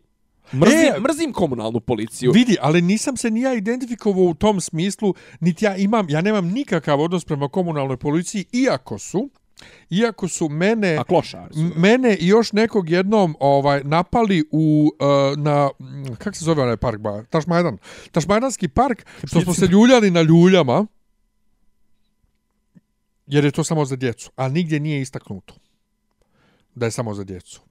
Mrzim, 0.54 0.78
E, 0.96 1.00
mrzim 1.00 1.32
komunalnu 1.32 1.80
policiju. 1.80 2.32
Vidi, 2.32 2.57
ali 2.61 2.82
nisam 2.82 3.16
se 3.16 3.30
ni 3.30 3.40
ja 3.40 3.54
identifikovao 3.54 4.24
u 4.24 4.34
tom 4.34 4.61
smislu, 4.61 5.14
niti 5.40 5.64
ja 5.64 5.76
imam, 5.76 6.11
ja 6.11 6.20
nemam 6.20 6.46
nikakav 6.46 7.00
odnos 7.00 7.24
prema 7.24 7.48
komunalnoj 7.48 7.96
policiji, 7.96 8.44
iako 8.52 8.98
su, 8.98 9.30
iako 9.90 10.28
su 10.28 10.48
mene... 10.48 10.96
A 10.96 11.04
klošari 11.04 11.54
su. 11.54 11.61
Mene 11.76 12.16
i 12.20 12.26
još 12.26 12.52
nekog 12.52 12.90
jednom 12.90 13.36
ovaj 13.40 13.84
napali 13.84 14.44
u 14.50 14.92
uh, 15.00 15.38
na 15.38 15.70
kako 16.18 16.36
se 16.36 16.44
zove 16.44 16.62
onaj 16.62 16.76
park 16.76 16.98
ba 16.98 17.24
Tašmajdan? 17.30 17.78
Tašmajdanski 18.12 18.68
park 18.68 19.07
što 19.24 19.40
smo 19.40 19.54
se 19.54 19.66
ljuljali 19.66 20.11
na 20.11 20.22
ljuljama 20.22 20.86
jer 23.26 23.44
je 23.44 23.50
to 23.50 23.64
samo 23.64 23.84
za 23.84 23.96
djecu 23.96 24.30
a 24.36 24.48
nigdje 24.48 24.80
nije 24.80 25.00
istaknuto 25.00 25.54
da 26.74 26.86
je 26.86 26.90
samo 26.90 27.14
za 27.14 27.24
djecu 27.24 27.65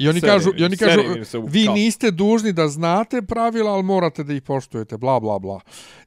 I 0.00 0.08
oni 0.08 0.20
kažu, 0.20 0.50
i 0.56 0.64
oni 0.64 0.76
kažu 0.76 1.00
vi 1.48 1.68
niste 1.68 2.10
dužni 2.10 2.52
da 2.52 2.68
znate 2.68 3.22
pravila, 3.22 3.72
ali 3.72 3.82
morate 3.82 4.24
da 4.24 4.32
ih 4.32 4.42
poštujete, 4.42 4.96
bla, 4.96 5.20
bla, 5.20 5.38
bla. 5.38 5.60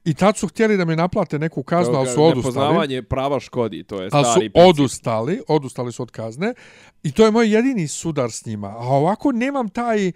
I 0.04 0.14
tad 0.14 0.36
su 0.36 0.48
htjeli 0.48 0.76
da 0.76 0.84
mi 0.84 0.96
naplate 0.96 1.38
neku 1.38 1.62
kaznu, 1.62 1.94
ali 1.94 2.06
su 2.06 2.24
odustali. 2.24 2.54
Nepoznavanje 2.54 3.02
prava 3.02 3.40
škodi, 3.40 3.84
to 3.84 4.02
je 4.02 4.08
Ali 4.12 4.24
su 4.24 4.30
stari 4.30 4.50
princip. 4.50 4.68
odustali, 4.68 5.40
odustali 5.48 5.92
su 5.92 6.02
od 6.02 6.10
kazne 6.10 6.54
i 7.02 7.12
to 7.12 7.24
je 7.24 7.30
moj 7.30 7.54
jedini 7.54 7.88
sudar 7.88 8.30
s 8.30 8.46
njima. 8.46 8.68
A 8.68 8.88
ovako 8.88 9.32
nemam 9.32 9.68
taj, 9.68 10.08
uh, 10.08 10.12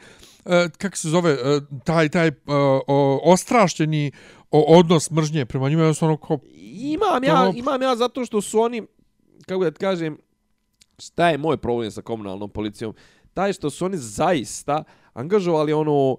kako 0.78 0.96
se 0.96 1.08
zove, 1.08 1.32
uh, 1.32 1.62
taj, 1.84 2.08
taj 2.08 2.30
o, 2.46 3.20
ostrašćeni 3.32 4.12
odnos 4.50 5.10
mržnje 5.10 5.46
prema 5.46 5.68
njima. 5.68 5.82
Jednostavno 5.82 6.16
kao, 6.16 6.38
Imam 6.80 7.24
ja, 7.24 7.44
Dobro. 7.44 7.58
imam 7.58 7.82
ja 7.82 7.96
zato 7.96 8.24
što 8.24 8.40
su 8.40 8.60
oni, 8.60 8.82
kako 9.46 9.64
da 9.64 9.70
ti 9.70 9.78
kažem, 9.78 10.18
šta 10.98 11.30
je 11.30 11.38
moj 11.38 11.56
problem 11.56 11.90
sa 11.90 12.02
komunalnom 12.02 12.50
policijom? 12.50 12.94
Taj 13.34 13.52
što 13.52 13.70
su 13.70 13.84
oni 13.84 13.96
zaista 13.96 14.84
angažovali 15.12 15.72
ono 15.72 16.16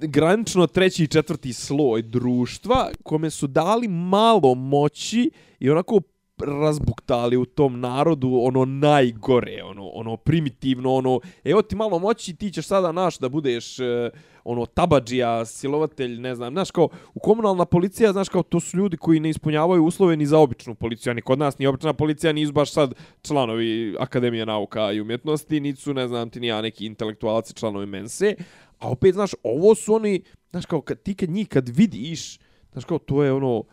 granično 0.00 0.66
treći 0.66 1.04
i 1.04 1.08
četvrti 1.08 1.52
sloj 1.52 2.02
društva 2.02 2.90
kome 3.02 3.30
su 3.30 3.46
dali 3.46 3.88
malo 3.88 4.54
moći 4.54 5.30
i 5.60 5.70
onako 5.70 6.00
razbuktali 6.38 7.36
u 7.36 7.44
tom 7.44 7.80
narodu 7.80 8.40
ono 8.42 8.64
najgore, 8.64 9.62
ono 9.64 9.88
ono 9.88 10.16
primitivno, 10.16 10.94
ono 10.94 11.20
evo 11.44 11.62
ti 11.62 11.76
malo 11.76 11.98
moći, 11.98 12.36
ti 12.36 12.50
ćeš 12.50 12.66
sada 12.66 12.92
naš 12.92 13.18
da 13.18 13.28
budeš 13.28 13.78
e, 13.80 14.10
ono 14.44 14.66
tabadžija, 14.66 15.44
silovatelj, 15.44 16.20
ne 16.20 16.34
znam, 16.34 16.52
znaš 16.52 16.70
kao 16.70 16.88
u 17.14 17.20
komunalna 17.20 17.64
policija, 17.64 18.12
znaš 18.12 18.28
kao 18.28 18.42
to 18.42 18.60
su 18.60 18.76
ljudi 18.76 18.96
koji 18.96 19.20
ne 19.20 19.30
ispunjavaju 19.30 19.84
uslove 19.84 20.16
ni 20.16 20.26
za 20.26 20.38
običnu 20.38 20.74
policiju, 20.74 21.10
a 21.10 21.14
ni 21.14 21.22
kod 21.22 21.38
nas 21.38 21.58
ni 21.58 21.66
obična 21.66 21.92
policija 21.92 22.32
nisu 22.32 22.52
baš 22.52 22.72
sad 22.72 22.94
članovi 23.22 23.96
Akademije 23.98 24.46
nauka 24.46 24.92
i 24.92 25.00
umjetnosti, 25.00 25.60
niti 25.60 25.80
su, 25.80 25.94
ne 25.94 26.08
znam, 26.08 26.30
ti 26.30 26.40
ni 26.40 26.46
ja 26.46 26.62
neki 26.62 26.86
intelektualci 26.86 27.54
članovi 27.54 27.86
Mense, 27.86 28.34
a 28.78 28.90
opet, 28.90 29.14
znaš, 29.14 29.30
ovo 29.42 29.74
su 29.74 29.94
oni, 29.94 30.22
znaš 30.50 30.66
kao, 30.66 30.80
kad, 30.80 31.02
ti 31.02 31.14
kad 31.14 31.30
njih 31.30 31.48
kad 31.48 31.68
vidiš, 31.68 32.38
znaš 32.72 32.84
kao, 32.84 32.98
to 32.98 33.24
je 33.24 33.32
ono, 33.32 33.64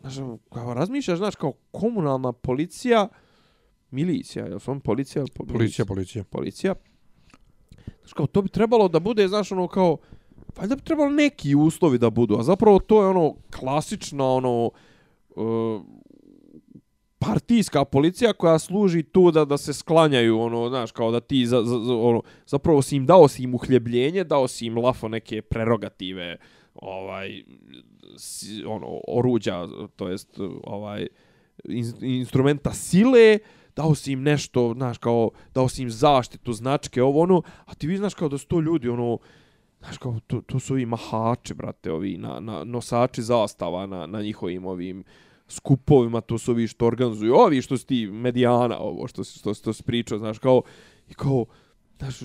znaš, 0.00 0.14
kao 0.52 0.74
razmišljaš, 0.74 1.18
znaš, 1.18 1.36
kao 1.36 1.52
komunalna 1.70 2.32
policija, 2.32 3.08
milicija, 3.90 4.46
jel 4.46 4.58
su 4.58 4.70
on 4.70 4.80
policija? 4.80 5.24
Po- 5.34 5.44
policija, 5.46 5.84
policija. 5.84 6.24
policija. 6.24 6.74
Znaš, 8.00 8.12
kao, 8.12 8.26
to 8.26 8.42
bi 8.42 8.48
trebalo 8.48 8.88
da 8.88 9.00
bude, 9.00 9.28
znaš, 9.28 9.52
ono, 9.52 9.68
kao, 9.68 9.96
valjda 10.56 10.76
bi 10.76 10.82
trebalo 10.82 11.10
neki 11.10 11.54
uslovi 11.54 11.98
da 11.98 12.10
budu, 12.10 12.38
a 12.38 12.42
zapravo 12.42 12.78
to 12.78 13.02
je 13.02 13.08
ono 13.08 13.34
klasično, 13.50 14.34
ono, 14.34 14.70
uh, 15.36 15.82
partijska 17.18 17.84
policija 17.84 18.32
koja 18.32 18.58
služi 18.58 19.02
tu 19.02 19.30
da 19.30 19.44
da 19.44 19.56
se 19.58 19.72
sklanjaju 19.72 20.40
ono 20.40 20.68
znaš 20.68 20.92
kao 20.92 21.10
da 21.10 21.20
ti 21.20 21.46
za, 21.46 21.62
za, 21.62 21.78
za, 21.78 21.94
ono 21.94 22.22
zapravo 22.46 22.82
si 22.82 22.96
im 22.96 23.06
dao 23.06 23.28
si 23.28 23.42
im 23.42 23.54
uhljebljenje 23.54 24.24
dao 24.24 24.48
si 24.48 24.66
im 24.66 24.78
lafo 24.78 25.08
neke 25.08 25.42
prerogative 25.42 26.36
ovaj 26.74 27.42
si, 28.16 28.64
ono 28.64 29.00
oruđa 29.08 29.68
to 29.96 30.08
jest 30.08 30.40
ovaj 30.64 31.06
in, 31.64 31.92
instrumenta 32.00 32.72
sile 32.72 33.38
dao 33.78 33.94
si 33.94 34.12
im 34.12 34.22
nešto 34.22 34.72
znaš 34.76 34.98
kao 34.98 35.30
dao 35.54 35.68
si 35.68 35.82
im 35.82 35.90
zaštitu 35.90 36.52
značke 36.52 37.02
ovo 37.02 37.22
ono 37.22 37.42
a 37.66 37.74
ti 37.74 37.86
vi 37.86 37.96
znaš 37.96 38.14
kao 38.14 38.28
da 38.28 38.38
su 38.38 38.46
to 38.46 38.60
ljudi 38.60 38.88
ono 38.88 39.18
Znaš 39.80 39.98
kao, 39.98 40.20
to, 40.26 40.40
to 40.40 40.58
su 40.58 40.72
ovi 40.74 40.86
mahači, 40.86 41.54
brate, 41.54 41.92
ovi 41.92 42.16
na, 42.18 42.40
na, 42.40 42.64
nosači 42.64 43.22
zastava 43.22 43.86
na, 43.86 44.06
na 44.06 44.22
njihovim 44.22 44.66
ovim 44.66 45.04
skupovima, 45.48 46.20
to 46.20 46.38
su 46.38 46.50
ovi 46.50 46.66
što 46.66 46.86
organizuju, 46.86 47.34
ovi 47.34 47.62
što 47.62 47.78
si 47.78 47.86
ti 47.86 48.06
medijana, 48.06 48.78
ovo 48.78 49.08
što, 49.08 49.24
si- 49.24 49.38
što, 49.38 49.54
što 49.54 49.72
si 49.72 49.82
pričao, 49.82 50.18
znaš, 50.18 50.38
kao, 50.38 50.62
i 51.10 51.14
kao, 51.14 51.46
znaš, 51.98 52.22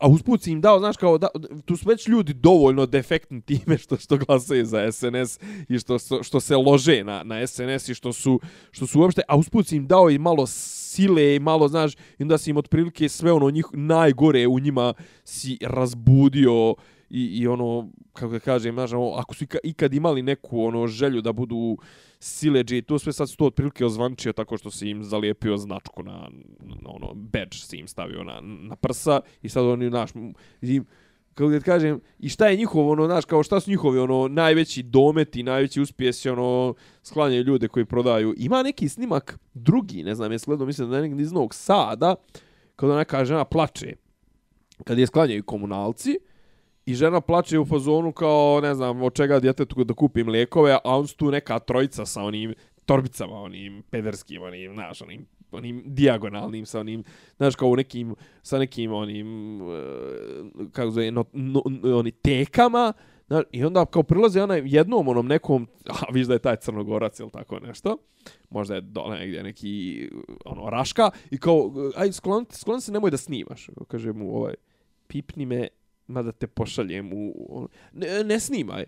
a 0.00 0.08
usput 0.08 0.42
si 0.42 0.52
im 0.52 0.60
dao, 0.60 0.78
znaš, 0.78 0.96
kao, 0.96 1.18
da, 1.18 1.28
tu 1.64 1.76
su 1.76 1.88
već 1.88 2.08
ljudi 2.08 2.32
dovoljno 2.32 2.86
defektni 2.86 3.40
time 3.42 3.78
što 3.78 3.96
što 3.96 4.16
glasaju 4.16 4.66
za 4.66 4.92
SNS 4.92 5.38
i 5.68 5.78
što, 5.78 5.98
što, 5.98 6.22
što 6.22 6.40
se 6.40 6.56
lože 6.56 7.04
na, 7.04 7.22
na 7.24 7.46
SNS 7.46 7.88
i 7.88 7.94
što 7.94 8.12
su, 8.12 8.40
što 8.70 8.86
su 8.86 9.00
uopšte, 9.00 9.22
a 9.28 9.36
usput 9.36 9.66
si 9.66 9.76
im 9.76 9.86
dao 9.86 10.10
i 10.10 10.18
malo 10.18 10.46
sile 10.94 11.34
i 11.34 11.38
malo, 11.38 11.68
znaš, 11.68 11.94
i 11.94 12.22
onda 12.22 12.38
si 12.38 12.50
im 12.50 12.56
otprilike 12.56 13.08
sve 13.08 13.32
ono 13.32 13.50
njih 13.50 13.66
najgore 13.72 14.46
u 14.46 14.58
njima 14.58 14.94
si 15.24 15.58
razbudio 15.62 16.74
i, 17.10 17.24
i 17.24 17.46
ono, 17.46 17.90
kako 18.12 18.32
da 18.32 18.38
kažem, 18.38 18.74
znaš, 18.74 18.92
ono, 18.92 19.10
ako 19.10 19.34
su 19.34 19.44
ikad 19.64 19.94
imali 19.94 20.22
neku 20.22 20.64
ono 20.64 20.86
želju 20.86 21.20
da 21.20 21.32
budu 21.32 21.76
sileđe 22.18 22.78
i 22.78 22.82
to 22.82 22.98
sve 22.98 23.12
sad 23.12 23.30
su 23.30 23.36
to 23.36 23.46
otprilike 23.46 23.84
ozvančio 23.84 24.32
tako 24.32 24.56
što 24.56 24.70
si 24.70 24.88
im 24.88 25.04
zalijepio 25.04 25.56
značku 25.56 26.02
na, 26.02 26.28
na 26.60 26.90
ono, 26.90 27.14
badge 27.14 27.56
si 27.56 27.76
im 27.76 27.88
stavio 27.88 28.24
na, 28.24 28.40
na 28.40 28.76
prsa 28.76 29.20
i 29.42 29.48
sad 29.48 29.64
oni, 29.64 29.88
znaš, 29.88 30.10
im, 30.62 30.86
kako 31.34 31.50
da 31.50 31.60
kažem, 31.60 32.00
i 32.18 32.28
šta 32.28 32.46
je 32.46 32.56
njihovo, 32.56 32.92
ono, 32.92 33.06
znaš, 33.06 33.24
kao 33.24 33.42
šta 33.42 33.60
su 33.60 33.70
njihovi, 33.70 33.98
ono, 33.98 34.28
najveći 34.28 34.82
dometi, 34.82 35.42
najveći 35.42 35.80
uspjesi, 35.80 36.28
ono, 36.28 36.74
sklanjaju 37.02 37.42
ljude 37.42 37.68
koji 37.68 37.84
prodaju. 37.84 38.34
Ima 38.36 38.62
neki 38.62 38.88
snimak 38.88 39.38
drugi, 39.54 40.02
ne 40.02 40.14
znam, 40.14 40.32
je 40.32 40.38
gledao, 40.46 40.66
mislim 40.66 40.90
da 40.90 40.96
je 40.96 41.02
negdje 41.02 41.22
iz 41.22 41.32
Novog 41.32 41.54
Sada, 41.54 42.14
kada 42.76 42.96
neka 42.96 43.24
žena 43.24 43.44
plače, 43.44 43.92
kad 44.84 44.98
je 44.98 45.06
sklanjaju 45.06 45.42
komunalci, 45.42 46.18
i 46.86 46.94
žena 46.94 47.20
plače 47.20 47.58
u 47.58 47.64
fazonu 47.64 48.12
kao, 48.12 48.60
ne 48.62 48.74
znam, 48.74 49.02
od 49.02 49.14
čega 49.14 49.40
djetetu 49.40 49.84
da 49.84 49.94
kupim 49.94 50.28
lijekove, 50.28 50.72
a 50.72 50.98
on 50.98 51.06
su 51.06 51.16
tu 51.16 51.30
neka 51.30 51.58
trojica 51.58 52.06
sa 52.06 52.22
onim 52.22 52.54
torbicama, 52.84 53.34
onim 53.34 53.82
pederskim, 53.90 54.42
onim, 54.42 54.74
znaš, 54.74 55.02
onim 55.02 55.26
onim 55.54 55.82
dijagonalnim 55.86 56.66
sa 56.66 56.80
onim 56.80 57.04
znaš 57.36 57.54
kao 57.54 57.68
u 57.68 57.76
nekim 57.76 58.14
sa 58.42 58.58
nekim 58.58 58.92
onim 58.92 59.26
eh, 59.62 59.64
kako 60.72 60.90
zove 60.90 61.10
no, 61.10 61.24
no, 61.32 61.62
no, 61.66 61.96
oni 61.96 62.10
tekama 62.12 62.92
znaš, 63.26 63.44
i 63.52 63.64
onda 63.64 63.86
kao 63.86 64.02
prilazi 64.02 64.40
onaj 64.40 64.62
jednom 64.64 65.08
onom 65.08 65.26
nekom 65.26 65.66
a 65.86 66.12
viš 66.12 66.26
da 66.26 66.32
je 66.32 66.38
taj 66.38 66.56
crnogorac 66.56 67.20
ili 67.20 67.30
tako 67.30 67.58
nešto 67.58 67.96
možda 68.50 68.74
je 68.74 68.80
dole 68.80 69.18
negdje 69.18 69.42
neki 69.42 70.08
ono 70.44 70.70
raška 70.70 71.10
i 71.30 71.38
kao 71.38 71.72
eh, 71.96 72.00
aj 72.00 72.12
sklon, 72.12 72.46
sklon 72.50 72.80
se 72.80 72.92
nemoj 72.92 73.10
da 73.10 73.16
snimaš 73.16 73.68
kaže 73.88 74.12
mu 74.12 74.36
ovaj 74.36 74.54
pipni 75.06 75.46
me 75.46 75.68
mada 76.06 76.32
te 76.32 76.46
pošaljem 76.46 77.12
u... 77.12 77.28
u- 77.28 77.68
Ne, 77.92 78.24
ne 78.24 78.40
snimaj. 78.40 78.84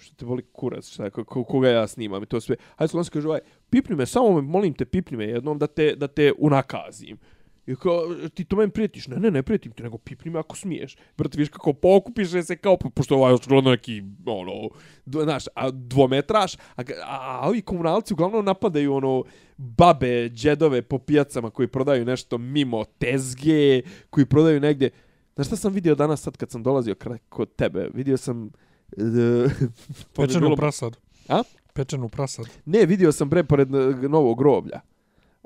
Što 0.00 0.14
te 0.14 0.24
boli 0.24 0.42
kurac, 0.52 0.88
šta, 0.88 1.10
ko, 1.10 1.24
ko- 1.24 1.44
koga 1.44 1.68
ja 1.68 1.86
snimam 1.86 2.22
i 2.22 2.26
to 2.26 2.40
sve. 2.40 2.56
Hajde, 2.76 2.88
Slonski 2.90 3.12
kaže, 3.12 3.28
ovaj, 3.28 3.40
pipni 3.70 3.96
me, 3.96 4.06
samo 4.06 4.32
me, 4.32 4.42
molim 4.42 4.74
te, 4.74 4.84
pipni 4.84 5.16
me 5.16 5.24
jednom 5.24 5.58
da 5.58 5.66
te, 5.66 5.94
da 5.96 6.08
te 6.08 6.32
unakazim. 6.38 7.18
I 7.66 7.76
kao, 7.76 8.02
ti 8.34 8.44
to 8.44 8.56
meni 8.56 8.72
prijetiš? 8.72 9.08
Ne, 9.08 9.16
ne, 9.16 9.30
ne 9.30 9.42
prijetim 9.42 9.72
ti, 9.72 9.82
nego 9.82 9.98
pipni 9.98 10.30
me 10.30 10.38
ako 10.38 10.56
smiješ. 10.56 10.96
Brate, 11.16 11.38
viš 11.38 11.48
kako 11.48 11.72
pokupiš 11.72 12.30
se 12.30 12.56
kao, 12.56 12.76
po- 12.76 12.90
pošto 12.90 13.16
ovaj 13.16 13.32
očigledno 13.34 13.70
neki, 13.70 14.02
ono, 14.26 14.68
dvo, 15.06 15.22
znaš, 15.22 15.44
a 15.54 15.70
dvometraš, 15.70 16.54
a, 16.54 16.58
a, 16.76 17.40
a 17.42 17.48
ovi 17.48 17.60
komunalci 17.62 18.14
uglavnom 18.14 18.44
napadaju, 18.44 18.94
ono, 18.94 19.24
babe, 19.56 20.28
džedove 20.28 20.82
po 20.82 20.98
pijacama 20.98 21.50
koji 21.50 21.68
prodaju 21.68 22.04
nešto 22.04 22.38
mimo 22.38 22.84
tezge, 22.84 23.82
koji 24.10 24.26
prodaju 24.26 24.60
negdje. 24.60 24.90
Znaš 25.34 25.46
šta 25.46 25.56
sam 25.56 25.72
vidio 25.72 25.94
danas 25.94 26.22
sad 26.22 26.36
kad 26.36 26.50
sam 26.50 26.62
dolazio 26.62 26.94
kod 27.28 27.54
tebe? 27.56 27.90
Vidio 27.94 28.16
sam... 28.16 28.50
Pečenu 30.16 30.56
prasad. 30.56 30.96
A? 31.28 31.42
Pečenu 31.72 32.08
prasad. 32.08 32.46
Ne, 32.64 32.86
vidio 32.86 33.12
sam 33.12 33.28
bre 33.28 33.44
pored 33.44 33.74
e, 33.74 34.08
novog 34.08 34.38
groblja. 34.38 34.80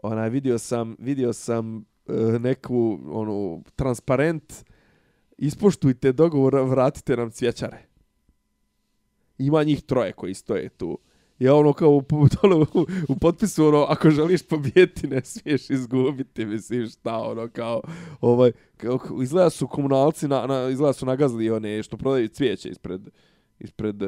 Onaj, 0.02 0.30
vidio 0.30 0.58
sam, 0.58 0.96
vidio 0.98 1.32
sam 1.32 1.84
e, 2.06 2.12
neku, 2.38 2.98
onu, 3.12 3.62
transparent, 3.76 4.64
ispoštujte 5.38 6.12
dogovor, 6.12 6.54
vratite 6.54 7.16
nam 7.16 7.30
cvjećare. 7.30 7.78
Ima 9.38 9.62
njih 9.64 9.82
troje 9.82 10.12
koji 10.12 10.34
stoje 10.34 10.68
tu. 10.68 10.98
I 11.38 11.48
ono 11.48 11.72
kao 11.72 11.90
u, 11.90 12.02
dole 12.42 12.66
u, 13.08 13.16
potpisu, 13.16 13.66
ono, 13.66 13.82
ako 13.88 14.10
želiš 14.10 14.42
pobijeti, 14.42 15.06
ne 15.06 15.20
smiješ 15.24 15.70
izgubiti, 15.70 16.46
mislim, 16.46 16.86
šta, 16.86 17.18
ono, 17.18 17.48
kao, 17.48 17.82
ovaj, 18.20 18.52
kao, 18.76 18.98
izgleda 19.22 19.50
su 19.50 19.66
komunalci, 19.66 20.28
na, 20.28 20.46
na, 20.46 20.68
izgleda 20.68 20.92
su 20.92 21.06
nagazili 21.06 21.50
one 21.50 21.82
što 21.82 21.96
prodaju 21.96 22.28
cvijeće 22.28 22.68
ispred, 22.68 23.08
ispred 23.62 24.02
e, 24.02 24.06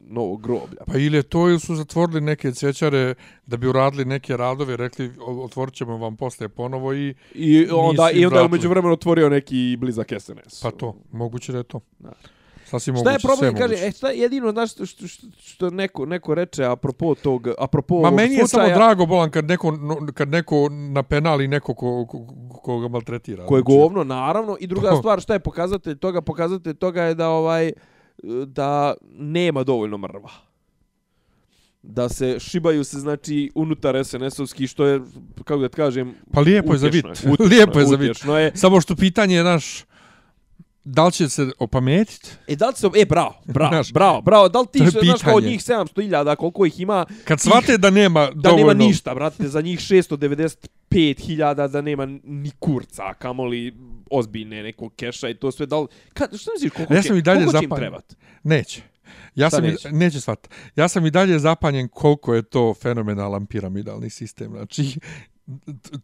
novog 0.00 0.42
groblja. 0.42 0.84
Pa 0.86 0.98
ili 0.98 1.16
je 1.16 1.22
to 1.22 1.48
ili 1.48 1.60
su 1.60 1.74
zatvorili 1.74 2.20
neke 2.20 2.52
cvećare 2.52 3.14
da 3.46 3.56
bi 3.56 3.66
uradili 3.68 4.04
neke 4.04 4.36
radove, 4.36 4.76
rekli 4.76 5.12
otvorit 5.18 5.74
ćemo 5.74 5.96
vam 5.96 6.16
posle 6.16 6.48
ponovo 6.48 6.94
i 6.94 7.14
I 7.34 7.66
onda, 7.72 8.10
i 8.10 8.26
onda 8.26 8.38
je 8.38 8.46
umeđu 8.46 8.68
vremenu 8.68 8.92
otvorio 8.92 9.28
neki 9.28 9.76
blizak 9.78 10.12
SNS. 10.20 10.62
pa 10.62 10.70
to, 10.70 10.94
moguće 11.12 11.52
da 11.52 11.58
je 11.58 11.64
to. 11.64 11.80
Da. 11.98 12.12
Sasvim 12.64 12.96
Šta 12.96 13.04
moguće, 13.04 13.14
je 13.14 13.28
problem, 13.28 13.54
kaže, 13.54 13.74
moguće. 13.74 13.86
e, 13.86 13.92
šta 13.92 14.08
je 14.08 14.18
jedino, 14.18 14.52
znaš, 14.52 14.72
što, 14.72 14.86
što, 14.86 15.06
što 15.38 15.70
neko, 15.70 16.06
neko 16.06 16.34
reče 16.34 16.64
apropo 16.64 17.14
tog, 17.14 17.48
apropo 17.58 18.00
Ma 18.00 18.10
meni 18.10 18.34
je 18.34 18.38
samo 18.38 18.48
slučaja 18.48 18.74
drago, 18.76 19.06
Bolan, 19.06 19.30
kad 19.30 19.44
neko, 19.44 19.70
no- 19.70 19.98
kad 20.14 20.28
neko 20.28 20.68
na 20.70 21.02
penali 21.02 21.48
neko 21.48 21.74
ko, 21.74 22.06
ko, 22.06 22.26
ko 22.62 22.80
ga 22.80 22.88
maltretira. 22.88 23.46
koje 23.46 23.58
je 23.58 23.62
Znači, 23.62 23.78
govno, 23.78 24.04
naravno, 24.04 24.56
i 24.60 24.66
druga 24.66 24.96
stvar, 24.96 25.20
šta 25.20 25.32
je 25.32 25.38
pokazatelj 25.40 25.98
toga, 25.98 26.20
pokazatelj 26.20 26.74
toga 26.74 27.02
je 27.02 27.14
da 27.14 27.28
ovaj, 27.28 27.72
da 28.46 28.94
nema 29.18 29.64
dovoljno 29.64 29.98
mrva. 29.98 30.30
Da 31.82 32.08
se 32.08 32.36
šibaju 32.40 32.84
se, 32.84 32.98
znači, 32.98 33.50
unutar 33.54 33.94
SNS-ovski, 33.94 34.66
što 34.66 34.86
je, 34.86 35.00
kako 35.44 35.60
da 35.60 35.68
kažem, 35.68 36.14
Pa 36.32 36.40
lijepo 36.40 36.72
je 36.72 36.78
za 36.78 36.86
je, 36.86 37.02
utješno 37.32 37.34
lijepo 37.50 37.78
je 37.78 37.86
za 37.86 37.94
utješno 37.94 38.38
je. 38.38 38.52
Samo 38.54 38.80
što 38.80 38.96
pitanje 38.96 39.36
je 39.36 39.44
naš, 39.44 39.84
da 40.90 41.06
li 41.06 41.12
će 41.12 41.28
se 41.28 41.50
opametiti? 41.58 42.30
E, 42.46 42.56
da 42.56 42.66
li 42.66 42.74
se, 42.76 42.86
e, 42.96 43.04
bravo, 43.04 43.34
bravo, 43.44 43.72
Znaš, 43.74 43.92
bravo, 43.92 44.20
bravo, 44.22 44.48
da 44.48 44.60
li 44.60 44.66
ti, 44.72 44.78
znaš, 44.78 44.92
kao 45.22 45.36
pitanje. 45.36 45.46
njih 45.50 45.60
700.000, 45.60 46.36
koliko 46.36 46.66
ih 46.66 46.80
ima, 46.80 47.06
Kad 47.24 47.40
shvate 47.40 47.78
da 47.78 47.90
nema 47.90 48.26
da 48.26 48.32
dovoljno... 48.34 48.56
nema 48.66 48.86
ništa, 48.86 49.14
brate, 49.14 49.48
za 49.48 49.60
njih 49.60 49.78
695.000 49.78 51.68
da 51.68 51.80
nema 51.80 52.06
ni 52.24 52.50
kurca, 52.58 53.14
kamoli 53.14 53.74
ozbiljne 54.10 54.62
nekog 54.62 54.92
keša 54.96 55.28
i 55.28 55.34
to 55.34 55.50
sve, 55.52 55.66
da 55.66 55.78
li, 55.78 55.86
kad, 56.14 56.38
što 56.38 56.50
misliš, 56.54 56.72
koliko, 56.72 56.94
ja 56.94 57.02
sam 57.02 57.16
i 57.16 57.22
dalje 57.22 57.38
koliko 57.38 57.52
će 57.52 57.64
im 57.64 57.70
zapanjen. 57.70 57.90
trebat? 57.90 58.16
Neće. 58.42 58.82
Ja 59.34 59.48
Šta 59.48 59.56
sam 59.56 59.64
neće? 59.64 59.74
neće, 59.74 59.88
I, 59.88 59.92
neće 59.92 60.20
shvat. 60.20 60.48
Ja 60.76 60.88
sam 60.88 61.06
i 61.06 61.10
dalje 61.10 61.38
zapanjen 61.38 61.88
koliko 61.88 62.34
je 62.34 62.42
to 62.42 62.74
fenomenalan 62.74 63.46
piramidalni 63.46 64.10
sistem. 64.10 64.50
Znači, 64.50 64.98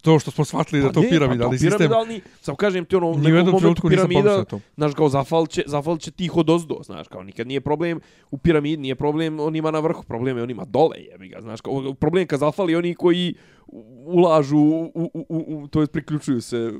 to 0.02 0.18
što 0.18 0.30
smo 0.30 0.44
shvatili 0.44 0.80
da 0.80 0.86
je 0.86 0.92
to 0.92 1.00
Pa 1.00 1.04
ne, 1.04 1.10
piramidalni 1.10 1.56
pa 1.56 1.64
to 1.64 1.70
sistem, 1.70 1.78
piramidalni, 1.78 2.20
sam 2.40 2.56
kažem 2.56 2.84
ti 2.84 2.96
ono, 2.96 3.10
u 3.10 3.18
nekom 3.18 3.52
momentu 3.52 3.88
piramida, 3.88 4.44
znaš, 4.76 4.94
kao 4.94 5.08
zafal 5.08 5.46
će, 5.46 5.62
zafal 5.66 5.98
će 5.98 6.10
tih 6.10 6.36
od 6.36 6.50
ozdo, 6.50 6.80
znaš, 6.84 7.08
kao 7.08 7.22
nikad 7.22 7.46
nije 7.46 7.60
problem 7.60 8.00
u 8.30 8.38
piramidi, 8.38 8.82
nije 8.82 8.94
problem 8.94 9.40
onima 9.40 9.70
na 9.70 9.78
vrhu, 9.78 10.02
problem 10.02 10.36
je 10.36 10.42
onima 10.42 10.64
dole, 10.64 10.96
jebi 10.98 11.28
ga, 11.28 11.40
znaš, 11.40 11.60
kao, 11.60 11.94
problem 11.94 12.26
kad 12.26 12.40
zafali 12.40 12.76
oni 12.76 12.94
koji 12.94 13.34
ulažu, 14.06 14.58
u, 14.58 14.90
u, 14.94 15.26
u, 15.28 15.44
u, 15.58 15.68
to 15.68 15.80
je 15.80 15.86
priključuju 15.86 16.40
se 16.40 16.72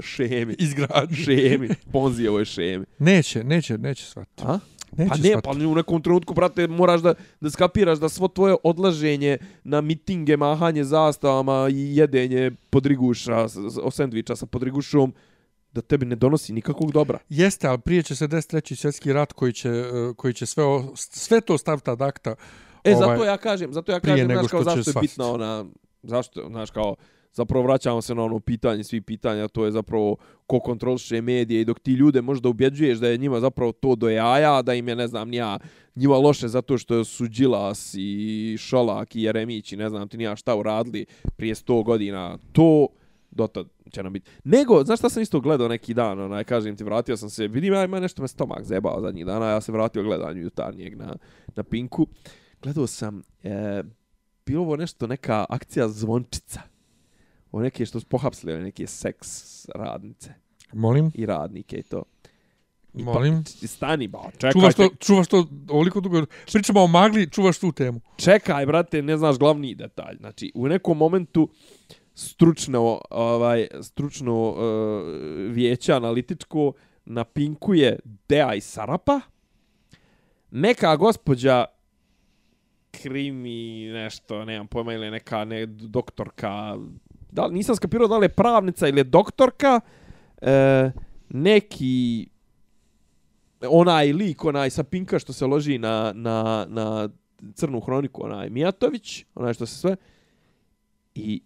šemi, 0.00 0.54
Izgradnje. 0.58 1.16
šemi, 1.16 1.68
Ponzijevoj 1.92 2.44
šemi. 2.44 2.84
Neće, 2.98 3.44
neće, 3.44 3.78
neće 3.78 4.04
shvatiti. 4.04 4.42
A? 4.46 4.58
Neće 4.96 5.08
Pa 5.08 5.16
ne, 5.16 5.28
shvatiti. 5.28 5.64
pa 5.64 5.68
u 5.68 5.74
nekom 5.74 6.02
trenutku, 6.02 6.34
brate, 6.34 6.66
moraš 6.66 7.00
da, 7.00 7.14
da 7.40 7.50
skapiraš 7.50 7.98
da 7.98 8.08
svo 8.08 8.28
tvoje 8.28 8.56
odlaženje 8.62 9.38
na 9.64 9.80
mitinge, 9.80 10.36
mahanje 10.36 10.84
zastavama 10.84 11.68
i 11.70 11.96
jedenje 11.96 12.50
podriguša, 12.70 13.46
o 13.82 13.90
sendviča 13.90 14.36
sa 14.36 14.46
podrigušom, 14.46 15.14
da 15.72 15.80
tebi 15.80 16.06
ne 16.06 16.16
donosi 16.16 16.52
nikakvog 16.52 16.92
dobra. 16.92 17.18
Jeste, 17.28 17.66
ali 17.68 17.80
prije 17.80 18.02
će 18.02 18.16
se 18.16 18.26
desiti 18.26 18.50
treći 18.50 18.76
svjetski 18.76 19.12
rat 19.12 19.32
koji 19.32 19.52
će, 19.52 19.68
eh, 19.68 20.14
koji 20.16 20.34
će 20.34 20.46
sve, 20.46 20.64
o, 20.64 20.92
sve 20.96 21.40
to 21.40 21.58
staviti 21.58 21.90
ad 21.90 22.02
akta. 22.02 22.34
E, 22.84 22.94
Ovaj, 22.94 23.08
zato 23.08 23.24
ja 23.24 23.36
kažem, 23.36 23.72
zato 23.72 23.92
ja 23.92 24.00
kažem, 24.00 24.26
znaš, 24.26 24.46
kao 24.46 24.62
zašto 24.62 24.90
je 24.90 24.94
bitna 25.00 25.26
ona, 25.30 25.64
zašto, 26.02 26.46
znaš, 26.48 26.70
kao, 26.70 26.94
zapravo 27.34 27.64
vraćamo 27.64 28.02
se 28.02 28.14
na 28.14 28.22
ono 28.22 28.40
pitanje, 28.40 28.84
svi 28.84 29.00
pitanja, 29.00 29.48
to 29.48 29.64
je 29.64 29.70
zapravo 29.70 30.16
ko 30.46 30.60
kontroliše 30.60 31.22
medije 31.22 31.60
i 31.60 31.64
dok 31.64 31.80
ti 31.80 31.92
ljude 31.92 32.22
možda 32.22 32.48
ubjeđuješ 32.48 32.98
da 32.98 33.08
je 33.08 33.18
njima 33.18 33.40
zapravo 33.40 33.72
to 33.72 33.94
do 33.94 34.08
jaja, 34.08 34.62
da 34.62 34.74
im 34.74 34.88
je, 34.88 34.96
ne 34.96 35.06
znam, 35.06 35.28
nija, 35.28 35.58
njima 35.94 36.16
loše 36.16 36.48
zato 36.48 36.78
što 36.78 37.04
su 37.04 37.28
Đilas 37.28 37.94
i 37.98 38.56
Šolak 38.58 39.16
i 39.16 39.22
Jeremić 39.22 39.72
i 39.72 39.76
ne 39.76 39.88
znam 39.88 40.08
ti 40.08 40.16
nija 40.16 40.36
šta 40.36 40.56
uradili 40.56 41.06
prije 41.36 41.54
100 41.54 41.84
godina, 41.84 42.38
to 42.52 42.86
dotad 43.30 43.66
će 43.90 44.02
nam 44.02 44.12
biti. 44.12 44.30
Nego, 44.44 44.84
znaš 44.84 44.98
šta 44.98 45.08
sam 45.08 45.22
isto 45.22 45.40
gledao 45.40 45.68
neki 45.68 45.94
dan, 45.94 46.20
onaj, 46.20 46.44
kažem 46.44 46.76
ti, 46.76 46.84
vratio 46.84 47.16
sam 47.16 47.30
se, 47.30 47.48
vidim, 47.48 47.74
ja 47.74 47.84
ima 47.84 48.00
nešto 48.00 48.22
me 48.22 48.28
stomak 48.28 48.64
zebao 48.64 49.00
zadnjih 49.00 49.26
dana, 49.26 49.50
ja 49.50 49.60
se 49.60 49.72
vratio 49.72 50.02
gledanju 50.02 50.42
jutarnjeg 50.42 50.96
na, 50.96 51.16
na 51.56 51.62
Pinku. 51.62 52.06
Gledao 52.62 52.86
sam, 52.86 53.22
e, 53.42 53.82
bilo 54.46 54.62
ovo 54.62 54.76
nešto, 54.76 55.06
neka 55.06 55.46
akcija 55.48 55.88
zvončica. 55.88 56.73
O 57.54 57.60
neke 57.60 57.86
što 57.86 58.00
su 58.00 58.06
pohapsili, 58.06 58.52
ove 58.52 58.62
neke 58.62 58.86
seks 58.86 59.66
radnice 59.74 60.34
Molim, 60.72 61.10
i 61.14 61.26
radnike 61.26 61.76
i 61.76 61.82
to. 61.82 62.02
I 62.94 63.02
molim. 63.02 63.44
Pa, 63.60 63.66
stani, 63.66 64.08
ba, 64.08 64.30
čekaj, 64.32 64.52
Čuvaš 64.52 64.74
to, 64.74 64.88
čuvaš 64.98 65.28
to 65.28 65.46
ovoliko 65.68 66.00
dugo. 66.00 66.26
Pričamo 66.52 66.82
o 66.82 66.86
magli, 66.86 67.30
čuvaš 67.30 67.58
tu 67.58 67.72
temu. 67.72 68.00
čekaj, 68.16 68.66
brate, 68.66 69.02
ne 69.02 69.16
znaš 69.16 69.38
glavni 69.38 69.74
detalj. 69.74 70.16
Znači, 70.16 70.52
u 70.54 70.68
nekom 70.68 70.98
momentu 70.98 71.48
stručno, 72.14 73.00
ovaj, 73.10 73.66
stručno 73.82 74.50
uh, 74.50 74.56
vijeće 75.50 75.92
analitičko 75.92 76.72
na 77.04 77.24
Pinku 77.24 77.74
je 77.74 77.98
Dea 78.28 78.54
i 78.54 78.60
Sarapa. 78.60 79.20
Neka 80.50 80.96
gospođa 80.96 81.64
krimi 83.02 83.84
nešto, 83.92 84.44
nemam 84.44 84.66
pojma, 84.66 84.92
ili 84.92 85.10
neka 85.10 85.44
ne, 85.44 85.66
doktorka, 85.66 86.76
da, 87.34 87.48
nisam 87.48 87.76
skapirao 87.76 88.08
da 88.08 88.18
li 88.18 88.24
je 88.24 88.28
pravnica 88.28 88.88
ili 88.88 89.00
je 89.00 89.04
doktorka, 89.04 89.80
e, 90.42 90.90
neki 91.28 92.28
onaj 93.68 94.12
lik, 94.12 94.44
onaj 94.44 94.70
sa 94.70 94.84
Pinka 94.84 95.18
što 95.18 95.32
se 95.32 95.46
loži 95.46 95.78
na, 95.78 96.12
na, 96.14 96.66
na 96.68 97.08
crnu 97.54 97.80
hroniku, 97.80 98.24
onaj 98.24 98.50
Mijatović, 98.50 99.24
onaj 99.34 99.54
što 99.54 99.66
se 99.66 99.78
sve, 99.78 99.96
i 101.14 101.42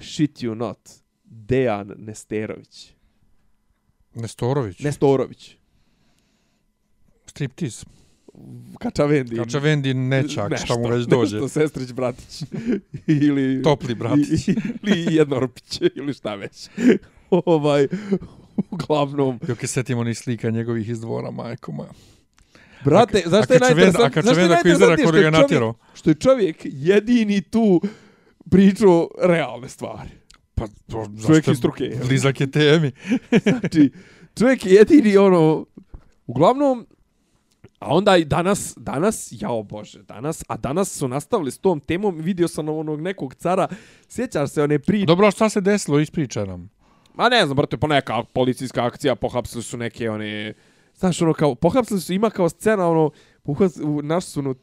shit 0.00 0.38
you 0.38 0.54
not, 0.54 0.90
Dejan 1.24 1.92
Nesterović. 1.96 2.92
Nestorović. 4.14 4.78
Nestorović. 4.78 5.56
Striptiz. 7.26 7.84
Kačavendi. 8.78 9.36
Kačavendi 9.36 9.94
nečak, 9.94 10.52
šta 10.64 10.78
mu 10.78 10.88
već 10.88 11.06
dođe. 11.06 11.36
Nešto, 11.36 11.48
Sestrić 11.48 11.92
Bratić. 11.92 12.42
ili... 13.06 13.62
Topli 13.62 13.94
Bratić. 13.94 14.48
Ili 14.82 15.14
Jednorpić, 15.14 15.80
ili 15.94 16.14
šta 16.14 16.34
već. 16.34 16.68
ovaj, 17.46 17.86
uglavnom. 18.70 19.40
Jok 19.48 19.62
je 19.62 19.68
setimo 19.68 20.04
ni 20.04 20.14
slika 20.14 20.50
njegovih 20.50 20.88
iz 20.88 21.00
dvora, 21.00 21.30
majko 21.30 21.72
moja. 21.72 21.90
Brate, 22.84 23.22
A 23.26 23.28
zašto 23.28 23.52
je 23.52 23.56
a 23.56 23.60
najinteresantnije? 23.60 24.20
Je 24.20 24.22
Kačavenda 24.22 24.62
koji 24.62 24.74
što 25.06 25.16
je 25.16 25.22
ga 25.22 25.30
natjerao. 25.30 25.74
što 25.94 26.10
je 26.10 26.14
čovjek 26.14 26.56
jedini 26.64 27.40
tu 27.40 27.80
pričao 28.50 29.08
realne 29.22 29.68
stvari. 29.68 30.10
Pa, 30.54 30.66
to, 30.90 31.06
Čovjek 31.26 31.48
iz 31.48 31.58
struke? 31.58 31.96
Blizak 32.06 32.40
je 32.40 32.50
temi. 32.50 32.92
Znači, 33.60 33.90
čovjek 34.38 34.66
je 34.66 34.72
jedini 34.72 35.16
ono, 35.16 35.66
uglavnom, 36.26 36.86
a 37.78 37.94
onda 37.94 38.16
i 38.16 38.24
danas, 38.24 38.74
danas, 38.76 39.28
jao 39.30 39.62
bože, 39.62 40.02
danas, 40.02 40.44
a 40.48 40.56
danas 40.56 40.98
su 40.98 41.08
nastavili 41.08 41.50
s 41.50 41.58
tom 41.58 41.80
temom, 41.80 42.16
vidio 42.16 42.48
sam 42.48 42.68
onog 42.68 43.00
nekog 43.00 43.34
cara, 43.34 43.68
sjećaš 44.08 44.50
se 44.50 44.62
one 44.62 44.78
priče, 44.78 45.06
Dobro, 45.06 45.30
šta 45.30 45.48
se 45.48 45.60
desilo, 45.60 46.00
ispričaj 46.00 46.46
nam. 46.46 46.70
Ma 47.14 47.28
ne 47.28 47.44
znam, 47.44 47.56
brate, 47.56 47.76
po 47.76 47.86
neka 47.86 48.24
policijska 48.32 48.84
akcija, 48.84 49.14
pohapsili 49.14 49.62
su 49.62 49.76
neke 49.76 50.10
one... 50.10 50.54
Znaš, 50.96 51.22
ono, 51.22 51.32
kao, 51.32 51.54
pohapsili 51.54 52.00
su, 52.00 52.12
ima 52.12 52.30
kao 52.30 52.48
scena, 52.48 52.88
ono, 52.88 53.10
uhvat, 53.44 53.72
u, 53.84 54.02
naš 54.02 54.24
su, 54.24 54.40
ono, 54.40 54.54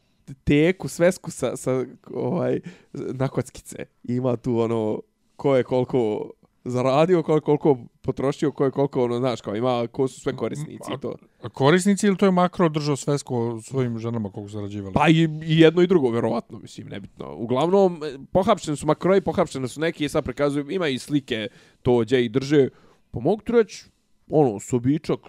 teku, 0.43 0.87
svesku 0.87 1.31
sa, 1.31 1.55
sa 1.55 1.85
ovaj, 2.13 2.59
na 2.93 3.27
kockice. 3.27 3.85
I 4.03 4.15
Ima 4.15 4.37
tu, 4.37 4.59
ono, 4.59 5.01
ko 5.35 5.55
je 5.55 5.63
koliko 5.63 6.31
zaradio, 6.63 7.23
ko 7.23 7.35
je 7.35 7.41
koliko 7.41 7.77
potrošio, 8.01 8.51
ko 8.51 8.65
je 8.65 8.71
koliko, 8.71 9.03
ono, 9.03 9.19
znaš, 9.19 9.41
kao, 9.41 9.55
ima, 9.55 9.87
ko 9.87 10.07
su 10.07 10.19
sve 10.19 10.35
korisnici 10.35 10.93
i 10.97 10.99
to. 11.01 11.15
A 11.41 11.49
korisnici 11.49 12.07
ili 12.07 12.17
to 12.17 12.25
je 12.25 12.31
makro 12.31 12.69
držao 12.69 12.95
svesko 12.95 13.59
svojim 13.61 13.99
ženama 13.99 14.29
koliko 14.29 14.51
zarađivali? 14.51 14.93
Pa 14.93 15.09
i, 15.09 15.29
i 15.43 15.59
jedno 15.59 15.81
i 15.81 15.87
drugo, 15.87 16.09
verovatno, 16.09 16.59
mislim, 16.59 16.87
nebitno. 16.87 17.35
Uglavnom, 17.35 18.01
pohapšeni 18.31 18.77
su 18.77 18.87
makroji, 18.87 19.21
pohapšeni 19.21 19.67
su 19.67 19.79
neki, 19.79 20.09
sad 20.09 20.23
prikazuju, 20.23 20.69
ima 20.69 20.87
i 20.87 20.99
slike 20.99 21.47
to 21.81 21.97
gdje 21.97 22.25
ih 22.25 22.31
drže. 22.31 22.69
Pa 23.11 23.19
mogu 23.19 23.41
ti 23.41 23.51
reći, 23.51 23.85
ono, 24.29 24.59
sobičak 24.59 25.19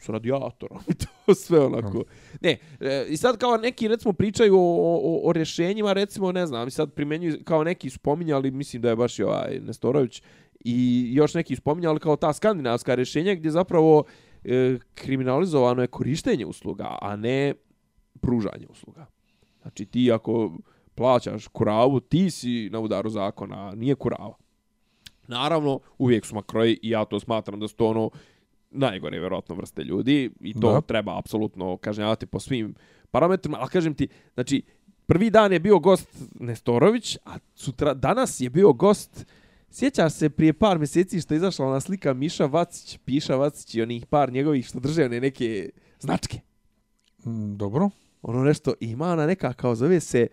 s 0.00 0.08
radijatorom 0.08 0.78
i 0.88 0.94
to 1.26 1.34
sve 1.34 1.60
onako. 1.60 2.04
Ne, 2.40 2.58
e, 2.80 3.06
i 3.08 3.16
sad 3.16 3.38
kao 3.38 3.56
neki, 3.56 3.88
recimo, 3.88 4.12
pričaju 4.12 4.56
o, 4.56 5.00
o, 5.02 5.28
o 5.28 5.32
rješenjima, 5.32 5.92
recimo, 5.92 6.32
ne 6.32 6.46
znam, 6.46 6.68
i 6.68 6.70
sad 6.70 6.92
primjenjuju, 6.92 7.38
kao 7.44 7.64
neki 7.64 7.90
spominjali, 7.90 8.50
mislim 8.50 8.82
da 8.82 8.88
je 8.88 8.96
baš 8.96 9.18
i 9.18 9.22
ovaj 9.22 9.60
Nestorović, 9.60 10.22
i 10.64 11.08
još 11.14 11.34
neki 11.34 11.56
spominjali 11.56 12.00
kao 12.00 12.16
ta 12.16 12.32
skandinavska 12.32 12.94
rješenja 12.94 13.34
gdje 13.34 13.50
zapravo 13.50 14.04
e, 14.44 14.78
kriminalizovano 14.94 15.82
je 15.82 15.86
korištenje 15.86 16.46
usluga, 16.46 16.98
a 17.02 17.16
ne 17.16 17.54
pružanje 18.20 18.66
usluga. 18.68 19.06
Znači 19.62 19.86
ti 19.86 20.12
ako 20.12 20.58
plaćaš 20.94 21.46
kuravu, 21.46 22.00
ti 22.00 22.30
si 22.30 22.70
na 22.72 22.80
udaru 22.80 23.10
zakona, 23.10 23.72
nije 23.74 23.94
kurava. 23.94 24.34
Naravno, 25.28 25.80
uvijek 25.98 26.26
su 26.26 26.34
makroji 26.34 26.78
i 26.82 26.90
ja 26.90 27.04
to 27.04 27.20
smatram 27.20 27.60
da 27.60 27.68
su 27.68 27.76
to 27.76 27.86
ono 27.86 28.10
najgore 28.70 29.18
vjerojatno 29.20 29.54
vrste 29.54 29.84
ljudi 29.84 30.30
i 30.40 30.54
to 30.60 30.72
Da. 30.72 30.80
treba 30.80 31.18
apsolutno 31.18 31.76
kažnjavati 31.76 32.26
po 32.26 32.40
svim 32.40 32.74
parametrima, 33.10 33.58
ali 33.60 33.70
kažem 33.70 33.94
ti, 33.94 34.08
znači, 34.34 34.62
prvi 35.06 35.30
dan 35.30 35.52
je 35.52 35.60
bio 35.60 35.78
gost 35.78 36.22
Nestorović, 36.34 37.16
a 37.24 37.38
sutra, 37.54 37.94
danas 37.94 38.40
je 38.40 38.50
bio 38.50 38.72
gost, 38.72 39.26
sjećaš 39.70 40.12
se 40.12 40.30
prije 40.30 40.52
par 40.52 40.78
mjeseci 40.78 41.20
što 41.20 41.34
je 41.34 41.36
izašla 41.36 41.66
ona 41.66 41.80
slika 41.80 42.14
Miša 42.14 42.46
Vacić, 42.46 42.98
Piša 43.04 43.36
Vacić 43.36 43.74
i 43.74 43.82
onih 43.82 44.06
par 44.06 44.32
njegovih 44.32 44.66
što 44.66 44.80
drže 44.80 45.04
one 45.04 45.20
neke 45.20 45.70
značke. 46.00 46.40
Mm, 47.26 47.56
Dobro. 47.56 47.90
Ono 48.22 48.44
nešto, 48.44 48.74
ima 48.80 49.12
ona 49.12 49.26
neka 49.26 49.52
kao 49.52 49.74
zove 49.74 50.00
se 50.00 50.26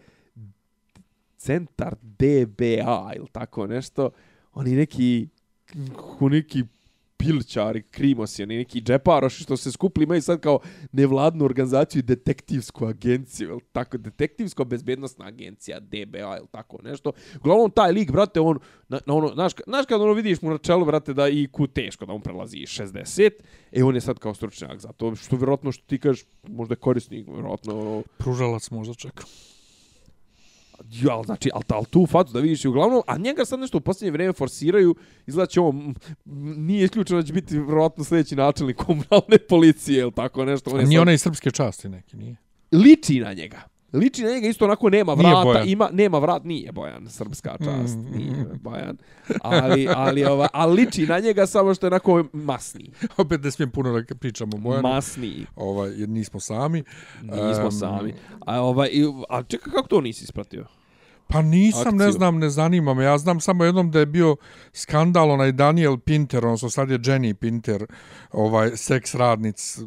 centar 1.37 1.95
DBA 2.01 3.11
ili 3.15 3.27
tako 3.31 3.67
nešto. 3.67 4.09
Oni 4.53 4.75
neki, 4.75 5.27
ko 5.95 6.29
neki 6.29 6.63
pilčari, 7.17 7.81
krimosi, 7.81 8.43
oni 8.43 8.57
neki 8.57 8.81
džeparoši 8.81 9.43
što 9.43 9.57
se 9.57 9.71
skupili 9.71 10.03
imaju 10.03 10.21
sad 10.21 10.39
kao 10.39 10.59
nevladnu 10.91 11.45
organizaciju 11.45 11.99
i 11.99 12.03
detektivsku 12.03 12.85
agenciju, 12.85 13.49
ili 13.49 13.61
tako, 13.71 13.97
detektivsko-bezbednostna 13.97 15.25
agencija, 15.25 15.79
DBA 15.79 16.37
ili 16.37 16.47
tako 16.51 16.77
nešto. 16.83 17.11
Uglavnom, 17.39 17.71
taj 17.71 17.91
lik, 17.91 18.11
brate, 18.11 18.39
on, 18.39 18.59
na, 18.89 18.99
na 19.05 19.13
ono, 19.13 19.27
znaš, 19.27 19.51
znaš 19.67 19.85
kad 19.85 20.01
ono 20.01 20.13
vidiš 20.13 20.41
mu 20.41 20.49
na 20.49 20.57
čelu, 20.57 20.85
brate, 20.85 21.13
da 21.13 21.29
IQ 21.29 21.67
teško, 21.73 22.05
da 22.05 22.13
on 22.13 22.21
prelazi 22.21 22.57
60, 22.57 23.31
e 23.71 23.83
on 23.83 23.95
je 23.95 24.01
sad 24.01 24.19
kao 24.19 24.33
stručnjak 24.33 24.79
za 24.79 24.91
to, 24.91 25.15
što 25.15 25.35
vjerojatno 25.35 25.71
što 25.71 25.85
ti 25.87 25.99
kažeš, 25.99 26.25
možda 26.47 26.73
je 26.73 26.77
korisnik, 26.77 27.27
vjerojatno, 27.27 27.79
ono, 27.79 28.03
Pružalac 28.17 28.69
možda 28.69 28.93
čeka. 28.93 29.23
Ja, 30.83 31.21
znači, 31.25 31.49
ali, 31.53 31.63
ali 31.69 31.85
tu 31.85 32.05
facu 32.05 32.33
da 32.33 32.39
vidiš 32.39 32.65
i 32.65 32.67
uglavnom, 32.67 33.01
a 33.07 33.17
njega 33.17 33.45
sad 33.45 33.59
nešto 33.59 33.77
u 33.77 33.81
posljednje 33.81 34.11
vrijeme 34.11 34.33
forsiraju, 34.33 34.95
izgleda 35.27 35.47
će 35.47 35.59
on, 35.59 35.77
m, 35.77 35.95
nije 36.57 36.83
isključeno 36.83 37.21
da 37.21 37.27
će 37.27 37.33
biti 37.33 37.55
vjerojatno 37.55 38.03
sljedeći 38.03 38.35
načelnik 38.35 38.77
komunalne 38.77 39.37
policije 39.39 40.01
ili 40.01 40.11
tako 40.11 40.45
nešto. 40.45 40.69
On 40.69 40.79
je 40.79 40.85
Nije 40.85 40.97
sad- 40.97 41.01
onaj 41.01 41.17
srpske 41.17 41.51
časti 41.51 41.89
neki, 41.89 42.17
nije. 42.17 42.35
liči 42.71 43.19
na 43.19 43.33
njega. 43.33 43.61
Liči 43.93 44.23
na 44.23 44.29
njega 44.29 44.47
isto 44.47 44.65
onako 44.65 44.89
nema 44.89 45.13
vrata, 45.13 45.61
ima 45.61 45.89
nema 45.91 46.19
vrat, 46.19 46.43
nije 46.43 46.71
Bojan, 46.71 47.07
srpska 47.07 47.57
čast, 47.57 47.97
Mm. 47.97 48.17
nije 48.17 48.45
Bojan. 48.53 48.97
Ali 49.41 49.87
ali 49.89 50.23
ova, 50.25 50.47
ali 50.53 50.75
liči 50.75 51.05
na 51.05 51.19
njega 51.19 51.45
samo 51.45 51.73
što 51.73 51.85
je 51.85 51.89
onako 51.89 52.23
masni. 52.33 52.91
Opet 53.17 53.43
ne 53.43 53.51
smijem 53.51 53.71
puno 53.71 54.01
da 54.01 54.15
pričamo 54.15 54.51
o 54.53 54.59
Bojanu, 54.59 54.81
Masni. 54.83 55.45
ovaj, 55.55 55.91
jer 55.91 56.09
nismo 56.09 56.39
sami. 56.39 56.83
Nismo 57.21 57.63
Em, 57.63 57.71
sami. 57.71 58.13
A 58.39 58.61
ovaj 58.61 58.89
a 59.29 59.43
čekaj 59.43 59.73
kako 59.73 59.87
to 59.87 60.01
nisi 60.01 60.23
ispratio? 60.23 60.65
Pa 61.27 61.41
nisam, 61.41 61.97
ne 61.97 62.05
akciju. 62.05 62.17
znam, 62.17 62.39
ne 62.39 62.49
zanima 62.49 62.93
me. 62.93 63.03
Ja 63.03 63.17
znam 63.17 63.39
samo 63.39 63.63
jednom 63.63 63.91
da 63.91 63.99
je 63.99 64.05
bio 64.05 64.35
skandal 64.73 65.31
onaj 65.31 65.51
Daniel 65.51 65.97
Pinter, 65.97 66.45
odnosno 66.45 66.69
sad 66.69 66.89
je 66.89 66.99
Jenny 66.99 67.33
Pinter, 67.33 67.85
ovaj 68.31 68.77
seks 68.77 69.15
radnic, 69.15 69.79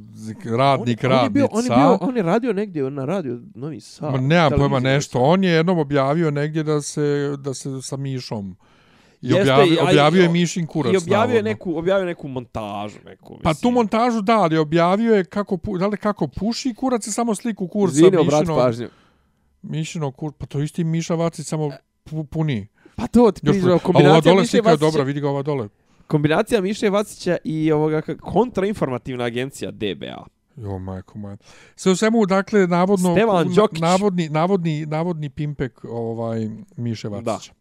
radnik, 0.45 1.05
on, 1.05 1.13
on 1.13 1.25
je 1.25 1.31
bio, 1.31 1.49
on 1.51 1.65
je 1.65 1.71
bio, 1.71 1.99
on 2.01 2.17
je 2.17 2.23
radio 2.23 2.53
negdje 2.53 2.91
na 2.91 3.05
radio 3.05 3.39
Novi 3.55 3.81
Sad. 3.81 4.13
Ma 4.13 4.21
nema 4.21 4.51
pojma 4.51 4.81
nešto. 4.81 5.21
On 5.21 5.45
je 5.45 5.51
jednom 5.51 5.79
objavio 5.79 6.31
negdje 6.31 6.63
da 6.63 6.83
se, 6.83 7.37
da 7.39 7.55
se 7.55 7.83
sa 7.83 7.97
Mišom 7.97 8.57
I 9.23 9.29
Jeste, 9.29 9.41
objavio, 9.41 9.83
objavio 9.83 10.23
je 10.23 10.29
Mišin 10.29 10.67
kurac. 10.67 10.93
I 10.93 10.97
objavio 10.97 11.37
je 11.37 11.43
neku, 11.43 11.79
objavio 11.79 12.07
neku 12.07 12.29
montažu. 12.29 12.99
Neku, 13.05 13.39
Pa 13.43 13.55
tu 13.55 13.71
montažu 13.71 14.21
da, 14.21 14.39
ali 14.39 14.59
objavio 14.59 15.15
je 15.15 15.25
kako, 15.25 15.59
da 15.79 15.87
li 15.87 15.97
kako 15.97 16.27
puši 16.27 16.75
kurac 16.75 17.07
i 17.07 17.13
samo 17.13 17.35
sliku 17.35 17.69
kurca 17.69 17.95
Izvini, 17.95 18.17
obrat 18.17 18.41
Mišinog, 18.41 18.59
pažnju. 18.59 18.89
Mišinog 19.63 20.17
kur, 20.17 20.33
pa 20.33 20.47
to 20.47 20.59
je 20.59 20.65
isti 20.65 20.85
Miša 20.85 21.15
Vacić 21.15 21.47
samo 21.47 21.71
pu, 22.05 22.25
puni. 22.25 22.67
Pa 22.97 23.07
to 23.07 23.31
ti 23.31 23.49
ova 23.49 23.79
kombinacija 23.79 24.21
dole 24.33 24.41
Miše 24.41 24.51
slika 24.51 24.71
je 24.71 24.77
dobra, 24.77 25.03
vidi 25.03 25.21
ga 25.21 25.29
ova 25.29 25.43
dole. 25.43 25.69
kombinacija 26.07 26.61
Miše 26.61 26.91
Vacića 26.91 27.37
i 27.45 27.73
ovoga 27.73 28.03
kontrainformativna 28.21 29.25
agencija 29.25 29.71
DBA. 29.71 30.27
Jo, 30.57 30.79
majko 30.79 31.19
moja. 31.19 31.37
Sve 31.77 31.93
u 31.93 31.97
svemu, 31.97 32.27
dakle, 32.27 32.67
navodno, 32.67 33.15
Stevan 33.15 33.55
Đokić. 33.55 33.81
navodni, 33.81 34.29
navodni, 34.29 34.87
navodni 34.87 35.31
pimpek 35.31 35.85
ovaj, 35.85 36.49
Miše 36.77 37.09
Vacića. 37.09 37.53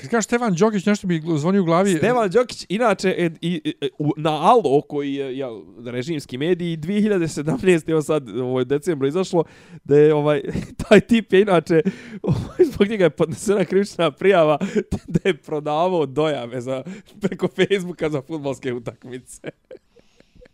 Kad 0.00 0.10
kažeš 0.10 0.24
Stevan 0.24 0.54
Đokić, 0.54 0.86
nešto 0.86 1.06
mi 1.06 1.22
zvoni 1.36 1.58
u 1.58 1.64
glavi. 1.64 1.96
Stevan 1.96 2.30
Đokić, 2.30 2.66
inače, 2.68 3.14
e, 3.18 3.30
i, 3.40 3.74
e, 3.80 3.88
u, 3.98 4.12
na 4.16 4.30
Alo, 4.30 4.80
koji 4.80 5.14
je 5.14 5.38
ja, 5.38 5.48
režimski 5.84 6.38
mediji, 6.38 6.76
2017. 6.76 7.90
evo 7.90 8.02
sad, 8.02 8.28
ovo 8.28 8.58
je 8.58 8.64
decembro 8.64 9.08
izašlo, 9.08 9.44
da 9.84 9.96
je 9.96 10.14
ovaj, 10.14 10.42
taj 10.88 11.00
tip 11.00 11.32
je 11.32 11.40
inače, 11.40 11.82
ovaj, 12.22 12.64
zbog 12.72 12.88
njega 12.88 13.04
je 13.04 13.10
podnesena 13.10 13.64
krivična 13.64 14.10
prijava 14.10 14.58
da 15.14 15.20
je 15.24 15.36
prodavao 15.36 16.06
dojave 16.06 16.60
za, 16.60 16.82
preko 17.20 17.48
Facebooka 17.48 18.10
za 18.10 18.22
futbolske 18.22 18.72
utakmice. 18.72 19.50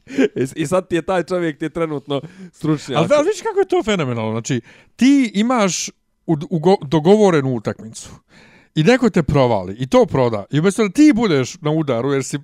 I- 0.57 0.67
sad 0.67 0.89
ti 0.89 0.95
je 0.95 1.03
taj 1.03 1.23
čovjek 1.23 1.59
ti 1.59 1.65
je 1.65 1.71
trenutno 1.71 2.21
stručnjak. 2.53 2.99
Ali, 2.99 3.09
ali 3.11 3.25
vidiš 3.25 3.43
kako 3.43 3.59
je 3.59 3.69
to 3.69 3.83
fenomenalno. 3.83 4.33
Znači, 4.33 4.61
ti 4.97 5.31
imaš 5.35 5.89
u, 6.27 6.37
ugo, 6.51 6.77
dogovorenu 6.83 7.55
utakmicu 7.55 8.11
i 8.77 8.83
neko 8.83 9.11
te 9.11 9.23
provali 9.23 9.77
i 9.79 9.87
to 9.87 10.07
proda. 10.07 10.45
I 10.51 10.59
umjesto 10.59 10.83
da 10.83 10.89
ti 10.89 11.13
budeš 11.15 11.61
na 11.61 11.71
udaru 11.71 12.13
jer 12.13 12.25
si 12.25 12.39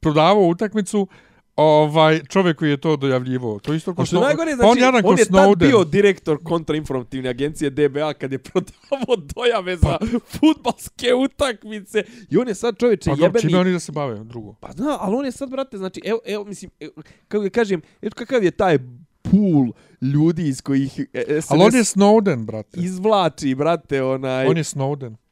prodavao 0.00 0.46
utakmicu, 0.46 1.08
ovaj 1.56 2.20
čovjek 2.28 2.58
koji 2.58 2.70
je 2.70 2.76
to 2.76 2.96
dojavljivo. 2.96 3.58
To 3.58 3.74
isto 3.74 3.94
kao 3.94 4.06
što 4.06 4.20
najgore, 4.20 4.50
pa 4.50 4.56
znači, 4.56 4.70
on, 4.70 4.78
jadan 4.78 5.02
on, 5.04 5.18
je 5.18 5.24
tad 5.24 5.34
Snowden. 5.34 5.56
bio 5.56 5.84
direktor 5.84 6.38
kontrainformativne 6.44 7.30
agencije 7.30 7.70
DBA 7.70 8.12
kad 8.14 8.32
je 8.32 8.38
prodavao 8.48 9.16
dojave 9.34 9.76
za 9.76 9.98
futbalske 10.38 11.14
utakmice. 11.14 12.04
I 12.30 12.36
on 12.36 12.48
je 12.48 12.54
sad 12.54 12.78
čovječe 12.78 13.10
Pa 13.10 13.16
jebeni... 13.22 13.40
čime 13.40 13.58
oni 13.58 13.72
da 13.72 13.80
se 13.80 13.92
bave 13.92 14.24
drugo? 14.24 14.54
Pa 14.60 14.72
da, 14.72 14.98
ali 15.00 15.16
on 15.16 15.24
je 15.24 15.32
sad, 15.32 15.50
brate, 15.50 15.78
znači, 15.78 16.00
evo, 16.04 16.18
evo 16.26 16.44
mislim, 16.44 16.70
evo, 16.80 16.92
kako 17.28 17.44
da 17.44 17.50
kažem, 17.50 17.82
evo 18.02 18.12
kakav 18.14 18.44
je 18.44 18.50
taj 18.50 18.78
pool 19.22 19.72
ljudi 20.00 20.48
iz 20.48 20.60
kojih 20.60 21.00
e, 21.12 21.40
SNS 21.40 21.50
Ali 21.50 21.62
on 21.62 21.74
je 21.74 21.84
Snowden, 21.84 22.44
brate. 22.44 22.80
izvlači, 22.80 23.54
brate, 23.54 24.02
onaj... 24.02 24.46
On 24.46 24.56
je 24.56 24.64
Snowden. 24.64 25.25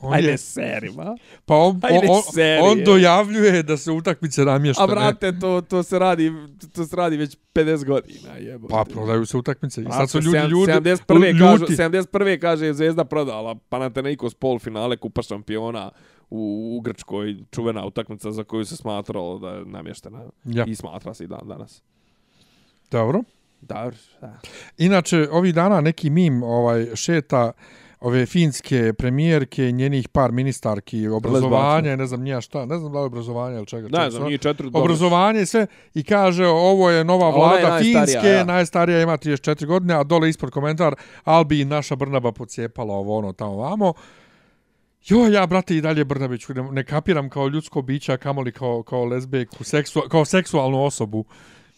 On 0.00 0.14
Ajde, 0.14 0.28
je, 0.28 0.38
serima. 0.38 1.16
pa 1.44 1.54
on, 1.54 1.80
ajde, 1.82 2.06
on, 2.10 2.22
serije. 2.22 2.62
on 2.62 2.84
dojavljuje 2.84 3.62
da 3.62 3.76
se 3.76 3.92
utakmice 3.92 4.44
namješta. 4.44 4.84
A 4.84 4.86
brate, 4.86 5.38
to, 5.38 5.60
to 5.60 5.82
se 5.82 5.98
radi, 5.98 6.32
to 6.72 6.84
se 6.84 6.96
radi 6.96 7.16
već 7.16 7.36
50 7.54 7.84
godina, 7.84 8.36
jebote. 8.38 8.72
Pa 8.74 8.84
prodaju 8.84 9.26
se 9.26 9.36
utakmice. 9.36 9.82
I 9.82 9.84
sad 9.84 10.10
su 10.10 10.20
ljudi, 10.20 10.38
ljudi, 10.38 10.72
71. 10.72 11.38
Kažu, 11.38 11.60
ljuti. 11.60 11.74
71. 11.74 12.38
kaže 12.38 12.72
Zvezda 12.72 13.04
prodala 13.04 13.54
Panathinaikos 13.68 14.34
pol 14.34 14.58
finale 14.58 14.96
Kupa 14.96 15.22
šampiona 15.22 15.90
u, 16.30 16.74
u 16.76 16.80
Grčkoj 16.80 17.36
čuvena 17.50 17.86
utakmica 17.86 18.32
za 18.32 18.44
koju 18.44 18.64
se 18.64 18.76
smatralo 18.76 19.38
da 19.38 19.48
je 19.48 19.64
namještena. 19.64 20.22
Ja. 20.44 20.64
I 20.64 20.74
smatra 20.74 21.14
se 21.14 21.24
i 21.24 21.26
dan 21.26 21.48
danas. 21.48 21.82
Dobro. 22.90 23.22
Dobro, 23.60 23.96
da. 24.20 24.40
Inače, 24.78 25.28
ovih 25.30 25.54
dana 25.54 25.80
neki 25.80 26.10
mim 26.10 26.42
ovaj 26.42 26.86
šeta 26.94 27.52
ove 28.04 28.26
finske 28.26 28.92
premijerke 28.92 29.72
njenih 29.72 30.08
par 30.08 30.32
ministarki 30.32 31.08
obrazovanja, 31.08 31.96
ne 31.96 32.06
znam 32.06 32.22
nija 32.22 32.40
šta, 32.40 32.66
ne 32.66 32.78
znam 32.78 32.92
da 32.92 32.98
li 32.98 33.02
je 33.02 33.06
obrazovanje 33.06 33.56
ili 33.56 33.66
čega. 33.66 33.88
Ne 33.88 34.10
znam, 34.10 34.26
nije 34.26 34.38
četiri 34.38 34.70
obrazovanje 34.72 35.42
i 35.42 35.46
sve 35.46 35.66
i 35.94 36.02
kaže 36.02 36.46
ovo 36.46 36.90
je 36.90 37.04
nova 37.04 37.26
je 37.26 37.32
vlada 37.32 37.68
najstarija, 37.68 38.04
Finske, 38.06 38.28
ja. 38.28 38.44
najstarija 38.44 39.02
ima 39.02 39.18
34 39.18 39.66
godine, 39.66 39.94
a 39.94 40.04
dole 40.04 40.28
ispod 40.28 40.50
komentar 40.50 40.94
Albi 41.24 41.64
naša 41.64 41.96
Brnaba 41.96 42.32
pocijepala 42.32 42.94
ovo 42.94 43.18
ono 43.18 43.32
tamo 43.32 43.56
vamo. 43.56 43.92
Jo, 45.06 45.26
ja, 45.26 45.46
brate, 45.46 45.76
i 45.76 45.80
dalje 45.80 46.04
Brnabiću, 46.04 46.54
ne, 46.54 46.62
ne 46.62 46.84
kapiram 46.84 47.28
kao 47.28 47.48
ljudsko 47.48 47.82
biće, 47.82 48.12
a 48.12 48.16
kamoli 48.16 48.52
kao, 48.52 48.82
kao 48.82 49.04
lesbejku, 49.04 49.64
seksu, 49.64 50.02
kao 50.10 50.24
seksualnu 50.24 50.84
osobu. 50.84 51.24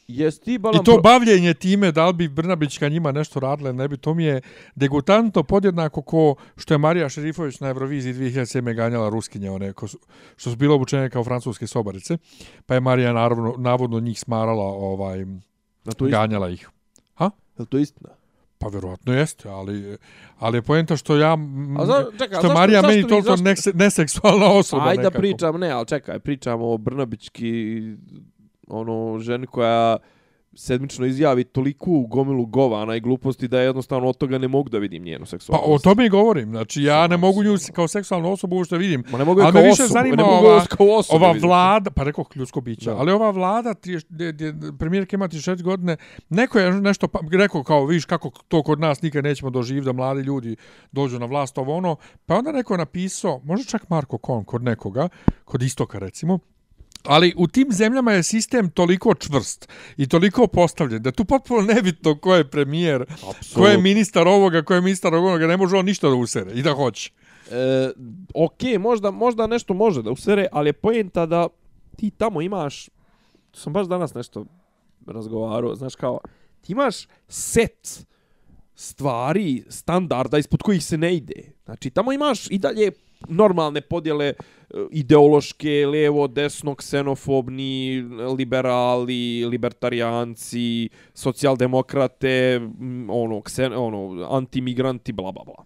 Jesi 0.09 0.41
ti 0.41 0.59
balan 0.59 0.81
I 0.83 0.85
to 0.85 0.99
bavljenje 0.99 1.55
time 1.55 1.93
da 1.93 2.07
li 2.07 2.13
bi 2.13 2.29
Brnabićka 2.29 2.89
njima 2.89 3.13
nešto 3.13 3.41
radila, 3.41 3.73
ne 3.73 3.89
bi, 3.89 3.97
to 3.97 4.15
mi 4.15 4.25
je 4.25 4.41
degutantno 4.75 5.43
podjednako 5.43 6.03
ko 6.03 6.35
što 6.57 6.75
je 6.75 6.79
Marija 6.79 7.09
Šerifović 7.09 7.61
na 7.61 7.69
Euroviziji 7.69 8.15
2007. 8.15 8.75
ganjala 8.75 9.09
Ruskinje, 9.09 9.51
one 9.51 9.73
ko 9.73 9.89
su, 9.89 9.99
što 10.37 10.51
su 10.51 10.57
bilo 10.57 10.75
obučene 10.75 11.11
kao 11.11 11.25
francuske 11.25 11.67
sobarice, 11.67 12.19
pa 12.67 12.75
je 12.75 12.81
Marija 12.81 13.13
naravno, 13.13 13.55
navodno 13.59 14.01
njih 14.01 14.21
smarala, 14.21 14.65
ovaj, 14.65 15.19
Na 15.19 15.35
to 15.87 16.07
istina. 16.07 16.11
ganjala 16.11 16.49
ih. 16.49 16.69
Je 17.59 17.67
to 17.67 17.79
istina? 17.79 18.09
Pa 18.59 18.69
vjerojatno 18.69 19.15
jeste, 19.15 19.49
ali, 19.49 19.97
ali 20.39 20.59
je 20.59 20.63
poenta 20.63 20.97
što 20.97 21.17
ja, 21.17 21.33
A 21.79 21.87
za, 21.87 22.05
čekaj, 22.13 22.27
što 22.29 22.35
zašto- 22.39 22.55
Marija 22.55 22.81
zašto 22.81 22.89
meni 22.91 23.09
toliko 23.09 23.29
zašto- 23.29 23.45
nese, 23.45 23.71
neseksualna 23.75 24.47
osoba 24.47 24.83
Ajde 24.83 24.97
da 24.97 25.03
nekako. 25.03 25.21
pričam, 25.21 25.61
ne, 25.61 25.71
ali 25.71 25.87
čekaj, 25.87 26.19
pričamo 26.19 26.73
o 26.73 26.79
Brnabićki, 26.79 27.81
ono, 28.67 29.19
ženi 29.19 29.47
koja 29.47 29.97
sedmično 30.55 31.07
izjavi 31.07 31.45
toliku 31.45 32.01
gomilu 32.01 32.47
govana 32.47 32.97
i 32.97 33.01
gluposti 33.01 33.49
da 33.49 33.61
jednostavno 33.61 34.09
od 34.09 34.17
toga 34.17 34.39
ne 34.39 34.49
mogu 34.49 34.69
da 34.69 34.79
vidim 34.79 35.03
njenu 35.03 35.21
Pa 35.21 35.27
seksualnost. 35.27 35.87
o 35.87 35.91
tome 35.91 36.07
i 36.07 36.11
govorim. 36.11 36.51
Znači, 36.51 36.83
ja 36.83 37.07
ne 37.07 37.17
mogu 37.17 37.43
nju 37.45 37.57
kao 37.73 37.89
seksualnu 37.89 38.33
osobu 38.33 38.57
uopšte 38.57 38.77
vidim. 38.77 39.05
Ma 39.11 39.19
ne 39.19 39.25
mogu 39.25 39.41
je 39.41 39.45
Ali 39.45 39.53
kao 39.53 39.63
više 39.63 39.73
osobu, 39.73 39.89
zanima 39.89 40.17
ne 40.17 40.23
mogu 40.25 40.47
ova- 40.47 40.65
kao 40.67 40.87
osobu 40.89 41.17
ova 41.17 41.35
vlada, 41.35 41.91
pa 41.91 42.03
rekao 42.03 42.25
ljudsko 42.35 42.61
biće, 42.61 42.91
ali 42.91 43.13
ova 43.13 43.31
vlada, 43.31 43.75
premijerka 44.79 45.17
ima 45.17 45.29
34 45.29 45.63
godine, 45.63 45.97
neko 46.29 46.59
je 46.59 46.73
nešto 46.73 47.09
pa, 47.09 47.19
rekao 47.33 47.63
kao, 47.63 47.85
viš 47.87 48.05
kako 48.05 48.31
to 48.49 48.63
kod 48.63 48.81
nas 48.81 49.03
nikad 49.03 49.25
nećemo 49.25 49.51
doživjeti 49.51 49.87
da 49.87 49.93
mladi 49.93 50.21
ljudi 50.21 50.57
dođu 50.93 51.19
na 51.19 51.27
vlast, 51.27 51.59
ovo 51.59 51.77
ono, 51.77 51.97
pa 52.27 52.35
onda 52.35 52.53
neko 52.53 52.75
je 52.75 52.79
napisao, 52.79 53.41
možda 53.45 53.65
čak 53.67 53.91
Marko 53.91 54.19
Kon 54.19 54.45
kod 54.45 54.63
nekoga, 54.63 55.09
kod 55.45 55.63
Istoka 55.63 55.99
recimo, 55.99 56.39
Ali 57.07 57.35
u 57.37 57.47
tim 57.47 57.73
zemljama 57.73 58.13
je 58.13 58.23
sistem 58.23 58.71
toliko 58.71 59.15
čvrst 59.15 59.69
i 59.97 60.09
toliko 60.09 60.47
postavljen 60.47 61.03
da 61.03 61.13
tu 61.13 61.25
potpuno 61.25 61.63
nebitno 61.75 62.19
ko 62.19 62.35
je 62.35 62.51
premijer, 62.51 63.05
ko 63.55 63.67
je 63.67 63.79
ministar 63.79 64.29
ovoga, 64.29 64.63
ko 64.63 64.75
je 64.75 64.81
ministar 64.81 65.15
ovoga, 65.15 65.47
ne 65.47 65.57
može 65.57 65.77
on 65.77 65.85
ništa 65.85 66.09
da 66.09 66.15
usere 66.15 66.53
i 66.53 66.63
da 66.63 66.73
hoće. 66.73 67.13
E, 67.51 67.91
ok, 68.35 68.81
možda, 68.81 69.11
možda 69.11 69.47
nešto 69.47 69.75
može 69.75 70.03
da 70.03 70.11
usere, 70.11 70.47
ali 70.53 70.69
je 70.69 70.73
pojenta 70.73 71.27
da 71.27 71.49
ti 71.97 72.11
tamo 72.11 72.43
imaš, 72.43 72.89
sam 73.53 73.73
baš 73.73 73.87
danas 73.87 74.15
nešto 74.15 74.45
razgovarao, 75.07 75.75
znaš 75.75 75.95
kao, 75.95 76.19
ti 76.61 76.73
imaš 76.73 77.07
set 77.29 78.07
stvari, 78.75 79.65
standarda 79.69 80.39
ispod 80.39 80.63
kojih 80.63 80.85
se 80.85 80.99
ne 80.99 81.17
ide. 81.17 81.53
Znači, 81.65 81.91
tamo 81.91 82.13
imaš 82.13 82.51
i 82.51 82.59
dalje 82.59 82.93
normalne 83.29 83.81
podjele 83.81 84.27
e, 84.27 84.35
ideološke, 84.91 85.87
levo, 85.87 86.27
desno, 86.29 86.75
ksenofobni, 86.75 88.03
liberali, 88.39 89.45
libertarijanci, 89.45 90.89
socijaldemokrate, 91.15 92.61
ono, 93.09 93.41
ksen, 93.43 93.73
ono, 93.73 94.29
antimigranti, 94.31 95.13
bla, 95.13 95.33
bla, 95.33 95.45
bla. 95.45 95.65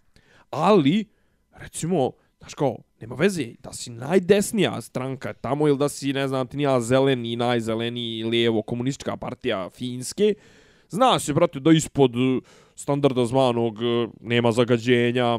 Ali, 0.50 1.04
recimo, 1.52 2.12
znaš 2.38 2.54
kao, 2.54 2.76
nema 3.00 3.14
veze, 3.14 3.46
da 3.62 3.72
si 3.72 3.90
najdesnija 3.90 4.80
stranka 4.80 5.32
tamo 5.32 5.68
ili 5.68 5.78
da 5.78 5.88
si, 5.88 6.12
ne 6.12 6.28
znam, 6.28 6.46
ti 6.46 6.56
nija 6.56 6.80
zeleni, 6.80 7.36
najzeleniji, 7.36 8.24
lijevo, 8.24 8.62
komunistička 8.62 9.16
partija 9.16 9.70
Finske, 9.70 10.34
zna 10.88 11.18
se, 11.18 11.32
brate, 11.32 11.60
da 11.60 11.72
ispod 11.72 12.12
standarda 12.74 13.24
zvanog 13.24 13.82
e, 13.82 14.08
nema 14.20 14.52
zagađenja, 14.52 15.38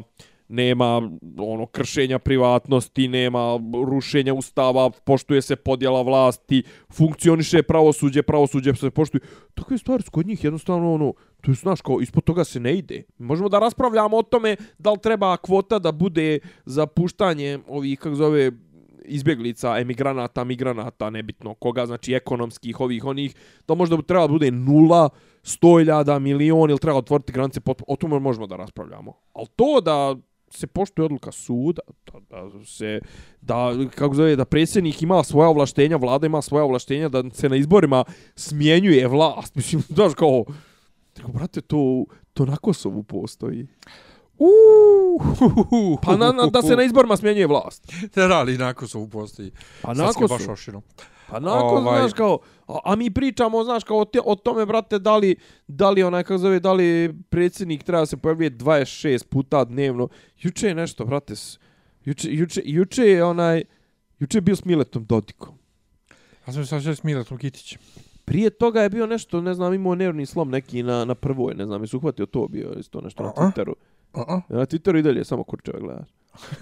nema 0.52 1.10
ono 1.38 1.66
kršenja 1.66 2.18
privatnosti, 2.18 3.08
nema 3.08 3.60
rušenja 3.86 4.34
ustava, 4.34 4.90
poštuje 4.90 5.42
se 5.42 5.56
podjela 5.56 6.02
vlasti, 6.02 6.62
funkcioniše 6.92 7.62
pravosuđe, 7.62 8.22
pravosuđe 8.22 8.74
se 8.74 8.90
poštuje. 8.90 9.20
Takve 9.54 9.78
stvari 9.78 10.04
kod 10.10 10.26
njih 10.26 10.44
jednostavno 10.44 10.94
ono, 10.94 11.12
to 11.40 11.50
je 11.50 11.54
znaš 11.54 11.80
kao 11.80 12.00
ispod 12.00 12.24
toga 12.24 12.44
se 12.44 12.60
ne 12.60 12.74
ide. 12.74 13.02
Možemo 13.18 13.48
da 13.48 13.58
raspravljamo 13.58 14.16
o 14.16 14.22
tome 14.22 14.56
da 14.78 14.90
li 14.90 14.98
treba 15.02 15.36
kvota 15.36 15.78
da 15.78 15.92
bude 15.92 16.38
za 16.64 16.86
puštanje 16.86 17.58
ovih 17.68 17.98
kako 17.98 18.14
zove 18.14 18.52
izbjeglica, 19.04 19.78
emigranata, 19.78 20.44
migranata, 20.44 21.10
nebitno 21.10 21.54
koga, 21.54 21.86
znači 21.86 22.12
ekonomskih, 22.12 22.80
ovih, 22.80 23.04
onih, 23.04 23.34
da 23.68 23.74
možda 23.74 23.96
bi 23.96 24.02
trebalo 24.02 24.28
da 24.28 24.32
bude 24.32 24.50
nula, 24.50 25.08
sto 25.42 25.80
iljada, 25.80 26.18
milion, 26.18 26.70
ili 26.70 26.78
treba 26.78 26.98
otvoriti 26.98 27.32
granice, 27.32 27.60
o 27.86 27.96
tome 27.96 28.18
možemo 28.18 28.46
da 28.46 28.56
raspravljamo. 28.56 29.12
Ali 29.32 29.46
to 29.56 29.80
da 29.80 30.16
se 30.52 30.66
poštuje 30.66 31.04
odluka 31.04 31.32
suda, 31.32 31.82
da, 32.12 32.20
da 32.30 32.64
se, 32.64 33.00
da, 33.40 33.72
kako 33.94 34.14
zove, 34.14 34.36
da 34.36 34.44
predsjednik 34.44 35.02
ima 35.02 35.24
svoja 35.24 35.48
ovlaštenja, 35.48 35.96
vlada 35.96 36.26
ima 36.26 36.42
svoja 36.42 36.64
ovlaštenja, 36.64 37.08
da 37.08 37.22
se 37.30 37.48
na 37.48 37.56
izborima 37.56 38.04
smjenjuje 38.36 39.08
vlast, 39.08 39.54
mislim, 39.58 39.82
znaš 39.88 40.14
kao, 40.14 40.44
Tako, 41.12 41.32
brate, 41.32 41.60
to, 41.60 42.04
to 42.32 42.46
na 42.46 42.56
Kosovu 42.56 43.02
postoji. 43.02 43.66
Uuu, 44.38 45.98
Pa 46.02 46.16
na, 46.16 46.32
na, 46.32 46.46
da 46.46 46.62
se 46.62 46.76
na 46.76 46.82
izborima 46.82 47.16
smjenjuje 47.16 47.46
vlast. 47.46 47.92
Te 48.14 48.26
rali, 48.26 48.58
nakon 48.58 48.88
su 48.88 49.08
postoji. 49.10 49.50
Pa 49.82 49.94
na 49.94 50.04
ga 50.20 50.26
baš 50.26 50.48
oširo. 50.48 50.80
Pa 51.28 51.40
nakon, 51.40 51.86
Ovaj- 51.86 52.00
znaš, 52.00 52.12
kao, 52.12 52.38
a, 52.68 52.78
a 52.84 52.96
mi 52.96 53.10
pričamo, 53.10 53.64
znaš, 53.64 53.84
kao 53.84 53.98
o, 53.98 54.04
te, 54.04 54.20
o 54.24 54.34
tome, 54.34 54.66
brate, 54.66 54.98
da 54.98 55.16
li, 55.16 55.36
da 55.66 55.90
li 55.90 56.02
onaj, 56.02 56.22
kako 56.22 56.38
zove, 56.38 56.60
da 56.60 56.72
li 56.72 57.14
predsjednik 57.28 57.82
treba 57.82 58.06
se 58.06 58.16
pojavljuje 58.16 58.50
26 58.50 59.26
puta 59.26 59.64
dnevno. 59.64 60.08
Juče 60.38 60.68
je 60.68 60.74
nešto, 60.74 61.04
brate, 61.04 61.34
juče, 62.04 62.28
juče, 62.32 62.62
juče 62.64 63.02
je 63.02 63.24
onaj, 63.24 63.64
juče 64.18 64.38
je 64.38 64.42
bio 64.42 64.56
s 64.56 64.64
Miletom 64.64 65.04
Dodikom. 65.04 65.54
Ja 66.46 66.52
sam 66.52 66.66
sad 66.66 66.82
s 66.82 67.02
Milatom 67.02 67.38
Kitićem. 67.38 67.80
Prije 68.24 68.50
toga 68.50 68.82
je 68.82 68.90
bio 68.90 69.06
nešto, 69.06 69.40
ne 69.40 69.54
znam, 69.54 69.74
imao 69.74 69.94
nervni 69.94 70.26
slom 70.26 70.50
neki 70.50 70.82
na, 70.82 71.04
na 71.04 71.14
prvoj, 71.14 71.54
ne 71.54 71.66
znam, 71.66 71.82
jesu 71.82 71.96
uhvatio 71.96 72.26
to 72.26 72.48
bio, 72.48 72.72
isto 72.78 73.00
nešto 73.00 73.22
na 73.22 73.32
A-a. 73.36 73.50
Twitteru. 74.12 74.42
A-a. 74.48 74.56
Na 74.58 74.66
Twitteru 74.66 74.98
i 74.98 75.02
dalje 75.02 75.24
samo 75.24 75.44
kurčeva 75.44 75.78
gledaš. 75.80 76.08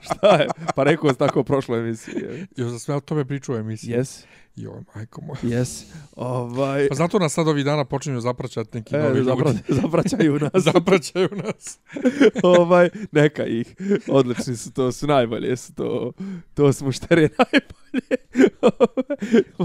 Šta 0.00 0.36
je? 0.36 0.46
Pa 0.74 0.84
rekao 0.84 1.10
sam 1.10 1.16
tako 1.16 1.40
u 1.40 1.44
prošloj 1.44 1.78
emisiji. 1.80 2.14
je. 2.22 2.46
Jo, 2.56 2.68
za 2.68 2.78
sve 2.78 2.94
o 2.94 3.00
tome 3.00 3.24
priču 3.24 3.52
u 3.52 3.56
emisiji. 3.56 3.94
Yes, 3.94 4.24
Joj, 4.58 4.80
majko 4.94 5.20
moj. 5.20 5.36
yes. 5.44 5.84
Ovaj, 6.16 6.88
Pa 6.88 6.94
zato 6.94 7.18
nas 7.18 7.32
sad 7.32 7.48
ovih 7.48 7.64
dana 7.64 7.84
počinju 7.84 8.20
zapraćati 8.20 8.78
neki 8.78 8.96
e, 8.96 8.98
novi 8.98 9.24
zapra, 9.24 9.46
ljudi. 9.46 9.62
zapraćaju 9.82 10.38
nas. 10.38 10.62
Zapraćaju 10.64 11.28
nas. 11.34 11.78
ovaj, 12.58 12.90
neka 13.12 13.46
ih. 13.46 13.74
Odlični 14.08 14.56
su 14.56 14.72
to, 14.72 14.92
su 14.92 15.06
najbolje 15.06 15.56
su 15.56 15.74
to. 15.74 16.12
To 16.54 16.72
su 16.72 16.84
mušterije 16.84 17.28
najbolje. 17.38 18.16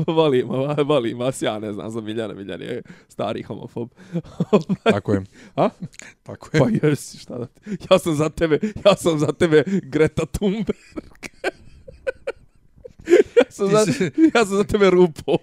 volim, 0.07 0.49
ovaj, 0.49 0.83
volim 0.83 1.19
vas, 1.19 1.41
ja 1.41 1.59
ne 1.59 1.73
znam, 1.73 1.91
za 1.91 2.01
Miljana, 2.01 2.33
Miljan 2.33 2.61
je 2.61 2.81
stari 3.07 3.43
homofob. 3.43 3.89
Tako 4.83 5.13
je. 5.13 5.23
A? 5.55 5.69
Tako 6.23 6.49
je. 6.53 6.59
Pa 6.59 6.87
jesi, 6.87 7.17
šta 7.17 7.37
da 7.37 7.45
ti- 7.45 7.61
Ja 7.91 7.99
sam 7.99 8.15
za 8.15 8.29
tebe, 8.29 8.59
ja 8.85 8.95
sam 8.95 9.19
za 9.19 9.27
tebe 9.29 9.63
Greta 9.83 10.25
Thunberg. 10.27 10.77
Ja, 13.38 13.43
sam 13.49 13.68
za, 13.68 13.78
ja 14.36 14.45
sam 14.45 14.58
za 14.58 14.64
tebe 14.64 14.89
Rupo. 14.89 15.38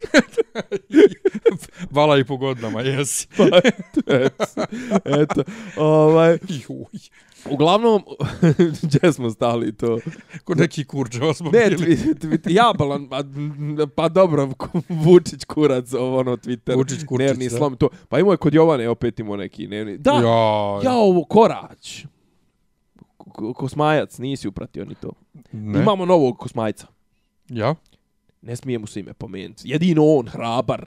Vala 1.90 2.18
i 2.18 2.24
po 2.24 2.36
godinama, 2.36 2.80
jesi. 2.80 3.28
Pa, 3.36 3.44
eto, 3.44 4.00
eto, 5.04 5.42
ovaj, 5.76 6.38
Juj. 6.48 6.84
uglavnom, 7.50 8.02
gdje 8.82 9.12
smo 9.12 9.30
stali 9.30 9.76
to? 9.76 9.98
Ko 10.44 10.54
neki 10.54 10.84
kurđeva 10.84 11.34
smo 11.34 11.50
Ne, 11.50 11.70
bili. 11.70 11.96
twi, 11.96 12.14
twi, 12.14 12.38
jabalan, 12.52 13.08
pa, 13.08 13.24
pa 13.94 14.08
dobro, 14.08 14.50
Vučić 15.04 15.44
kurac, 15.44 15.92
ovo, 15.92 16.18
ono, 16.18 16.36
Twitter, 16.36 16.76
Vučić 16.76 17.04
kurčić, 17.04 17.26
nervni 17.26 17.48
da. 17.48 17.56
slom, 17.56 17.76
to. 17.76 17.88
Pa 18.08 18.18
imao 18.18 18.32
je 18.32 18.36
kod 18.36 18.54
Jovane, 18.54 18.88
opet 18.88 19.18
imao 19.18 19.36
neki 19.36 19.66
nervni. 19.66 19.98
Da, 19.98 20.10
ja, 20.12 20.20
Ja, 20.20 20.80
ja 20.84 20.96
ovo, 20.96 21.24
Korać. 21.24 22.04
Ko- 23.30 23.54
Kosmajac, 23.54 24.18
nisi 24.18 24.48
upratio 24.48 24.84
ni 24.84 24.94
to. 24.94 25.12
ne. 25.52 25.78
Imamo 25.80 26.06
novog 26.06 26.38
Kosmajca. 26.38 26.86
Ja? 27.48 27.74
Ne 28.42 28.56
smije 28.56 28.78
mu 28.78 28.86
se 28.86 29.00
ime 29.00 29.12
pomenuti. 29.12 29.62
Jedino 29.64 30.04
on, 30.06 30.26
hrabar, 30.28 30.86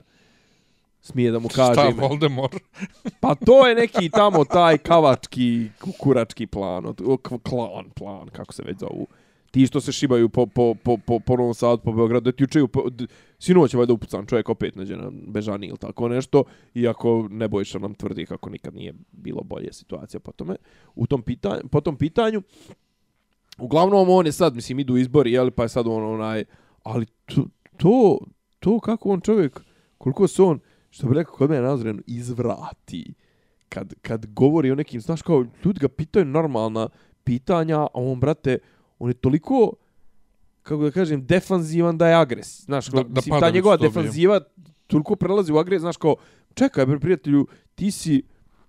smije 1.00 1.30
da 1.30 1.38
mu 1.38 1.48
kaže 1.48 1.72
Šta, 1.72 1.88
ime. 1.88 2.00
Voldemort? 2.00 2.56
Pa 3.20 3.34
to 3.36 3.66
je 3.66 3.74
neki 3.74 4.10
tamo 4.10 4.44
taj 4.44 4.78
kavački, 4.78 5.68
kurački 5.98 6.46
plan, 6.46 6.86
od- 6.86 7.00
klan, 7.42 7.90
plan, 7.90 8.28
kako 8.28 8.52
se 8.52 8.62
već 8.62 8.78
zovu. 8.78 9.06
Ti 9.54 9.66
što 9.66 9.80
se 9.80 9.92
šibaju 9.92 10.28
po, 10.28 10.46
po, 10.46 10.74
po, 10.74 10.98
po, 10.98 11.20
po 11.20 11.36
Novom 11.36 11.54
Sadu, 11.54 11.82
po 11.82 11.92
Beogradu, 11.92 12.24
da 12.30 12.36
ti 12.36 12.44
učeju, 12.44 12.68
po, 12.68 12.90
d- 12.90 13.06
sinoć 13.38 13.74
je 13.74 13.78
valjda 13.78 13.92
upucan 13.92 14.26
čovjek 14.26 14.48
opet 14.48 14.76
nađe 14.76 14.96
na 14.96 15.10
Bežani 15.26 15.66
ili 15.66 15.78
tako 15.78 16.08
nešto, 16.08 16.44
iako 16.74 17.28
Nebojša 17.30 17.78
nam 17.78 17.94
tvrdi 17.94 18.26
kako 18.26 18.50
nikad 18.50 18.74
nije 18.74 18.94
bilo 19.12 19.42
bolje 19.42 19.72
situacija 19.72 20.20
po 20.20 20.32
tome, 20.32 20.56
u 20.94 21.06
tom 21.06 21.22
pitanju, 21.22 21.60
po 21.70 21.80
tom 21.80 21.96
pitanju. 21.96 22.42
Uglavnom 23.58 24.10
on 24.10 24.26
je 24.26 24.32
sad, 24.32 24.54
mislim, 24.54 24.78
idu 24.78 24.96
izbori, 24.96 25.32
jel, 25.32 25.50
pa 25.50 25.62
je 25.62 25.68
sad 25.68 25.86
on 25.86 26.14
onaj, 26.14 26.44
ali 26.82 27.06
to, 27.06 27.46
to, 27.76 28.18
to 28.60 28.80
kako 28.80 29.08
on 29.08 29.20
čovjek, 29.20 29.60
koliko 29.98 30.28
se 30.28 30.42
on, 30.42 30.58
što 30.90 31.08
bi 31.08 31.14
rekao 31.14 31.34
kod 31.34 31.50
mene 31.50 31.62
nazreno, 31.62 32.02
izvrati. 32.06 33.14
Kad, 33.68 33.94
kad 34.02 34.26
govori 34.26 34.70
o 34.70 34.74
nekim, 34.74 35.00
znaš 35.00 35.22
kao, 35.22 35.46
ljudi 35.64 35.80
ga 35.80 35.88
pitaju 35.88 36.24
normalna 36.24 36.88
pitanja, 37.24 37.80
a 37.80 37.88
on, 37.94 38.20
brate, 38.20 38.58
on 39.04 39.10
je 39.10 39.14
toliko, 39.14 39.72
kako 40.62 40.82
da 40.82 40.90
kažem, 40.90 41.26
defanzivan 41.26 41.98
da 41.98 42.08
je 42.08 42.14
agres. 42.14 42.64
Znaš, 42.64 42.86
Da- 42.88 42.96
da, 42.96 43.02
da 43.02 43.08
mislim, 43.14 43.30
pada 43.30 43.46
ta 43.46 43.50
njegova 43.50 43.76
defanziva 43.76 44.40
toliko 44.86 45.16
prelazi 45.16 45.52
u 45.52 45.58
agres, 45.58 45.80
znaš 45.80 45.96
kao, 45.96 46.16
čekaj, 46.54 46.86
bre, 46.86 46.98
prijatelju, 47.00 47.46
ti 47.74 47.90
si, 47.90 48.22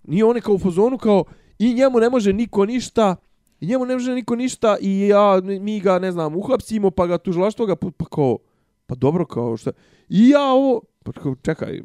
nije 0.03 0.25
on 0.25 0.41
kao 0.41 0.53
u 0.53 0.59
fazonu, 0.59 0.97
kao, 0.97 1.23
i 1.59 1.73
njemu 1.73 1.99
ne 1.99 2.09
može 2.09 2.33
niko 2.33 2.65
ništa, 2.65 3.15
i 3.59 3.67
njemu 3.67 3.85
ne 3.85 3.93
može 3.93 4.13
niko 4.13 4.35
ništa, 4.35 4.77
i 4.81 5.07
ja, 5.07 5.41
mi 5.41 5.79
ga, 5.79 5.99
ne 5.99 6.11
znam, 6.11 6.35
uhapsimo, 6.35 6.91
pa 6.91 7.07
ga 7.07 7.17
tužilaštvo 7.17 7.65
ga, 7.65 7.75
pa 7.75 8.05
kao, 8.05 8.37
pa 8.85 8.95
dobro, 8.95 9.25
kao, 9.25 9.57
šta, 9.57 9.71
i 10.09 10.29
ja 10.29 10.51
ovo, 10.51 10.81
pa 11.03 11.11
kao, 11.11 11.35
čekaj, 11.41 11.81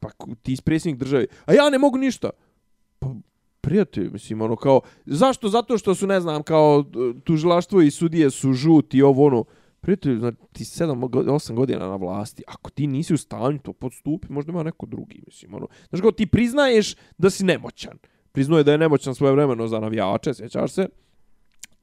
pa 0.00 0.08
ti 0.42 0.56
si 0.56 0.62
predsjednik 0.62 1.00
države, 1.00 1.26
a 1.46 1.52
ja 1.52 1.70
ne 1.70 1.78
mogu 1.78 1.98
ništa. 1.98 2.30
Pa, 2.98 3.08
prijatelj, 3.64 4.10
mislim, 4.12 4.40
ono 4.40 4.56
kao, 4.56 4.80
zašto? 5.06 5.48
Zato 5.48 5.78
što 5.78 5.94
su, 5.94 6.06
ne 6.06 6.20
znam, 6.20 6.42
kao, 6.42 6.84
tužilaštvo 7.24 7.82
i 7.82 7.90
sudije 7.90 8.30
su 8.30 8.52
žuti, 8.52 9.02
ovo, 9.02 9.26
ono, 9.26 9.44
prijatelj, 9.80 10.18
znači, 10.18 10.36
ti 10.52 10.64
7-8 10.64 11.54
godina 11.54 11.88
na 11.88 11.96
vlasti, 11.96 12.42
ako 12.46 12.70
ti 12.70 12.86
nisi 12.86 13.14
u 13.14 13.16
stanju 13.16 13.58
to 13.58 13.72
podstupi, 13.72 14.32
možda 14.32 14.52
ima 14.52 14.62
neko 14.62 14.86
drugi, 14.86 15.22
mislim, 15.26 15.54
ono, 15.54 15.66
znaš 15.88 16.00
kao, 16.00 16.10
ti 16.10 16.26
priznaješ 16.26 16.94
da 17.18 17.30
si 17.30 17.44
nemoćan, 17.44 17.98
priznuje 18.32 18.64
da 18.64 18.72
je 18.72 18.78
nemoćan 18.78 19.14
svoje 19.14 19.32
vremeno 19.32 19.68
za 19.68 19.80
navijače, 19.80 20.34
sjećaš 20.34 20.72
se, 20.72 20.88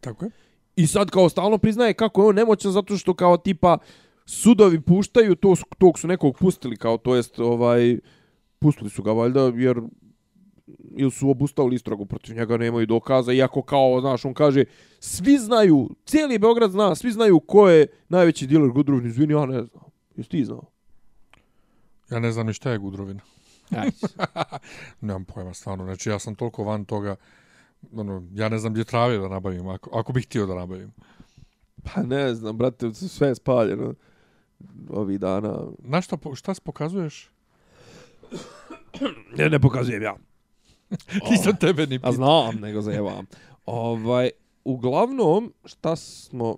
Tako 0.02 0.26
je. 0.26 0.32
I 0.76 0.88
sad 0.88 1.10
kao 1.10 1.30
stalno 1.30 1.58
priznaje 1.58 1.94
kako 1.94 2.22
je 2.22 2.28
on 2.28 2.36
nemoćan 2.36 2.72
zato 2.72 2.98
što 2.98 3.14
kao 3.14 3.38
tipa 3.38 3.78
sudovi 4.26 4.82
puštaju, 4.82 5.36
to, 5.36 5.56
tog 5.78 6.00
su 6.00 6.08
nekog 6.08 6.38
pustili 6.38 6.78
kao 6.78 6.98
to 6.98 7.16
jest 7.16 7.40
ovaj 7.40 8.00
pustili 8.60 8.90
su 8.90 9.04
ga 9.04 9.12
valjda 9.12 9.52
jer 9.56 9.82
ili 10.96 11.12
su 11.12 11.30
obustavili 11.30 11.76
istragu 11.76 12.06
protiv 12.06 12.36
njega, 12.36 12.58
nemaju 12.58 12.86
dokaza, 12.86 13.34
iako 13.34 13.62
kao, 13.62 14.02
znaš, 14.02 14.26
on 14.26 14.34
kaže, 14.34 14.64
svi 15.00 15.38
znaju, 15.38 15.90
cijeli 16.06 16.40
Beograd 16.40 16.72
zna, 16.72 16.96
svi 16.96 17.12
znaju 17.12 17.40
ko 17.40 17.70
je 17.70 17.88
najveći 18.10 18.48
diler 18.48 18.70
Gudruvin, 18.70 19.08
izvini, 19.08 19.34
ja 19.34 19.46
ne 19.46 19.64
znam. 19.64 19.84
Jesi 20.16 20.30
ti 20.30 20.46
znao? 20.46 20.64
Ja 22.12 22.20
ne 22.20 22.32
znam 22.32 22.48
ni 22.48 22.54
šta 22.54 22.72
je 22.72 22.78
Gudrovina. 22.78 23.22
Ajde. 23.70 23.96
Nemam 25.02 25.26
pojma, 25.26 25.54
stvarno. 25.54 25.86
Znači, 25.86 26.10
ja 26.10 26.20
sam 26.20 26.36
toliko 26.36 26.64
van 26.64 26.86
toga, 26.86 27.16
ono, 27.96 28.24
ja 28.34 28.50
ne 28.50 28.58
znam 28.58 28.74
gdje 28.74 28.84
trave 28.84 29.18
da 29.18 29.28
nabavim, 29.28 29.68
ako, 29.68 30.00
ako 30.00 30.14
bih 30.14 30.26
htio 30.26 30.46
da 30.46 30.56
nabavim. 30.56 30.92
Pa 31.84 32.04
ne 32.04 32.36
znam, 32.36 32.58
brate, 32.58 32.94
sve 32.94 33.28
je 33.28 33.36
spaljeno 33.36 33.94
ovih 34.90 35.20
dana. 35.20 35.60
Na 35.80 36.02
šta, 36.02 36.18
šta 36.36 36.54
se 36.54 36.62
pokazuješ? 36.62 37.32
Ne, 39.38 39.50
ne 39.50 39.60
pokazujem 39.60 40.04
ja. 40.04 40.16
Nisam 41.32 41.56
tebe 41.60 41.88
ni 41.88 41.96
A 41.96 42.00
pitao. 42.00 42.12
znam, 42.12 42.56
nego 42.62 42.82
zajevam. 42.82 43.26
Ovaj, 43.66 44.30
uglavnom, 44.64 45.54
šta 45.66 45.96
smo, 45.96 46.58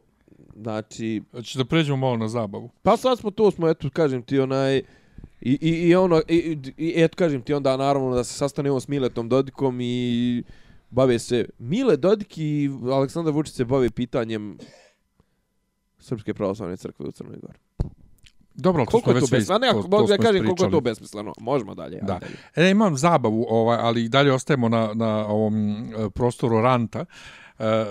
znači, 0.56 1.22
Znači 1.32 1.58
da 1.58 1.66
pređemo 1.66 1.98
malo 1.98 2.18
na 2.18 2.28
zabavu. 2.28 2.70
pa 2.82 2.98
sad 2.98 3.20
smo 3.20 3.32
to, 3.32 3.52
smo, 3.52 3.70
eto, 3.70 3.90
kažem 3.94 4.22
ti, 4.24 4.40
onaj, 4.40 4.78
i, 4.78 5.58
i, 5.62 5.70
i 5.90 5.96
ono, 5.96 6.22
i, 6.28 6.36
i, 6.36 6.74
i 6.78 6.94
eto, 6.96 7.16
kažem 7.16 7.42
ti 7.42 7.54
onda, 7.54 7.78
naravno, 7.78 8.16
da 8.16 8.24
se 8.24 8.34
sastanemo 8.34 8.80
s 8.80 8.88
Miletom 8.88 9.30
Dodikom 9.30 9.78
i 9.82 10.44
bave 10.90 11.20
se, 11.20 11.50
Mile 11.60 11.98
Dodik 11.98 12.38
i 12.38 12.70
Aleksandar 12.92 13.34
Vučić 13.34 13.54
se 13.54 13.66
bave 13.66 13.90
pitanjem 13.90 14.58
Srpske 16.00 16.34
pravoslavne 16.34 16.78
crkve 16.78 17.06
u 17.06 17.12
Crnoj 17.12 17.38
Gori. 17.42 17.60
Dobro, 18.56 18.86
to 18.86 18.92
Koliko 18.92 19.10
smo 19.10 19.18
je 19.18 19.20
to 19.20 19.28
besmisleno? 19.28 19.60
Ne, 19.60 19.72
to- 19.72 19.82
to 19.82 19.88
mogu 19.88 20.08
da 20.08 20.18
kažem 20.18 20.46
koliko 20.46 20.64
je 20.66 20.72
to 20.72 20.82
besmisleno. 20.82 21.34
Možemo 21.40 21.76
dalje. 21.76 22.00
Da. 22.02 22.20
dalje. 22.20 22.32
E, 22.56 22.72
imam 22.72 22.98
zabavu, 22.98 23.46
ovaj, 23.50 23.78
ali 23.82 24.04
i 24.04 24.10
dalje 24.10 24.32
ostajemo 24.34 24.70
na, 24.70 24.92
na 24.94 25.28
ovom 25.28 25.70
e, 25.84 26.10
prostoru 26.10 26.62
ranta. 26.62 27.06
E, 27.60 27.86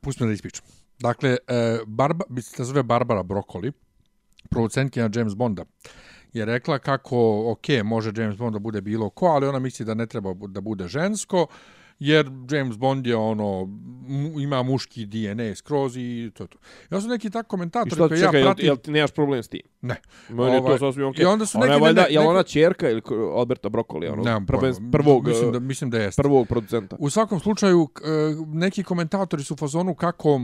pusti 0.00 0.22
me 0.22 0.26
da 0.26 0.32
ispričam. 0.34 0.66
Dakle, 0.98 1.36
e, 1.48 1.78
Barba, 1.86 2.24
se 2.40 2.64
zove 2.64 2.82
Barbara 2.82 3.22
Broccoli, 3.22 3.72
producentkinja 4.50 5.10
James 5.14 5.34
Bonda, 5.34 5.64
je 6.32 6.44
rekla 6.44 6.78
kako, 6.78 7.50
ok, 7.52 7.66
može 7.84 8.12
James 8.16 8.36
Bond 8.36 8.52
da 8.52 8.58
bude 8.58 8.80
bilo 8.80 9.10
ko, 9.10 9.26
ali 9.26 9.46
ona 9.46 9.58
misli 9.58 9.84
da 9.86 9.94
ne 9.94 10.06
treba 10.06 10.34
da 10.48 10.60
bude 10.60 10.88
žensko, 10.88 11.46
jer 11.98 12.30
James 12.50 12.76
Bond 12.76 13.06
je 13.06 13.16
ono, 13.16 13.64
mu- 14.08 14.40
ima 14.40 14.62
muški 14.62 15.06
DNA 15.06 15.54
skroz 15.54 15.96
i 15.96 16.30
to 16.34 16.46
to. 16.46 16.58
Ja 16.90 17.00
sam 17.00 17.10
neki 17.10 17.30
tak 17.30 17.46
I 17.46 17.48
komentator 17.48 17.92
šta, 17.92 18.08
koji 18.08 18.20
čekaj, 18.20 18.40
ja 18.40 18.44
pratim... 18.44 18.66
jel 18.66 18.76
ti 18.76 18.90
nemaš 18.90 19.10
problem 19.10 19.42
s 19.42 19.48
tim? 19.48 19.60
Ne. 19.82 19.96
Meni 20.28 20.52
je 20.52 20.58
to 20.58 20.64
Ovaj, 20.64 20.78
sasvim 20.78 21.06
okej. 21.06 21.22
i 21.22 21.26
onda 21.26 21.46
su 21.46 21.58
Ona 21.58 21.66
je 21.66 21.70
neki- 21.70 21.82
valjda, 21.82 22.02
ne- 22.02 22.08
jel 22.10 22.22
neko- 22.22 22.30
ona 22.30 22.42
čerka 22.42 22.90
ili 22.90 23.02
Alberta 23.36 23.68
Broccoli, 23.68 24.08
ono, 24.08 24.22
Nemam 24.22 24.46
pojma. 24.46 24.90
prvog, 24.92 25.26
mislim 25.28 25.52
da, 25.52 25.58
mislim 25.58 25.90
da 25.90 25.98
jeste. 25.98 26.22
prvog 26.22 26.48
producenta. 26.48 26.96
U 26.98 27.10
svakom 27.10 27.40
slučaju, 27.40 27.88
e, 27.96 28.08
neki 28.48 28.82
komentatori 28.82 29.42
su 29.42 29.54
u 29.54 29.56
fazonu 29.56 29.94
kako 29.94 30.40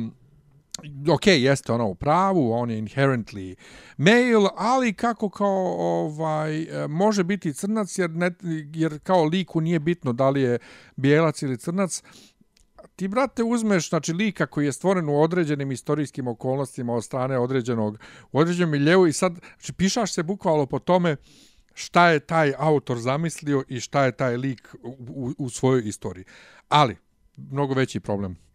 ok, 1.13 1.27
jeste 1.27 1.73
ono 1.73 1.87
u 1.87 1.95
pravu, 1.95 2.53
on 2.53 2.71
je 2.71 2.83
inherently 2.83 3.55
male, 3.97 4.51
ali 4.57 4.93
kako 4.93 5.31
kao 5.31 5.77
ovaj 5.79 6.63
e, 6.63 6.89
može 6.89 7.25
biti 7.25 7.55
crnac 7.55 7.99
jer, 7.99 8.11
ne, 8.11 8.31
jer 8.75 8.99
kao 8.99 9.25
liku 9.25 9.61
nije 9.61 9.79
bitno 9.79 10.13
da 10.13 10.31
li 10.31 10.43
je 10.43 10.59
bijelac 10.97 11.43
ili 11.43 11.59
crnac, 11.59 12.03
ti, 12.97 13.09
brate, 13.09 13.43
uzmeš 13.43 13.89
znači, 13.89 14.13
lika 14.13 14.47
koji 14.47 14.67
je 14.67 14.73
stvoren 14.73 15.09
u 15.09 15.23
određenim 15.23 15.73
istorijskim 15.73 16.29
okolnostima 16.29 16.95
od 16.95 17.05
strane 17.05 17.39
određenog, 17.39 17.99
u 18.33 18.39
određenom 18.39 18.71
miljevu 18.71 19.07
i 19.07 19.13
sad 19.13 19.33
znači, 19.33 19.73
pišaš 19.73 20.13
se 20.13 20.23
bukvalno 20.23 20.67
po 20.67 20.79
tome 20.79 21.17
šta 21.75 22.09
je 22.09 22.21
taj 22.21 22.53
autor 22.59 22.99
zamislio 22.99 23.65
i 23.69 23.81
šta 23.81 24.05
je 24.05 24.13
taj 24.13 24.37
lik 24.37 24.75
u, 24.83 24.97
u, 25.09 25.35
u 25.39 25.51
svojoj 25.51 25.83
istoriji. 25.85 26.25
Ali, 26.69 26.97
mnogo 27.37 27.75
veći 27.75 28.01
problem. 28.01 28.52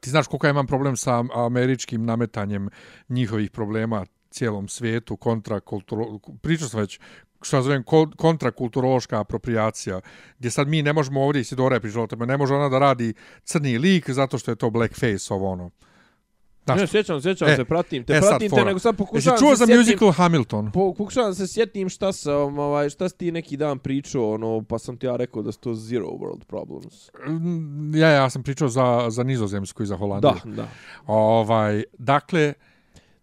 Ti 0.00 0.10
znaš 0.10 0.26
koliko 0.26 0.46
ja 0.46 0.50
imam 0.50 0.66
problem 0.66 0.96
sa 0.96 1.24
američkim 1.34 2.04
nametanjem 2.04 2.68
njihovih 3.08 3.50
problema 3.50 4.06
cijelom 4.30 4.68
svijetu, 4.68 5.16
kontra 5.16 5.60
kulturo... 5.60 6.18
Pričao 6.42 6.68
sam 6.68 6.80
već 6.80 7.00
šta 7.42 7.62
zovem 7.62 7.84
kontrakulturološka 8.16 9.20
apropriacija, 9.20 10.00
gdje 10.38 10.50
sad 10.50 10.68
mi 10.68 10.82
ne 10.82 10.92
možemo 10.92 11.22
ovdje, 11.22 11.40
Isidora 11.40 11.76
je 11.76 11.80
pričala 11.80 12.04
o 12.04 12.06
tome, 12.06 12.26
ne 12.26 12.36
može 12.36 12.54
ona 12.54 12.68
da 12.68 12.78
radi 12.78 13.14
crni 13.44 13.78
lik 13.78 14.10
zato 14.10 14.38
što 14.38 14.50
je 14.50 14.56
to 14.56 14.70
blackface 14.70 15.34
ovo 15.34 15.50
ono. 15.50 15.70
Znaš, 16.64 16.80
Ne, 16.80 16.86
sjećam, 16.86 17.20
sjećam 17.20 17.48
E, 17.48 17.56
se, 17.56 17.64
pratim 17.64 18.04
te, 18.04 18.12
e, 18.12 18.20
pratim 18.20 18.50
te, 18.50 18.64
nego 18.64 18.78
sad 18.78 18.92
Jesi 18.92 18.98
pokušavam 18.98 19.38
čuo 19.38 19.50
se 19.50 19.56
za 19.56 19.66
sjetim- 19.66 19.78
musical 19.78 20.12
Hamilton? 20.12 20.70
Po, 20.70 20.94
pokušavam 20.94 21.30
da 21.30 21.34
se 21.34 21.46
sjetim 21.48 21.88
šta 21.88 22.12
sam, 22.12 22.32
ovaj, 22.58 22.90
šta 22.90 23.08
si 23.08 23.16
ti 23.16 23.32
neki 23.32 23.56
dan 23.56 23.78
pričao, 23.78 24.32
ono, 24.32 24.62
pa 24.62 24.78
sam 24.78 24.96
ti 24.96 25.06
ja 25.06 25.16
rekao 25.16 25.42
da 25.42 25.52
su 25.52 25.58
to 25.58 25.74
zero 25.74 26.06
world 26.06 26.44
problems. 26.44 27.10
Mm, 27.28 27.94
Ja, 27.94 28.08
ja 28.08 28.30
sam 28.30 28.42
pričao 28.42 28.68
za, 28.68 29.06
za 29.08 29.22
nizozemsku 29.22 29.82
i 29.82 29.86
za 29.86 29.96
Holandiju. 29.96 30.32
Da, 30.44 30.50
da. 30.52 30.68
Ovaj, 31.06 31.84
dakle, 31.94 32.52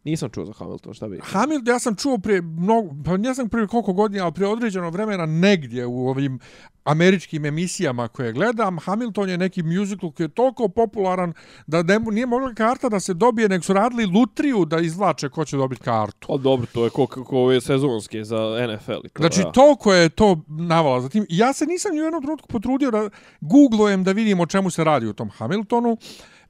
Nisam 0.09 0.29
čuo 0.29 0.45
za 0.45 0.53
Hamilton, 0.53 0.93
šta 0.93 1.07
bi? 1.07 1.19
Hamilton, 1.23 1.73
ja 1.73 1.79
sam 1.79 1.95
čuo 1.95 2.17
prije 2.17 2.41
mnogo, 2.41 2.89
pa 3.05 3.17
ne 3.17 3.33
znam 3.33 3.49
prije 3.49 3.67
koliko 3.67 3.93
godina, 3.93 4.23
ali 4.23 4.33
prije 4.33 4.47
određeno 4.47 4.89
vremena 4.89 5.25
negdje 5.25 5.85
u 5.85 6.07
ovim 6.07 6.39
američkim 6.83 7.45
emisijama 7.45 8.07
koje 8.07 8.33
gledam, 8.33 8.77
Hamilton 8.79 9.29
je 9.29 9.37
neki 9.37 9.63
musical 9.63 10.11
koji 10.11 10.25
je 10.25 10.29
toliko 10.29 10.67
popularan 10.67 11.33
da 11.67 11.83
ne, 11.83 11.99
nije 11.99 12.25
mogla 12.25 12.53
karta 12.53 12.89
da 12.89 12.99
se 12.99 13.13
dobije, 13.13 13.49
nego 13.49 13.63
su 13.63 13.73
radili 13.73 14.05
lutriju 14.05 14.65
da 14.65 14.79
izvlače 14.79 15.29
ko 15.29 15.45
će 15.45 15.57
dobiti 15.57 15.81
kartu. 15.81 16.27
Pa 16.27 16.37
dobro, 16.37 16.67
to 16.73 16.83
je 16.83 16.89
ko, 16.89 17.07
ko 17.07 17.37
ove 17.37 17.61
sezonske 17.61 18.23
za 18.23 18.37
NFL 18.37 19.05
i 19.05 19.09
to. 19.09 19.21
Znači, 19.21 19.41
ja. 19.41 19.51
toliko 19.51 19.93
je 19.93 20.09
to 20.09 20.41
navala. 20.47 21.01
Zatim, 21.01 21.25
ja 21.29 21.53
se 21.53 21.65
nisam 21.65 21.91
ni 21.91 22.01
u 22.01 22.03
jednom 22.03 22.21
trenutku 22.21 22.47
potrudio 22.47 22.91
da 22.91 23.09
googlujem 23.41 24.03
da 24.03 24.11
vidim 24.11 24.39
o 24.39 24.45
čemu 24.45 24.69
se 24.69 24.83
radi 24.83 25.07
u 25.07 25.13
tom 25.13 25.29
Hamiltonu. 25.29 25.97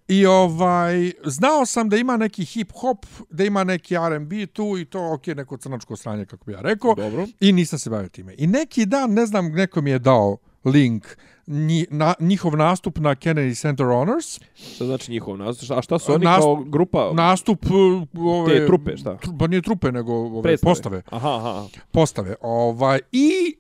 I 0.10 0.26
ovaj, 0.26 1.12
znao 1.26 1.66
sam 1.66 1.90
da 1.90 1.98
ima 1.98 2.18
neki 2.18 2.46
hip 2.46 2.72
hop, 2.76 3.06
da 3.30 3.44
ima 3.44 3.64
neki 3.64 3.96
R&B 3.96 4.46
tu 4.46 4.78
i 4.78 4.86
to, 4.86 5.14
ok, 5.14 5.28
neko 5.28 5.58
crnačko 5.58 5.96
sranje, 5.96 6.26
kako 6.26 6.46
bi 6.46 6.52
ja 6.52 6.62
rekao. 6.62 6.96
Dobro. 6.96 7.28
I 7.40 7.52
nisam 7.52 7.80
se 7.80 7.90
bavio 7.90 8.10
time. 8.10 8.36
I 8.38 8.48
neki 8.48 8.86
dan, 8.86 9.14
ne 9.14 9.26
znam, 9.26 9.52
neko 9.52 9.82
mi 9.82 9.90
je 9.90 10.00
dao 10.00 10.38
link 10.66 11.08
nji, 11.48 11.86
na, 11.90 12.14
njihov 12.20 12.58
nastup 12.58 12.98
na 12.98 13.16
Kennedy 13.16 13.62
Center 13.62 13.86
Honors. 13.86 14.40
Šta 14.76 14.86
znači 14.86 15.12
njihov 15.12 15.38
nastup? 15.38 15.78
A 15.78 15.82
šta 15.82 16.00
su 16.00 16.14
oni 16.14 16.26
Nast- 16.26 16.40
kao 16.40 16.56
grupa? 16.56 17.12
Nastup 17.14 17.66
uh, 17.66 18.22
ove... 18.26 18.58
Te 18.58 18.66
trupe, 18.66 18.98
šta? 18.98 19.18
Tru, 19.18 19.34
pa 19.40 19.48
nije 19.48 19.62
trupe, 19.62 19.92
nego 19.92 20.14
ove, 20.14 20.42
predstave? 20.42 20.72
postave. 20.72 21.02
Aha, 21.10 21.36
aha. 21.36 21.68
postave. 21.92 22.36
Ovaj, 22.42 23.00
I 23.12 23.56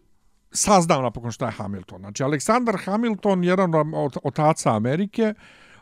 saznam 0.51 1.03
napokon 1.03 1.31
šta 1.31 1.45
je 1.45 1.51
Hamilton. 1.51 1.99
Znači, 1.99 2.23
Aleksandar 2.23 2.77
Hamilton, 2.85 3.43
jedan 3.43 3.71
od 3.93 4.17
otaca 4.23 4.75
Amerike, 4.75 5.33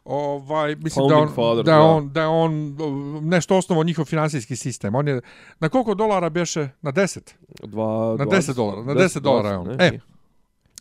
ovaj, 0.08 0.76
mislim 0.76 1.08
da 1.08 1.16
on, 1.18 1.28
father, 1.28 1.64
da, 1.66 1.72
da. 1.72 1.82
on, 1.82 2.10
da 2.10 2.30
on 2.30 2.68
uh, 2.72 3.24
nešto 3.24 3.58
osnovo 3.58 3.84
njihov 3.84 4.06
finansijski 4.06 4.56
sistem. 4.56 4.96
On 4.96 5.08
je, 5.08 5.22
na 5.60 5.70
koliko 5.70 5.94
dolara 5.96 6.30
beše? 6.30 6.70
Na 6.82 6.92
10? 6.92 7.20
Dva, 7.64 8.16
Na 8.20 8.26
10 8.26 8.54
dolara, 8.56 8.84
na 8.84 8.94
10 8.94 9.20
dolara 9.20 9.50
je 9.50 9.58
on. 9.58 9.68
ne? 9.68 9.76
E. 9.80 10.00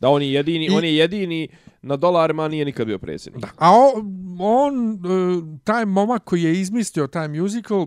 Da, 0.00 0.08
on 0.08 0.22
je 0.22 0.32
jedini, 0.32 0.66
I- 0.66 0.70
on 0.70 0.84
je 0.84 0.96
jedini 0.96 1.48
na 1.82 1.96
dolarima, 1.96 2.48
nije 2.48 2.64
nikad 2.64 2.86
bio 2.86 2.98
predsjednik. 2.98 3.42
Da. 3.42 3.48
A 3.58 3.70
o, 3.72 3.92
on, 4.40 4.90
uh, 4.90 4.98
taj 5.64 5.84
momak 5.84 6.24
koji 6.24 6.42
je 6.42 6.60
izmislio 6.60 7.06
taj 7.06 7.28
musical, 7.28 7.86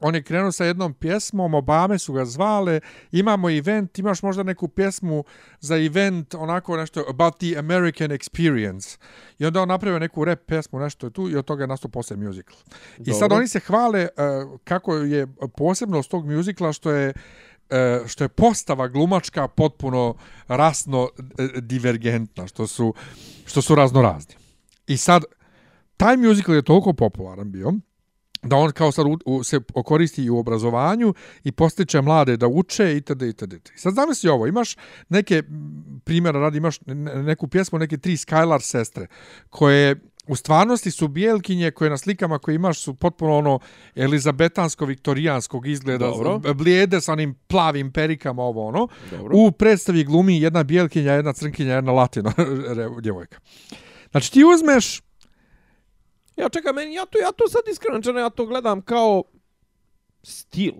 on 0.00 0.14
je 0.14 0.22
krenuo 0.22 0.52
sa 0.52 0.64
jednom 0.64 0.94
pjesmom, 0.94 1.54
Obame 1.54 1.98
su 1.98 2.12
ga 2.12 2.24
zvale, 2.24 2.80
imamo 3.12 3.50
event, 3.50 3.98
imaš 3.98 4.22
možda 4.22 4.42
neku 4.42 4.68
pjesmu 4.68 5.24
za 5.60 5.76
event, 5.76 6.34
onako 6.34 6.76
nešto, 6.76 7.04
about 7.08 7.34
the 7.38 7.58
American 7.58 8.10
experience. 8.10 8.98
I 9.38 9.46
onda 9.46 9.62
on 9.62 9.68
napravio 9.68 9.98
neku 9.98 10.24
rap 10.24 10.40
pjesmu, 10.46 10.78
nešto 10.78 11.06
je 11.06 11.10
tu, 11.10 11.30
i 11.30 11.36
od 11.36 11.44
toga 11.44 11.62
je 11.62 11.66
nastao 11.66 11.90
posle 11.90 12.16
musical. 12.16 12.56
I 12.98 13.12
sad 13.12 13.32
oni 13.32 13.48
se 13.48 13.60
hvale 13.60 14.08
uh, 14.16 14.60
kako 14.64 14.94
je 14.94 15.26
posebnost 15.56 16.10
tog 16.10 16.26
musicala 16.26 16.72
što 16.72 16.90
je 16.90 17.12
e, 17.70 18.00
što 18.06 18.24
je 18.24 18.28
postava 18.28 18.88
glumačka 18.88 19.48
potpuno 19.48 20.14
rasno 20.48 21.08
e, 21.18 21.60
divergentna, 21.60 22.46
što 22.46 22.66
su, 22.66 22.94
što 23.46 23.62
su 23.62 23.74
raznorazni. 23.74 24.34
I 24.86 24.96
sad, 24.96 25.24
taj 25.96 26.16
musical 26.16 26.54
je 26.54 26.62
toliko 26.62 26.92
popularan 26.92 27.52
bio, 27.52 27.72
da 28.42 28.56
on 28.56 28.72
kao 28.72 28.92
sad 28.92 29.06
u, 29.06 29.18
u, 29.26 29.44
se 29.44 29.60
koristi 29.84 30.24
i 30.24 30.30
u 30.30 30.38
obrazovanju 30.38 31.14
i 31.44 31.52
postiče 31.52 32.00
mlade 32.00 32.36
da 32.36 32.46
uče 32.46 32.96
itd. 32.96 33.22
itd. 33.22 33.52
I 33.74 33.78
sad 33.78 33.94
zamisli 33.94 34.30
ovo, 34.30 34.46
imaš 34.46 34.76
neke 35.08 35.42
primjera 36.04 36.40
radi, 36.40 36.58
imaš 36.58 36.80
ne- 36.86 37.22
neku 37.22 37.48
pjesmu, 37.48 37.78
neke 37.78 37.96
tri 37.98 38.12
Skylar 38.12 38.60
sestre, 38.60 39.06
koje 39.50 39.96
u 40.28 40.36
stvarnosti 40.36 40.90
su 40.90 41.08
bijelkinje 41.08 41.70
koje 41.70 41.90
na 41.90 41.98
slikama 41.98 42.38
koje 42.38 42.54
imaš 42.54 42.80
su 42.80 42.94
potpuno 42.94 43.36
ono 43.36 43.58
elizabetansko-viktorijanskog 43.96 45.66
izgleda, 45.66 46.06
Dobro. 46.06 46.54
blijede 46.54 47.00
sa 47.00 47.12
onim 47.12 47.34
plavim 47.46 47.92
perikama, 47.92 48.42
ovo 48.42 48.66
ono. 48.66 48.88
Dobro. 49.10 49.36
U 49.36 49.52
predstavi 49.52 50.04
glumi 50.04 50.40
jedna 50.40 50.62
bijelkinja, 50.62 51.12
jedna 51.12 51.32
crnkinja, 51.32 51.74
jedna 51.74 51.92
latino 51.92 52.32
djevojka. 53.02 53.38
Znači 54.10 54.32
ti 54.32 54.44
uzmeš 54.44 55.00
Ja 56.38 56.48
čekaj, 56.48 56.72
meni, 56.72 56.94
ja 56.94 57.06
to, 57.06 57.18
ja 57.18 57.32
to 57.32 57.48
sad 57.48 57.60
iskreno, 57.70 58.20
ja 58.20 58.30
to 58.30 58.46
gledam 58.46 58.82
kao 58.82 59.22
stil. 60.22 60.72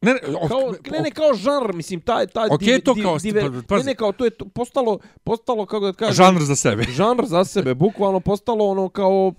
Ne, 0.00 0.12
ne, 0.12 0.20
o- 0.40 0.48
Kao, 0.48 0.74
ne, 0.90 1.00
ne, 1.00 1.10
kao 1.10 1.34
žanr, 1.34 1.72
mislim, 1.72 2.00
taj, 2.00 2.26
taj... 2.26 2.48
Okej, 2.50 2.80
to 2.80 2.94
kao- 3.02 3.18
diver, 3.18 3.44
pa- 3.44 3.50
ne, 3.50 3.62
pazi. 3.62 3.86
ne, 3.86 3.94
kao, 3.94 4.12
to 4.12 4.24
je 4.24 4.30
to 4.30 4.44
postalo, 4.44 4.98
postalo, 5.24 5.66
kako 5.66 5.86
da 5.86 5.92
kažem... 5.92 6.14
žanr 6.14 6.42
za 6.42 6.56
sebe. 6.56 6.82
žanr 6.98 7.24
za 7.24 7.44
sebe, 7.44 7.74
bukvalno 7.74 8.20
postalo 8.20 8.66
ono 8.66 8.88
kao 8.88 9.32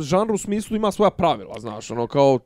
žanr 0.00 0.32
u 0.32 0.38
smislu 0.38 0.76
ima 0.76 0.92
svoja 0.92 1.10
pravila, 1.10 1.54
znaš, 1.58 1.90
ono 1.90 2.06
kao 2.06 2.38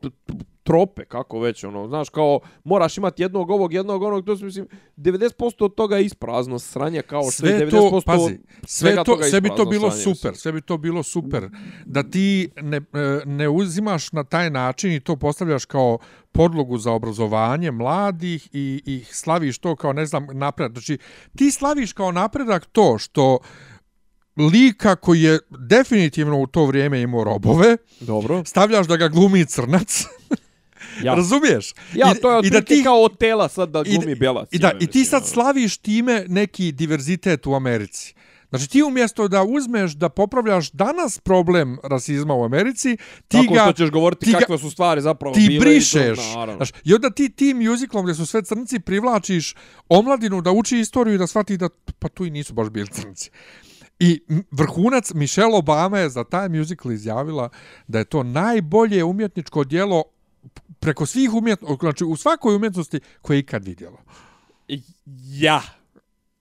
trope, 0.68 1.04
kako 1.04 1.40
već, 1.40 1.64
ono, 1.64 1.88
znaš, 1.88 2.08
kao 2.08 2.40
moraš 2.64 2.98
imati 2.98 3.22
jednog 3.22 3.50
ovog, 3.50 3.72
jednog 3.72 4.02
onog, 4.02 4.24
to 4.24 4.36
su, 4.36 4.44
mislim, 4.44 4.66
90% 4.96 5.64
od 5.64 5.74
toga 5.74 5.96
je 5.96 6.04
isprazno 6.04 6.58
sranje, 6.58 7.02
kao 7.02 7.22
što 7.22 7.30
sve 7.30 7.50
je 7.50 7.70
to, 7.70 7.76
90% 7.76 8.04
pazi, 8.04 8.38
sve 8.64 8.90
svega 8.90 9.04
to, 9.04 9.12
toga 9.12 9.24
sve 9.24 9.40
bi 9.40 9.50
to 9.56 9.64
bilo 9.64 9.90
sranje, 9.90 10.02
super, 10.02 10.36
sve 10.36 10.52
bi 10.52 10.60
to 10.60 10.78
bilo 10.78 11.02
super, 11.02 11.48
da 11.84 12.02
ti 12.02 12.50
ne, 12.62 12.76
e, 12.76 13.20
ne 13.26 13.48
uzimaš 13.48 14.12
na 14.12 14.24
taj 14.24 14.50
način 14.50 14.92
i 14.92 15.00
to 15.00 15.16
postavljaš 15.16 15.64
kao 15.64 15.98
podlogu 16.32 16.78
za 16.78 16.92
obrazovanje 16.92 17.70
mladih 17.70 18.48
i, 18.52 18.82
i 18.86 19.04
slaviš 19.10 19.58
to 19.58 19.76
kao, 19.76 19.92
ne 19.92 20.06
znam, 20.06 20.26
napredak. 20.32 20.72
Znači, 20.72 20.98
ti 21.36 21.50
slaviš 21.50 21.92
kao 21.92 22.12
napredak 22.12 22.66
to 22.66 22.98
što 22.98 23.38
lika 24.38 24.96
koji 24.96 25.22
je 25.22 25.38
definitivno 25.68 26.40
u 26.40 26.46
to 26.46 26.66
vrijeme 26.66 27.00
imao 27.00 27.24
robove, 27.24 27.76
Dobro. 28.00 28.44
stavljaš 28.44 28.86
da 28.86 28.96
ga 28.96 29.08
glumi 29.08 29.46
crnac, 29.46 30.04
Ja, 31.02 31.14
razumiješ? 31.14 31.74
ja 31.94 32.12
I- 32.12 32.20
to 32.20 32.30
je 32.30 32.38
i 32.38 32.42
da 32.42 32.58
otprilike 32.58 32.74
ti- 32.74 32.82
kao 32.84 33.00
od 33.00 33.18
tela 33.18 33.48
sad 33.48 33.68
da 33.68 33.82
I 33.86 33.90
glumi 33.92 34.14
bjelac. 34.14 34.48
I 34.52 34.58
da, 34.58 34.72
i 34.80 34.86
ti 34.86 35.04
sad 35.04 35.22
ono. 35.22 35.26
slaviš 35.26 35.76
time 35.76 36.24
neki 36.28 36.72
diverzitet 36.72 37.46
u 37.46 37.54
Americi. 37.54 38.14
Znači 38.50 38.70
ti 38.70 38.82
umjesto 38.82 39.28
da 39.28 39.42
uzmeš 39.44 39.92
da 39.92 40.08
popravljaš 40.08 40.70
danas 40.70 41.18
problem 41.18 41.78
rasizma 41.84 42.34
u 42.34 42.44
Americi, 42.44 42.96
ti 43.28 43.36
Tako 43.38 43.54
ga 43.54 43.60
što 43.60 43.72
ćeš 43.74 43.90
govoriti 43.90 44.24
ti 44.24 44.32
ga- 44.32 44.38
kakve 44.38 44.58
su 44.58 44.70
stvari 44.70 45.00
zapravo 45.00 45.34
ti 45.34 45.40
bile 45.40 45.54
i 45.54 45.58
to, 45.58 45.64
brišeš. 45.64 46.18
naravno. 46.28 46.56
Znaš, 46.56 46.70
I 46.84 46.94
onda 46.94 47.10
ti 47.10 47.28
tim 47.30 47.56
musicalom 47.60 48.04
gdje 48.04 48.14
su 48.14 48.26
sve 48.26 48.42
crnci 48.42 48.78
privlačiš 48.80 49.54
omladinu 49.88 50.40
da 50.40 50.50
uči 50.52 50.78
istoriju 50.78 51.14
i 51.14 51.18
da 51.18 51.26
shvati 51.26 51.56
da 51.56 51.68
pa 51.98 52.08
tu 52.08 52.24
i 52.24 52.30
nisu 52.30 52.54
baš 52.54 52.68
bili 52.68 52.86
crnci. 52.88 53.30
I 54.00 54.20
vrhunac 54.50 55.12
Michelle 55.12 55.54
Obama 55.54 55.98
je 55.98 56.08
za 56.08 56.24
taj 56.24 56.48
musical 56.48 56.92
izjavila 56.92 57.48
da 57.86 57.98
je 57.98 58.04
to 58.04 58.22
najbolje 58.22 59.04
umjetničko 59.04 59.64
dijelo 59.64 60.04
preko 60.80 61.06
svih 61.06 61.34
umjetnosti, 61.34 61.76
znači 61.80 62.04
u 62.04 62.16
svakoj 62.16 62.56
umjetnosti 62.56 63.00
koje 63.22 63.36
je 63.36 63.40
ikad 63.40 63.64
vidjelo. 63.64 63.98
Ja, 65.30 65.62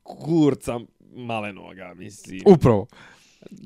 kurca 0.04 0.80
malenoga, 1.16 1.94
mislim. 1.96 2.42
Upravo. 2.46 2.88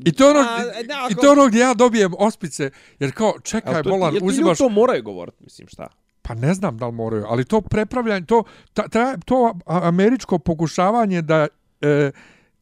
I 0.06 0.12
to 0.12 0.30
ono, 0.30 0.40
A, 0.40 0.58
da, 0.64 0.80
i 1.10 1.14
ako- 1.14 1.22
to 1.22 1.26
je 1.26 1.32
ono 1.32 1.48
gdje 1.48 1.60
ja 1.60 1.74
dobijem 1.74 2.12
ospice, 2.18 2.72
jer 3.00 3.12
kao, 3.14 3.34
čekaj, 3.44 3.74
Jel 3.74 3.84
to, 3.84 3.90
bolan, 3.90 4.14
jel 4.14 4.20
ti 4.22 4.28
uzimaš... 4.28 4.58
to 4.58 4.70
moraju 4.70 5.04
govoriti, 5.04 5.44
mislim, 5.44 5.68
šta? 5.68 5.88
Pa 6.22 6.34
ne 6.34 6.54
znam 6.54 6.78
da 6.78 6.86
li 6.86 6.92
moraju, 6.92 7.26
ali 7.28 7.46
to 7.46 7.62
prepravljanje, 7.62 8.26
to, 8.26 8.44
ta, 8.74 8.88
ta, 8.88 9.18
to 9.18 9.54
američko 9.66 10.40
pokušavanje 10.40 11.22
da 11.22 11.48
e, 11.82 12.12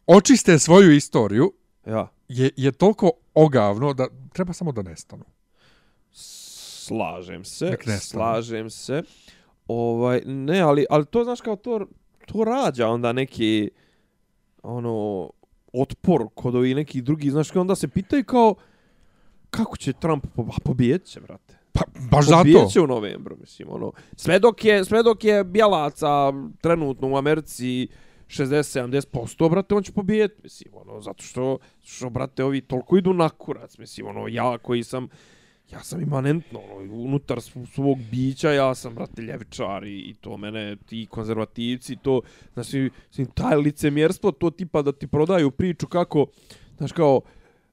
očiste 0.07 0.59
svoju 0.59 0.91
istoriju 0.95 1.53
Ja. 1.85 2.07
je, 2.27 2.49
je 2.57 2.71
toliko 2.71 3.11
ogavno 3.33 3.93
da 3.93 4.07
treba 4.33 4.53
samo 4.53 4.71
da 4.71 4.81
nestanu. 4.81 5.23
Slažem 6.89 7.43
se, 7.43 7.77
slažem 7.99 8.69
se. 8.69 9.03
Ovaj, 9.67 10.21
ne, 10.25 10.59
ali, 10.59 10.85
ali 10.89 11.05
to, 11.05 11.23
znaš, 11.23 11.41
kao 11.41 11.55
to, 11.55 11.85
to 12.25 12.43
rađa 12.43 12.87
onda 12.87 13.13
neki, 13.13 13.69
ono, 14.63 15.29
otpor 15.73 16.27
kod 16.35 16.55
ovih 16.55 16.75
nekih 16.75 17.03
drugih, 17.03 17.31
znaš, 17.31 17.55
onda 17.55 17.75
se 17.75 17.87
pitaju 17.87 18.23
kao, 18.23 18.55
kako 19.49 19.77
će 19.77 19.93
Trump, 19.93 20.25
po, 20.35 20.41
a 20.41 20.59
pobijet 20.63 21.05
će, 21.05 21.19
brate. 21.19 21.59
Pa 21.71 21.81
baš 22.11 22.25
zato. 22.25 22.37
Pobijet 22.37 22.71
će 22.71 22.81
u 22.81 22.87
novembru, 22.87 23.37
mislim, 23.39 23.69
ono. 23.71 23.91
Sve 24.15 24.39
dok 24.39 24.65
je, 24.65 24.85
sve 24.85 25.03
dok 25.03 25.23
je 25.23 25.43
bjelaca 25.43 26.33
trenutno 26.61 27.11
u 27.11 27.17
Americi 27.17 27.87
60-70%, 28.27 29.49
brate, 29.49 29.75
on 29.75 29.83
će 29.83 29.91
pobijet, 29.91 30.43
mislim, 30.43 30.73
ono, 30.73 31.01
zato 31.01 31.23
što, 31.23 31.57
što, 31.81 32.09
brate, 32.09 32.43
ovi 32.43 32.61
toliko 32.61 32.97
idu 32.97 33.13
na 33.13 33.29
kurac, 33.29 33.77
mislim, 33.77 34.07
ono, 34.07 34.27
ja 34.27 34.57
koji 34.57 34.83
sam, 34.83 35.07
ja 35.71 35.83
sam 35.83 36.01
imanentno, 36.01 36.59
ono, 36.59 36.93
unutar 36.93 37.41
svog 37.73 37.97
bića, 38.11 38.51
ja 38.51 38.75
sam, 38.75 38.95
brate, 38.95 39.21
ljevičar 39.21 39.83
i, 39.83 39.99
i 39.99 40.15
to 40.21 40.37
mene, 40.37 40.75
ti 40.75 41.07
konzervativci, 41.09 41.95
to, 41.95 42.21
znači, 42.53 42.89
mislim, 43.07 43.27
taj 43.27 43.55
licemjerstvo, 43.55 44.31
to 44.31 44.49
tipa 44.49 44.81
da 44.81 44.91
ti 44.91 45.07
prodaju 45.07 45.51
priču 45.51 45.87
kako, 45.87 46.25
znaš, 46.77 46.91
kao, 46.91 47.21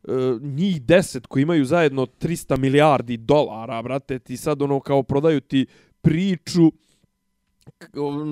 e, 0.04 0.10
njih 0.40 0.82
deset 0.82 1.26
koji 1.26 1.42
imaju 1.42 1.64
zajedno 1.64 2.06
300 2.06 2.58
milijardi 2.58 3.16
dolara, 3.16 3.82
brate, 3.82 4.18
ti 4.18 4.36
sad 4.36 4.62
ono 4.62 4.80
kao 4.80 5.02
prodaju 5.02 5.40
ti 5.40 5.66
priču 6.02 6.72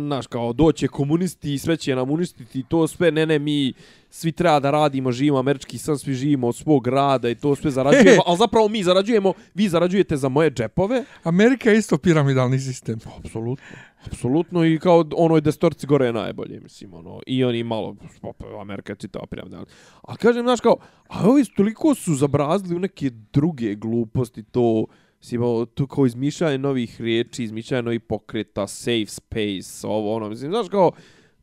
znaš, 0.07 0.26
kao 0.26 0.53
doće 0.53 0.89
komunisti 0.89 1.55
i 1.55 1.59
sve 1.59 1.76
će 1.76 1.97
nam 1.97 2.11
uništiti 2.11 2.61
i 2.61 2.64
to 2.68 2.87
sve, 2.87 3.11
ne, 3.11 3.26
ne, 3.26 3.39
mi 3.39 3.72
svi 4.11 4.32
treba 4.32 4.61
da 4.61 4.70
radimo, 4.70 5.12
živimo 5.12 5.39
američki 5.39 5.78
san, 5.78 5.99
svi 5.99 6.14
živimo 6.14 6.49
od 6.49 6.57
svog 6.57 6.87
rada 6.87 7.28
i 7.28 7.35
to 7.35 7.57
sve 7.57 7.70
zarađujemo, 7.78 8.22
ali 8.26 8.39
zapravo 8.39 8.68
mi 8.68 8.82
zarađujemo, 8.82 9.32
vi 9.55 9.68
zarađujete 9.68 10.16
za 10.16 10.28
moje 10.28 10.51
džepove. 10.51 11.05
Amerika 11.22 11.70
je 11.70 11.78
isto 11.78 11.99
piramidalni 11.99 12.59
sistem. 12.59 12.99
Apsolutno. 13.18 13.76
Apsolutno 14.07 14.64
i 14.64 14.78
kao 14.78 15.05
onoj 15.16 15.41
destorci 15.41 15.87
gore 15.87 16.07
je 16.07 16.12
najbolje, 16.12 16.61
mislim, 16.61 16.95
ono, 16.95 17.20
i 17.26 17.45
oni 17.45 17.62
malo, 17.62 17.97
pa, 18.20 18.61
Amerika 18.61 18.93
je 18.93 18.97
čitava 18.97 19.26
piramida. 19.26 19.64
A 20.03 20.16
kažem, 20.16 20.43
znaš, 20.43 20.61
kao, 20.61 20.76
a 21.09 21.28
ovi 21.28 21.45
toliko 21.57 21.95
su 21.95 22.14
zabrazili 22.14 22.76
u 22.76 22.78
neke 22.78 23.11
druge 23.32 23.74
gluposti, 23.74 24.43
to, 24.43 24.87
mislim, 25.24 25.40
tu 25.74 25.86
kao 25.86 26.06
izmišljanje 26.06 26.58
novih 26.58 27.00
riječi, 27.00 27.44
izmišljanje 27.44 27.82
novih 27.82 28.00
pokreta, 28.00 28.66
safe 28.66 29.06
space, 29.06 29.86
ovo, 29.86 30.16
ono, 30.16 30.28
mislim, 30.28 30.50
znaš, 30.50 30.68
kao, 30.68 30.90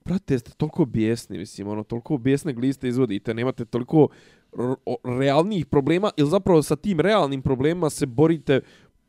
brate, 0.06 0.40
ste 0.40 0.52
toliko 0.52 0.86
bijesni, 0.86 1.38
mislim, 1.38 1.68
ono, 1.68 1.84
toliko 1.84 2.18
bijesne 2.18 2.54
gliste 2.54 2.88
izvodite, 2.88 3.34
nemate 3.34 3.66
toliko 3.66 4.08
r- 4.54 4.76
o- 4.86 5.18
realnijih 5.20 5.66
problema, 5.66 6.12
ili 6.18 6.30
zapravo 6.30 6.64
sa 6.64 6.76
tim 6.76 7.00
realnim 7.00 7.42
problemima 7.42 7.90
se 7.90 8.06
borite 8.06 8.62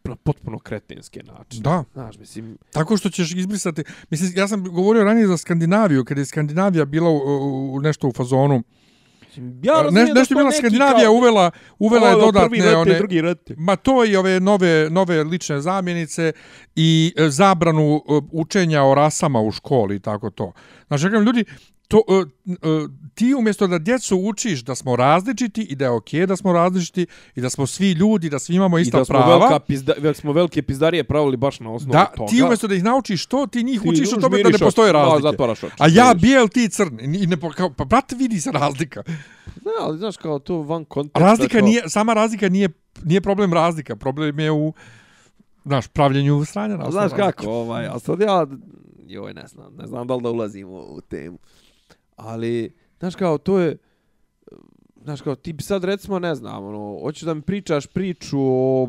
na 0.04 0.16
potpuno 0.16 0.58
kretenske 0.58 1.22
načine. 1.22 1.62
Da, 1.62 1.84
Znaš, 1.92 2.18
mislim, 2.18 2.58
tako 2.70 2.96
što 2.96 3.10
ćeš 3.10 3.34
izbrisati. 3.34 3.82
Mislim, 4.10 4.32
ja 4.36 4.48
sam 4.48 4.64
govorio 4.64 5.04
ranije 5.04 5.26
za 5.26 5.36
Skandinaviju, 5.36 6.04
kada 6.04 6.20
je 6.20 6.24
Skandinavija 6.24 6.84
bila 6.84 7.10
u, 7.10 7.16
u, 7.16 7.74
u 7.74 7.80
nešto 7.80 8.08
u 8.08 8.12
fazonu. 8.12 8.62
Ja 9.62 9.76
ne, 9.76 9.83
razumijem 9.83 10.14
nešto 10.14 10.35
je 10.35 10.39
bila 10.39 10.53
Skandinavija 10.53 11.05
kao- 11.05 11.14
uvela, 11.14 11.51
uvela 11.78 12.09
je 12.09 12.14
dodatne 12.14 12.59
prvi 12.59 12.74
one... 12.74 12.99
drugi 12.99 13.20
rat. 13.20 13.51
Ma 13.57 13.76
to 13.76 14.05
i 14.05 14.16
ove 14.16 14.41
nove, 14.41 14.91
nove 14.91 15.24
lične 15.24 15.61
zamjenice 15.61 16.33
i 16.76 17.14
e, 17.16 17.28
zabranu 17.30 17.97
e, 17.97 18.20
učenja 18.33 18.83
o 18.83 18.95
rasama 18.95 19.41
u 19.41 19.51
školi 19.51 19.97
i 19.97 20.01
tako 20.01 20.30
to. 20.30 20.53
Znači, 20.87 21.05
kažem, 21.05 21.22
ljudi, 21.22 21.45
to, 21.93 22.03
e, 22.09 22.20
e, 22.53 22.88
ti 23.14 23.34
umjesto 23.34 23.66
da 23.66 23.78
djecu 23.78 24.16
učiš 24.16 24.64
da 24.64 24.74
smo 24.74 24.97
različiti 24.97 25.62
i 25.62 25.74
da 25.74 25.84
je 25.84 25.90
okej 25.90 26.26
da 26.26 26.36
smo 26.36 26.53
različiti 26.53 27.07
i 27.34 27.40
da 27.40 27.51
smo 27.51 27.66
svi 27.66 27.93
ljudi, 27.93 28.30
da 28.30 28.38
svi 28.38 28.55
imamo 28.55 28.78
I 28.78 28.82
ista 28.82 28.99
da 28.99 29.05
smo, 29.05 29.12
prava, 29.12 29.38
velika 29.38 29.59
pizda, 29.59 29.93
da 29.99 30.14
smo 30.14 30.32
velike 30.32 30.62
pizdarije 30.62 31.05
pravili 31.05 31.36
baš 31.36 31.61
na 31.61 31.72
osnovu 31.72 31.93
da, 31.93 32.05
toga. 32.16 32.30
ti 32.30 32.43
umjesto 32.43 32.68
da 32.68 32.74
ih 32.74 32.84
naučiš 32.84 33.26
to, 33.26 33.47
ti 33.47 33.62
njih 33.62 33.82
Ti 33.82 33.88
učiš 33.88 34.12
o 34.12 34.20
tome 34.20 34.43
da 34.43 34.49
ne 34.49 34.59
postoje. 34.59 34.93
Da, 34.93 34.99
razlike. 34.99 35.22
zatvaraš 35.22 35.64
oči. 35.64 35.74
A 35.78 35.88
ja 35.88 36.14
bijel, 36.14 36.49
ti 36.49 36.68
crn. 36.68 37.01
I 37.01 37.26
ne, 37.26 37.36
kao, 37.57 37.70
pa 37.70 37.84
brate, 37.84 38.16
vidi 38.16 38.40
se 38.40 38.51
razlika. 38.53 39.03
Ne, 39.47 39.72
ali 39.80 39.99
znaš 39.99 40.16
kao 40.16 40.38
to 40.38 40.62
van 40.62 40.84
konteksta. 40.84 41.20
Razlika 41.20 41.59
kao, 41.59 41.66
nije, 41.66 41.82
sama 41.88 42.14
razlika 42.14 42.49
nije, 42.49 42.68
nije 43.05 43.20
problem 43.20 43.53
razlika. 43.53 43.97
Problem 43.97 44.38
je 44.38 44.51
u, 44.53 44.72
znaš, 45.64 45.88
pravljenju 45.88 46.45
sranja. 46.45 46.76
na 46.76 46.90
znaš 46.90 47.11
razlike. 47.11 47.22
kako, 47.22 47.51
ovaj, 47.51 47.86
a 47.86 47.99
sad 47.99 48.20
ja, 48.20 48.47
joj, 49.07 49.34
ne 49.34 49.47
znam, 49.47 49.74
ne 49.78 49.86
znam 49.86 50.07
da 50.07 50.14
li 50.14 50.22
da 50.22 50.30
ulazim 50.30 50.68
u, 50.68 50.78
u 50.78 51.01
temu. 51.01 51.38
Ali, 52.16 52.74
znaš 52.98 53.14
kao, 53.14 53.38
to 53.38 53.58
je, 53.58 53.76
znaš 55.02 55.20
kao, 55.20 55.34
ti 55.34 55.52
bi 55.52 55.62
sad 55.62 55.84
recimo, 55.84 56.18
ne 56.18 56.34
znam, 56.34 56.64
ono, 56.64 56.98
hoćeš 57.02 57.22
da 57.22 57.34
mi 57.34 57.42
pričaš 57.42 57.86
priču 57.86 58.38
o, 58.40 58.88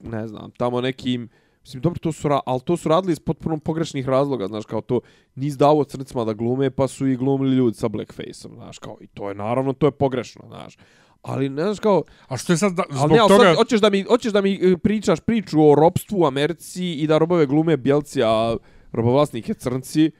ne 0.00 0.28
znam, 0.28 0.50
tamo 0.50 0.80
nekim, 0.80 1.28
mislim, 1.60 1.82
dobro, 1.82 1.98
to 1.98 2.12
su, 2.12 2.28
ali 2.46 2.60
to 2.60 2.76
su 2.76 2.88
radili 2.88 3.12
iz 3.12 3.20
potpuno 3.20 3.58
pogrešnih 3.58 4.08
razloga, 4.08 4.46
znaš, 4.46 4.64
kao 4.64 4.80
to, 4.80 5.00
niz 5.34 5.56
davo 5.56 5.84
crncima 5.84 6.24
da 6.24 6.32
glume, 6.32 6.70
pa 6.70 6.88
su 6.88 7.06
i 7.06 7.16
glumili 7.16 7.56
ljudi 7.56 7.76
sa 7.76 7.88
blackface-om, 7.88 8.54
znaš, 8.54 8.78
kao, 8.78 8.96
i 9.00 9.06
to 9.06 9.28
je, 9.28 9.34
naravno, 9.34 9.72
to 9.72 9.86
je 9.86 9.90
pogrešno, 9.90 10.42
znaš. 10.48 10.76
Ali, 11.22 11.48
ne 11.48 11.62
znaš, 11.62 11.78
kao, 11.78 12.02
A 12.28 12.36
što 12.36 12.52
je 12.52 12.56
sad, 12.56 12.72
da, 12.72 12.84
Ali 12.90 12.98
zbog 12.98 13.10
ne, 13.10 13.18
ali 13.18 13.28
toga... 13.28 13.44
sad 13.44 13.56
hoćeš 13.56 13.80
da 13.80 13.90
mi 13.90 14.02
hoćeš 14.02 14.32
da 14.32 14.40
mi 14.40 14.54
e, 14.54 14.76
pričaš 14.76 15.20
priču 15.20 15.70
o 15.70 15.74
ropstvu 15.74 16.20
u 16.20 16.26
Americi 16.26 16.92
i 16.92 17.06
da 17.06 17.18
robove 17.18 17.46
glume 17.46 17.76
bjelci, 17.76 18.22
a 18.22 18.56
robovlasnike 18.92 19.54
crnci, 19.54 20.10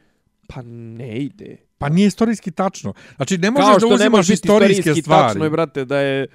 pa 0.49 0.63
ne 0.63 1.19
ide. 1.19 1.57
Pa 1.85 1.89
nije 1.89 2.07
istorijski 2.07 2.51
tačno. 2.51 2.95
Znači, 3.17 3.39
ne 3.39 3.51
možeš 3.51 3.65
Kao 3.65 3.75
da 3.75 3.79
što 3.79 3.95
uzimaš 3.95 4.11
može 4.11 4.33
biti 4.33 4.35
istorijske 4.35 4.79
istorijski 4.79 5.03
stvari. 5.03 5.29
tačno 5.29 5.45
je, 5.45 5.51
brate, 5.51 5.85
da 5.85 5.99
je 5.99 6.27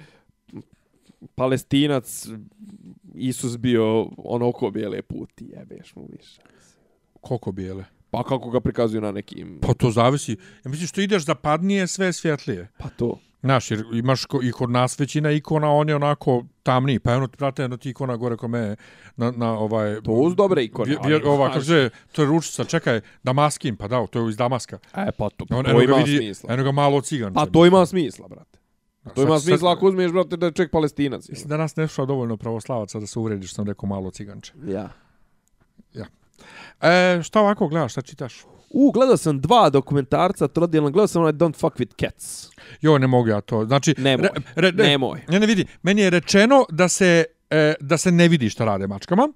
palestinac 1.34 2.28
Isus 3.14 3.56
bio 3.58 4.08
ono 4.16 4.48
oko 4.48 4.70
bijele 4.70 5.02
puti, 5.02 5.52
jebeš 5.56 5.94
mu 5.96 6.08
više. 6.18 6.40
Koliko 7.20 7.52
bijele? 7.52 7.84
Pa 8.10 8.22
kako 8.24 8.50
ga 8.50 8.60
prikazuju 8.60 9.00
na 9.00 9.12
nekim... 9.12 9.58
Pa 9.62 9.74
to 9.74 9.90
zavisi. 9.90 10.36
Ja 10.64 10.70
mislim 10.70 10.86
što 10.86 11.00
ideš 11.00 11.24
zapadnije, 11.24 11.86
sve 11.86 12.06
je 12.06 12.12
svjetlije. 12.12 12.68
Pa 12.78 12.88
to. 12.88 13.18
Znaš, 13.42 13.70
jer 13.70 13.84
imaš 13.92 14.24
ko, 14.24 14.40
i 14.42 14.52
kod 14.52 14.70
nas 14.70 15.00
većina 15.00 15.30
ikona, 15.30 15.70
on 15.70 15.88
je 15.88 15.96
onako 15.96 16.44
tamniji. 16.62 16.98
Pa 16.98 17.12
eno, 17.12 17.28
brate, 17.38 17.62
jedno 17.62 17.76
ti 17.76 17.90
ikona 17.90 18.16
gore 18.16 18.36
kod 18.36 18.50
mene 18.50 18.76
na, 19.16 19.30
na 19.30 19.58
ovaj... 19.58 20.00
To 20.02 20.10
uz 20.12 20.34
dobre 20.36 20.64
ikone. 20.64 20.96
Vje, 21.06 21.20
ova, 21.24 21.60
zove, 21.60 21.90
to 22.12 22.22
je 22.22 22.28
ručica, 22.28 22.64
čekaj, 22.64 23.00
Damaskin, 23.22 23.76
pa 23.76 23.88
da, 23.88 24.06
to 24.06 24.20
je 24.20 24.30
iz 24.30 24.36
Damaska. 24.36 24.78
E, 24.96 25.12
pa 25.18 25.30
to, 25.30 25.46
On, 25.50 25.64
to 25.64 25.82
ima 25.82 25.96
vidi, 25.96 26.16
smisla. 26.16 26.54
eno 26.54 26.62
ga 26.64 26.72
malo 26.72 27.00
cigan. 27.00 27.34
Pa 27.34 27.46
to 27.46 27.66
ima 27.66 27.86
smisla, 27.86 28.28
brate. 28.28 28.58
To 29.04 29.10
Sad- 29.16 29.24
ima 29.24 29.38
sad- 29.38 29.48
smisla 29.48 29.72
ako 29.72 29.86
uzmeš, 29.86 30.12
brate, 30.12 30.36
da 30.36 30.46
je 30.46 30.52
čovjek 30.52 30.70
palestinac. 30.72 31.28
Mislim 31.28 31.48
da 31.48 31.56
nas 31.56 31.76
ne 31.76 31.88
sluša 31.88 32.04
dovoljno 32.04 32.36
pravoslavaca 32.36 33.00
da 33.00 33.06
se 33.06 33.18
uvrediš, 33.18 33.54
sam 33.54 33.66
rekao 33.66 33.88
malo 33.88 34.10
ciganče. 34.10 34.52
Ja. 34.64 34.88
E, 36.80 37.22
šta 37.22 37.40
ovako 37.40 37.68
gledaš, 37.68 37.92
šta 37.92 38.02
čitaš? 38.02 38.44
U, 38.70 38.90
gledao 38.92 39.16
sam 39.16 39.40
dva 39.40 39.70
dokumentarca, 39.70 40.48
trodijelno, 40.48 40.90
gledao 40.90 41.06
sam 41.06 41.22
onaj 41.22 41.32
Don't 41.32 41.56
Fuck 41.60 41.76
With 41.76 42.00
Cats. 42.00 42.50
Jo, 42.80 42.98
ne 42.98 43.06
mogu 43.06 43.28
ja 43.28 43.40
to. 43.40 43.64
Znači, 43.64 43.94
Nemoj, 43.98 44.28
re, 44.56 44.70
re, 44.70 44.84
nemoj. 44.84 45.20
Ne, 45.28 45.40
ne 45.40 45.46
vidi, 45.46 45.66
meni 45.82 46.02
je 46.02 46.10
rečeno 46.10 46.64
da 46.70 46.88
se 46.88 47.24
e, 47.50 47.74
da 47.80 47.98
se 47.98 48.12
ne 48.12 48.28
vidi 48.28 48.50
šta 48.50 48.64
rade 48.64 48.86
mačkama. 48.86 49.28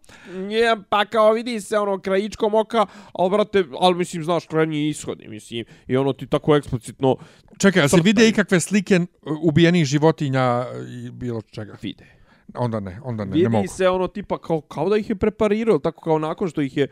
Je, 0.50 0.76
pa 0.88 1.04
kao 1.04 1.32
vidi 1.32 1.60
se 1.60 1.78
ono 1.78 1.98
krajičkom 1.98 2.54
oka, 2.54 2.86
ali 3.12 3.30
brate, 3.30 3.64
ali 3.80 3.94
mislim, 3.94 4.24
znaš, 4.24 4.46
krajnji 4.46 4.88
ishodi, 4.88 5.28
mislim, 5.28 5.64
i 5.86 5.96
ono 5.96 6.12
ti 6.12 6.26
tako 6.26 6.56
eksplicitno 6.56 7.16
Čekaj, 7.58 7.82
a 7.82 7.88
se 7.88 8.00
vide 8.04 8.28
ikakve 8.28 8.60
slike 8.60 8.94
e, 8.94 9.06
ubijenih 9.42 9.84
životinja 9.84 10.66
i 10.88 11.10
bilo 11.10 11.42
čega? 11.42 11.76
vide. 11.82 12.04
Onda 12.54 12.80
ne, 12.80 13.00
onda 13.04 13.24
ne, 13.24 13.30
ne 13.30 13.36
Vidi 13.36 13.48
mogu. 13.48 13.68
se 13.68 13.88
ono 13.88 14.08
tipa 14.08 14.38
kao, 14.38 14.60
kao 14.60 14.88
da 14.88 14.96
ih 14.96 15.10
je 15.10 15.16
preparirao, 15.16 15.78
tako 15.78 16.00
kao 16.04 16.18
nakon 16.18 16.48
što 16.48 16.60
ih 16.60 16.76
je 16.76 16.88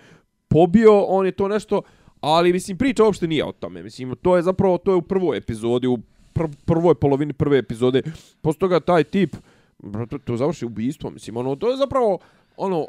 pobio, 0.48 1.00
on 1.02 1.26
je 1.26 1.32
to 1.32 1.48
nešto, 1.48 1.82
ali 2.22 2.52
mislim 2.52 2.78
priča 2.78 3.04
uopšte 3.04 3.26
nije 3.26 3.44
o 3.44 3.52
tome. 3.52 3.82
Mislim 3.82 4.16
to 4.22 4.36
je 4.36 4.42
zapravo 4.42 4.78
to 4.78 4.90
je 4.90 4.96
u 4.96 5.02
prvoj 5.02 5.36
epizodi, 5.36 5.86
u 5.86 5.98
pr 6.32 6.44
prvoj 6.64 6.94
polovini 6.94 7.32
prve 7.32 7.58
epizode. 7.58 8.02
Posle 8.40 8.58
toga 8.58 8.80
taj 8.80 9.04
tip 9.04 9.36
brate, 9.78 10.18
to 10.18 10.36
završi 10.36 10.66
ubistvom, 10.66 11.14
mislim 11.14 11.36
ono 11.36 11.56
to 11.56 11.70
je 11.70 11.76
zapravo 11.76 12.18
ono 12.56 12.80
uh, 12.80 12.88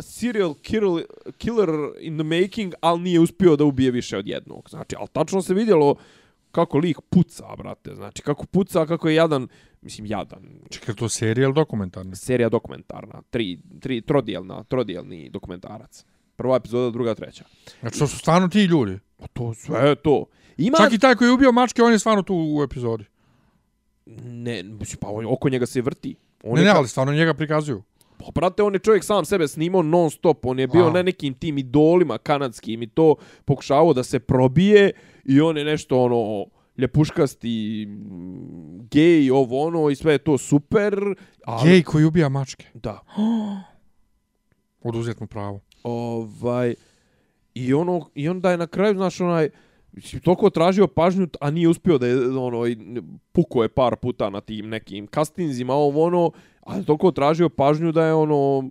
serial 0.00 0.54
killer, 0.54 1.04
killer 1.38 1.70
in 2.00 2.18
the 2.18 2.24
making, 2.24 2.74
ali 2.80 3.00
nije 3.00 3.20
uspio 3.20 3.56
da 3.56 3.64
ubije 3.64 3.90
više 3.90 4.18
od 4.18 4.28
jednog. 4.28 4.70
Znači, 4.70 4.96
ali 4.98 5.08
tačno 5.12 5.42
se 5.42 5.54
vidjelo 5.54 5.94
kako 6.50 6.78
lik 6.78 7.00
puca, 7.10 7.56
brate. 7.58 7.94
Znači, 7.94 8.22
kako 8.22 8.46
puca, 8.46 8.86
kako 8.86 9.08
je 9.08 9.14
jadan, 9.14 9.48
mislim, 9.82 10.06
jadan, 10.06 10.42
Čekaj, 10.70 10.94
to 10.94 11.04
je 11.04 11.08
serija 11.08 11.44
ili 11.44 11.54
dokumentarna? 11.54 12.14
serija 12.14 12.48
dokumentarna, 12.48 13.22
tri, 13.30 13.58
tri, 13.80 14.00
trodijelna, 14.00 14.64
trodijelni 14.64 15.30
dokumentarac. 15.30 16.04
Prva 16.36 16.56
epizoda, 16.56 16.90
druga, 16.90 17.14
treća. 17.14 17.44
Znači, 17.80 17.98
to 17.98 18.06
su 18.06 18.18
stvarno 18.18 18.48
ti 18.48 18.64
ljudi. 18.64 18.98
Pa 19.16 19.26
to 19.26 19.54
sve 19.54 19.88
je 19.88 19.94
to. 19.94 20.24
Ima... 20.56 20.78
Čak 20.78 20.92
i 20.92 20.98
taj 20.98 21.14
koji 21.14 21.28
je 21.28 21.32
ubio 21.32 21.52
mačke, 21.52 21.82
on 21.82 21.92
je 21.92 21.98
stvarno 21.98 22.22
tu 22.22 22.34
u 22.50 22.62
epizodi. 22.62 23.04
Ne, 24.24 24.64
pa 25.00 25.08
on- 25.08 25.26
oko 25.26 25.48
njega 25.48 25.66
se 25.66 25.82
vrti. 25.82 26.16
On 26.44 26.54
Ne, 26.54 26.64
ne, 26.64 26.70
ka- 26.70 26.76
ali 26.76 26.88
stvarno 26.88 27.12
njega 27.12 27.34
prikazuju. 27.34 27.82
Pa, 28.18 28.26
brate, 28.34 28.62
on 28.62 28.74
je 28.74 28.78
čovjek 28.78 29.04
sam 29.04 29.24
sebe 29.24 29.48
snimao 29.48 29.82
non 29.82 30.10
stop. 30.10 30.46
On 30.46 30.58
je 30.58 30.66
bio 30.66 30.84
A. 30.84 30.90
na 30.90 31.02
nekim 31.02 31.34
tim 31.34 31.58
idolima 31.58 32.18
kanadskim 32.18 32.82
i 32.82 32.86
to 32.86 33.14
pokušavao 33.44 33.92
da 33.92 34.02
se 34.02 34.18
probije 34.18 34.90
i 35.24 35.40
on 35.40 35.56
je 35.56 35.64
nešto 35.64 36.02
ono 36.02 36.46
ljepuškasti, 36.78 37.86
mm, 37.88 38.88
gej, 38.88 39.30
ovo 39.30 39.60
ono 39.60 39.90
i 39.90 39.96
sve 39.96 40.12
je 40.12 40.18
to 40.18 40.38
super. 40.38 40.94
Ali, 41.44 41.70
Gej 41.70 41.82
koji 41.82 42.04
ubija 42.04 42.28
mačke. 42.28 42.66
Da. 42.74 43.00
Oduzet 44.82 45.20
mu 45.20 45.26
pravo. 45.26 45.60
Ovaj, 45.84 46.74
I 47.54 47.74
ono, 47.74 48.08
i 48.14 48.28
onda 48.28 48.50
je 48.50 48.58
na 48.58 48.66
kraju, 48.66 48.94
znaš, 48.94 49.20
onaj, 49.20 49.50
mislim, 49.92 50.22
toliko 50.22 50.50
tražio 50.50 50.86
pažnju, 50.86 51.28
a 51.40 51.50
nije 51.50 51.68
uspio 51.68 51.98
da 51.98 52.06
je, 52.06 52.28
ono, 52.38 52.66
i 52.66 52.78
puko 53.32 53.62
je 53.62 53.68
par 53.68 53.96
puta 53.96 54.30
na 54.30 54.40
tim 54.40 54.68
nekim 54.68 55.06
kastinzima, 55.06 55.74
ovo, 55.74 56.04
ono, 56.04 56.30
ali 56.60 56.84
toliko 56.84 57.10
tražio 57.10 57.48
pažnju 57.48 57.92
da 57.92 58.04
je, 58.04 58.14
ono, 58.14 58.70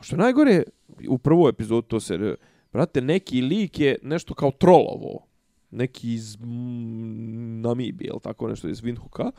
što 0.00 0.16
je 0.16 0.20
najgore, 0.20 0.62
u 1.08 1.18
prvoj 1.18 1.50
epizodu 1.50 1.82
to 1.82 2.00
se, 2.00 2.36
brate, 2.72 3.00
neki 3.00 3.42
lik 3.42 3.78
je 3.78 3.96
nešto 4.02 4.34
kao 4.34 4.50
trolovo, 4.50 5.26
neki 5.70 6.14
iz 6.14 6.36
mm, 6.40 7.60
Namibije, 7.60 8.08
ili 8.08 8.20
tako 8.20 8.48
nešto, 8.48 8.68
iz 8.68 8.80
Windhoeka, 8.80 9.30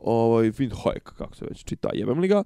ovaj, 0.00 0.50
Windhoek, 0.50 1.00
kako 1.00 1.36
se 1.36 1.44
već 1.44 1.64
čita, 1.64 1.90
jebem 1.92 2.18
li 2.18 2.28
ga, 2.28 2.42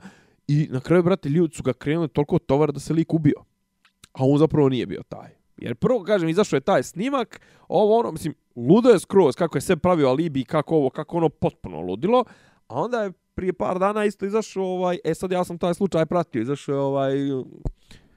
i 0.49 0.69
na 0.71 0.81
kraju, 0.81 1.03
brate, 1.03 1.29
ljudi 1.29 1.55
su 1.55 1.63
ga 1.63 1.73
krenuli 1.73 2.09
toliko 2.09 2.39
tovar 2.39 2.73
da 2.73 2.81
se 2.81 2.93
lik 2.93 3.15
ubio 3.15 3.45
a 4.13 4.25
on 4.25 4.39
zapravo 4.39 4.69
nije 4.69 4.87
bio 4.87 5.03
taj. 5.09 5.29
Jer 5.57 5.75
prvo, 5.75 6.03
kažem, 6.05 6.29
izašao 6.29 6.57
je 6.57 6.61
taj 6.61 6.83
snimak, 6.83 7.41
ovo 7.69 7.99
ono, 7.99 8.13
mislim, 8.13 8.35
ludo 8.57 8.91
je 8.91 8.99
skroz 8.99 9.35
kako 9.35 9.57
je 9.57 9.63
sve 9.63 9.77
pravio 9.77 10.09
alibi, 10.09 10.45
kako 10.45 10.77
ovo, 10.77 10.91
kako 10.91 11.17
ono 11.17 11.29
potpuno 11.29 11.81
ludilo, 11.81 12.25
a 12.69 12.81
onda 12.81 13.03
je 13.03 13.13
prije 13.35 13.53
par 13.53 13.79
dana 13.79 14.05
isto 14.05 14.27
izašao 14.27 14.65
ovaj, 14.65 14.99
e 15.05 15.15
sad 15.15 15.33
ja 15.33 15.45
sam 15.45 15.59
taj 15.59 15.75
slučaj 15.75 16.07
pratio, 16.07 16.43
izašao 16.43 16.75
je 16.75 16.81
ovaj 16.81 17.13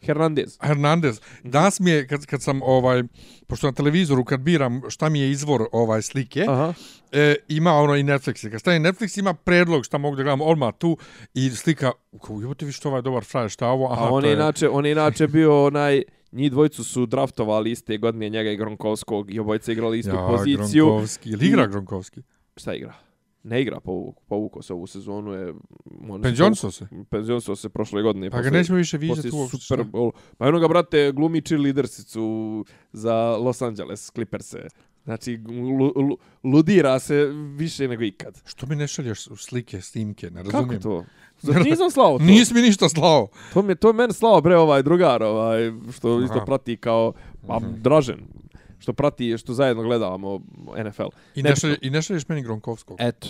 Hernandez. 0.05 0.57
Hernandez. 0.61 1.21
Danas 1.43 1.79
mi 1.79 1.91
je, 1.91 2.07
kad, 2.07 2.25
kad 2.25 2.41
sam, 2.41 2.61
ovaj, 2.61 3.03
pošto 3.47 3.67
na 3.67 3.73
televizoru 3.73 4.25
kad 4.25 4.39
biram 4.39 4.81
šta 4.89 5.09
mi 5.09 5.19
je 5.19 5.31
izvor 5.31 5.65
ovaj 5.71 6.01
slike, 6.01 6.45
Aha. 6.49 6.73
e, 7.11 7.35
ima 7.47 7.73
ono 7.73 7.95
i 7.95 8.03
Netflix. 8.03 8.51
Kad 8.51 8.59
stane 8.59 8.79
Netflix 8.79 9.19
ima 9.19 9.33
predlog 9.33 9.85
šta 9.85 9.97
mogu 9.97 10.15
da 10.15 10.23
gledam 10.23 10.41
odmah 10.41 10.73
tu 10.77 10.97
i 11.33 11.49
slika, 11.49 11.91
kao, 12.21 12.41
jebote 12.41 12.65
vi 12.65 12.71
što 12.71 12.89
ovaj 12.89 13.01
dobar 13.01 13.23
frajer, 13.23 13.49
šta 13.49 13.65
je 13.65 13.71
ovo? 13.71 13.91
Aha, 13.91 14.05
A 14.05 14.09
on 14.09 14.21
to 14.21 14.27
je 14.27 14.33
inače, 14.33 14.69
on 14.69 14.85
je 14.85 14.91
inače 14.91 15.27
bio 15.27 15.65
onaj, 15.65 16.03
njih 16.31 16.51
dvojicu 16.51 16.83
su 16.83 17.05
draftovali 17.05 17.71
iste 17.71 17.97
godine 17.97 18.29
njega 18.29 18.51
i 18.51 18.57
Gronkovskog 18.57 19.33
i 19.33 19.39
obojice 19.39 19.71
igrali 19.71 19.99
istu 19.99 20.15
ja, 20.15 20.27
poziciju. 20.27 20.85
Gronkovski. 20.85 21.29
Ili 21.29 21.47
igra 21.47 21.67
Gronkovski? 21.67 22.21
Šta 22.57 22.73
igra? 22.73 22.93
Ne 23.43 23.61
igra, 23.61 23.79
povuko 24.27 24.61
se 24.61 24.73
ovu 24.73 24.87
sezonu. 24.87 25.33
Je, 25.33 25.53
on 26.09 26.21
Penzionso 26.21 26.71
se. 26.71 26.87
Penzionso 27.09 27.55
se 27.55 27.69
prošle 27.69 28.01
godine. 28.01 28.29
Pa 28.29 28.37
ga 28.37 28.43
posle- 28.43 28.57
nećemo 28.57 28.77
više 28.77 28.97
vidjeti 28.97 29.29
uopšte. 29.33 29.57
Super 29.57 29.85
Bowl. 29.85 30.11
Pa 30.37 30.47
ono 30.47 30.59
ga, 30.59 30.67
brate, 30.67 31.11
glumi 31.11 31.41
cheerleadersicu 31.41 32.65
za 32.93 33.13
Los 33.37 33.61
Angeles 33.61 34.11
Clippers-e. 34.11 34.67
Znači, 35.03 35.39
lu, 35.47 35.93
lu, 35.95 36.17
ludira 36.43 36.99
se 36.99 37.25
više 37.55 37.87
nego 37.87 38.03
ikad. 38.03 38.41
Što 38.45 38.65
mi 38.65 38.75
ne 38.75 38.87
šalješ 38.87 39.27
slike, 39.37 39.81
snimke, 39.81 40.29
ne 40.29 40.43
Kako 40.43 40.51
razumijem. 40.57 40.81
to? 40.81 41.05
Znači, 41.39 41.69
nisam 41.69 41.91
slao 41.91 42.17
to. 42.17 42.23
Nisi 42.23 42.53
mi 42.53 42.61
ništa 42.61 42.89
slao. 42.89 43.27
To 43.53 43.61
mi 43.61 43.71
je, 43.71 43.75
to 43.75 43.87
je 43.89 43.93
meni 43.93 44.13
slao, 44.13 44.41
bre, 44.41 44.57
ovaj 44.57 44.83
drugar, 44.83 45.23
ovaj, 45.23 45.71
što 45.93 46.21
isto 46.21 46.35
Aha. 46.37 46.45
prati 46.45 46.77
kao, 46.77 47.13
pa, 47.47 47.59
Dražen, 47.77 48.19
što 48.81 48.93
prati, 48.93 49.37
što 49.37 49.53
zajedno 49.53 49.83
gledamo 49.83 50.39
NFL. 50.85 51.07
I 51.35 51.43
Ne 51.43 51.55
šalje, 51.55 51.77
i 51.81 51.89
ne 51.89 52.01
šalješ 52.01 52.27
meni 52.27 52.41
Gronkovskog. 52.41 52.97
Eto. 52.99 53.27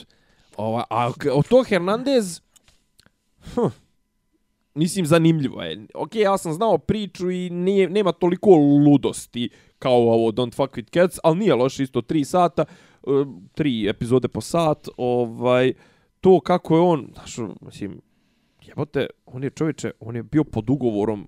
Ova, 0.57 0.83
a 0.89 1.11
od 1.33 1.47
to 1.47 1.63
Hernandez, 1.63 2.41
hm, 3.53 3.67
mislim, 4.73 5.05
zanimljivo 5.05 5.61
je. 5.61 5.85
Ok, 5.93 6.15
ja 6.15 6.37
sam 6.37 6.53
znao 6.53 6.77
priču 6.77 7.31
i 7.31 7.49
nije, 7.49 7.89
nema 7.89 8.11
toliko 8.11 8.49
ludosti 8.85 9.49
kao 9.79 9.93
ovo 9.93 10.31
Don't 10.31 10.55
Fuck 10.55 10.77
With 10.77 10.93
Cats, 10.93 11.19
ali 11.23 11.37
nije 11.37 11.55
loše 11.55 11.83
isto 11.83 12.01
tri 12.01 12.25
sata, 12.25 12.65
e, 13.03 13.07
tri 13.53 13.89
epizode 13.89 14.27
po 14.27 14.41
sat, 14.41 14.87
ovaj, 14.97 15.73
to 16.21 16.39
kako 16.39 16.75
je 16.75 16.81
on, 16.81 17.09
znaš, 17.13 17.37
mislim, 17.61 18.01
jebote, 18.61 19.07
on 19.25 19.43
je 19.43 19.49
čovječe, 19.49 19.91
on 19.99 20.15
je 20.15 20.23
bio 20.23 20.43
pod 20.43 20.69
ugovorom 20.69 21.27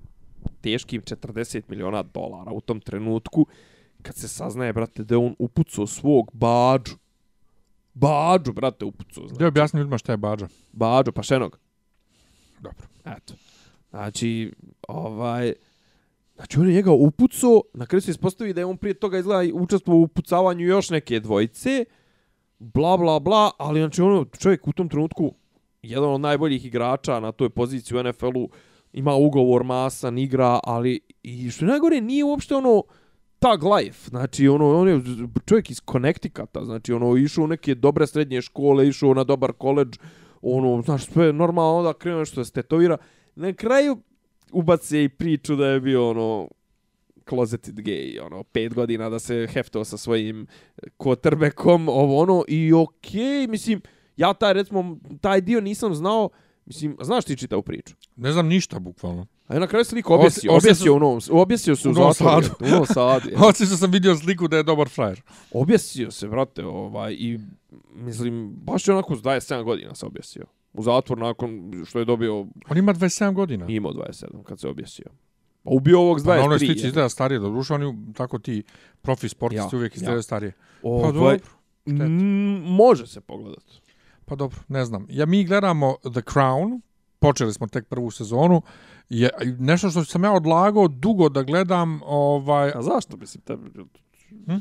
teškim 0.62 1.02
40 1.02 1.62
miliona 1.68 2.04
dolara 2.04 2.52
u 2.52 2.62
tom 2.62 2.80
trenutku, 2.80 3.46
kad 4.04 4.16
se 4.16 4.28
saznaje, 4.28 4.74
brate, 4.74 5.04
da 5.04 5.16
je 5.16 5.20
on 5.20 5.36
upucao 5.40 5.88
svog 5.88 6.32
bađu. 6.34 6.96
Bađu, 7.94 8.54
brate, 8.54 8.86
upucao. 8.86 9.28
Znači. 9.28 9.40
Da 9.40 9.48
objasni 9.48 9.80
ljudima 9.80 9.98
šta 9.98 10.14
je 10.14 10.18
bađa. 10.18 10.48
Bađu, 10.72 11.12
pašenog. 11.12 11.60
Dobro. 12.60 12.88
Eto. 13.06 13.34
Znači, 13.90 14.54
ovaj... 14.88 15.54
Znači, 16.36 16.60
on 16.60 16.68
je 16.68 16.74
njega 16.74 16.92
upucao, 16.92 17.62
na 17.74 17.86
kraju 17.86 18.02
se 18.02 18.12
ispostavi 18.12 18.54
da 18.54 18.62
je 18.62 18.66
on 18.66 18.78
prije 18.78 18.94
toga 18.94 19.18
izgleda 19.18 19.44
i 19.44 19.52
učestvovao 19.54 20.00
u 20.00 20.04
upucavanju 20.04 20.66
još 20.66 20.90
neke 20.90 21.20
dvojice, 21.20 21.86
bla, 22.60 22.98
bla, 22.98 23.20
bla, 23.20 23.52
ali 23.58 23.80
znači, 23.80 24.02
ono, 24.02 24.26
čovjek 24.26 24.68
u 24.68 24.74
tom 24.74 24.90
trenutku, 24.90 25.34
jedan 25.82 26.10
od 26.10 26.22
najboljih 26.22 26.66
igrača 26.66 27.20
na 27.20 27.32
toj 27.32 27.50
poziciji 27.50 27.98
u 27.98 28.04
NFL-u, 28.04 28.50
ima 28.94 29.14
ugovor 29.14 29.64
masan, 29.64 30.18
igra, 30.18 30.60
ali 30.64 31.00
i 31.24 31.52
što 31.52 31.66
je 31.66 31.70
najgore, 31.70 32.02
nije 32.02 32.24
uopšte 32.24 32.56
ono 32.56 32.84
tag 33.44 33.64
life. 33.64 34.10
Znači, 34.10 34.48
ono, 34.48 34.80
on 34.80 34.88
je 34.90 35.02
čovjek 35.46 35.70
iz 35.70 35.82
Connecticuta, 35.92 36.66
znači, 36.66 36.94
ono, 36.94 37.18
išao 37.18 37.44
u 37.44 37.48
neke 37.48 37.76
dobre 37.76 38.08
srednje 38.08 38.42
škole, 38.42 38.88
išao 38.88 39.14
na 39.14 39.24
dobar 39.24 39.52
koleđ, 39.52 39.98
ono, 40.42 40.82
znaš, 40.82 41.06
sve 41.06 41.34
normalno, 41.34 41.78
onda 41.78 41.94
krenuo 41.94 42.20
nešto 42.20 42.42
da 42.42 42.46
se 42.46 42.52
tetovira. 42.52 42.98
Na 43.36 43.54
kraju 43.54 43.98
ubace 44.52 45.04
i 45.04 45.10
priču 45.10 45.56
da 45.56 45.68
je 45.68 45.80
bio, 45.80 46.10
ono, 46.10 46.48
closeted 47.30 47.76
gay, 47.76 48.26
ono, 48.26 48.44
pet 48.44 48.74
godina 48.74 49.10
da 49.10 49.20
se 49.20 49.48
heftao 49.50 49.84
sa 49.84 49.98
svojim 49.98 50.48
kotrbekom, 50.98 51.90
ovo, 51.90 52.22
ono, 52.22 52.44
i 52.48 52.74
okej, 52.74 53.22
okay, 53.22 53.50
mislim, 53.50 53.82
ja 54.18 54.34
taj, 54.34 54.54
recimo, 54.54 54.98
taj 55.22 55.42
dio 55.42 55.62
nisam 55.62 55.96
znao, 55.96 56.30
mislim, 56.66 56.98
znaš 57.02 57.26
ti 57.26 57.38
čitavu 57.38 57.62
priču? 57.62 57.96
Ne 58.16 58.32
znam 58.32 58.48
ništa, 58.48 58.80
bukvalno. 58.80 59.28
A 59.54 59.60
na 59.60 59.68
kraju 59.68 59.86
sliku 59.86 60.14
objesio, 60.14 60.40
Osim- 60.42 60.50
osim 60.50 60.58
objesio 60.60 60.84
što- 60.84 60.94
u 60.94 61.00
Novom, 61.00 61.20
objesio 61.32 61.76
se 61.76 61.88
u, 61.88 61.92
U 61.92 61.94
Novom 61.94 62.14
Sadu. 62.14 62.48
u 62.60 62.68
Novom 62.68 62.86
Sadu. 62.86 63.30
Osim 63.48 63.68
što 63.68 63.78
sam 63.78 63.92
vidio 63.92 64.16
sliku 64.16 64.48
da 64.48 64.58
je 64.58 64.64
dobar 64.64 64.90
frajer. 64.90 65.22
Objesio 65.52 66.12
se, 66.12 66.28
brate, 66.28 66.66
ovaj, 66.66 67.14
i 67.14 67.40
mislim, 67.96 68.54
baš 68.56 68.88
je 68.88 68.94
onako 68.94 69.16
s 69.16 69.22
27 69.22 69.64
godina 69.64 69.96
se 69.96 70.06
objesio. 70.06 70.46
U 70.74 70.84
zatvor 70.84 71.18
nakon 71.18 71.50
što 71.86 72.00
je 72.00 72.06
dobio, 72.06 72.40
On 72.70 72.78
ima 72.78 72.94
27 72.94 73.34
godina. 73.34 73.66
imao 73.70 73.94
27 73.94 74.44
kad 74.44 74.60
se 74.60 74.68
objesio. 74.68 75.06
Pa 75.64 75.70
ubio 75.70 76.00
ovog 76.00 76.20
s 76.20 76.24
Pa 76.24 76.30
na 76.30 76.36
23. 76.36 76.46
onoj 76.46 76.60
slici 76.60 76.82
je. 76.82 76.88
izgleda 76.88 77.10
starije, 77.10 77.40
do 77.40 77.50
duše 77.50 77.74
oni 77.74 78.14
tako 78.14 78.40
ti 78.40 78.64
profi 79.02 79.30
sportisti 79.30 79.66
Ja, 79.66 79.78
uvijek 79.78 79.94
ja. 79.94 79.96
izgledaju 79.96 80.24
starije. 80.24 80.52
Pa 80.82 80.88
Ovaj, 80.90 81.12
dobro, 81.14 81.38
može 82.60 83.08
se 83.08 83.22
pogledat. 83.22 83.64
pa 84.26 84.36
dobro, 84.36 84.60
ne 84.68 84.86
znam. 84.86 85.06
Ja 85.10 85.26
mi 85.26 85.44
gledamo 85.44 85.96
The 86.04 86.22
Crown, 86.24 86.82
počeli 87.24 87.54
smo 87.54 87.68
tek 87.68 87.86
prvu 87.88 88.12
sezonu, 88.12 88.62
je 89.10 89.30
nešto 89.60 89.90
što 89.90 90.06
sam 90.06 90.24
ja 90.24 90.32
odlagao 90.32 90.88
dugo 90.88 91.30
da 91.30 91.44
gledam, 91.44 92.02
ovaj, 92.06 92.72
A 92.76 92.82
zašto, 92.82 93.18
mislim, 93.18 93.42
tebi... 93.42 93.70
Hm? 94.46 94.56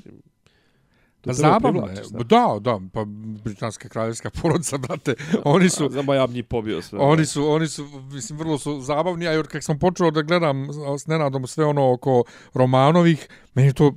Pa 1.25 1.31
tebe 1.31 1.35
zabavno 1.35 1.87
je. 1.87 2.03
Da, 2.25 2.59
da, 2.61 2.81
pa 2.93 3.05
britanska 3.45 3.89
kraljevska 3.89 4.31
porodica, 4.43 4.79
brate, 4.79 5.15
oni 5.45 5.69
su, 5.69 5.89
Znam, 5.91 6.07
ja 6.09 6.27
bi 6.27 6.35
njih 6.35 6.45
pobio 6.45 6.83
sve. 6.83 6.99
Oni 6.99 7.27
su, 7.27 7.49
oni 7.49 7.69
su, 7.69 7.87
mislim, 8.13 8.39
vrlo 8.39 8.59
su 8.59 8.81
zabavni, 8.81 9.29
a 9.29 9.33
jer 9.33 9.47
kako 9.47 9.63
sam 9.63 9.79
počeo 9.79 10.11
da 10.11 10.23
gledam 10.23 10.69
s 10.99 11.07
Nenadom 11.07 11.47
sve 11.47 11.65
ono 11.65 11.93
oko 11.93 12.25
Romanovih, 12.55 13.29
meni 13.55 13.73
to, 13.73 13.93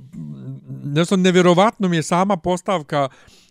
nešto 0.84 1.16
nevjerovatno 1.16 1.88
mi 1.88 1.96
je 1.96 2.02
sama 2.02 2.36
postavka 2.36 3.08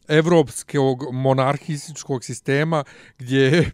evropskog 0.08 1.04
monarhističkog 1.12 2.24
sistema 2.24 2.84
gdje 3.18 3.72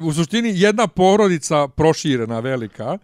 u 0.00 0.12
suštini 0.12 0.52
jedna 0.54 0.86
porodica 0.86 1.68
proširena 1.68 2.40
velika 2.40 2.98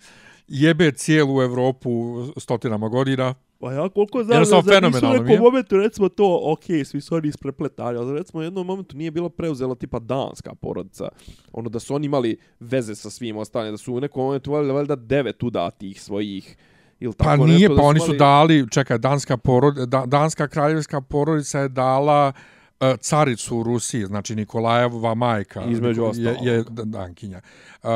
jebe 0.48 0.92
cijelu 0.92 1.42
Evropu 1.42 1.90
stotinama 2.36 2.88
godina. 2.88 3.34
Pa 3.58 3.72
ja 3.72 3.88
koliko 3.88 4.24
znam, 4.24 4.40
nisu 4.40 4.58
u 4.58 4.62
fenomenalno 4.62 5.22
mi 5.22 5.28
nekom 5.28 5.44
momentu, 5.44 5.76
recimo 5.76 6.08
to, 6.08 6.40
ok, 6.44 6.64
svi 6.84 7.00
su 7.00 7.14
oni 7.14 7.28
isprepletali, 7.28 7.98
ali 7.98 8.18
recimo 8.18 8.40
u 8.40 8.42
jednom 8.42 8.66
momentu 8.66 8.96
nije 8.96 9.10
bilo 9.10 9.28
preuzela 9.28 9.74
tipa 9.74 9.98
danska 9.98 10.54
porodica. 10.54 11.08
Ono 11.52 11.68
da 11.68 11.80
su 11.80 11.94
oni 11.94 12.06
imali 12.06 12.36
veze 12.60 12.94
sa 12.94 13.10
svim 13.10 13.36
ostalim, 13.36 13.72
da 13.72 13.78
su 13.78 13.94
u 13.94 14.00
nekom 14.00 14.24
momentu 14.24 14.52
valjda, 14.52 14.72
valjda 14.72 14.96
devet 14.96 15.42
udatih 15.42 16.02
svojih 16.02 16.56
ili 17.00 17.14
tako 17.14 17.28
Pa 17.28 17.36
nešto, 17.36 17.46
nije, 17.46 17.68
da 17.68 17.74
pa 17.74 17.82
oni 17.82 18.00
su 18.00 18.12
dali, 18.12 18.66
čekaj, 18.70 18.98
danska, 18.98 19.36
porod, 19.36 19.74
da, 19.74 20.06
danska 20.06 20.48
kraljevska 20.48 21.00
porodica 21.00 21.60
je 21.60 21.68
dala 21.68 22.32
uh, 22.36 22.59
caricu 23.00 23.58
u 23.58 23.62
Rusiji, 23.62 24.04
znači 24.06 24.36
Nikolajeva 24.36 25.14
majka. 25.14 25.64
Između 25.64 26.02
je, 26.02 26.08
ostalog. 26.08 26.46
je 26.46 26.62
d- 26.62 26.82
dankinja. 26.84 27.40
Uh, 27.82 27.90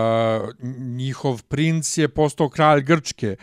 njihov 0.78 1.42
princ 1.42 1.98
je 1.98 2.08
postao 2.08 2.48
kralj 2.48 2.82
Grčke, 2.82 3.36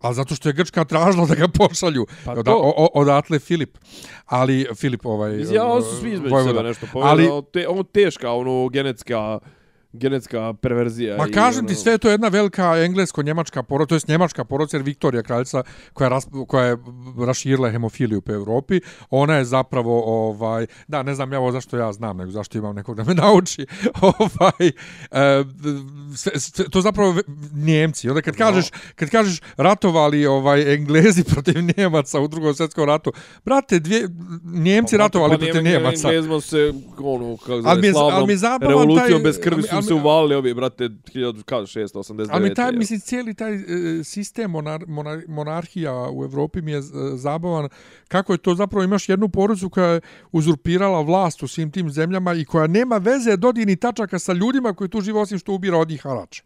ali 0.00 0.14
zato 0.14 0.34
što 0.34 0.48
je 0.48 0.52
Grčka 0.52 0.84
tražila 0.84 1.26
da 1.26 1.34
ga 1.34 1.48
pošalju. 1.48 2.06
Pa 2.24 2.32
Oda, 2.32 2.42
to. 2.42 2.56
o, 2.76 2.88
odatle 2.94 3.38
Filip. 3.38 3.78
Ali 4.26 4.66
Filip 4.76 5.06
ovaj... 5.06 5.40
Ja, 5.40 5.80
su 5.82 5.96
svi 6.00 6.12
između 6.12 6.34
sebe 6.46 6.62
nešto 6.62 6.86
Ali- 6.86 6.92
povedali, 6.92 7.42
te, 7.52 7.68
ono 7.68 7.82
teška, 7.82 8.32
ono 8.32 8.68
genetska, 8.68 9.38
genetska 9.92 10.54
perverzija. 10.54 11.16
Ma 11.16 11.26
i 11.26 11.32
kažem 11.32 11.58
ono, 11.58 11.68
ti, 11.68 11.74
sve 11.74 11.92
je 11.92 11.98
to 11.98 12.10
jedna 12.10 12.28
velika 12.28 12.76
englesko-njemačka 12.78 13.62
porodica, 13.62 13.88
to 13.88 13.94
jest 13.94 14.08
njemačka 14.08 14.44
porodica, 14.44 14.76
jer 14.76 14.84
Viktorija 14.84 15.22
kraljica 15.22 15.62
koja, 15.92 16.06
je 16.06 16.10
ras, 16.10 16.26
koja 16.48 16.64
je 16.64 16.76
raširila 17.26 17.70
hemofiliju 17.70 18.20
po 18.20 18.32
Evropi, 18.32 18.80
ona 19.10 19.34
je 19.34 19.44
zapravo, 19.44 20.02
ovaj, 20.28 20.66
da, 20.88 21.02
ne 21.02 21.14
znam 21.14 21.32
ja 21.32 21.38
ovo 21.38 21.52
zašto 21.52 21.76
ja 21.76 21.92
znam, 21.92 22.16
nego 22.16 22.30
zašto 22.30 22.58
imam 22.58 22.74
nekog 22.74 22.96
da 22.96 23.04
me 23.04 23.14
nauči, 23.24 23.66
ovaj, 24.02 24.68
e, 25.10 25.44
sve, 26.16 26.40
sve, 26.40 26.64
to 26.70 26.80
zapravo 26.80 27.14
Njemci. 27.54 28.08
Onda 28.08 28.22
kad 28.22 28.36
kažeš, 28.36 28.66
kad 28.94 29.10
kažeš 29.10 29.40
ratovali 29.56 30.26
ovaj 30.26 30.74
Englezi 30.74 31.24
protiv 31.32 31.54
Njemaca 31.76 32.20
u 32.20 32.28
drugom 32.28 32.54
svjetskom 32.54 32.84
ratu, 32.84 33.12
brate, 33.44 33.78
dvije, 33.78 34.08
Njemci 34.44 34.96
Pa, 34.96 35.02
ratovali 35.02 35.32
pa 35.32 35.38
protiv 35.38 35.62
Njemaca. 35.62 36.08
Englezima 36.08 36.40
se, 36.40 36.72
ono, 36.98 37.36
kako 37.36 37.52
je- 37.52 37.92
slavnom 37.92 38.30
je 38.30 38.36
revolucijom 38.60 39.20
taj- 39.20 39.22
bez 39.22 39.40
krvi 39.40 39.62
ali- 39.70 39.75
su 39.82 39.88
se 39.88 39.94
uvalili 39.94 40.34
ovi, 40.34 40.54
brate, 40.54 40.84
1689. 40.84 42.28
Ali 42.30 42.48
mi 42.48 42.54
taj, 42.54 42.72
mislim, 42.72 43.00
cijeli 43.00 43.34
taj 43.34 43.54
e, 43.54 44.04
sistem 44.04 44.50
monar, 44.50 44.84
monar, 44.86 45.22
monarhija 45.28 46.10
u 46.12 46.24
Evropi 46.24 46.62
mi 46.62 46.72
je 46.72 46.78
e, 46.78 46.82
zabavan. 47.14 47.68
Kako 48.08 48.32
je 48.32 48.38
to 48.38 48.54
zapravo, 48.54 48.84
imaš 48.84 49.08
jednu 49.08 49.28
porodicu 49.28 49.70
koja 49.70 49.86
je 49.86 50.00
uzurpirala 50.32 51.00
vlast 51.00 51.42
u 51.42 51.48
svim 51.48 51.70
tim 51.70 51.90
zemljama 51.90 52.34
i 52.34 52.44
koja 52.44 52.66
nema 52.66 52.96
veze 52.96 53.36
dodini 53.36 53.76
tačaka 53.76 54.18
sa 54.18 54.32
ljudima 54.32 54.74
koji 54.74 54.90
tu 54.90 55.00
žive 55.00 55.20
osim 55.20 55.38
što 55.38 55.52
ubira 55.52 55.78
od 55.78 55.88
njih 55.88 56.02
harač. 56.02 56.42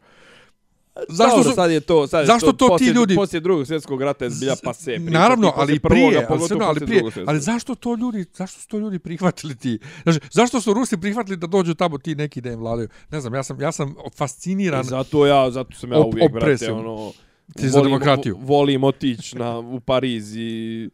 Zašto 1.09 1.37
Dobro, 1.37 1.43
su, 1.45 1.55
sad 1.55 1.71
je 1.71 1.81
to, 1.81 2.07
sad 2.07 2.21
je 2.21 2.27
zašto 2.27 2.47
to 2.49 2.67
ti 2.67 2.69
poslije, 2.69 2.93
ljudi- 2.93 3.15
Poslije 3.15 3.41
drugog 3.41 3.67
svjetskog 3.67 4.03
rata 4.03 4.25
je 4.25 4.31
zbilja 4.31 4.55
pase. 4.65 4.95
priča, 4.97 5.11
Naravno, 5.11 5.53
ali 5.57 5.79
prvoga, 5.79 5.95
prije, 5.95 6.17
ali, 6.19 6.27
pogotovo 6.29 6.49
sve, 6.49 6.67
ali 6.67 6.81
prije, 6.81 7.25
ali 7.27 7.41
zašto 7.41 7.75
to 7.75 7.95
ljudi, 7.95 8.25
zašto 8.35 8.61
su 8.61 8.69
to 8.69 8.79
ljudi 8.79 8.99
prihvatili 8.99 9.57
ti? 9.57 9.79
Znači, 10.03 10.21
zašto 10.31 10.61
su 10.61 10.75
Rusi 10.75 10.97
prihvatili 10.97 11.37
da 11.37 11.47
dođu 11.47 11.75
tamo 11.75 11.99
ti 11.99 12.15
neki 12.15 12.41
da 12.41 12.51
im 12.51 12.59
vladaju? 12.59 12.89
Ne 13.11 13.21
znam, 13.21 13.35
ja 13.35 13.43
sam, 13.43 13.61
ja 13.61 13.73
sam 13.73 13.95
fasciniran. 14.17 14.81
I 14.81 14.85
zato 14.85 15.27
ja, 15.27 15.51
zato 15.51 15.75
sam 15.75 15.93
ja 15.93 15.99
Op- 15.99 16.07
uvijek, 16.07 16.33
brate, 16.33 16.47
opresijom. 16.47 16.79
ono... 16.81 17.13
Ti 17.57 17.69
za 17.69 17.83
demokratiju. 17.83 18.35
vo- 18.37 18.47
Volim 18.47 18.85
otići 18.85 19.37
na, 19.37 19.59
u 19.59 19.81
Pariz 19.81 20.37
i 20.37 20.91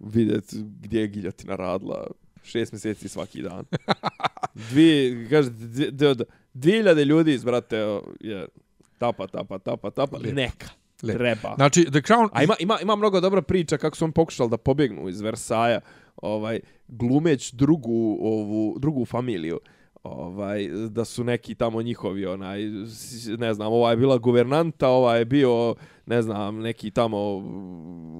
vidjet 0.00 0.44
gdje 0.54 1.00
je 1.00 1.06
giljotina 1.08 1.56
radila 1.56 2.06
šest 2.44 2.72
mjeseci 2.72 3.08
svaki 3.08 3.42
dan. 3.42 3.64
Dvije, 4.70 5.28
kaže, 5.30 5.50
dvije, 5.50 5.90
dvije, 5.90 6.14
dvije 6.54 6.76
hiljade 6.76 7.04
ljudi, 7.04 7.38
brate, 7.38 7.76
je 8.20 8.46
tapa, 9.02 9.26
tapa, 9.26 9.58
tapa, 9.58 9.90
tapa, 9.90 10.16
Lijepo. 10.18 10.36
neka, 10.36 10.68
Lijepo. 11.02 11.18
treba. 11.18 11.54
Znači, 11.54 11.84
The 11.84 12.00
Crown... 12.00 12.28
A 12.32 12.42
ima, 12.42 12.54
ima, 12.58 12.78
ima 12.82 12.96
mnogo 12.96 13.20
dobra 13.20 13.42
priča 13.42 13.76
kako 13.76 13.96
su 13.96 14.04
on 14.04 14.12
pokušali 14.12 14.50
da 14.50 14.56
pobjegnu 14.56 15.08
iz 15.08 15.20
Versaja, 15.20 15.80
ovaj, 16.16 16.60
glumeć 16.88 17.52
drugu, 17.52 18.18
ovu, 18.20 18.78
drugu 18.78 19.04
familiju 19.04 19.60
ovaj 20.02 20.68
da 20.88 21.04
su 21.04 21.24
neki 21.24 21.54
tamo 21.54 21.82
njihovi 21.82 22.26
onaj 22.26 22.62
ne 23.38 23.54
znam 23.54 23.72
ova 23.72 23.90
je 23.90 23.96
bila 23.96 24.18
guvernanta 24.18 24.88
ova 24.88 25.16
je 25.16 25.24
bio 25.24 25.74
ne 26.06 26.22
znam 26.22 26.58
neki 26.58 26.90
tamo 26.90 27.42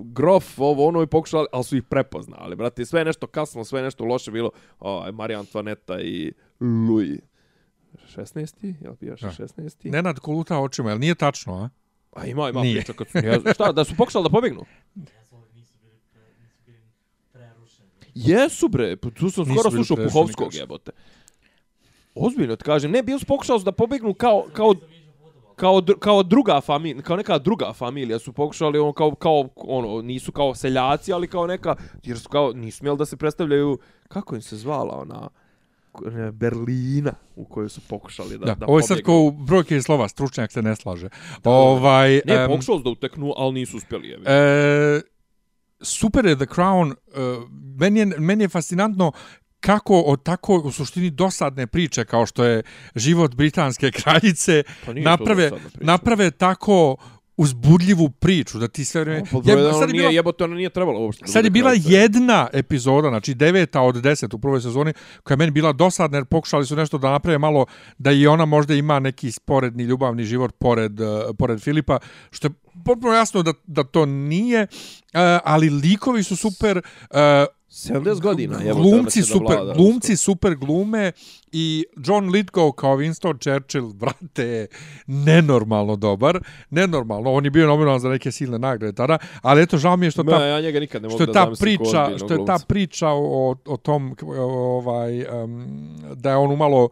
grof 0.04 0.58
ovo 0.58 0.86
ono 0.86 1.02
i 1.02 1.06
pokušali 1.06 1.46
ali 1.52 1.64
su 1.64 1.76
ih 1.76 1.82
prepoznali 1.82 2.56
brate 2.56 2.84
sve 2.84 3.00
je 3.00 3.04
nešto 3.04 3.26
kasno 3.26 3.64
sve 3.64 3.80
je 3.80 3.84
nešto 3.84 4.04
loše 4.04 4.30
bilo 4.30 4.50
ovaj 4.78 5.12
Marija 5.12 5.38
Antoaneta 5.38 6.00
i 6.00 6.32
Louis 6.60 7.20
16. 8.16 8.74
Jel 8.80 8.94
bio 9.00 9.16
Da. 9.20 9.28
16. 9.28 9.90
Nenad 9.90 10.18
koluta 10.18 10.58
očima, 10.58 10.90
jel 10.90 10.98
nije 10.98 11.14
tačno, 11.14 11.54
a? 11.54 11.68
A 12.12 12.26
ima, 12.26 12.48
ima 12.48 12.60
Nije. 12.62 12.76
priča 12.76 12.92
kad 12.92 13.08
su... 13.08 13.18
Ja, 13.18 13.54
šta, 13.54 13.72
da 13.72 13.84
su 13.84 13.96
pokušali 13.96 14.22
da 14.22 14.30
pobjegnu? 14.30 14.64
Jesu 18.14 18.68
bre, 18.68 18.96
pa 18.96 19.10
tu 19.10 19.30
sam 19.30 19.44
skoro 19.44 19.70
slušao 19.70 19.96
Puhovskog 19.96 20.54
jebote. 20.54 20.90
Ozbiljno 22.14 22.56
ti 22.56 22.64
kažem, 22.64 22.90
ne, 22.90 23.02
bili 23.02 23.18
su 23.20 23.26
pokušali 23.26 23.64
da 23.64 23.72
pobjegnu 23.72 24.14
kao, 24.14 24.44
kao, 24.52 24.74
kao, 25.56 25.82
kao 25.98 26.22
druga 26.22 26.60
familija, 26.60 27.02
kao 27.02 27.16
neka 27.16 27.38
druga 27.38 27.72
familija 27.72 28.18
su 28.18 28.32
pokušali 28.32 28.78
ono 28.78 28.92
kao, 28.92 29.14
kao 29.14 29.48
ono, 29.56 30.02
nisu 30.02 30.32
kao 30.32 30.54
seljaci, 30.54 31.12
ali 31.12 31.28
kao 31.28 31.46
neka, 31.46 31.76
jer 32.02 32.18
su 32.18 32.28
kao, 32.28 32.52
nisu 32.52 32.78
smjeli 32.78 32.98
da 32.98 33.06
se 33.06 33.16
predstavljaju, 33.16 33.78
kako 34.08 34.34
im 34.34 34.42
se 34.42 34.56
zvala 34.56 34.98
ona, 34.98 35.28
Berlina 36.32 37.12
u 37.36 37.44
kojoj 37.44 37.68
su 37.68 37.80
pokušali 37.88 38.38
da, 38.38 38.44
Da, 38.44 38.54
da, 38.54 38.66
ovo 38.66 38.78
je 38.78 38.82
sad 38.82 38.88
pobjegnu. 38.88 39.12
ko 39.12 39.18
u 39.18 39.30
brojke 39.30 39.76
i 39.76 39.82
slova, 39.82 40.08
stručnjak 40.08 40.52
se 40.52 40.62
ne 40.62 40.76
slaže. 40.76 41.08
Ovaj, 41.44 42.20
Ne, 42.24 42.34
em, 42.34 42.50
pokušali 42.50 42.78
su 42.78 42.82
da 42.82 42.90
uteknu, 42.90 43.32
ali 43.36 43.54
nisu 43.54 43.76
uspjeli. 43.76 44.08
Je. 44.08 44.18
E, 44.24 45.00
super 45.80 46.26
je 46.26 46.36
The 46.36 46.46
Crown, 46.46 46.92
e, 46.92 46.94
meni, 47.78 48.00
je, 48.00 48.06
meni 48.06 48.44
je 48.44 48.48
fascinantno 48.48 49.12
kako 49.60 50.00
od 50.00 50.22
tako 50.22 50.62
u 50.64 50.72
suštini 50.72 51.10
dosadne 51.10 51.66
priče 51.66 52.04
kao 52.04 52.26
što 52.26 52.44
je 52.44 52.62
život 52.94 53.34
britanske 53.34 53.90
kraljice 54.02 54.62
Pa 54.86 54.92
nije 54.92 55.04
naprave, 55.04 55.50
naprave 55.80 56.30
tako 56.30 56.96
uzbudljivu 57.36 58.10
priču 58.10 58.58
da 58.58 58.68
ti 58.68 58.84
sve 58.84 59.00
vrijeme... 59.00 59.24
Pa, 59.32 59.38
Ja, 59.44 59.58
ja, 59.58 59.72
sad 59.72 59.88
je 59.88 59.92
bila, 59.92 60.08
nije, 60.08 60.14
jebote, 60.14 60.44
ona 60.44 60.54
nije 60.54 60.70
trebala 60.70 60.98
uopšte. 60.98 61.26
sad 61.26 61.44
je 61.44 61.50
bila 61.50 61.70
kraljica. 61.70 61.90
jedna 61.90 62.48
epizoda, 62.52 63.08
znači 63.08 63.34
deveta 63.34 63.80
od 63.80 63.94
deset 63.94 64.34
u 64.34 64.38
prvoj 64.38 64.60
sezoni, 64.60 64.92
koja 65.22 65.34
je 65.34 65.38
meni 65.38 65.50
bila 65.50 65.72
dosadna 65.72 66.18
jer 66.18 66.24
pokušali 66.24 66.66
su 66.66 66.76
nešto 66.76 66.98
da 66.98 67.10
naprave 67.10 67.38
malo 67.38 67.66
da 67.98 68.12
i 68.12 68.26
ona 68.26 68.44
možda 68.44 68.74
ima 68.74 68.98
neki 69.00 69.32
sporedni 69.32 69.84
ljubavni 69.84 70.24
život 70.24 70.54
pored, 70.58 71.00
uh, 71.00 71.06
pored 71.38 71.60
Filipa, 71.60 71.98
što 72.30 72.46
je 72.46 72.52
potpuno 72.84 73.14
jasno 73.14 73.42
da, 73.42 73.52
da 73.66 73.84
to 73.84 74.06
nije, 74.06 74.62
uh, 74.62 75.20
ali 75.44 75.70
likovi 75.70 76.22
su 76.22 76.36
super, 76.36 76.82
uh, 77.10 77.16
70 77.72 78.20
godina, 78.20 78.56
ona 78.56 78.74
glumci 78.74 79.22
super, 79.22 79.56
vlada, 79.56 79.74
glumci 79.74 80.16
super 80.16 80.54
glume 80.54 81.12
i 81.52 81.84
John 82.06 82.30
Lithgow 82.30 82.72
kao 82.72 82.96
Winston 82.96 83.38
Churchill, 83.38 83.92
brate, 84.00 84.44
je 84.44 84.66
nenormalno 85.06 85.96
dobar, 85.96 86.40
nenormalno, 86.70 87.32
on 87.32 87.44
je 87.44 87.50
bio 87.50 87.66
nominovan 87.66 88.00
za 88.00 88.08
neke 88.08 88.32
silne 88.32 88.58
nagrade 88.58 88.92
tada, 88.92 89.18
ali 89.42 89.62
eto, 89.62 89.78
žao 89.78 89.96
mi 89.96 90.06
je 90.06 90.10
što 90.10 90.24
Ma, 90.24 90.30
ta 90.30 90.44
ja 90.44 90.60
njega 90.60 90.80
nikad 90.80 91.02
ne 91.02 91.08
mogu 91.08 91.18
što 91.18 91.26
da 91.26 91.32
ta 91.32 91.52
priča, 91.60 92.10
što 92.16 92.34
je 92.34 92.46
ta 92.46 92.58
priča 92.68 93.08
o, 93.08 93.56
o 93.66 93.76
tom 93.76 94.16
ovaj 94.48 95.24
um, 95.24 95.66
da 96.14 96.30
je 96.30 96.36
on 96.36 96.50
umalo 96.50 96.88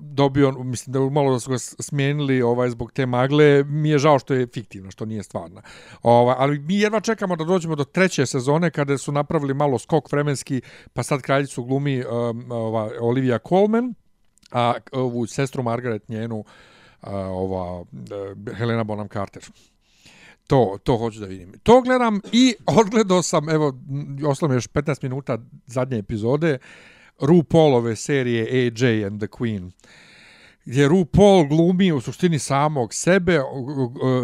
dobio, 0.00 0.52
mislim 0.52 0.92
da 0.92 1.00
malo 1.00 1.32
da 1.32 1.40
su 1.40 1.50
ga 1.50 1.58
smijenili 1.58 2.42
ovaj, 2.42 2.70
zbog 2.70 2.92
te 2.92 3.06
magle, 3.06 3.64
mi 3.64 3.90
je 3.90 3.98
žao 3.98 4.18
što 4.18 4.34
je 4.34 4.46
fiktivna, 4.46 4.90
što 4.90 5.04
nije 5.04 5.22
stvarna. 5.22 5.62
Ovaj, 6.02 6.34
ali 6.38 6.58
mi 6.58 6.78
jedva 6.78 7.00
čekamo 7.00 7.36
da 7.36 7.44
dođemo 7.44 7.76
do 7.76 7.84
treće 7.84 8.26
sezone 8.26 8.70
kada 8.70 8.98
su 8.98 9.12
napravili 9.12 9.54
malo 9.54 9.78
skok 9.78 10.12
vremenski, 10.12 10.60
pa 10.92 11.02
sad 11.02 11.22
kraljicu 11.22 11.64
glumi 11.64 12.04
um, 12.04 12.52
ova, 12.52 12.90
Olivia 13.00 13.38
Colman, 13.48 13.94
a 14.50 14.74
ovu 14.92 15.26
sestru 15.26 15.62
Margaret 15.62 16.08
njenu 16.08 16.44
a, 17.00 17.16
ova 17.16 17.84
eh, 17.92 18.54
Helena 18.54 18.84
Bonham 18.84 19.08
Carter. 19.08 19.42
To, 20.46 20.78
to 20.82 20.96
hoću 20.96 21.20
da 21.20 21.26
vidim. 21.26 21.52
To 21.62 21.80
gledam 21.80 22.20
i 22.32 22.54
odgledao 22.66 23.22
sam, 23.22 23.48
evo, 23.48 23.74
ostalo 24.26 24.48
mi 24.48 24.56
još 24.56 24.68
15 24.68 25.02
minuta 25.02 25.38
zadnje 25.66 25.98
epizode, 25.98 26.58
RuPaulove 27.20 27.96
serije 27.96 28.66
AJ 28.66 29.06
and 29.06 29.20
the 29.20 29.28
Queen 29.28 29.70
gdje 30.68 30.88
RuPaul 30.88 31.48
glumi 31.48 31.92
u 31.92 32.00
suštini 32.00 32.38
samog 32.38 32.94
sebe, 32.94 33.40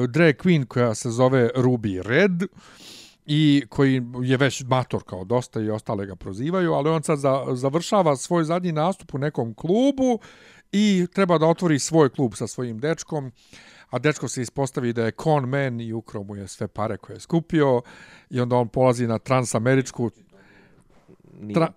drag 0.08 0.34
queen 0.34 0.66
koja 0.66 0.94
se 0.94 1.10
zove 1.10 1.50
Ruby 1.56 2.02
Red 2.02 2.42
i 3.26 3.64
koji 3.68 4.02
je 4.22 4.36
već 4.36 4.64
mator 4.64 5.02
kao 5.02 5.24
dosta 5.24 5.60
i 5.60 5.70
ostale 5.70 6.06
ga 6.06 6.16
prozivaju, 6.16 6.72
ali 6.72 6.90
on 6.90 7.02
sad 7.02 7.18
za, 7.18 7.44
završava 7.52 8.16
svoj 8.16 8.44
zadnji 8.44 8.72
nastup 8.72 9.14
u 9.14 9.18
nekom 9.18 9.54
klubu 9.54 10.18
i 10.72 11.06
treba 11.14 11.38
da 11.38 11.46
otvori 11.46 11.78
svoj 11.78 12.10
klub 12.10 12.34
sa 12.34 12.46
svojim 12.46 12.78
dečkom, 12.78 13.32
a 13.90 13.98
dečko 13.98 14.28
se 14.28 14.42
ispostavi 14.42 14.92
da 14.92 15.04
je 15.04 15.12
con 15.22 15.48
man 15.48 15.80
i 15.80 15.92
ukro 15.92 16.22
mu 16.22 16.36
je 16.36 16.48
sve 16.48 16.68
pare 16.68 16.96
koje 16.96 17.16
je 17.16 17.20
skupio 17.20 17.82
i 18.30 18.40
onda 18.40 18.56
on 18.56 18.68
polazi 18.68 19.06
na 19.06 19.18
transameričku 19.18 20.10
tra, 21.54 21.72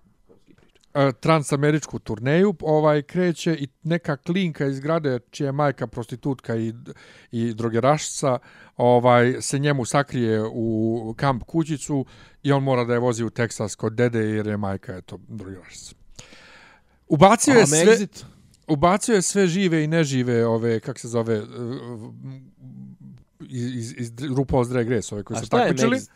transameričku 1.20 1.98
turneju 1.98 2.54
ovaj 2.60 3.02
kreće 3.02 3.54
i 3.54 3.68
neka 3.82 4.16
klinka 4.16 4.66
iz 4.66 4.80
grade 4.80 5.18
čija 5.30 5.46
je 5.46 5.52
majka 5.52 5.86
prostitutka 5.86 6.56
i 6.56 6.74
i 7.32 7.54
drogerašica 7.54 8.38
ovaj 8.76 9.36
se 9.40 9.58
njemu 9.58 9.84
sakrije 9.84 10.42
u 10.52 11.14
kamp 11.16 11.42
kućicu 11.42 12.04
i 12.42 12.52
on 12.52 12.62
mora 12.62 12.84
da 12.84 12.92
je 12.92 12.98
vozi 12.98 13.24
u 13.24 13.30
Teksas 13.30 13.74
kod 13.74 13.92
dede 13.92 14.20
jer 14.20 14.46
je 14.46 14.56
majka 14.56 14.96
eto 14.96 15.18
drogerašica. 15.28 15.94
Ubacio 17.08 17.54
je 17.54 17.66
sve 17.66 18.06
ubacio 18.68 19.14
je 19.14 19.22
sve 19.22 19.46
žive 19.46 19.84
i 19.84 19.86
nežive 19.86 20.46
ove 20.46 20.80
kako 20.80 20.98
se 20.98 21.08
zove 21.08 21.42
iz 23.48 23.76
iz, 23.76 23.94
iz 23.96 24.10
RuPaul's 24.10 24.68
Drag 24.68 24.88
Race 24.88 25.14
ove 25.14 25.24
koji 25.24 25.40
su 25.40 25.48
takmičili. 25.48 25.96
Megxit? 25.96 26.10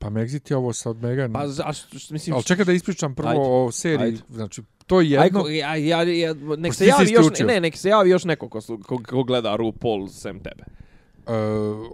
Pa 0.00 0.10
Megxit 0.10 0.50
je 0.50 0.56
ovo 0.56 0.72
sa 0.72 0.90
od 0.90 1.02
Megan. 1.02 1.32
Pa, 1.32 1.44
a 1.64 1.72
što, 1.72 2.14
mislim... 2.14 2.34
Ali 2.34 2.44
čekaj 2.44 2.64
da 2.64 2.72
ispričam 2.72 3.14
prvo 3.14 3.28
Ajde, 3.28 3.40
o 3.44 3.72
seriji. 3.72 4.04
ajde. 4.04 4.20
Znači, 4.28 4.62
to 4.86 5.00
je 5.00 5.10
jedno. 5.10 5.24
Ajko, 5.40 5.48
ja, 5.48 5.76
ja, 5.76 6.02
ja, 6.02 6.34
nek 6.58 6.74
se 6.74 6.86
javi 6.86 7.12
još, 7.12 7.26
ne, 7.46 7.60
nek 7.60 7.76
se 7.76 7.88
javi 7.88 8.10
još 8.10 8.24
neko 8.24 8.48
ko, 8.48 8.60
ko, 8.86 8.98
ko 9.08 9.22
gleda 9.24 9.56
RuPaul 9.56 10.08
sem 10.08 10.40
tebe. 10.40 10.64
Uh, 10.64 11.34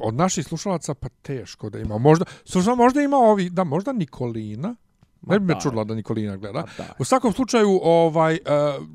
od 0.01 0.15
naših 0.15 0.47
slušalaca 0.47 0.95
pa 0.95 1.09
teško 1.23 1.71
da 1.71 1.79
ima. 1.79 1.99
Možda, 1.99 2.25
slušaj, 2.45 2.75
možda 2.75 3.03
ima 3.03 3.17
ovi, 3.17 3.51
da, 3.51 3.65
možda 3.65 3.93
Nikolina. 3.93 4.75
Ne 5.27 5.39
bi 5.39 5.47
me 5.47 5.55
da. 5.55 5.61
čudila 5.61 5.85
da 5.85 5.95
Nikolina 5.95 6.37
gleda. 6.37 6.65
Pa. 6.77 6.85
U 6.99 7.05
svakom 7.05 7.33
slučaju, 7.33 7.81
ovaj, 7.83 8.39
uh, 8.79 8.87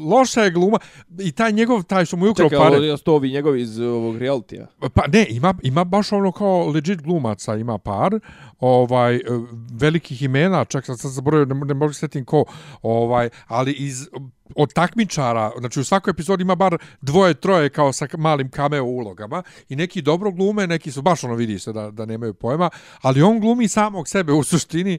loša 0.00 0.42
je 0.42 0.50
gluma 0.50 0.78
i 1.18 1.32
taj 1.32 1.52
njegov, 1.52 1.82
taj 1.82 2.04
što 2.04 2.16
mu 2.16 2.26
je 2.26 2.30
ukrao 2.30 2.48
Čekaj, 2.48 2.58
pare. 2.58 2.88
ovo 2.88 2.96
to 2.96 3.14
ovi 3.14 3.30
njegovi 3.30 3.62
iz 3.62 3.80
ovog 3.80 4.16
realitija. 4.18 4.66
Pa 4.94 5.02
ne, 5.12 5.26
ima, 5.28 5.54
ima 5.62 5.84
baš 5.84 6.12
ono 6.12 6.32
kao 6.32 6.68
legit 6.68 7.02
glumaca, 7.02 7.56
ima 7.56 7.78
par, 7.78 8.20
ovaj, 8.60 9.16
e, 9.16 9.20
velikih 9.72 10.22
imena, 10.22 10.64
čak 10.64 10.86
sad 10.86 11.00
sam 11.00 11.10
zaboravio, 11.10 11.46
ne, 11.46 11.54
ne 11.54 11.74
mogu 11.74 11.92
se 11.92 11.98
sjetim 11.98 12.24
ko, 12.24 12.44
ovaj, 12.82 13.28
ali 13.46 13.72
iz, 13.72 14.08
od 14.56 14.72
takmičara, 14.72 15.50
znači 15.58 15.80
u 15.80 15.84
svakoj 15.84 16.10
epizodi 16.10 16.42
ima 16.42 16.54
bar 16.54 16.78
dvoje, 17.00 17.34
troje 17.34 17.68
kao 17.68 17.92
sa 17.92 18.06
malim 18.18 18.50
cameo 18.50 18.84
ulogama 18.84 19.42
i 19.68 19.76
neki 19.76 20.02
dobro 20.02 20.30
glume, 20.30 20.66
neki 20.66 20.92
su 20.92 21.02
baš 21.02 21.24
ono 21.24 21.34
vidi 21.34 21.58
se 21.58 21.72
da, 21.72 21.90
da 21.90 22.06
nemaju 22.06 22.34
pojma, 22.34 22.70
ali 23.02 23.22
on 23.22 23.40
glumi 23.40 23.68
samog 23.68 24.08
sebe 24.08 24.32
u 24.32 24.42
suštini 24.42 24.98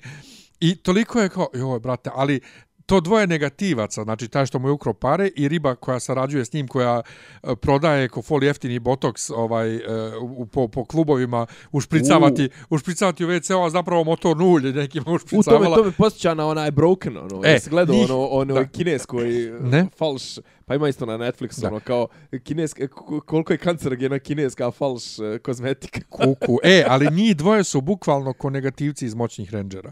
i 0.59 0.75
toliko 0.75 1.21
je 1.21 1.29
kao, 1.29 1.47
joj 1.53 1.79
brate, 1.79 2.09
ali 2.13 2.39
to 2.85 2.99
dvoje 2.99 3.27
negativaca, 3.27 4.03
znači 4.03 4.27
taj 4.27 4.45
što 4.45 4.59
mu 4.59 4.67
je 4.67 4.71
ukro 4.71 4.93
pare 4.93 5.29
i 5.35 5.47
riba 5.47 5.75
koja 5.75 5.99
sarađuje 5.99 6.45
s 6.45 6.53
njim, 6.53 6.67
koja 6.67 7.01
e, 7.43 7.55
prodaje 7.55 8.09
ko 8.09 8.21
fol 8.21 8.43
jeftini 8.43 8.79
botoks 8.79 9.29
ovaj, 9.29 9.75
e, 9.75 9.81
u, 10.21 10.45
po, 10.45 10.67
po 10.67 10.85
klubovima, 10.85 11.45
ušpricavati, 11.71 12.49
ušpricavati 12.69 13.25
u 13.25 13.29
WC, 13.29 13.65
a 13.65 13.69
zapravo 13.69 14.03
motorno 14.03 14.45
ulje 14.47 14.73
nekima 14.73 15.01
U 15.01 15.05
tome, 15.05 15.15
ušpricavala. 15.15 15.75
to 15.75 15.83
me 15.83 15.91
posjeća 15.91 16.33
na 16.33 16.47
onaj 16.47 16.71
Broken, 16.71 17.17
ono, 17.17 17.41
E, 17.43 17.49
e, 17.49 17.51
jesi 17.51 17.69
gledao 17.69 17.95
njih- 17.95 18.09
ono, 18.09 18.25
ono 18.25 18.53
da. 18.53 18.65
kineskoj 18.65 19.27
Ne. 19.61 19.85
falš, 19.97 20.23
pa 20.65 20.75
ima 20.75 20.89
isto 20.89 21.05
na 21.05 21.13
Netflixu, 21.15 21.61
Da. 21.61 21.67
ono, 21.67 21.79
kao 21.79 22.07
kineska, 22.39 22.87
koliko 23.25 23.53
je 23.53 23.57
kancerogena 23.57 24.19
kineska 24.19 24.71
falš 24.71 25.19
e, 25.19 25.39
kozmetika. 25.39 25.99
Kuku. 26.09 26.57
E, 26.63 26.83
ali 26.87 27.07
njih 27.11 27.35
dvoje 27.35 27.63
su 27.63 27.81
bukvalno 27.81 28.33
ko 28.33 28.49
negativci 28.49 29.05
iz 29.05 29.15
moćnih 29.15 29.53
rangera. 29.53 29.91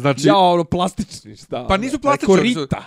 Znači, 0.00 0.28
Ja, 0.28 0.36
ono, 0.36 0.64
plastični, 0.64 1.36
šta? 1.36 1.66
Pa 1.66 1.76
nisu 1.76 1.98
plastični. 1.98 2.26
Ko 2.26 2.40
oni 2.40 2.54
su- 2.54 2.60
Rita. 2.60 2.84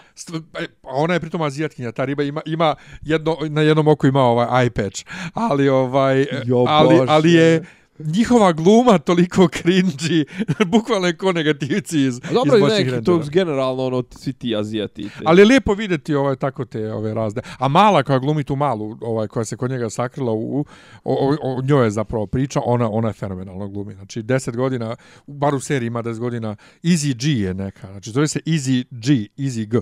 e, 0.55 0.65
Ona 0.83 1.13
je 1.13 1.19
pritom 1.19 1.41
azijatkinja, 1.41 1.91
ta 1.91 2.05
riba 2.05 2.23
ima, 2.23 2.41
ima 2.45 2.75
jedno, 3.01 3.37
na 3.41 3.61
jednom 3.61 3.87
oku 3.87 4.07
ima 4.07 4.21
ovaj 4.21 4.65
eye 4.65 4.69
patch, 4.71 5.03
ali 5.33 5.69
ovaj, 5.69 6.25
Jo, 6.45 6.65
ali, 6.67 6.95
Bože. 6.97 7.05
ali 7.09 7.33
je 7.33 7.63
njihova 7.99 8.51
gluma 8.51 8.97
toliko 8.97 9.41
cringy, 9.43 10.25
bukvalno 10.71 11.07
je 11.07 11.17
ko 11.17 11.31
negativci 11.31 12.01
iz, 12.01 12.19
A 12.23 12.33
dobro, 12.33 12.57
iz 12.57 12.63
ne, 12.63 12.69
moćnih 12.69 13.03
to 13.05 13.21
generalno, 13.31 13.85
ono, 13.85 14.03
svi 14.11 14.33
ti 14.33 14.55
azijati. 14.55 15.03
te- 15.03 15.23
Ali 15.25 15.41
je 15.41 15.45
lijepo 15.45 15.73
vidjeti 15.73 16.15
ovaj 16.15 16.35
tako 16.35 16.65
te 16.65 16.93
ove 16.93 17.13
razde. 17.13 17.41
A 17.57 17.67
mala 17.67 18.03
koja 18.03 18.19
glumi 18.19 18.43
tu 18.43 18.55
malu, 18.55 18.97
ovaj 19.01 19.27
koja 19.27 19.45
se 19.45 19.57
kod 19.57 19.71
njega 19.71 19.89
sakrila 19.89 20.31
u 20.31 20.65
o, 21.03 21.13
o, 21.29 21.37
o 21.41 21.61
njoj 21.61 21.85
je 21.85 21.91
zapravo 21.91 22.25
priča, 22.27 22.59
ona 22.65 22.89
ona 22.91 23.07
je 23.07 23.13
fenomenalno 23.13 23.67
glumi. 23.67 23.93
Znači 23.93 24.23
10 24.23 24.55
godina, 24.55 24.95
bar 25.27 25.55
u 25.55 25.59
seriji 25.59 25.87
ima 25.87 26.03
10 26.03 26.19
godina, 26.19 26.55
Easy 26.83 27.15
G 27.15 27.41
je 27.43 27.53
neka. 27.53 27.87
Znači 27.87 28.11
zove 28.11 28.27
se 28.27 28.39
Easy 28.45 28.85
G, 28.91 29.13
Easy 29.37 29.65
G. 29.65 29.77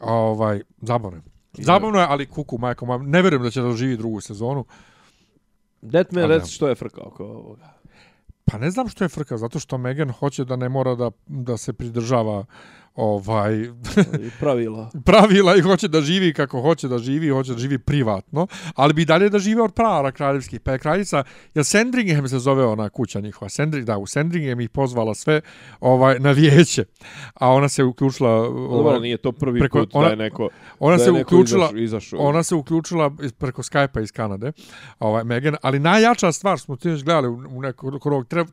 Ovaj 0.00 0.60
je. 1.16 1.22
Zabavno 1.52 2.00
je, 2.00 2.06
ali 2.08 2.26
kuku 2.26 2.58
majko, 2.58 2.98
ne 2.98 3.22
vjerujem 3.22 3.42
da 3.42 3.50
će 3.50 3.60
doživjeti 3.60 3.98
drugu 3.98 4.20
sezonu. 4.20 4.64
Ne. 6.12 6.26
reci 6.26 6.52
što 6.52 6.68
je 6.68 6.74
frka 6.74 7.00
oko 7.04 7.24
ovoga. 7.24 7.74
Pa 8.44 8.58
ne 8.58 8.70
znam 8.70 8.88
što 8.88 9.04
je 9.04 9.08
frka, 9.08 9.36
zato 9.36 9.58
što 9.58 9.78
Megan 9.78 10.12
hoće 10.12 10.44
da 10.44 10.56
ne 10.56 10.68
mora 10.68 10.94
da, 10.94 11.10
da 11.26 11.56
se 11.56 11.72
pridržava 11.72 12.44
ovaj 12.94 13.68
pravila. 14.40 14.90
pravila 15.04 15.56
i 15.56 15.60
hoće 15.60 15.88
da 15.88 16.00
živi 16.00 16.32
kako 16.32 16.60
hoće 16.60 16.88
da 16.88 16.98
živi, 16.98 17.28
hoće 17.28 17.52
da 17.52 17.58
živi 17.58 17.78
privatno, 17.78 18.46
ali 18.74 18.94
bi 18.94 19.04
dalje 19.04 19.28
da 19.28 19.38
žive 19.38 19.62
od 19.62 19.74
prava 19.74 20.12
kraljevskih. 20.12 20.60
Pa 20.60 20.72
je 20.72 20.78
kraljica, 20.78 21.24
jel 21.54 21.64
Sandringham 21.64 22.28
se 22.28 22.38
zove 22.38 22.64
ona 22.64 22.88
kuća 22.88 23.20
njihova, 23.20 23.48
Sandring, 23.48 23.86
da, 23.86 23.98
u 23.98 24.06
Sandringham 24.06 24.60
ih 24.60 24.68
pozvala 24.70 25.14
sve 25.14 25.40
ovaj 25.80 26.18
na 26.18 26.30
vijeće, 26.32 26.84
a 27.34 27.48
ona 27.48 27.68
se 27.68 27.84
uključila, 27.84 28.30
Dobro, 28.38 28.58
ovaj, 28.70 29.00
nije 29.00 29.16
to 29.16 29.32
prvi 29.32 29.60
preko- 29.60 29.78
put 29.78 29.90
ona- 29.92 30.04
da 30.06 30.10
je 30.12 30.16
neko, 30.16 30.48
ona 30.78 30.96
da 30.96 31.04
se 31.04 31.08
je 31.08 31.12
neko 31.12 31.26
uključila, 31.26 31.64
izašao. 31.64 31.78
izašao. 31.78 32.18
ona 32.20 32.42
se 32.42 32.54
uključila 32.54 33.10
preko 33.38 33.62
Skype-a 33.62 34.00
iz 34.00 34.12
Kanade, 34.12 34.52
ovaj, 34.98 35.24
Megan, 35.24 35.56
ali 35.62 35.78
najjača 35.78 36.32
stvar, 36.32 36.58
smo 36.58 36.76
ti 36.76 36.88
gledali 36.94 37.28
u, 37.28 37.42
u 37.48 37.60
nekog, 37.60 37.94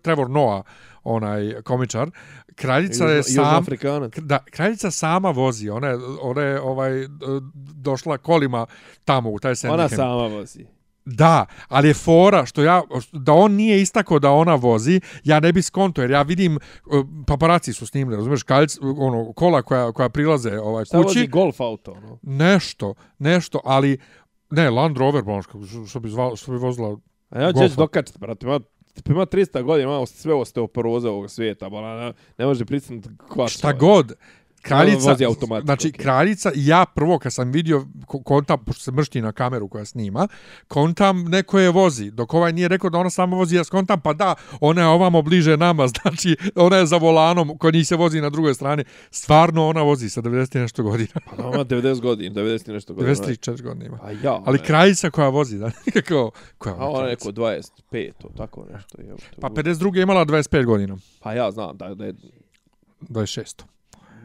Trevor 0.01 0.29
Noah, 0.29 0.63
onaj 1.03 1.61
komičar, 1.63 2.11
kraljica 2.55 3.05
je 3.05 3.17
Južno- 3.17 3.23
sam, 3.23 3.43
Južnoafrikanac. 3.43 4.13
da, 4.17 4.39
kraljica 4.51 4.91
sama 4.91 5.29
vozi, 5.29 5.69
ona 5.69 5.87
je, 5.87 5.97
ona 6.21 6.41
je 6.41 6.61
ovaj, 6.61 6.91
došla 7.75 8.17
kolima 8.17 8.65
tamo 9.05 9.29
u 9.29 9.39
taj 9.39 9.49
Ona 9.49 9.55
Sandringham. 9.55 9.89
sama 9.89 10.27
vozi. 10.27 10.65
Da, 11.05 11.45
ali 11.67 11.87
je 11.87 11.93
fora 11.93 12.45
što 12.45 12.63
ja, 12.63 12.81
da 13.11 13.33
on 13.33 13.51
nije 13.51 13.81
istako 13.81 14.19
da 14.19 14.31
ona 14.31 14.55
vozi, 14.55 15.01
ja 15.23 15.39
ne 15.39 15.53
bi 15.53 15.61
skonto, 15.61 16.01
jer 16.01 16.11
ja 16.11 16.21
vidim, 16.21 16.55
uh, 16.55 16.61
paparaci 17.27 17.73
su 17.73 17.87
snimili, 17.87 18.15
razumiješ, 18.15 18.43
kaljic, 18.43 18.77
ono, 18.97 19.33
kola 19.33 19.61
koja, 19.61 19.91
koja 19.91 20.09
prilaze 20.09 20.59
ovaj, 20.59 20.85
Šta 20.85 20.97
kući, 20.97 21.19
vozi 21.19 21.27
golf 21.27 21.61
auto, 21.61 21.99
no? 22.01 22.19
nešto, 22.21 22.93
nešto, 23.19 23.61
ali, 23.65 23.97
ne, 24.49 24.69
Land 24.69 24.97
Rover, 24.97 25.23
ono, 25.27 25.41
što, 25.87 25.99
bi, 25.99 26.09
zvalo, 26.09 26.35
što 26.35 26.51
bi 26.51 26.57
vozila, 26.57 26.97
A 27.29 27.41
ja 27.41 27.53
ćeš 27.53 27.71
dokačiti, 27.71 28.19
brate, 28.19 28.45
ima, 28.45 28.59
tipa 28.93 29.11
ima 29.11 29.25
300 29.25 29.63
godina, 29.63 29.97
ima 29.97 30.05
sve 30.05 30.33
osteoporoza 30.33 31.09
ovog 31.09 31.31
svijeta, 31.31 31.69
bala, 31.69 32.05
ne, 32.05 32.13
ne 32.37 32.45
može 32.45 32.65
pricnuti 32.65 33.09
kvač. 33.27 33.51
šta 33.51 33.73
god, 33.73 34.13
kraljica, 34.61 35.09
vozi 35.09 35.25
automatski, 35.25 35.65
znači 35.65 35.87
okej. 35.87 36.03
kraljica, 36.03 36.51
i 36.55 36.67
ja 36.67 36.85
prvo 36.85 37.19
kad 37.19 37.33
sam 37.33 37.51
vidio, 37.51 37.85
ko- 38.05 38.23
kontam, 38.23 38.65
pošto 38.65 38.83
se 38.83 38.91
mršti 38.91 39.21
na 39.21 39.31
kameru 39.31 39.67
koja 39.67 39.85
snima, 39.85 40.27
kontam 40.67 41.23
neko 41.23 41.59
je 41.59 41.69
vozi, 41.69 42.11
dok 42.11 42.33
ovaj 42.33 42.53
nije 42.53 42.67
rekao 42.67 42.89
da 42.89 42.97
ona 42.97 43.09
sama 43.09 43.37
vozi, 43.37 43.55
ja 43.55 43.63
skontam, 43.63 44.01
pa 44.01 44.13
da, 44.13 44.35
ona 44.59 44.81
je 44.81 44.87
ovamo 44.87 45.21
bliže 45.21 45.57
nama, 45.57 45.87
znači 46.01 46.35
ona 46.55 46.77
je 46.77 46.85
za 46.85 46.97
volanom, 46.97 47.57
kod 47.57 47.73
njih 47.73 47.87
se 47.87 47.95
vozi 47.95 48.21
na 48.21 48.29
drugoj 48.29 48.53
strani, 48.53 48.83
stvarno 49.11 49.67
ona 49.67 49.81
vozi 49.81 50.09
sa 50.09 50.21
90 50.21 50.57
i 50.57 50.59
nešto 50.59 50.83
godina, 50.83 51.13
Pa 51.29 51.35
da, 51.35 51.43
ima 51.43 51.65
90 51.65 52.01
godina, 52.01 52.35
90 52.35 52.69
i 52.69 52.73
nešto 52.73 52.93
godina. 52.93 53.13
94 53.13 53.61
godina 53.61 53.85
ima. 53.85 53.99
A 54.03 54.11
ja, 54.11 54.41
Ali 54.45 54.59
kraljica 54.59 55.09
koja 55.09 55.29
vozi, 55.29 55.57
da, 55.57 55.71
kako, 55.93 56.31
koja 56.57 56.75
A 56.75 56.89
ona 56.89 57.07
neko 57.07 57.29
25, 57.29 58.11
to 58.21 58.29
tako 58.37 58.65
nešto. 58.73 59.01
Je, 59.01 59.15
Pa 59.41 59.49
52. 59.49 59.95
je 59.95 60.03
imala 60.03 60.25
25 60.25 60.65
godina, 60.65 60.97
Pa 61.19 61.33
ja 61.33 61.51
znam 61.51 61.77
da, 61.77 61.95
da 61.95 62.05
je, 62.05 62.13
26. 63.01 63.63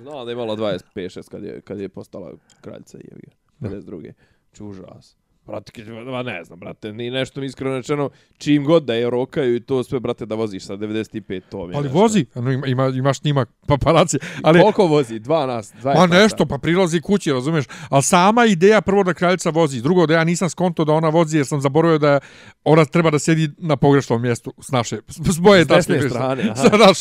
Znam 0.03 0.25
da 0.25 0.31
je 0.31 0.33
imala 0.33 0.57
25, 0.57 0.81
6 0.95 1.29
kad 1.31 1.45
je, 1.45 1.61
kad 1.61 1.81
je 1.81 1.89
postala 1.89 2.33
kraljica 2.61 2.99
Jevge. 2.99 3.29
52. 3.61 4.13
Čužas. 4.53 5.17
Brate, 5.47 5.85
ma 5.85 6.23
ne 6.23 6.45
znam, 6.45 6.59
brate, 6.59 6.93
ni 6.93 7.11
nešto 7.11 7.41
mi 7.41 7.47
iskreno 7.47 7.77
rečeno, 7.77 8.11
čim 8.39 8.65
god 8.65 8.85
da 8.85 8.95
je 8.95 9.11
rokaju 9.11 9.57
i 9.57 9.61
to 9.61 9.83
sve, 9.83 10.01
brate, 10.01 10.27
da 10.27 10.35
voziš 10.35 10.65
sa 10.67 10.77
95, 10.77 11.43
to 11.51 11.67
mi 11.67 11.73
je 11.73 11.77
Ali 11.77 11.85
nešto. 11.85 11.99
vozi, 11.99 12.27
ano, 12.35 12.53
ima, 12.53 12.67
ima, 12.67 12.89
imaš 12.89 13.19
snimak 13.19 13.49
paparaci, 13.67 14.19
ali... 14.43 14.61
Koliko 14.61 14.87
vozi? 14.87 15.19
Dva 15.19 15.47
nas, 15.47 15.73
dva 15.81 15.95
Ma 15.95 16.07
nešto, 16.07 16.47
pa 16.47 16.59
prilazi 16.59 17.01
kući, 17.01 17.33
razumiješ? 17.33 17.65
Ali 17.89 18.03
sama 18.03 18.45
ideja 18.45 18.81
prvo 18.81 19.03
da 19.03 19.15
kraljica 19.15 19.51
vozi, 19.51 19.83
drugo 19.83 20.07
da 20.07 20.15
ja 20.15 20.25
nisam 20.25 20.51
skonto 20.51 20.85
da 20.85 20.93
ona 20.93 21.09
vozi 21.09 21.37
jer 21.37 21.47
sam 21.47 21.61
zaboravio 21.61 21.99
da 21.99 22.21
ona 22.65 22.85
treba 22.85 23.11
da 23.11 23.19
sedi 23.19 23.51
na 23.59 23.77
pogrešnom 23.77 24.23
mjestu 24.23 24.53
s 24.61 24.71
naše, 24.71 24.99
s 25.09 25.39
moje 25.39 25.65
S 25.65 25.67
desne 25.67 25.95
tačke 25.95 26.09
strane, 26.09 26.43
aha. 26.43 26.69
Znaš, 26.77 26.99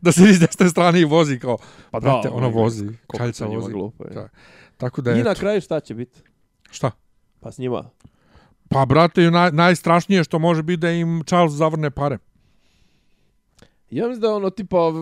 da 0.00 0.12
sedi 0.12 0.34
s 0.34 0.40
desne 0.40 0.68
strane 0.68 1.00
i 1.00 1.04
vozi 1.04 1.38
kao, 1.38 1.58
Pa 1.90 2.00
brate, 2.00 2.28
da, 2.28 2.34
ona 2.34 2.46
ono, 2.46 2.56
vozi, 2.56 2.86
kraljica 3.16 3.46
vozi. 3.46 3.72
glupo 3.72 4.04
je. 4.04 4.14
Da. 4.14 4.28
Tako 4.76 5.02
da 5.02 5.12
I 5.12 5.22
na 5.22 5.34
kraju 5.34 5.60
šta 5.60 5.80
će 5.80 5.94
biti? 5.94 6.20
šta? 6.70 6.90
Pa 7.40 7.52
s 7.52 7.58
njima. 7.58 7.90
Pa, 8.68 8.84
brate, 8.86 9.30
naj, 9.30 9.52
najstrašnije 9.52 10.24
što 10.24 10.38
može 10.38 10.62
biti 10.62 10.80
da 10.80 10.90
im 10.90 11.22
Charles 11.26 11.52
zavrne 11.52 11.90
pare. 11.90 12.18
Ja 13.90 14.06
mislim 14.06 14.20
da 14.20 14.34
ono 14.34 14.50
tipa 14.50 14.92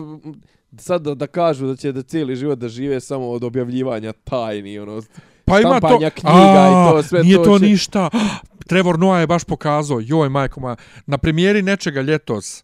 sad 0.77 1.01
da, 1.01 1.15
da 1.15 1.27
kažu 1.27 1.67
da 1.67 1.75
će 1.75 1.91
da 1.91 2.01
cijeli 2.01 2.35
život 2.35 2.59
da 2.59 2.69
žive 2.69 2.99
samo 2.99 3.29
od 3.29 3.43
objavljivanja 3.43 4.13
tajni 4.13 4.79
ono 4.79 5.01
Pa 5.45 5.59
ima 5.59 5.79
to, 5.79 5.97
knjiga 5.97 6.67
i 6.69 6.91
to, 6.91 7.03
sve 7.03 7.23
nije 7.23 7.37
to 7.37 7.43
to 7.43 7.59
će- 7.59 7.65
ništa. 7.65 8.09
Trevor 8.69 8.99
Noah 8.99 9.19
je 9.19 9.27
baš 9.27 9.43
pokazao, 9.43 9.99
joj 10.03 10.29
majko 10.29 10.59
moja, 10.59 10.75
na 11.05 11.17
premijeri 11.17 11.61
nečega 11.61 12.01
ljetos, 12.01 12.63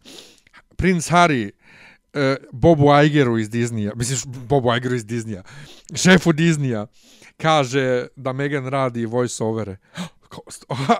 Prince 0.76 1.14
Harry, 1.14 1.50
e, 2.14 2.36
Bobu 2.52 2.86
Igeru 3.04 3.38
iz 3.38 3.50
Disneya, 3.50 3.92
misliš 3.94 4.24
Bobu 4.24 4.74
Igeru 4.76 4.94
iz 4.94 5.04
Disneya, 5.06 5.42
šefu 5.94 6.32
Disneya, 6.32 6.86
kaže 7.36 8.06
da 8.16 8.32
Megan 8.32 8.66
radi 8.66 9.06
voice-overe. 9.06 9.76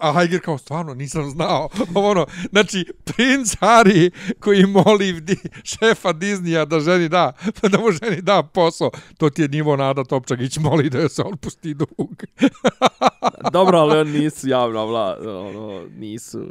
A 0.01 0.19
Aiger 0.19 0.41
kao, 0.41 0.59
stvarno, 0.59 0.95
nisam 0.95 1.31
znao. 1.31 1.69
Ono, 1.95 2.27
znači, 2.51 2.87
princ 3.05 3.57
Harry 3.57 4.11
koji 4.41 4.67
moli 4.67 5.21
di, 5.21 5.37
šefa 5.63 6.13
Disneya 6.13 6.65
da 6.65 6.81
ženi 6.81 7.09
da, 7.09 7.33
da 7.73 7.79
mu 7.79 7.93
ženi 7.93 8.23
da 8.23 8.43
posao. 8.43 8.91
To 9.19 9.31
ti 9.31 9.43
je 9.43 9.49
nivo 9.49 9.77
Nada 9.77 10.05
Topčagić 10.05 10.59
moli 10.59 10.91
da 10.91 10.99
joj 10.99 11.09
se 11.09 11.23
on 11.23 11.37
pusti 11.37 11.75
dug. 11.75 12.25
Dobro, 13.53 13.79
ali 13.79 13.99
oni 13.99 14.19
nisu 14.19 14.49
javna 14.49 14.85
vlada, 14.85 15.39
ono, 15.39 15.83
nisu, 15.97 16.47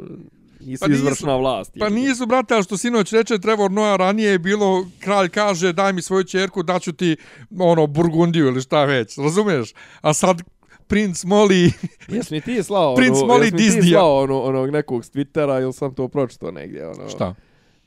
nisu 0.64 0.80
Pa 0.80 0.88
nisu. 0.88 1.00
izvršna 1.00 1.36
vlast. 1.36 1.76
Pa 1.78 1.88
nisu, 1.88 2.26
brate, 2.26 2.54
ali 2.54 2.64
što 2.64 2.76
sinoć 2.76 3.12
reče 3.12 3.38
Trevor 3.38 3.70
Noah, 3.70 3.96
ranije 3.96 4.30
je 4.30 4.38
bilo, 4.38 4.86
kralj 4.98 5.28
kaže, 5.28 5.72
daj 5.72 5.92
mi 5.92 6.02
svoju 6.02 6.24
čerku, 6.24 6.62
daću 6.62 6.92
ti, 6.92 7.16
ono, 7.58 7.86
Burgundiju 7.86 8.46
ili 8.46 8.60
šta 8.60 8.84
već, 8.84 9.18
razumiješ? 9.18 9.72
A 10.00 10.14
sad 10.14 10.42
princ 10.86 11.24
moli, 11.24 11.72
Jesi 12.08 12.34
mi 12.34 12.40
ti 12.40 12.62
slao, 12.62 12.94
Prince 12.94 13.18
ono, 13.18 13.26
moli 13.26 13.46
jesi 13.46 13.56
ti 13.56 13.62
Disneya. 13.64 13.92
slao 13.92 14.18
ono, 14.18 14.42
onog 14.42 14.70
nekog 14.70 15.04
s 15.04 15.12
Twittera 15.12 15.62
ili 15.62 15.72
sam 15.72 15.94
to 15.94 16.08
pročito 16.08 16.50
negdje, 16.50 16.88
ono. 16.88 17.08
šta? 17.08 17.34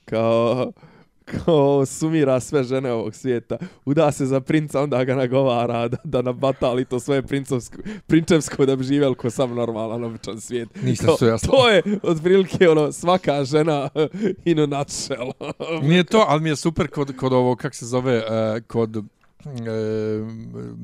Kao, 0.05 0.71
kao 1.45 1.85
sumira 1.85 2.39
sve 2.39 2.63
žene 2.63 2.91
ovog 2.91 3.15
svijeta. 3.15 3.57
Uda 3.85 4.11
se 4.11 4.25
za 4.25 4.39
princa, 4.39 4.81
onda 4.81 5.03
ga 5.03 5.15
nagovara 5.15 5.87
da, 5.87 5.97
da 6.03 6.21
nabatali 6.21 6.85
to 6.85 6.99
svoje 6.99 7.21
princovsko, 7.21 7.77
prinčevsko 8.07 8.65
da 8.65 8.75
bi 8.75 8.83
živjel 8.83 9.15
ko 9.15 9.29
sam 9.29 9.55
normalan 9.55 10.03
običan 10.03 10.41
svijet. 10.41 10.69
Nisam 10.83 11.15
To- 11.19 11.27
jasno. 11.27 11.51
To 11.51 11.69
je 11.69 11.81
otprilike 12.03 12.69
ono, 12.69 12.91
svaka 12.91 13.43
žena 13.45 13.89
in 14.45 14.59
a 14.59 14.65
nutshell. 14.65 15.31
Nije 15.89 16.03
to, 16.03 16.25
ali 16.27 16.41
mi 16.41 16.49
je 16.49 16.55
super 16.55 16.87
kod, 16.87 17.15
kod 17.17 17.33
ovo, 17.33 17.55
kak 17.55 17.75
se 17.75 17.85
zove, 17.85 18.17
uh, 18.17 18.63
kod 18.67 18.95
uh, 18.95 19.03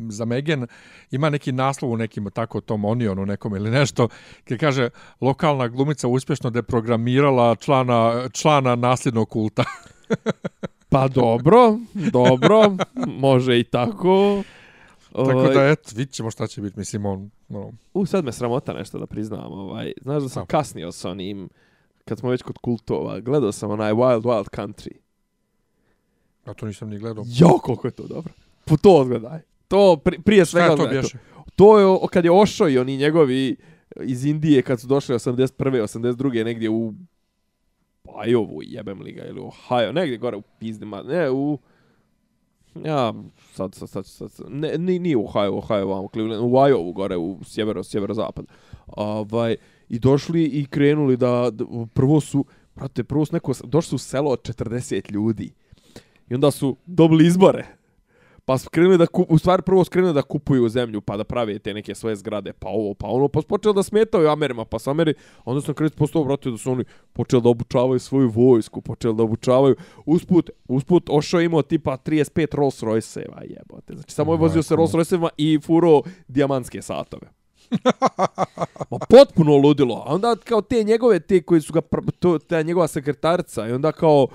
za 0.09 0.25
Megan 0.25 0.67
ima 1.11 1.29
neki 1.29 1.51
naslov 1.51 1.91
u 1.91 1.97
nekim 1.97 2.29
tako 2.33 2.61
tom 2.61 2.85
Onionu 2.85 3.25
nekom 3.25 3.55
ili 3.55 3.69
nešto 3.71 4.07
gdje 4.45 4.57
kaže 4.57 4.89
lokalna 5.21 5.67
glumica 5.67 6.07
uspješno 6.07 6.49
deprogramirala 6.49 7.55
člana, 7.55 8.29
člana 8.31 8.75
nasljednog 8.75 9.29
kulta. 9.29 9.63
Pa 10.89 11.07
dobro, 11.07 11.77
dobro, 12.11 12.77
može 13.07 13.59
i 13.59 13.63
tako. 13.63 14.43
Tako 15.11 15.29
Ovaj, 15.31 15.53
da, 15.53 15.67
eto, 15.67 15.89
vidit 15.95 16.13
ćemo 16.13 16.31
šta 16.31 16.47
će 16.47 16.61
biti, 16.61 16.79
mislim, 16.79 17.05
on, 17.05 17.29
ono, 17.49 17.71
U, 17.93 18.05
sad 18.05 18.25
me 18.25 18.31
sramota 18.31 18.73
nešto 18.73 18.99
da 18.99 19.05
priznam. 19.05 19.51
Ovaj. 19.51 19.93
Znaš 20.01 20.23
da 20.23 20.29
sam 20.29 20.45
kasnio 20.45 20.91
sa 20.91 21.09
onim, 21.09 21.49
kad 22.05 22.19
smo 22.19 22.29
već 22.29 22.41
kod 22.41 22.57
kultova, 22.57 23.19
gledao 23.19 23.51
sam 23.51 23.71
onaj 23.71 23.93
Wild 23.93 24.21
Wild 24.21 24.49
Country. 24.49 24.91
ja 26.47 26.53
to 26.53 26.65
nisam 26.65 26.89
ni 26.89 26.97
gledao. 26.97 27.23
Jo, 27.27 27.47
koliko 27.57 27.87
je 27.87 27.91
to 27.91 28.07
dobro. 28.07 28.33
Po 28.65 28.77
to 28.77 28.95
odgledaj. 28.95 29.39
To 29.67 29.97
pri, 29.97 30.19
prije 30.21 30.45
Šta 30.45 30.51
svega 30.51 30.71
je 30.71 30.77
to 30.77 30.87
bješe? 30.87 31.17
To 31.55 31.79
je 31.79 31.85
o- 31.85 32.07
kad 32.07 32.25
je 32.25 32.31
Ošo 32.31 32.69
i 32.69 32.77
oni 32.77 32.97
njegovi 32.97 33.55
iz 34.01 34.25
Indije 34.25 34.61
kad 34.61 34.79
su 34.81 34.87
došli 34.87 35.15
81. 35.15 35.47
82. 35.81 36.43
negdje 36.43 36.69
u 36.69 36.93
Pa 38.03 38.25
Iowa 38.25 38.63
jebem 38.63 39.01
li 39.01 39.11
ga 39.11 39.25
ili 39.25 39.39
Ohio, 39.39 39.91
negdje 39.91 40.17
gore 40.17 40.37
u 40.37 40.41
pizdima, 40.59 41.01
ne 41.01 41.31
u 41.31 41.57
ja 42.85 43.13
sad 43.53 43.75
sad 43.75 43.89
sad 43.89 44.05
sad, 44.05 44.31
ne 44.49 44.77
ni 44.77 44.99
ni 44.99 45.15
u 45.15 45.25
Ohio, 45.25 45.57
Ohio 45.57 45.87
vamo, 45.87 46.07
Cleveland, 46.13 46.43
u 46.43 46.49
Iowa 46.49 46.93
gore 46.93 47.17
u 47.17 47.39
sjevero 47.43 47.83
sjeverozapad. 47.83 48.45
Ovaj 48.87 49.55
i 49.89 49.99
došli 49.99 50.43
i 50.43 50.65
krenuli 50.65 51.17
da, 51.17 51.49
da 51.51 51.65
prvo 51.93 52.21
su 52.21 52.45
brate, 52.75 53.03
prvo 53.03 53.25
su 53.25 53.33
neko 53.33 53.53
došli 53.63 53.89
su 53.89 53.95
u 53.95 53.99
selo 53.99 54.31
od 54.31 54.41
40 54.41 55.11
ljudi. 55.11 55.53
I 56.29 56.33
onda 56.33 56.51
su 56.51 56.77
dobili 56.85 57.27
izbore. 57.27 57.65
Pa 58.45 58.57
su 58.57 58.69
krenuli 58.69 58.97
da 58.97 59.05
kup, 59.05 59.31
u 59.31 59.37
stvari 59.37 59.61
prvo 59.65 59.83
su 59.83 59.91
krenuli 59.91 60.13
da 60.13 60.21
kupuju 60.21 60.69
zemlju, 60.69 61.01
pa 61.01 61.17
da 61.17 61.23
prave 61.23 61.59
te 61.59 61.73
neke 61.73 61.95
svoje 61.95 62.15
zgrade, 62.15 62.53
pa 62.53 62.67
ovo, 62.69 62.93
pa 62.93 63.07
ono, 63.07 63.27
pa 63.27 63.41
počeli 63.41 63.75
da 63.75 63.83
smetaju 63.83 64.29
Amerima, 64.29 64.65
pa 64.65 64.79
su 64.79 64.89
Ameri, 64.89 65.13
onda 65.45 65.61
su 65.61 65.67
na 65.71 65.73
kraju 65.73 65.91
postao, 65.97 66.23
brate, 66.23 66.51
da 66.51 66.57
su 66.57 66.71
oni 66.71 66.83
počeli 67.13 67.41
da 67.41 67.49
obučavaju 67.49 67.99
svoju 67.99 68.29
vojsku, 68.29 68.81
počeli 68.81 69.15
da 69.15 69.23
obučavaju, 69.23 69.75
usput, 70.05 70.49
usput, 70.67 71.09
Ošo 71.09 71.39
imao 71.39 71.61
tipa 71.61 71.97
35 71.97 72.55
Rolls 72.55 72.83
Royce-eva, 72.83 73.41
jebote, 73.49 73.95
znači 73.95 74.13
samo 74.13 74.33
je 74.33 74.37
vozio 74.37 74.63
se. 74.63 74.75
Rolls 74.75 74.91
Royce-evima 74.91 75.29
i 75.37 75.59
furo 75.65 76.01
dijamantske 76.27 76.81
satove. 76.81 77.27
Ma 78.91 78.97
potpuno 79.09 79.55
ludilo. 79.57 80.03
A 80.05 80.13
onda 80.13 80.35
kao 80.45 80.61
te 80.61 80.83
njegove, 80.83 81.19
te 81.19 81.41
koji 81.41 81.61
su 81.61 81.73
ga, 81.73 81.81
to, 82.19 82.39
ta 82.39 82.61
njegova 82.61 82.87
sekretarica 82.87 83.67
i 83.67 83.71
onda 83.71 83.91
kao, 83.91 84.27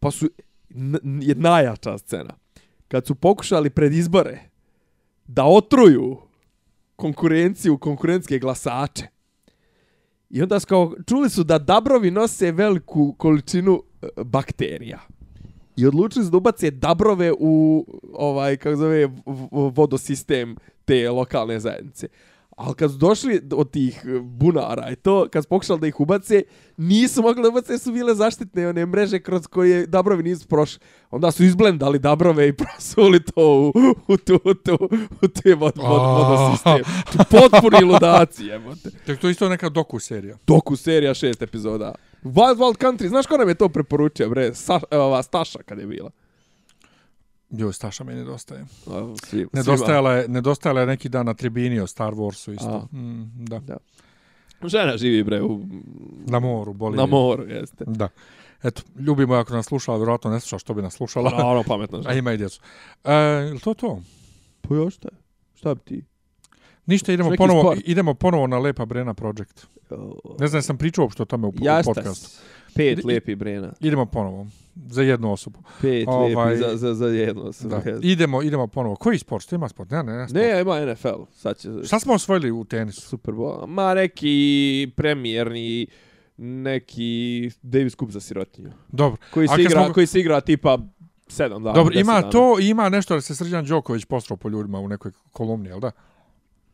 pa 0.00 0.10
su, 0.10 0.26
n- 0.70 0.98
n- 1.04 1.22
je 1.22 1.34
najjača 1.34 1.98
scena. 1.98 2.41
Kad 2.92 3.06
su 3.06 3.14
pokušali 3.14 3.70
pred 3.70 3.92
izbore 3.92 4.40
da 5.26 5.44
otruju 5.44 6.16
konkurenciju, 6.96 7.78
konkurentske 7.78 8.38
glasače. 8.38 9.06
I 10.30 10.42
onda 10.42 10.60
su 10.60 10.66
kao, 10.66 10.94
čuli 11.08 11.30
su 11.30 11.44
da 11.44 11.58
dabrovi 11.58 12.10
nose 12.10 12.52
veliku 12.52 13.14
količinu 13.18 13.82
e, 14.02 14.06
bakterija. 14.24 15.00
I 15.76 15.86
odlučili 15.86 16.24
su 16.24 16.30
da 16.30 16.36
ubace 16.36 16.70
dabrove 16.70 17.32
u 17.38 17.86
ovaj 18.12 18.56
kako 18.56 18.76
zove 18.76 19.08
vodosistem 19.50 20.56
te 20.84 21.10
lokalne 21.10 21.60
zajednice. 21.60 22.08
Ali 22.56 22.74
kad 22.74 22.90
su 22.90 22.96
došli 22.96 23.40
od 23.52 23.70
tih 23.70 24.04
e, 24.04 24.20
bunara 24.20 24.90
i 24.90 24.96
to, 24.96 25.28
kad 25.32 25.44
su 25.44 25.48
pokušali 25.48 25.80
da 25.80 25.86
ih 25.86 26.00
ubace, 26.00 26.42
nisu 26.76 27.22
mogli 27.22 27.42
da 27.42 27.48
ubace, 27.48 27.78
su 27.78 27.92
bile 27.92 28.14
zaštitne 28.14 28.68
one 28.68 28.86
mreže 28.86 29.18
kroz 29.18 29.46
koje 29.46 29.86
dabrovi 29.86 30.22
nisu 30.22 30.48
prošli. 30.48 30.80
Onda 31.10 31.30
su 31.30 31.44
izblendali 31.44 31.98
dabrove 31.98 32.48
i 32.48 32.52
prosuli 32.62 33.24
to 33.24 33.60
u, 33.60 33.72
u, 34.08 34.16
tu, 34.16 34.40
u, 34.44 34.54
tu, 34.54 34.78
u 35.22 35.28
te 35.28 35.54
vod, 35.54 35.72
vod, 35.76 36.02
vodosistem. 36.02 36.78
Potpuni 37.30 37.84
ludaci, 37.84 38.44
jebote. 38.44 38.90
To 39.20 39.26
je 39.26 39.30
isto 39.30 39.48
neka 39.48 39.68
doku 39.68 39.98
serija. 39.98 40.36
Doku 40.46 40.76
serija 40.76 41.14
šest 41.14 41.42
epizoda. 41.42 41.94
Wild 42.24 42.56
Wild 42.56 42.78
Country, 42.78 43.08
znaš 43.08 43.26
ko 43.26 43.36
nam 43.36 43.48
je 43.48 43.54
to 43.54 43.68
preporučio, 43.68 44.28
bre? 44.28 44.54
Sa, 44.54 44.80
ova 44.90 45.22
Staša 45.22 45.58
kad 45.58 45.78
je 45.78 45.86
bila. 45.86 46.10
Jo, 47.52 47.72
Staša 47.72 48.04
mi 48.04 48.14
nedostaje. 48.14 48.64
A, 48.86 49.14
Svi, 49.24 49.46
Nedostajala 49.52 50.12
je, 50.12 50.28
nedostajala 50.28 50.80
je 50.80 50.86
neki 50.86 51.08
dan 51.08 51.26
na 51.26 51.34
tribini 51.34 51.80
o 51.80 51.86
Star 51.86 52.12
Warsu 52.12 52.52
isto. 52.52 52.88
A. 52.92 52.96
Mm, 52.96 53.30
da. 53.36 53.58
Da. 53.58 53.76
Žena 54.64 54.96
živi, 54.96 55.22
bre, 55.24 55.42
u, 55.42 55.60
Na 56.26 56.38
moru, 56.38 56.72
boli. 56.72 56.96
na 56.96 57.06
moru, 57.06 57.44
jeste. 57.44 57.84
Da. 57.86 58.08
Eto, 58.62 58.82
ljubimo 58.98 59.34
ako 59.34 59.52
nas 59.52 59.66
sluša, 59.66 59.92
ali 59.92 60.00
vjerojatno 60.00 60.30
ne 60.30 60.40
sluša 60.40 60.58
što 60.58 60.74
bi 60.74 60.82
nas 60.82 60.94
slušala. 60.94 61.30
Naravno, 61.30 61.62
pametno 61.62 61.98
A 61.98 62.02
žena. 62.02 62.14
ima 62.14 62.32
i 62.32 62.36
djecu. 62.36 62.60
E, 63.04 63.12
je 63.14 63.58
to 63.58 63.74
to? 63.74 64.02
Pa 64.60 64.74
još 64.74 64.94
šta? 64.94 65.08
Šta 65.54 65.74
bi 65.74 65.80
ti? 65.80 66.04
Ništa, 66.92 67.12
idemo 67.12 67.30
Neki 67.30 67.38
ponovo, 67.38 67.60
sport. 67.62 67.80
idemo 67.84 68.14
ponovo 68.14 68.46
na 68.46 68.58
Lepa 68.58 68.84
Brena 68.84 69.14
Project. 69.14 69.66
Ne 70.38 70.46
znam, 70.46 70.62
sam 70.62 70.78
pričao 70.78 71.04
uopšte 71.04 71.22
o 71.22 71.26
tome 71.26 71.46
u, 71.46 71.50
u 71.50 71.54
Jasta. 71.60 71.92
podcastu. 71.94 72.28
Pet 72.74 73.04
lijepi 73.04 73.34
brena. 73.34 73.72
Idemo 73.80 74.06
ponovo. 74.06 74.46
Za 74.86 75.02
jednu 75.02 75.32
osobu. 75.32 75.58
Pet 75.80 76.08
Ovaj- 76.08 76.54
lijepi 76.54 76.70
za, 76.70 76.76
za, 76.78 76.94
za 76.94 77.06
jedno. 77.06 77.50
Da. 77.60 77.78
Da. 77.78 77.98
Idemo, 78.02 78.42
idemo 78.42 78.66
ponovo. 78.66 78.96
Koji 78.96 79.18
sport? 79.18 79.44
Što 79.44 79.54
ima 79.54 79.68
sport? 79.68 79.90
Ne, 79.90 80.02
ne, 80.02 80.12
ne. 80.12 80.28
Sport. 80.28 80.42
Ne, 80.42 80.60
ima 80.60 80.86
NFL. 80.86 81.22
Sad 81.32 81.58
će 81.58 81.68
Šta 81.84 81.98
smo 82.00 82.14
osvojili 82.14 82.50
u 82.50 82.64
tenisu? 82.64 83.00
Super 83.00 83.34
Bowl. 83.34 83.66
Ma 83.66 83.94
neki 83.94 84.90
premijerni 84.96 85.86
neki 86.36 87.50
Davis 87.62 87.96
Cup 87.96 88.10
za 88.10 88.20
sirotinju. 88.20 88.70
Dobro. 88.88 89.16
Koji 89.30 89.48
se 89.48 89.54
igra, 89.58 89.84
smo- 89.84 89.94
koji 89.94 90.06
se 90.06 90.20
igra 90.20 90.40
tipa 90.40 90.78
7 91.28 91.48
dana. 91.54 91.72
Dobro, 91.72 91.94
10 91.94 92.00
ima 92.00 92.12
dana. 92.12 92.30
to 92.30 92.58
ima 92.60 92.88
nešto 92.88 93.14
da 93.14 93.20
se 93.20 93.34
Srđan 93.34 93.64
Đoković 93.64 94.04
postrao 94.04 94.36
po 94.36 94.48
ljudima 94.48 94.78
u 94.78 94.88
nekoj 94.88 95.12
kolumni, 95.32 95.68
jel 95.68 95.80
da? 95.80 95.90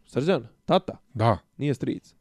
Srđan, 0.09 0.49
tata, 0.65 0.97
Da, 1.15 1.39
nije 1.57 1.75
stric. 1.75 2.15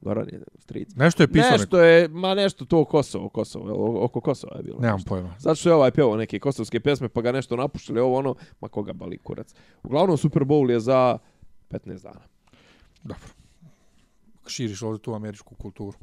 Goran 0.00 0.28
je 0.28 0.40
stric. 0.58 0.88
nešto 0.94 1.22
je 1.22 1.28
pisao 1.28 1.50
Nešto 1.50 1.80
je, 1.80 2.08
ma 2.08 2.34
nešto 2.34 2.64
to 2.64 2.84
Kosovo, 2.84 3.28
Kosovo, 3.28 3.64
oko 4.04 4.20
Kosova 4.20 4.56
je 4.56 4.62
bilo. 4.62 4.78
Nemam 4.80 4.96
nešto. 4.96 5.08
pojma. 5.08 5.34
Zato 5.38 5.54
što 5.54 5.68
je 5.68 5.74
ovaj 5.74 5.90
pjevao 5.90 6.16
neke 6.16 6.38
kosovske 6.38 6.80
pjesme, 6.80 7.08
pa 7.08 7.20
ga 7.20 7.32
nešto 7.32 7.56
napuštili, 7.56 8.00
ovo 8.00 8.16
ono, 8.16 8.34
ma 8.60 8.68
koga 8.68 8.92
bali 8.92 9.18
kurac. 9.18 9.54
Uglavnom, 9.82 10.16
Super 10.16 10.42
Bowl 10.42 10.70
je 10.70 10.80
za 10.80 11.18
15 11.70 12.02
dana. 12.02 12.20
Dobro. 13.02 13.24
Širiš 14.46 14.82
ovdje 14.82 14.98
tu 14.98 15.14
američku 15.14 15.54
kulturu. 15.54 15.98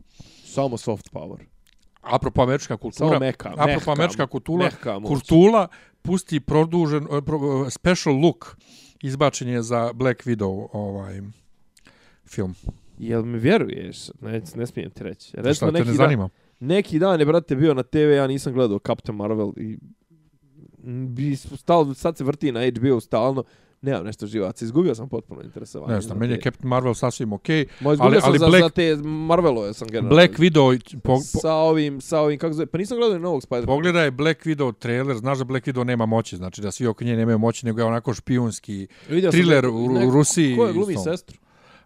Samo 0.46 0.78
soft 0.78 1.10
power. 1.12 1.40
Apropo 2.02 2.42
američka 2.42 2.78
kultura. 2.78 3.10
Samo 3.10 3.20
meka, 3.20 3.50
Apropo 3.50 3.68
mehka, 3.68 3.92
američka 3.94 4.28
kultura. 4.28 4.64
mehka 4.66 5.00
moć. 5.00 5.08
Kurtula 5.10 5.68
pusti 6.02 6.40
produžen, 6.40 7.04
eh, 7.04 7.22
pro- 7.22 7.40
eh, 7.60 7.70
special 7.70 8.16
look 8.16 8.58
izbačen 9.02 9.50
je 9.50 9.62
za 9.62 9.94
Black 9.94 10.24
Widow 10.24 10.68
ovaj 10.74 11.22
film. 12.26 12.56
Jel 12.98 13.24
mi 13.24 13.40
vjeruješ? 13.40 14.10
Ne, 14.22 14.42
ne 14.56 14.68
smijem 14.68 14.92
ti 14.92 15.04
reći. 15.04 15.28
Šta 15.30 15.42
Recimo, 15.42 15.72
te 15.72 15.74
ne 15.74 15.80
neki 15.80 15.98
dan, 15.98 15.98
zanima? 15.98 16.30
neki 16.60 17.00
dan 17.00 17.20
je, 17.20 17.26
brate, 17.26 17.56
bio 17.56 17.74
na 17.74 17.84
TV, 17.84 17.98
ja 17.98 18.28
nisam 18.28 18.54
gledao 18.54 18.80
Captain 18.80 19.16
Marvel 19.18 19.54
i 19.58 19.78
bi 20.84 21.36
stal, 21.36 21.94
sad 21.94 22.18
se 22.18 22.24
vrti 22.24 22.52
na 22.52 22.60
HBO 22.78 23.00
stalno, 23.00 23.44
nemam 23.82 24.06
nešto 24.06 24.28
živaca, 24.28 24.66
izgubio 24.66 24.96
sam 24.96 25.10
potpuno 25.10 25.42
interesovanje. 25.42 25.94
Ne 25.94 26.02
znam, 26.02 26.18
meni 26.18 26.34
je 26.34 26.38
te- 26.38 26.44
Captain 26.44 26.70
Marvel 26.70 26.94
sasvim 26.94 27.34
okej. 27.34 27.66
Ma 27.80 27.94
izgubio 27.94 28.06
ali- 28.08 28.22
sam 28.22 28.30
ali 28.30 28.40
za, 28.40 28.48
Black- 28.48 28.60
za 28.60 28.70
te 28.70 28.96
Marvelove 28.98 29.74
sam 29.74 29.88
generalno. 29.88 30.10
Black 30.10 30.34
Widow, 30.34 30.80
po, 30.94 31.14
po, 31.14 31.20
Sa 31.20 31.54
ovim, 31.54 32.02
sa 32.02 32.20
ovim, 32.20 32.40
kako 32.40 32.54
zove, 32.54 32.66
pa 32.66 32.78
nisam 32.78 32.98
gledao 32.98 33.20
novog 33.20 33.42
Spider-Man. 33.42 33.66
pogledaj 33.68 34.12
Black 34.12 34.44
Widow 34.44 34.74
trailer, 34.74 35.18
znaš 35.18 35.38
da 35.38 35.44
Black 35.44 35.68
Widow 35.68 35.84
nema 35.84 36.06
moći, 36.06 36.38
znači 36.38 36.62
da 36.62 36.72
svi 36.72 36.88
oko 36.88 37.04
nje 37.04 37.16
nemaju 37.16 37.38
moći, 37.38 37.66
nego 37.66 37.82
je 37.82 37.86
onako 37.86 38.14
špijunski 38.14 38.88
Vidio 39.10 39.32
thriller 39.32 39.66
u, 39.68 39.86
u 40.08 40.12
Rusiji. 40.12 40.58
Ko 40.58 40.66
je 40.66 40.74
glumi 40.74 40.96
sestru? 40.98 41.38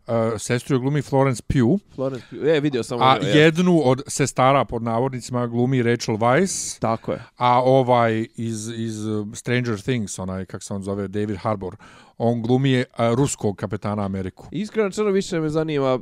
Uh, 0.07 0.13
sestru 0.37 0.75
je 0.75 0.79
glumi 0.79 1.01
Florence 1.01 1.43
Pugh, 1.47 1.81
Florence 1.95 2.25
Pugh. 2.29 2.43
E, 2.47 2.59
vidio 2.59 2.83
sam. 2.83 3.01
a 3.01 3.05
ono, 3.05 3.27
je. 3.27 3.37
jednu 3.37 3.81
od 3.83 4.01
sestara 4.07 4.65
pod 4.65 4.83
navodnicima 4.83 5.47
glumi 5.47 5.83
Rachel 5.83 6.15
Weisz, 6.15 6.79
Tako 6.79 7.11
je. 7.11 7.23
a 7.37 7.61
ovaj 7.63 8.27
iz, 8.35 8.69
iz 8.75 9.05
uh, 9.05 9.27
Stranger 9.33 9.81
Things, 9.81 10.19
onaj, 10.19 10.45
kak 10.45 10.63
se 10.63 10.73
on 10.73 10.83
zove, 10.83 11.07
David 11.07 11.37
Harbour, 11.37 11.75
on 12.17 12.41
glumi 12.41 12.71
je 12.71 12.85
uh, 12.99 13.15
ruskog 13.15 13.55
kapetana 13.55 14.05
Ameriku. 14.05 14.47
Iskreno 14.51 14.91
čeno 14.91 15.09
više 15.09 15.39
me 15.39 15.49
zanima, 15.49 15.99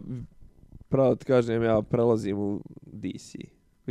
pravo 0.89 1.15
ti 1.15 1.25
kažem, 1.25 1.63
ja 1.63 1.81
prelazim 1.81 2.37
u 2.39 2.61
DC. 2.85 3.35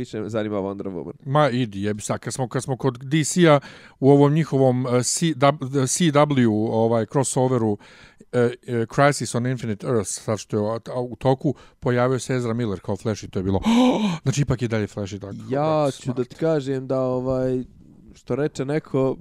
Više 0.01 0.21
me 0.21 0.29
zanima 0.29 0.57
Wonder 0.57 0.89
Woman. 0.89 1.13
Ma 1.25 1.49
idi, 1.49 1.81
jebi 1.81 2.01
sad, 2.01 2.19
kad 2.19 2.33
smo, 2.33 2.47
kad 2.47 2.63
smo 2.63 2.77
kod 2.77 2.97
DC-a 2.97 3.59
u 3.99 4.09
ovom 4.09 4.33
njihovom 4.33 4.85
uh, 4.85 4.91
W, 4.91 5.87
CW 5.87 6.47
ovaj, 6.71 7.05
crossoveru 7.05 7.71
uh, 7.71 7.77
Crisis 8.95 9.35
on 9.35 9.45
Infinite 9.45 9.87
Earth, 9.87 10.09
sad 10.09 10.39
što 10.39 10.57
je 10.57 10.79
u 10.95 11.15
toku, 11.15 11.55
pojavio 11.79 12.19
se 12.19 12.35
Ezra 12.35 12.53
Miller 12.53 12.79
kao 12.79 12.95
Flash 12.95 13.23
i 13.23 13.29
to 13.29 13.39
je 13.39 13.43
bilo, 13.43 13.61
znači 14.23 14.41
ipak 14.41 14.61
je 14.61 14.67
dalje 14.67 14.87
Flash 14.87 15.13
i 15.13 15.19
tako. 15.19 15.35
Ja 15.49 15.91
ću 15.91 16.01
smart. 16.01 16.17
da 16.17 16.23
ti 16.23 16.35
kažem 16.35 16.87
da 16.87 17.01
ovaj 17.01 17.63
što 18.13 18.35
reče 18.35 18.65
neko 18.65 19.17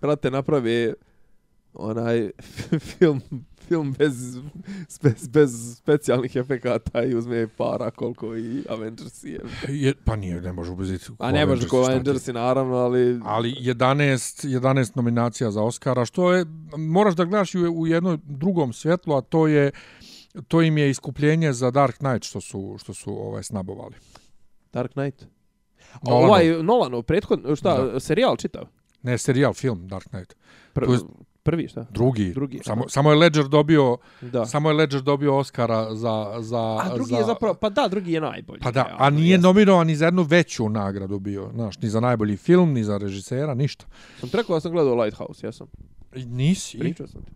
brate 0.00 0.30
napravi 0.30 0.94
onaj 1.74 2.30
film 2.98 3.20
film 3.62 3.92
bez, 3.92 4.36
bez, 5.02 5.28
bez 5.28 5.76
specijalnih 5.76 6.36
efekata 6.36 7.02
i 7.02 7.14
uzme 7.14 7.48
para 7.48 7.90
koliko 7.90 8.36
i 8.36 8.64
Avengers 8.68 9.24
je. 9.24 9.40
Je, 9.68 9.94
pa 10.04 10.16
nije, 10.16 10.40
ne 10.40 10.52
može 10.52 10.70
ubeziti. 10.72 11.06
A 11.18 11.32
ne 11.32 11.46
može 11.46 11.68
ko 11.68 11.76
Avengersi 11.78 12.32
naravno, 12.32 12.76
ali... 12.76 13.20
Ali 13.24 13.52
11, 13.52 13.74
11 14.50 14.96
nominacija 14.96 15.50
za 15.50 15.62
Oscara, 15.62 16.04
što 16.04 16.32
je, 16.32 16.44
moraš 16.78 17.14
da 17.14 17.24
gledaš 17.24 17.54
u, 17.54 17.70
u 17.70 17.86
jednom 17.86 18.20
drugom 18.24 18.72
svjetlu, 18.72 19.14
a 19.14 19.20
to 19.20 19.46
je 19.46 19.70
to 20.48 20.62
im 20.62 20.78
je 20.78 20.90
iskupljenje 20.90 21.52
za 21.52 21.70
Dark 21.70 21.96
Knight 21.96 22.24
što 22.24 22.40
su 22.40 22.76
što 22.78 22.94
su 22.94 23.12
ovaj 23.18 23.42
snabovali. 23.42 23.94
Dark 24.72 24.92
Knight. 24.92 25.22
A 25.92 25.98
Nolanov. 26.02 26.24
ovaj 26.24 26.62
Nolanov, 26.62 27.02
prethodno, 27.02 27.56
šta, 27.56 27.82
Da. 27.82 28.00
serijal 28.00 28.36
čitav? 28.36 28.64
Ne, 29.02 29.18
serijal, 29.18 29.52
film 29.54 29.88
Dark 29.88 30.08
Knight. 30.08 30.34
Pr 30.72 30.84
To 30.84 30.92
je- 30.92 30.98
prvi, 31.42 31.68
šta? 31.68 31.86
Drugi. 31.90 32.32
Drugi, 32.32 32.60
Samo, 32.64 32.88
samo 32.88 33.10
je 33.10 33.16
Ledger 33.16 33.48
dobio, 33.48 33.96
Da. 34.20 34.46
samo 34.46 34.70
je 34.70 34.74
Ledger 34.74 35.02
dobio 35.02 35.36
Oscara 35.36 35.94
za... 35.94 36.36
za 36.38 36.78
A 36.82 36.94
drugi 36.94 37.10
za, 37.10 37.16
je 37.16 37.24
zapravo, 37.24 37.54
pa 37.54 37.68
da, 37.70 37.88
drugi 37.88 38.12
je 38.12 38.20
najbolji. 38.20 38.60
Pa 38.60 38.70
da, 38.70 38.96
a 38.98 39.10
nije 39.10 39.30
jeste. 39.30 39.42
nominovan 39.42 39.86
ni 39.86 39.96
za 39.96 40.04
jednu 40.04 40.22
veću 40.22 40.68
nagradu 40.68 41.18
bio, 41.18 41.50
znaš, 41.54 41.78
ni 41.78 41.88
za 41.88 42.00
najbolji 42.00 42.36
film, 42.36 42.72
ni 42.72 42.84
za 42.84 42.98
režisera, 42.98 43.54
ništa. 43.54 43.86
Sam 44.20 44.28
ti 44.28 44.36
rekao 44.36 44.56
da 44.56 44.60
sam 44.60 44.72
gledao 44.72 44.94
Lighthouse, 44.94 45.46
jesam. 45.46 45.66
I 46.14 46.24
Nisi. 46.24 46.78
Pričao 46.78 47.06
sam 47.06 47.22
ti. 47.22 47.32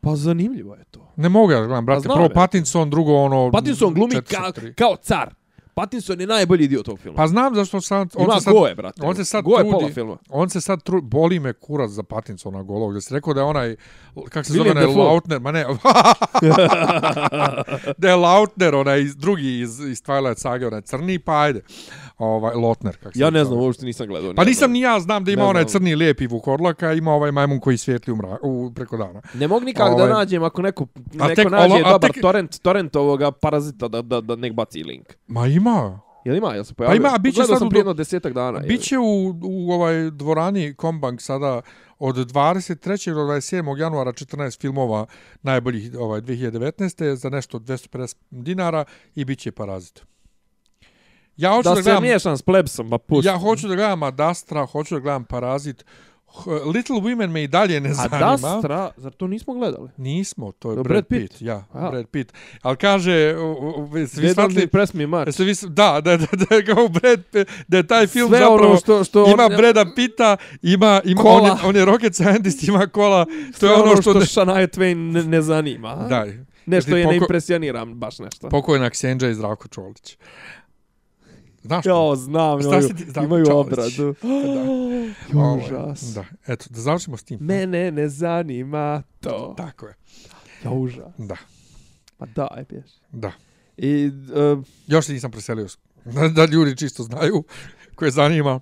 Pa 0.00 0.16
zanimljivo 0.16 0.74
je 0.74 0.84
to. 0.84 1.12
Ne 1.16 1.28
mogu 1.28 1.52
ja 1.52 1.60
da 1.60 1.66
gledam, 1.66 1.86
brate. 1.86 2.00
znam, 2.00 2.16
Prvo. 2.16 2.28
Pattinson, 2.34 2.90
drugo 2.90 3.14
ono... 3.14 3.50
Pattinson 3.50 3.94
glumi 3.94 4.14
četiri 4.14 4.74
ka, 4.74 4.84
kao 4.84 4.96
car. 4.96 5.34
Pattinson 5.74 6.20
je 6.20 6.26
najbolji 6.26 6.68
dio 6.68 6.82
tog 6.82 6.98
filma. 6.98 7.16
Pa 7.16 7.26
znam 7.26 7.54
zašto 7.54 7.80
sad... 7.80 8.08
On 8.14 8.24
Ima 8.24 8.34
se 8.34 8.40
sad, 8.40 8.54
goje, 8.54 8.74
brate. 8.74 9.02
on 9.04 9.16
se 9.16 9.24
sad 9.24 9.44
goje 9.44 9.64
trudi- 9.64 9.70
pola 9.72 9.88
filma. 9.90 10.16
On 10.28 10.50
se 10.50 10.60
sad 10.60 10.82
tru, 10.82 11.02
boli 11.02 11.40
me 11.40 11.52
kurac 11.52 11.90
za 11.90 12.02
Pattinsona 12.02 12.62
golog. 12.62 12.94
Da 12.94 13.00
se 13.00 13.14
rekao 13.14 13.34
da 13.34 13.40
je 13.40 13.44
onaj, 13.44 13.76
kak 14.28 14.46
se 14.46 14.52
zove, 14.52 14.70
onaj. 14.70 14.84
Lautner, 14.86 15.40
ma 15.40 15.52
ne, 15.52 15.64
da 17.98 18.08
je 18.08 18.16
Lautner, 18.16 18.74
onaj 18.74 19.00
iz, 19.00 19.16
drugi 19.16 19.60
iz, 19.60 19.80
iz 19.80 20.02
Twilight 20.02 20.38
Saga, 20.38 20.66
onaj 20.66 20.80
crni, 20.80 21.18
pa 21.18 21.40
ajde. 21.40 21.60
Ovaj, 22.22 22.54
Lautner, 22.54 22.96
kak 22.96 23.12
se 23.12 23.20
Ja 23.20 23.30
ne 23.30 23.44
znam, 23.44 23.58
uopšte 23.58 23.86
nisam 23.86 24.06
gledao. 24.06 24.34
Pa 24.34 24.44
nisam 24.44 24.72
ni 24.72 24.80
ja 24.80 25.00
znam 25.00 25.24
da 25.24 25.32
ima 25.32 25.42
Ne 25.42 25.48
onaj 25.48 25.62
znam. 25.62 25.68
crni 25.70 25.94
lijepi 25.94 26.26
vukorlaka, 26.26 26.92
ima 26.92 27.12
ovaj 27.12 27.32
majmun 27.32 27.60
koji 27.60 27.76
svijetli 27.76 28.12
u, 28.12 28.16
mra, 28.16 28.38
u 28.42 28.72
preko 28.74 28.96
dana. 28.96 29.20
Ne 29.34 29.48
mogu 29.48 29.64
nikako 29.64 29.90
Ovaj- 29.90 30.08
da 30.08 30.14
nađem 30.14 30.42
ako 30.42 30.62
neko, 30.62 30.86
A 31.20 31.28
neko 31.28 31.34
tek 31.34 31.50
nađe 31.50 31.64
ono- 31.66 31.86
a 31.86 31.92
dobar 31.92 32.10
tek- 32.10 32.20
torrent, 32.22 32.58
torrent 32.58 32.96
ovoga 32.96 33.30
parazita 33.32 33.88
da, 33.88 34.02
da, 34.02 34.20
da 34.20 34.36
nek 34.36 34.52
baci 34.52 34.82
link. 34.82 35.06
Ma 35.26 35.46
ima. 35.46 36.00
Jel 36.24 36.36
ima? 36.36 36.54
Jel 36.54 36.64
se 36.64 36.74
pojavio? 36.74 36.96
ima, 36.96 37.14
a 37.14 37.18
bit 37.18 37.34
će 37.34 37.38
Gledao 37.38 37.46
sad 37.48 37.58
sam 37.60 37.68
u 37.68 37.78
jedno 37.78 37.94
desetak 37.94 38.32
dana. 38.32 38.58
Biće 38.60 38.98
u, 38.98 39.02
u 39.42 39.72
ovaj 39.72 40.10
dvorani 40.10 40.74
Kombank 40.74 41.20
sada 41.20 41.60
od 41.98 42.16
23. 42.16 42.74
do 43.06 43.20
27. 43.22 43.76
januara 43.76 44.12
14 44.12 44.60
filmova 44.60 45.06
najboljih 45.42 45.90
ovaj 45.98 46.20
2019. 46.20 47.14
za 47.14 47.30
nešto 47.30 47.58
250 47.58 48.16
dinara 48.30 48.84
i 49.14 49.24
bit 49.24 49.38
će 49.38 49.52
parazit. 49.52 50.02
Ja 51.36 51.50
hoću 51.50 51.62
Da 51.62 51.70
da, 51.70 51.76
se 51.76 51.82
gledam, 51.82 52.02
miješam 52.02 52.36
s 52.36 52.42
plebsom, 52.42 52.90
pa 52.90 52.98
pusti. 52.98 53.26
ja 53.28 53.38
hoću 53.38 53.68
da 53.68 53.74
gledam 53.74 54.02
Adastra, 54.02 54.66
hoću 54.66 54.94
da 54.94 55.00
gledam 55.00 55.24
Parazit. 55.24 55.84
Little 56.74 56.96
Women 56.96 57.26
me 57.26 57.42
i 57.42 57.48
dalje 57.48 57.80
ne 57.80 57.94
zanima. 57.94 58.18
Dastra, 58.18 58.90
zar 58.96 59.12
to 59.12 59.26
nismo 59.26 59.54
gledali? 59.54 59.88
Nismo, 59.96 60.52
to 60.52 60.70
je 60.70 60.76
To 60.76 60.82
Brad, 60.82 60.92
Brad 60.92 61.06
Pitt. 61.06 61.30
Pitt? 61.30 61.42
Ja, 61.42 61.64
A. 61.72 61.90
Brad 61.90 62.06
Pitt. 62.06 62.32
Ali 62.62 62.76
kaže, 62.76 63.34
svi 64.08 64.28
shvatili, 64.28 64.62
impress 64.62 64.94
me. 64.94 65.06
Jeste 65.26 65.44
vi, 65.44 65.54
da, 65.62 66.00
da, 66.00 66.16
da, 66.16 66.26
da, 66.50 66.74
kao 66.74 66.88
Brad, 66.88 67.20
da 67.68 67.76
je 67.76 67.86
taj 67.86 68.06
film 68.06 68.28
Sve 68.28 68.38
zapravo 68.38 68.66
ono 68.66 68.76
što, 68.76 69.04
što 69.04 69.26
ima 69.26 69.44
on, 69.44 69.56
Breda 69.56 69.86
Pita, 69.96 70.36
ima, 70.62 71.00
ima 71.04 71.22
Kola. 71.22 71.34
on, 71.34 71.46
je, 71.46 71.52
on 71.64 71.76
je 71.76 71.84
rocket 71.84 72.14
scientist, 72.14 72.62
ima 72.62 72.86
kola, 72.86 73.24
to 73.24 73.30
sve 73.52 73.68
je 73.68 73.74
ono 73.74 73.92
što... 73.92 74.02
što 74.02 74.14
ne, 74.14 74.26
Shania 74.26 74.66
Twain 74.66 75.12
ne, 75.12 75.22
ne 75.24 75.42
zanima. 75.42 75.88
a? 75.90 76.08
da, 76.08 76.26
Ne 76.66 76.80
što 76.80 76.96
je 76.96 77.04
Poko- 77.04 77.10
ne 77.10 77.16
impresioniram 77.16 77.94
baš 77.94 78.18
nešto. 78.18 78.48
pokojna 78.48 78.90
Ksenđa 78.90 79.28
i 79.28 79.34
Zdravko 79.34 79.68
Čolić. 79.68 80.16
Znaš 81.62 81.86
Jo, 81.86 82.14
znam, 82.16 82.60
Šta 82.60 82.68
imaju, 82.68 82.82
si 82.82 82.94
ti- 82.94 83.04
Zdravko 83.04 83.26
imaju 83.26 83.46
obradu. 83.50 84.14
Užas. 85.56 86.14
Da, 86.14 86.24
eto, 86.46 86.64
da 86.70 86.80
završimo 86.80 87.16
s 87.16 87.24
tim. 87.24 87.38
Mene 87.40 87.90
ne 87.90 88.08
zanima 88.08 89.02
to. 89.20 89.54
Tako 89.56 89.86
je. 89.86 89.94
Ja, 90.64 90.70
užas. 90.70 91.12
Da, 91.18 91.36
Pa 92.18 92.26
daj, 92.26 92.64
bješ. 92.64 92.90
da. 93.12 93.32
I, 93.76 94.10
uh, 94.52 94.64
Još 94.86 95.06
se 95.06 95.12
nisam 95.12 95.30
preselio. 95.30 95.66
Da, 96.04 96.28
da 96.36 96.44
ljudi 96.44 96.76
čisto 96.76 97.02
znaju 97.02 97.44
koje 97.94 98.10
zanima. 98.10 98.60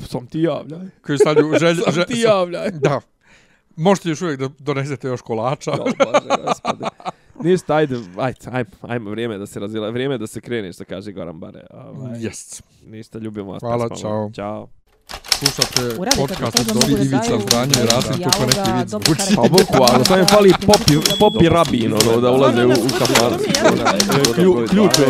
sam 0.00 0.26
ti 0.26 0.40
javljaj. 0.40 0.86
Koji 1.02 1.18
stavlju 1.18 1.58
želj, 1.60 1.76
Sam 1.94 2.04
ti 2.04 2.20
javljaj. 2.20 2.70
Da. 2.70 3.00
Možete 3.76 4.08
još 4.08 4.22
uvijek 4.22 4.40
da 4.40 4.50
donesete 4.58 5.08
još 5.08 5.20
kolača. 5.22 5.70
Jo, 5.70 5.84
Bože, 5.84 6.42
gospode. 6.44 6.84
Ništa, 7.40 7.74
ajde, 7.74 7.96
ajde, 8.16 8.38
ajde, 8.52 8.70
ajmo, 8.82 9.10
vrijeme 9.10 9.38
da 9.38 9.46
se 9.46 9.60
razvila, 9.60 9.90
vrijeme 9.90 10.18
da 10.18 10.26
se 10.26 10.40
krene, 10.40 10.72
što 10.72 10.84
kaže 10.84 11.12
Goran 11.12 11.40
Bare. 11.40 11.66
Ovaj, 11.70 12.18
Jest. 12.20 12.62
Ništa, 12.82 13.18
ljubimo 13.18 13.52
vas. 13.52 13.60
Hvala, 13.60 13.88
čao. 13.90 14.30
Ćao. 14.34 14.68
Slušate 15.38 15.96
podcast 16.16 16.60
od 16.60 16.66
da 16.66 16.92
Ivica 16.94 17.38
Zdanje 17.40 17.72
i 17.74 17.86
Rasim 17.86 18.24
kako 18.24 18.42
neki 18.42 18.90
dobro 18.90 19.14
zvuči. 19.14 19.36
Pa 19.36 19.42
bukvalno, 19.42 20.04
samo 20.04 20.20
im 20.20 20.26
fali 20.26 20.52
popi, 20.66 20.92
popi 21.20 21.48
rabin, 21.48 21.92
ono, 21.92 22.20
da 22.20 22.30
ulaze 22.30 22.66
u, 22.66 22.70
u 22.70 22.74
kafan. 22.98 23.32
Klju- 24.34 24.68
Ključ 24.68 24.98
je. 24.98 25.06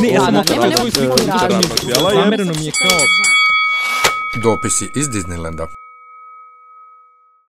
Ne, 0.00 0.08
ja 0.08 0.20
sam 0.20 0.44
svoj 0.76 0.90
sliku 0.90 1.16
je. 1.18 1.94
Zamereno 2.14 2.52
mi 2.58 2.66
je 2.66 2.72
kao 2.72 2.98
Dopisi 4.42 4.90
iz 4.94 5.08
Disneylanda. 5.08 5.66